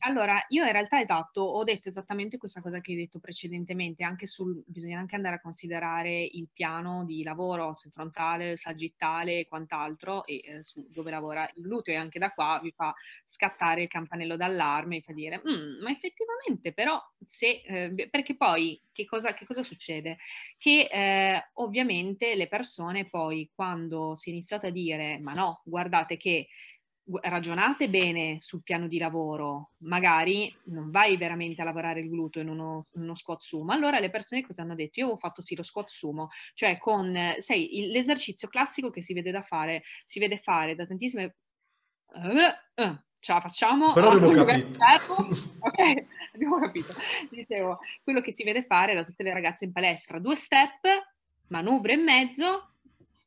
Allora, 0.00 0.44
io 0.48 0.64
in 0.64 0.72
realtà 0.72 1.00
esatto, 1.00 1.40
ho 1.40 1.64
detto 1.64 1.88
esattamente 1.88 2.36
questa 2.38 2.60
cosa 2.60 2.80
che 2.80 2.92
hai 2.92 2.96
detto 2.98 3.18
precedentemente, 3.18 4.04
anche 4.04 4.26
sul, 4.26 4.62
bisogna 4.66 4.98
anche 4.98 5.14
andare 5.16 5.36
a 5.36 5.40
considerare 5.40 6.22
il 6.22 6.48
piano 6.52 7.04
di 7.04 7.22
lavoro, 7.22 7.74
se 7.74 7.90
frontale, 7.90 8.56
sagittale 8.56 9.40
e 9.40 9.46
quant'altro, 9.46 10.24
e 10.24 10.40
eh, 10.44 10.62
su 10.64 10.86
dove 10.90 11.10
lavora 11.10 11.50
il 11.54 11.62
gluteo, 11.62 11.94
e 11.94 11.96
anche 11.96 12.18
da 12.18 12.30
qua 12.32 12.60
vi 12.62 12.70
fa 12.72 12.94
scattare 13.24 13.82
il 13.82 13.88
campanello 13.88 14.36
d'allarme 14.36 14.96
e 14.98 15.00
fa 15.02 15.12
dire, 15.12 15.38
mm, 15.38 15.82
ma 15.82 15.90
effettivamente 15.90 16.72
però 16.72 17.00
se, 17.20 17.62
eh, 17.64 18.08
perché 18.10 18.36
poi 18.36 18.80
che 18.92 19.04
cosa, 19.04 19.32
che 19.34 19.46
cosa 19.46 19.62
succede? 19.62 20.18
Che 20.58 20.88
eh, 20.90 21.50
ovviamente 21.54 22.34
le 22.34 22.48
persone 22.48 23.06
poi 23.06 23.50
quando 23.54 24.14
si 24.14 24.30
è 24.30 24.32
iniziato 24.32 24.66
a 24.66 24.70
dire, 24.70 25.18
ma 25.18 25.32
no, 25.32 25.62
guardate 25.64 26.16
che 26.16 26.48
ragionate 27.22 27.88
bene 27.88 28.38
sul 28.38 28.62
piano 28.62 28.86
di 28.86 28.98
lavoro, 28.98 29.72
magari 29.78 30.54
non 30.64 30.90
vai 30.90 31.16
veramente 31.16 31.60
a 31.60 31.64
lavorare 31.64 32.00
il 32.00 32.08
gluteo 32.08 32.42
in 32.42 32.48
uno, 32.48 32.86
uno 32.92 33.14
squat 33.14 33.40
sumo, 33.40 33.72
allora 33.72 33.98
le 33.98 34.10
persone 34.10 34.42
cosa 34.42 34.62
hanno 34.62 34.74
detto? 34.74 35.00
Io 35.00 35.08
ho 35.08 35.16
fatto 35.16 35.42
sì 35.42 35.56
lo 35.56 35.62
squat 35.62 35.88
sumo, 35.88 36.28
cioè 36.54 36.78
con, 36.78 37.16
sai, 37.38 37.78
il, 37.78 37.90
l'esercizio 37.90 38.48
classico 38.48 38.90
che 38.90 39.02
si 39.02 39.14
vede 39.14 39.30
da 39.30 39.42
fare, 39.42 39.82
si 40.04 40.18
vede 40.18 40.36
fare 40.36 40.74
da 40.74 40.86
tantissime... 40.86 41.36
Uh, 42.14 42.82
uh, 42.82 43.00
ce 43.18 43.32
la 43.32 43.40
facciamo? 43.40 43.92
Però 43.92 44.10
abbiamo 44.10 44.44
capito. 44.44 44.78
ok, 45.60 46.04
abbiamo 46.34 46.58
capito. 46.60 46.92
Dicevo, 47.30 47.78
quello 48.02 48.20
che 48.20 48.32
si 48.32 48.44
vede 48.44 48.62
fare 48.62 48.94
da 48.94 49.04
tutte 49.04 49.22
le 49.22 49.32
ragazze 49.32 49.64
in 49.64 49.72
palestra, 49.72 50.18
due 50.18 50.34
step, 50.34 50.86
manubrio 51.48 51.94
in 51.94 52.02
mezzo, 52.02 52.71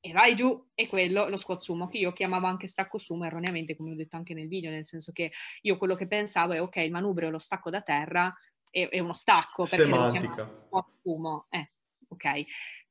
e 0.06 0.12
vai 0.12 0.36
giù, 0.36 0.68
e 0.76 0.86
quello 0.86 1.28
lo 1.30 1.36
squat 1.36 1.60
sumo, 1.60 1.88
che 1.88 1.98
io 1.98 2.14
chiamavo 2.14 2.46
anche 2.46 2.68
stacco 2.68 3.00
sumo 3.00 3.26
erroneamente, 3.26 3.76
come 3.76 3.92
ho 3.92 3.96
detto 3.96 4.16
anche 4.16 4.36
nel 4.36 4.48
video, 4.48 4.70
nel 4.70 4.86
senso 4.86 5.12
che 5.12 5.32
io 5.62 5.78
quello 5.78 5.96
che 5.96 6.06
pensavo 6.06 6.54
è 6.54 6.62
ok, 6.62 6.76
il 6.76 6.92
manubrio 6.92 7.32
lo 7.32 7.40
stacco 7.40 7.72
da 7.72 7.82
terra 7.82 8.32
è, 8.70 8.88
è 8.88 9.00
uno 9.00 9.16
stacco, 9.16 9.64
perché 9.64 9.78
Semantica. 9.78 10.62
squat 10.68 10.86
sumo, 11.02 11.48
eh, 11.50 11.72
ok. 12.08 12.24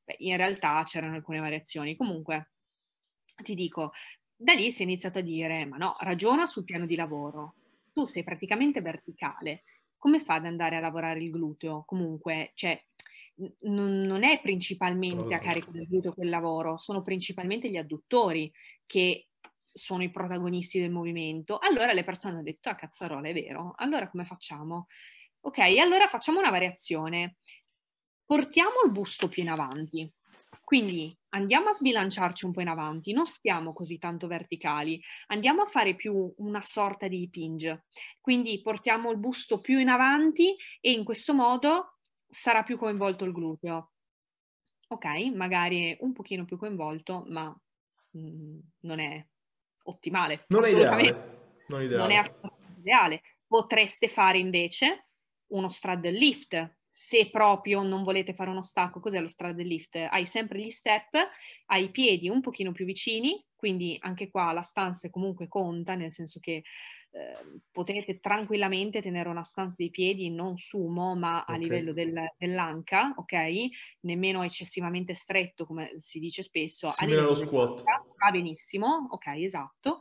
Beh, 0.02 0.16
in 0.18 0.36
realtà 0.36 0.82
c'erano 0.82 1.14
alcune 1.14 1.38
variazioni. 1.38 1.94
Comunque, 1.94 2.50
ti 3.44 3.54
dico, 3.54 3.92
da 4.34 4.52
lì 4.52 4.72
si 4.72 4.82
è 4.82 4.84
iniziato 4.84 5.20
a 5.20 5.22
dire, 5.22 5.66
ma 5.66 5.76
no, 5.76 5.94
ragiona 6.00 6.46
sul 6.46 6.64
piano 6.64 6.84
di 6.84 6.96
lavoro, 6.96 7.54
tu 7.92 8.06
sei 8.06 8.24
praticamente 8.24 8.80
verticale, 8.80 9.62
come 9.96 10.18
fa 10.18 10.34
ad 10.34 10.46
andare 10.46 10.74
a 10.74 10.80
lavorare 10.80 11.22
il 11.22 11.30
gluteo? 11.30 11.84
Comunque, 11.86 12.50
cioè 12.54 12.76
non, 13.62 14.00
non 14.02 14.22
è 14.22 14.40
principalmente 14.40 15.34
a 15.34 15.38
carico 15.38 15.70
del 15.70 15.86
gluteo 15.86 16.14
quel 16.14 16.28
lavoro, 16.28 16.76
sono 16.76 17.02
principalmente 17.02 17.68
gli 17.68 17.76
adduttori 17.76 18.52
che 18.86 19.28
sono 19.72 20.02
i 20.02 20.10
protagonisti 20.10 20.80
del 20.80 20.90
movimento. 20.90 21.58
Allora 21.58 21.92
le 21.92 22.04
persone 22.04 22.34
hanno 22.34 22.42
detto, 22.42 22.68
ah 22.68 22.74
cazzarola, 22.74 23.28
è 23.28 23.32
vero, 23.32 23.74
allora 23.76 24.08
come 24.08 24.24
facciamo? 24.24 24.86
Ok, 25.40 25.58
allora 25.58 26.06
facciamo 26.06 26.38
una 26.38 26.50
variazione. 26.50 27.36
Portiamo 28.24 28.82
il 28.84 28.92
busto 28.92 29.28
più 29.28 29.42
in 29.42 29.50
avanti. 29.50 30.10
Quindi 30.62 31.14
andiamo 31.30 31.68
a 31.68 31.72
sbilanciarci 31.72 32.46
un 32.46 32.52
po' 32.52 32.62
in 32.62 32.68
avanti, 32.68 33.12
non 33.12 33.26
stiamo 33.26 33.74
così 33.74 33.98
tanto 33.98 34.26
verticali, 34.26 34.98
andiamo 35.26 35.60
a 35.60 35.66
fare 35.66 35.94
più 35.94 36.32
una 36.38 36.62
sorta 36.62 37.06
di 37.06 37.28
pinge. 37.28 37.84
Quindi 38.20 38.62
portiamo 38.62 39.10
il 39.10 39.18
busto 39.18 39.60
più 39.60 39.78
in 39.78 39.88
avanti 39.88 40.56
e 40.80 40.92
in 40.92 41.04
questo 41.04 41.34
modo 41.34 41.93
sarà 42.34 42.62
più 42.64 42.76
coinvolto 42.76 43.24
il 43.24 43.32
gluteo. 43.32 43.92
Ok, 44.88 45.04
magari 45.34 45.96
un 46.00 46.12
pochino 46.12 46.44
più 46.44 46.58
coinvolto, 46.58 47.24
ma 47.28 47.46
mh, 48.10 48.18
mm, 48.18 48.58
non 48.80 48.98
è 48.98 49.24
ottimale. 49.84 50.44
Non 50.48 50.64
è 50.64 50.70
ideale. 50.70 51.32
Non, 51.68 51.82
ideale. 51.82 52.02
non 52.02 52.10
è 52.10 52.16
assolutamente 52.16 52.80
ideale. 52.80 53.22
Potreste 53.46 54.08
fare 54.08 54.38
invece 54.38 55.06
uno 55.48 55.68
straddle 55.68 56.10
lift, 56.10 56.76
se 56.88 57.30
proprio 57.30 57.82
non 57.82 58.02
volete 58.02 58.34
fare 58.34 58.50
uno 58.50 58.62
stacco, 58.62 59.00
cos'è 59.00 59.20
lo 59.20 59.28
straddle 59.28 59.64
lift? 59.64 59.96
Hai 59.96 60.26
sempre 60.26 60.60
gli 60.60 60.70
step, 60.70 61.16
hai 61.66 61.84
i 61.84 61.90
piedi 61.90 62.28
un 62.28 62.40
pochino 62.40 62.72
più 62.72 62.84
vicini, 62.84 63.44
quindi 63.54 63.96
anche 64.00 64.30
qua 64.30 64.52
la 64.52 64.62
stanza 64.62 65.08
comunque 65.08 65.48
conta, 65.48 65.94
nel 65.94 66.12
senso 66.12 66.40
che 66.40 66.62
Ehm, 67.16 67.60
potete 67.70 68.18
tranquillamente 68.18 69.00
tenere 69.00 69.28
una 69.28 69.44
stanza 69.44 69.76
dei 69.78 69.90
piedi 69.90 70.30
non 70.30 70.58
sumo 70.58 71.14
ma 71.14 71.44
a 71.44 71.52
okay. 71.52 71.58
livello 71.58 71.92
del, 71.92 72.12
dell'anca, 72.36 73.12
ok? 73.14 73.68
Nemmeno 74.00 74.42
eccessivamente 74.42 75.14
stretto 75.14 75.64
come 75.64 75.94
si 75.98 76.18
dice 76.18 76.42
spesso. 76.42 76.90
Simile 76.90 77.20
allo 77.20 77.36
squat. 77.36 77.84
Va 77.84 78.30
benissimo, 78.32 79.06
ok, 79.10 79.26
esatto. 79.36 80.00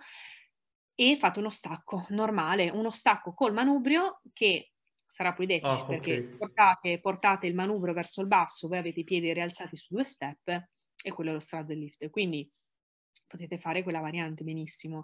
E 0.96 1.18
fate 1.20 1.38
uno 1.38 1.52
stacco 1.52 2.08
normale, 2.10 2.72
uno 2.72 2.90
stacco 2.90 3.36
col 3.36 3.54
manubrio 3.54 4.22
che 4.34 4.72
sarà 5.06 5.34
poi 5.34 5.46
deficit 5.46 5.82
ah, 5.82 5.86
perché 5.86 6.18
okay. 6.18 6.38
portate, 6.38 7.00
portate, 7.00 7.46
il 7.46 7.54
manubrio 7.54 7.94
verso 7.94 8.22
il 8.22 8.28
basso, 8.28 8.68
voi 8.68 8.80
avete 8.80 9.02
i 9.02 9.04
piedi 9.04 9.32
rialzati 9.32 9.76
su 9.76 9.94
due 9.94 10.04
step 10.04 10.48
e 11.04 11.12
quello 11.12 11.30
è 11.30 11.34
lo 11.34 11.40
straddle 11.40 11.76
lift. 11.76 12.10
Quindi 12.10 12.52
potete 13.28 13.58
fare 13.58 13.84
quella 13.84 14.00
variante 14.00 14.44
benissimo. 14.44 15.04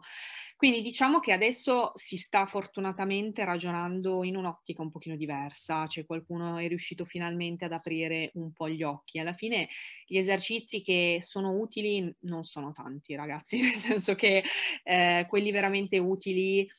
Quindi 0.60 0.82
diciamo 0.82 1.22
che 1.22 1.32
adesso 1.32 1.94
si 1.96 2.18
sta 2.18 2.46
fortunatamente 2.46 3.46
ragionando 3.46 4.26
in 4.26 4.36
un'ottica 4.36 4.82
un 4.82 4.92
pochino 4.92 5.16
diversa, 5.16 5.88
cioè 5.88 6.06
qualcuno 6.06 6.58
è 6.58 6.68
riuscito 6.68 7.06
finalmente 7.06 7.64
ad 7.64 7.72
aprire 7.72 8.32
un 8.34 8.52
po' 8.52 8.68
gli 8.68 8.84
occhi. 8.84 9.20
Alla 9.20 9.32
fine 9.32 9.70
gli 10.06 10.18
esercizi 10.18 10.82
che 10.82 11.20
sono 11.22 11.52
utili 11.52 12.14
non 12.24 12.44
sono 12.44 12.74
tanti 12.74 13.16
ragazzi, 13.16 13.62
nel 13.64 13.76
senso 13.76 14.16
che 14.16 14.44
eh, 14.84 15.26
quelli 15.30 15.52
veramente 15.52 15.98
utili 15.98 16.70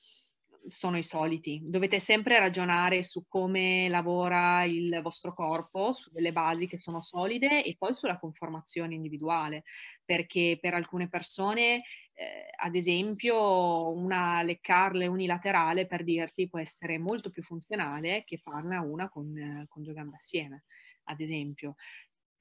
sono 0.67 0.99
i 0.99 1.03
soliti. 1.03 1.61
Dovete 1.63 2.01
sempre 2.01 2.39
ragionare 2.39 3.03
su 3.03 3.25
come 3.27 3.89
lavora 3.89 4.65
il 4.65 5.01
vostro 5.03 5.35
corpo, 5.35 5.93
su 5.93 6.11
delle 6.11 6.33
basi 6.33 6.67
che 6.67 6.79
sono 6.79 7.01
solide 7.01 7.65
e 7.65 7.77
poi 7.79 7.95
sulla 7.95 8.19
conformazione 8.19 8.95
individuale, 8.95 9.65
perché 10.05 10.59
per 10.61 10.75
alcune 10.75 11.09
persone, 11.09 11.83
eh, 12.15 12.51
ad 12.57 12.75
esempio, 12.75 13.91
una 13.93 14.43
leccarle 14.43 15.07
unilaterale, 15.07 15.87
per 15.87 16.05
dirti, 16.05 16.49
può 16.49 16.59
essere 16.59 16.99
molto 16.99 17.31
più 17.31 17.43
funzionale 17.43 18.25
che 18.25 18.37
farla 18.37 18.81
una 18.81 19.09
con, 19.09 19.37
eh, 19.37 19.67
con 19.69 19.83
due 19.83 19.95
gambe 19.95 20.17
assieme, 20.17 20.65
ad 21.05 21.21
esempio 21.21 21.75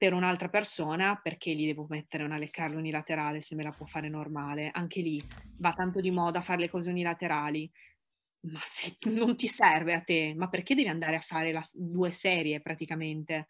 per 0.00 0.14
un'altra 0.14 0.48
persona 0.48 1.20
perché 1.22 1.52
gli 1.54 1.66
devo 1.66 1.84
mettere 1.86 2.24
una 2.24 2.38
leccarla 2.38 2.78
unilaterale 2.78 3.42
se 3.42 3.54
me 3.54 3.62
la 3.62 3.70
può 3.70 3.84
fare 3.84 4.08
normale? 4.08 4.70
Anche 4.72 5.02
lì 5.02 5.22
va 5.58 5.74
tanto 5.74 6.00
di 6.00 6.10
moda 6.10 6.40
fare 6.40 6.60
le 6.60 6.70
cose 6.70 6.88
unilaterali. 6.88 7.70
Ma 8.42 8.60
se 8.64 8.96
non 9.10 9.36
ti 9.36 9.48
serve 9.48 9.94
a 9.94 10.00
te, 10.00 10.34
ma 10.34 10.48
perché 10.48 10.74
devi 10.74 10.88
andare 10.88 11.16
a 11.16 11.20
fare 11.20 11.52
la, 11.52 11.64
due 11.72 12.10
serie 12.10 12.60
praticamente? 12.60 13.48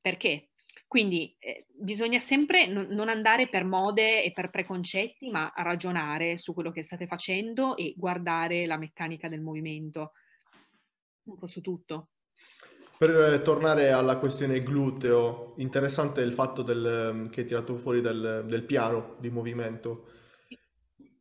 Perché? 0.00 0.50
Quindi 0.86 1.36
eh, 1.38 1.66
bisogna 1.68 2.18
sempre 2.18 2.66
non, 2.66 2.86
non 2.90 3.08
andare 3.08 3.48
per 3.48 3.64
mode 3.64 4.24
e 4.24 4.32
per 4.32 4.50
preconcetti, 4.50 5.30
ma 5.30 5.52
ragionare 5.56 6.36
su 6.36 6.54
quello 6.54 6.70
che 6.70 6.82
state 6.82 7.06
facendo 7.06 7.76
e 7.76 7.94
guardare 7.96 8.66
la 8.66 8.76
meccanica 8.76 9.28
del 9.28 9.40
movimento. 9.40 10.12
Un 11.24 11.38
po' 11.38 11.46
su 11.46 11.60
tutto. 11.60 12.10
Per 12.98 13.10
eh, 13.10 13.42
tornare 13.42 13.92
alla 13.92 14.18
questione 14.18 14.60
gluteo, 14.60 15.54
interessante 15.56 16.20
il 16.20 16.32
fatto 16.32 16.62
del, 16.62 16.84
ehm, 16.84 17.30
che 17.30 17.40
hai 17.40 17.46
tirato 17.46 17.76
fuori 17.76 18.00
del, 18.00 18.44
del 18.46 18.64
piano 18.64 19.16
di 19.18 19.30
movimento. 19.30 20.08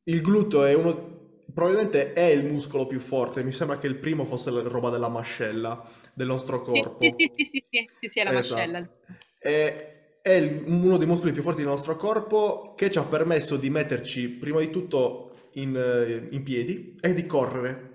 Il 0.03 0.21
gluteo 0.21 0.63
è 0.63 0.73
uno, 0.73 1.18
probabilmente 1.59 2.13
è 2.13 2.23
il 2.23 2.45
muscolo 2.45 2.87
più 2.87 3.01
forte, 3.01 3.43
mi 3.43 3.51
sembra 3.51 3.77
che 3.77 3.87
il 3.87 3.97
primo 3.97 4.23
fosse 4.23 4.49
la 4.49 4.61
roba 4.61 4.89
della 4.89 5.09
mascella 5.09 5.85
del 6.13 6.27
nostro 6.27 6.61
corpo. 6.61 6.99
Sì, 7.01 7.13
sì, 7.17 7.31
sì, 7.35 7.63
sì, 7.69 7.85
sì, 7.95 8.07
sì, 8.07 8.19
è 8.21 8.23
la 8.23 8.37
esatto. 8.37 8.55
mascella. 8.55 8.89
È, 9.37 10.19
è 10.21 10.31
il, 10.31 10.63
uno 10.65 10.95
dei 10.95 11.05
muscoli 11.05 11.33
più 11.33 11.41
forti 11.41 11.59
del 11.59 11.69
nostro 11.69 11.97
corpo 11.97 12.75
che 12.77 12.89
ci 12.89 12.97
ha 12.97 13.03
permesso 13.03 13.57
di 13.57 13.69
metterci 13.69 14.29
prima 14.29 14.61
di 14.61 14.69
tutto 14.69 15.49
in, 15.55 15.75
eh, 15.75 16.29
in 16.33 16.43
piedi 16.43 16.95
e 17.01 17.13
di 17.13 17.25
correre 17.25 17.87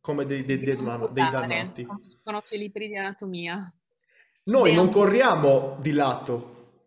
come 0.00 0.26
dei, 0.26 0.44
dei, 0.44 0.58
dei, 0.58 0.76
dei 0.76 1.30
dannati. 1.30 1.86
Conosco 2.24 2.56
i 2.56 2.58
libri 2.58 2.88
di 2.88 2.96
anatomia. 2.96 3.72
Noi 4.44 4.74
non 4.74 4.90
corriamo 4.90 5.76
di 5.80 5.92
lato, 5.92 6.80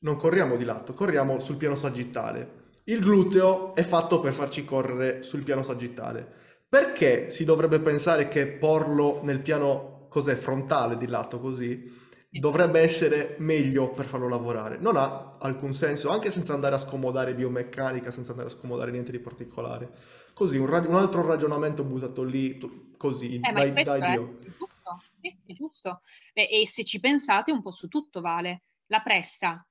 non 0.00 0.16
corriamo 0.16 0.56
di 0.56 0.64
lato, 0.66 0.92
corriamo 0.92 1.38
sul 1.38 1.56
piano 1.56 1.76
sagittale. 1.76 2.57
Il 2.88 3.00
gluteo 3.00 3.74
è 3.74 3.82
fatto 3.82 4.18
per 4.18 4.32
farci 4.32 4.64
correre 4.64 5.22
sul 5.22 5.44
piano 5.44 5.62
sagittale. 5.62 6.26
Perché 6.66 7.30
si 7.30 7.44
dovrebbe 7.44 7.80
pensare 7.80 8.28
che 8.28 8.46
porlo 8.46 9.20
nel 9.24 9.40
piano 9.40 10.06
cos'è 10.08 10.34
frontale 10.34 10.96
di 10.96 11.06
lato 11.06 11.38
così 11.38 11.96
dovrebbe 12.30 12.80
essere 12.80 13.36
meglio 13.40 13.90
per 13.90 14.06
farlo 14.06 14.26
lavorare? 14.26 14.78
Non 14.78 14.96
ha 14.96 15.36
alcun 15.38 15.74
senso, 15.74 16.08
anche 16.08 16.30
senza 16.30 16.54
andare 16.54 16.76
a 16.76 16.78
scomodare 16.78 17.34
biomeccanica, 17.34 18.10
senza 18.10 18.30
andare 18.30 18.48
a 18.48 18.52
scomodare 18.52 18.90
niente 18.90 19.12
di 19.12 19.18
particolare. 19.18 19.92
Così, 20.32 20.56
un, 20.56 20.66
ra- 20.66 20.78
un 20.86 20.96
altro 20.96 21.26
ragionamento 21.26 21.84
buttato 21.84 22.22
lì, 22.22 22.56
tu, 22.56 22.94
così, 22.96 23.38
eh, 23.40 23.52
dai, 23.52 23.72
dai 23.82 24.00
è, 24.00 24.10
Dio. 24.10 24.38
Giusto, 24.40 24.98
sì, 25.20 25.38
è 25.44 25.52
giusto. 25.52 26.00
E, 26.32 26.48
e 26.62 26.66
se 26.66 26.84
ci 26.84 27.00
pensate 27.00 27.52
un 27.52 27.60
po' 27.60 27.72
su 27.72 27.86
tutto 27.88 28.22
vale. 28.22 28.62
La 28.86 29.00
pressa, 29.00 29.67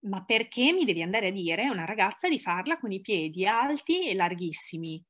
ma 0.00 0.24
perché 0.24 0.72
mi 0.72 0.84
devi 0.84 1.02
andare 1.02 1.28
a 1.28 1.30
dire 1.30 1.64
a 1.64 1.72
una 1.72 1.84
ragazza 1.84 2.28
di 2.28 2.38
farla 2.38 2.78
con 2.78 2.92
i 2.92 3.00
piedi 3.00 3.46
alti 3.46 4.08
e 4.08 4.14
larghissimi? 4.14 5.02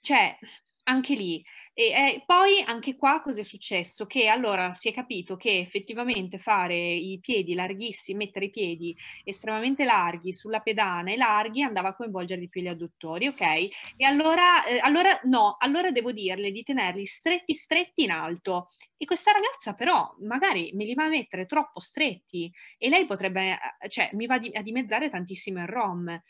Cioè, 0.00 0.36
anche 0.84 1.14
lì 1.14 1.42
e 1.74 1.84
eh, 1.84 2.22
poi 2.26 2.60
anche 2.66 2.96
qua 2.96 3.22
cosa 3.22 3.40
è 3.40 3.44
successo? 3.44 4.04
Che 4.04 4.26
allora 4.26 4.72
si 4.74 4.90
è 4.90 4.92
capito 4.92 5.36
che 5.36 5.58
effettivamente 5.58 6.36
fare 6.36 6.74
i 6.76 7.18
piedi 7.18 7.54
larghissimi, 7.54 8.18
mettere 8.18 8.46
i 8.46 8.50
piedi 8.50 8.94
estremamente 9.24 9.84
larghi 9.84 10.34
sulla 10.34 10.60
pedana 10.60 11.12
e 11.12 11.16
larghi 11.16 11.62
andava 11.62 11.88
a 11.88 11.94
coinvolgere 11.94 12.40
di 12.40 12.50
più 12.50 12.60
gli 12.60 12.68
adduttori, 12.68 13.26
ok? 13.28 13.40
E 13.96 14.04
allora, 14.04 14.64
eh, 14.66 14.80
allora 14.80 15.18
no, 15.24 15.56
allora 15.58 15.90
devo 15.90 16.12
dirle 16.12 16.50
di 16.50 16.62
tenerli 16.62 17.06
stretti 17.06 17.54
stretti 17.54 18.02
in 18.02 18.10
alto. 18.10 18.68
E 18.98 19.06
questa 19.06 19.32
ragazza 19.32 19.72
però 19.74 20.14
magari 20.20 20.72
me 20.74 20.84
li 20.84 20.94
va 20.94 21.04
a 21.04 21.08
mettere 21.08 21.46
troppo 21.46 21.80
stretti 21.80 22.52
e 22.76 22.88
lei 22.90 23.06
potrebbe, 23.06 23.58
eh, 23.80 23.88
cioè 23.88 24.10
mi 24.12 24.26
va 24.26 24.34
a 24.34 24.62
dimezzare 24.62 25.08
tantissimo 25.08 25.60
il 25.60 25.68
ROM. 25.68 26.22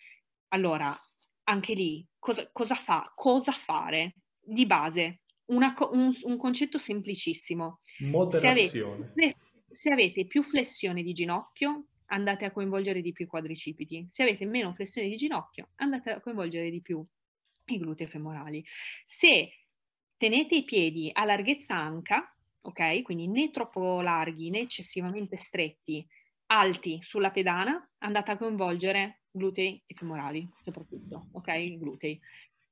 Allora, 0.48 0.96
anche 1.44 1.72
lì, 1.74 2.06
cosa, 2.18 2.48
cosa 2.52 2.74
fa? 2.76 3.10
Cosa 3.14 3.52
fare? 3.52 4.14
Di 4.44 4.66
base, 4.66 5.21
una, 5.46 5.74
un, 5.90 6.12
un, 6.22 6.36
concetto 6.36 6.78
semplicissimo. 6.78 7.80
Moderazione. 8.00 9.12
Se 9.14 9.24
avete, 9.24 9.36
se 9.68 9.90
avete 9.90 10.26
più 10.26 10.42
flessione 10.42 11.02
di 11.02 11.12
ginocchio, 11.12 11.86
andate 12.06 12.44
a 12.44 12.52
coinvolgere 12.52 13.00
di 13.00 13.12
più 13.12 13.24
i 13.24 13.28
quadricipiti. 13.28 14.06
Se 14.10 14.22
avete 14.22 14.44
meno 14.44 14.72
flessione 14.74 15.08
di 15.08 15.16
ginocchio, 15.16 15.70
andate 15.76 16.10
a 16.10 16.20
coinvolgere 16.20 16.70
di 16.70 16.80
più 16.80 17.04
i 17.66 17.78
glutei 17.78 18.06
femorali. 18.06 18.64
Se 19.04 19.50
tenete 20.16 20.56
i 20.56 20.64
piedi 20.64 21.10
a 21.12 21.24
larghezza 21.24 21.74
anca, 21.74 22.34
ok? 22.60 23.02
Quindi 23.02 23.28
né 23.28 23.50
troppo 23.50 24.00
larghi 24.00 24.50
né 24.50 24.60
eccessivamente 24.60 25.38
stretti, 25.38 26.06
alti 26.46 26.98
sulla 27.00 27.30
pedana, 27.30 27.90
andate 27.98 28.32
a 28.32 28.36
coinvolgere 28.36 29.22
glutei 29.30 29.82
e 29.86 29.94
femorali, 29.94 30.48
soprattutto, 30.62 31.28
ok? 31.32 31.78
Glutei. 31.78 32.20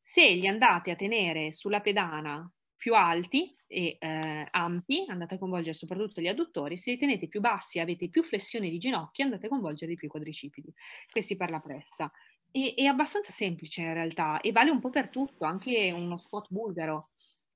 Se 0.02 0.28
li 0.28 0.46
andate 0.46 0.90
a 0.90 0.96
tenere 0.96 1.52
sulla 1.52 1.80
pedana 1.80 2.50
più 2.80 2.94
alti 2.94 3.54
e 3.66 3.98
eh, 4.00 4.48
ampi, 4.50 5.04
andate 5.06 5.34
a 5.34 5.38
coinvolgere 5.38 5.74
soprattutto 5.74 6.22
gli 6.22 6.28
adduttori, 6.28 6.78
se 6.78 6.92
li 6.92 6.96
tenete 6.96 7.28
più 7.28 7.40
bassi 7.40 7.76
e 7.76 7.82
avete 7.82 8.08
più 8.08 8.22
flessione 8.22 8.70
di 8.70 8.78
ginocchia, 8.78 9.26
andate 9.26 9.46
a 9.46 9.48
coinvolgere 9.50 9.90
di 9.90 9.98
più 9.98 10.06
i 10.08 10.10
quadricipiti. 10.10 10.72
Questi 11.10 11.36
per 11.36 11.50
la 11.50 11.60
pressa. 11.60 12.10
E, 12.50 12.72
è 12.74 12.84
abbastanza 12.84 13.32
semplice 13.32 13.82
in 13.82 13.92
realtà 13.92 14.40
e 14.40 14.50
vale 14.50 14.70
un 14.70 14.80
po' 14.80 14.88
per 14.88 15.10
tutto, 15.10 15.44
anche 15.44 15.90
uno 15.90 16.16
squat 16.16 16.46
bulgaro, 16.48 17.10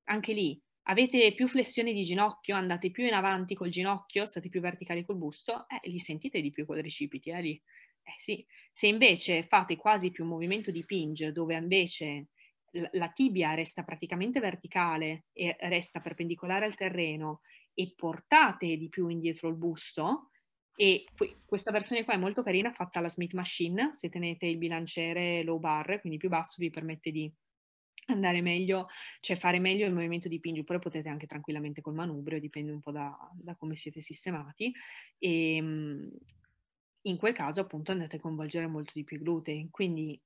anche 0.05 0.35
lì. 0.35 0.61
Avete 0.89 1.33
più 1.33 1.49
flessione 1.49 1.95
di 1.95 2.03
ginocchio, 2.03 2.55
andate 2.55 2.91
più 2.91 3.07
in 3.07 3.15
avanti 3.15 3.55
col 3.55 3.71
ginocchio, 3.71 4.27
state 4.27 4.51
più 4.51 4.61
verticali 4.61 5.07
col 5.07 5.17
busto, 5.17 5.65
eh, 5.69 5.89
li 5.89 5.99
sentite 5.99 6.43
di 6.43 6.51
più 6.51 6.65
i 6.65 6.67
quadricipiti, 6.67 7.31
eh, 7.31 7.41
lì. 7.41 7.63
Eh 8.03 8.17
sì, 8.19 8.45
se 8.71 8.87
invece 8.89 9.45
fate 9.45 9.77
quasi 9.77 10.11
più 10.11 10.27
movimento 10.27 10.71
di 10.71 10.85
pinge, 10.85 11.33
dove 11.33 11.55
invece 11.57 12.29
la 12.93 13.09
tibia 13.11 13.55
resta 13.55 13.85
praticamente 13.85 14.41
verticale 14.41 15.27
e 15.33 15.57
resta 15.61 16.01
perpendicolare 16.01 16.65
al 16.65 16.75
terreno 16.75 17.41
e 17.73 17.93
portate 17.97 18.77
di 18.77 18.89
più 18.89 19.09
indietro 19.09 19.49
il 19.49 19.57
busto, 19.57 20.31
e 20.77 21.05
questa 21.45 21.71
versione 21.71 22.05
qua 22.05 22.15
è 22.15 22.19
molto 22.19 22.43
carina, 22.43 22.73
fatta 22.73 22.99
alla 22.99 23.09
Smith 23.09 23.33
Machine, 23.33 23.91
se 23.95 24.09
tenete 24.09 24.47
il 24.47 24.59
bilanciere 24.59 25.45
low 25.45 25.59
bar, 25.59 26.01
quindi 26.01 26.19
più 26.19 26.29
basso, 26.29 26.57
vi 26.59 26.71
permette 26.71 27.13
di 27.13 27.33
andare 28.07 28.43
meglio, 28.43 28.89
cioè 29.21 29.37
fare 29.37 29.61
meglio 29.61 29.87
il 29.87 29.95
movimento 29.95 30.29
di 30.29 30.41
pingi, 30.41 30.61
oppure 30.61 30.81
potete 30.81 31.09
anche 31.09 31.27
tranquillamente 31.27 31.81
col 31.81 31.95
manubrio, 31.95 32.41
dipende 32.41 32.73
un 32.73 32.81
po' 32.81 32.91
da, 32.91 33.17
da 33.35 33.55
come 33.55 33.77
siete 33.77 34.01
sistemati. 34.01 34.73
E 35.19 35.57
ehm, 35.57 36.11
in 37.03 37.17
quel 37.19 37.35
caso 37.35 37.61
appunto 37.61 37.93
andate 37.93 38.17
a 38.17 38.21
coinvolgere 38.21 38.67
molto 38.67 38.93
di 38.95 39.05
più 39.05 39.17
i 39.17 39.21
glutei, 39.21 39.69
quindi 39.71 40.21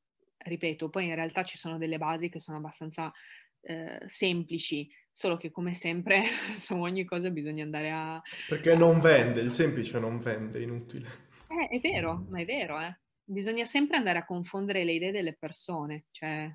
ripeto, 0.48 0.88
poi 0.88 1.06
in 1.06 1.14
realtà 1.14 1.44
ci 1.44 1.56
sono 1.56 1.78
delle 1.78 1.98
basi 1.98 2.28
che 2.28 2.40
sono 2.40 2.56
abbastanza 2.56 3.12
eh, 3.60 4.00
semplici, 4.06 4.88
solo 5.10 5.36
che 5.36 5.50
come 5.50 5.74
sempre 5.74 6.24
su 6.54 6.74
ogni 6.74 7.04
cosa 7.04 7.30
bisogna 7.30 7.62
andare 7.62 7.90
a... 7.90 8.20
Perché 8.48 8.74
non 8.74 9.00
vende, 9.00 9.40
il 9.40 9.50
semplice 9.50 9.98
non 9.98 10.18
vende, 10.18 10.62
inutile. 10.62 11.08
Eh, 11.48 11.76
è 11.76 11.80
vero, 11.80 12.26
ma 12.28 12.40
è 12.40 12.44
vero, 12.44 12.80
eh. 12.80 12.98
Bisogna 13.24 13.64
sempre 13.64 13.96
andare 13.96 14.18
a 14.18 14.24
confondere 14.24 14.84
le 14.84 14.92
idee 14.92 15.12
delle 15.12 15.36
persone, 15.36 16.06
cioè... 16.10 16.50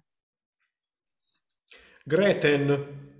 Greten, 2.05 3.11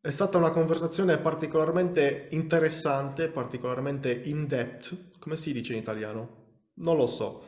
è 0.00 0.10
stata 0.10 0.38
una 0.38 0.50
conversazione 0.50 1.18
particolarmente 1.18 2.28
interessante, 2.30 3.28
particolarmente 3.28 4.12
in 4.12 4.46
depth, 4.46 5.18
come 5.18 5.36
si 5.36 5.52
dice 5.52 5.72
in 5.72 5.80
italiano? 5.80 6.44
Non 6.74 6.96
lo 6.96 7.06
so. 7.06 7.46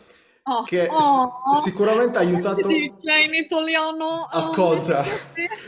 Oh, 0.51 0.62
che 0.62 0.89
oh, 0.91 1.61
sicuramente 1.62 2.16
ha 2.16 2.23
aiutato... 2.23 2.70
in 2.70 3.35
italiano... 3.35 4.27
Ascolta, 4.31 5.05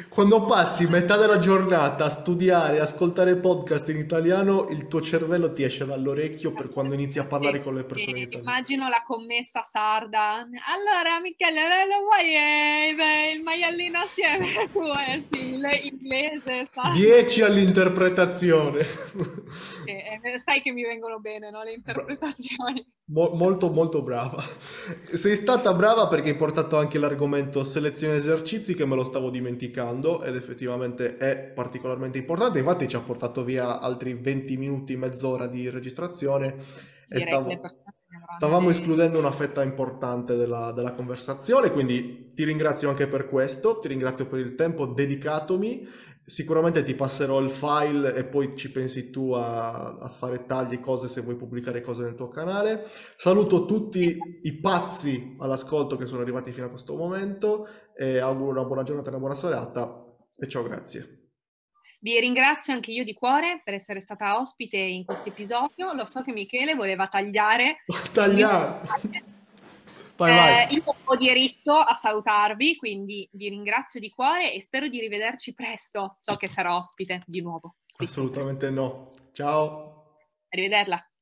quando 0.09 0.47
passi 0.47 0.87
metà 0.87 1.19
della 1.19 1.39
giornata 1.39 2.07
a 2.07 2.09
studiare, 2.09 2.81
ascoltare 2.81 3.37
podcast 3.37 3.91
in 3.91 3.99
italiano, 3.99 4.69
il 4.71 4.89
tuo 4.89 5.03
cervello 5.03 5.53
ti 5.53 5.65
esce 5.65 5.85
dall'orecchio 5.85 6.53
per 6.53 6.71
quando 6.71 6.95
inizi 6.95 7.19
a 7.19 7.25
parlare 7.25 7.59
sì, 7.59 7.63
con 7.63 7.75
le 7.75 7.85
persone 7.85 8.13
sì, 8.13 8.19
in 8.23 8.27
italiano. 8.29 8.51
Immagino 8.51 8.89
la 8.89 9.03
commessa 9.07 9.63
sarda. 9.63 10.37
Allora, 10.39 11.21
Michele, 11.21 11.61
lo 11.87 12.01
vuoi 12.01 12.35
eh, 12.35 13.35
il 13.35 13.43
maialino 13.43 13.99
assieme? 13.99 14.49
Eh, 15.01 15.25
sì, 15.31 15.57
l'inglese. 15.57 16.69
10 16.93 17.43
all'interpretazione. 17.43 18.81
Eh, 19.85 20.41
sai 20.45 20.61
che 20.63 20.73
mi 20.73 20.83
vengono 20.83 21.19
bene, 21.19 21.51
no? 21.51 21.63
Le 21.63 21.73
interpretazioni. 21.73 22.85
Mo- 23.13 23.31
molto 23.35 23.71
molto 23.71 24.03
brava. 24.03 24.43
Sei 25.13 25.35
stata 25.35 25.75
brava 25.75 26.07
perché 26.07 26.31
hai 26.31 26.37
portato 26.37 26.77
anche 26.77 26.99
l'argomento 26.99 27.65
selezione 27.65 28.15
esercizi 28.15 28.75
che 28.75 28.87
me 28.87 28.95
lo 28.95 29.03
stavo 29.03 29.31
dimenticando 29.31 30.23
ed 30.23 30.37
effettivamente 30.37 31.17
è 31.17 31.37
particolarmente 31.37 32.19
importante. 32.19 32.59
Infatti 32.59 32.87
ci 32.87 32.97
ha 32.97 33.01
portato 33.01 33.43
via 33.43 33.81
altri 33.81 34.15
20 34.15 34.57
minuti, 34.57 34.97
mezz'ora 34.97 35.47
di 35.47 35.69
registrazione 35.69 36.55
e 37.09 37.21
stavo, 37.23 37.51
stavamo 38.37 38.71
escludendo 38.71 39.19
una 39.19 39.33
fetta 39.33 39.65
importante 39.65 40.37
della, 40.37 40.71
della 40.71 40.93
conversazione, 40.93 41.73
quindi 41.73 42.31
ti 42.33 42.45
ringrazio 42.45 42.89
anche 42.89 43.09
per 43.09 43.29
questo, 43.29 43.79
ti 43.79 43.89
ringrazio 43.89 44.27
per 44.27 44.39
il 44.39 44.55
tempo 44.55 44.87
dedicatomi 44.87 45.89
Sicuramente 46.25 46.85
ti 46.85 46.95
passerò 46.95 47.41
il 47.41 47.51
file 47.51 48.15
e 48.15 48.25
poi 48.25 48.57
ci 48.57 48.71
pensi 48.71 49.11
tu 49.11 49.33
a, 49.33 49.99
a, 49.99 50.09
fare 50.09 50.47
tagli, 50.47 50.79
cose 50.79 51.09
se 51.09 51.23
vuoi 51.23 51.37
pubblicare 51.37 51.81
cose 51.81 52.05
nel 52.05 52.15
tuo 52.15 52.29
canale. 52.29 52.89
Saluto 53.17 53.65
tutti 53.65 54.17
i 54.43 54.61
pazzi 54.61 55.37
all'ascolto 55.41 55.97
che 55.97 56.07
sono 56.07 56.21
arrivati 56.21 56.53
fino 56.53 56.67
a 56.67 56.71
questo 56.71 56.97
momento 56.97 57.69
e 57.97 58.19
auguro 58.19 58.51
una 58.51 58.65
buona 58.65 58.83
giornata 58.83 59.09
e 59.09 59.11
una 59.11 59.21
buona 59.21 59.35
serata 59.35 60.05
e 60.43 60.49
ciao, 60.49 60.63
grazie. 60.63 61.17
Vi 62.01 62.19
ringrazio 62.19 62.73
anche 62.73 62.93
io 62.93 63.05
di 63.05 63.13
cuore 63.13 63.61
per 63.63 63.75
essere 63.75 64.01
stata 64.01 64.39
ospite 64.39 64.79
in 64.79 65.05
questo 65.05 65.29
episodio. 65.29 65.93
Lo 65.93 66.07
so 66.07 66.23
che 66.23 66.33
Michele 66.33 66.75
voleva 66.75 67.09
tagliare. 67.09 67.85
tagliare! 68.13 69.29
Vai, 70.21 70.35
vai. 70.35 70.69
Eh, 70.69 70.75
io 70.75 70.83
ho 71.05 71.17
diritto 71.17 71.73
a 71.73 71.95
salutarvi, 71.95 72.77
quindi 72.77 73.27
vi 73.33 73.49
ringrazio 73.49 73.99
di 74.01 74.11
cuore 74.11 74.53
e 74.53 74.61
spero 74.61 74.87
di 74.89 75.01
rivederci 75.01 75.55
presto. 75.55 76.17
So 76.19 76.37
che 76.37 76.47
sarò 76.47 76.77
ospite 76.77 77.23
di 77.27 77.41
nuovo. 77.41 77.77
Assolutamente 77.97 78.69
no. 78.69 79.09
Ciao. 79.33 80.19
Arrivederla. 80.51 81.10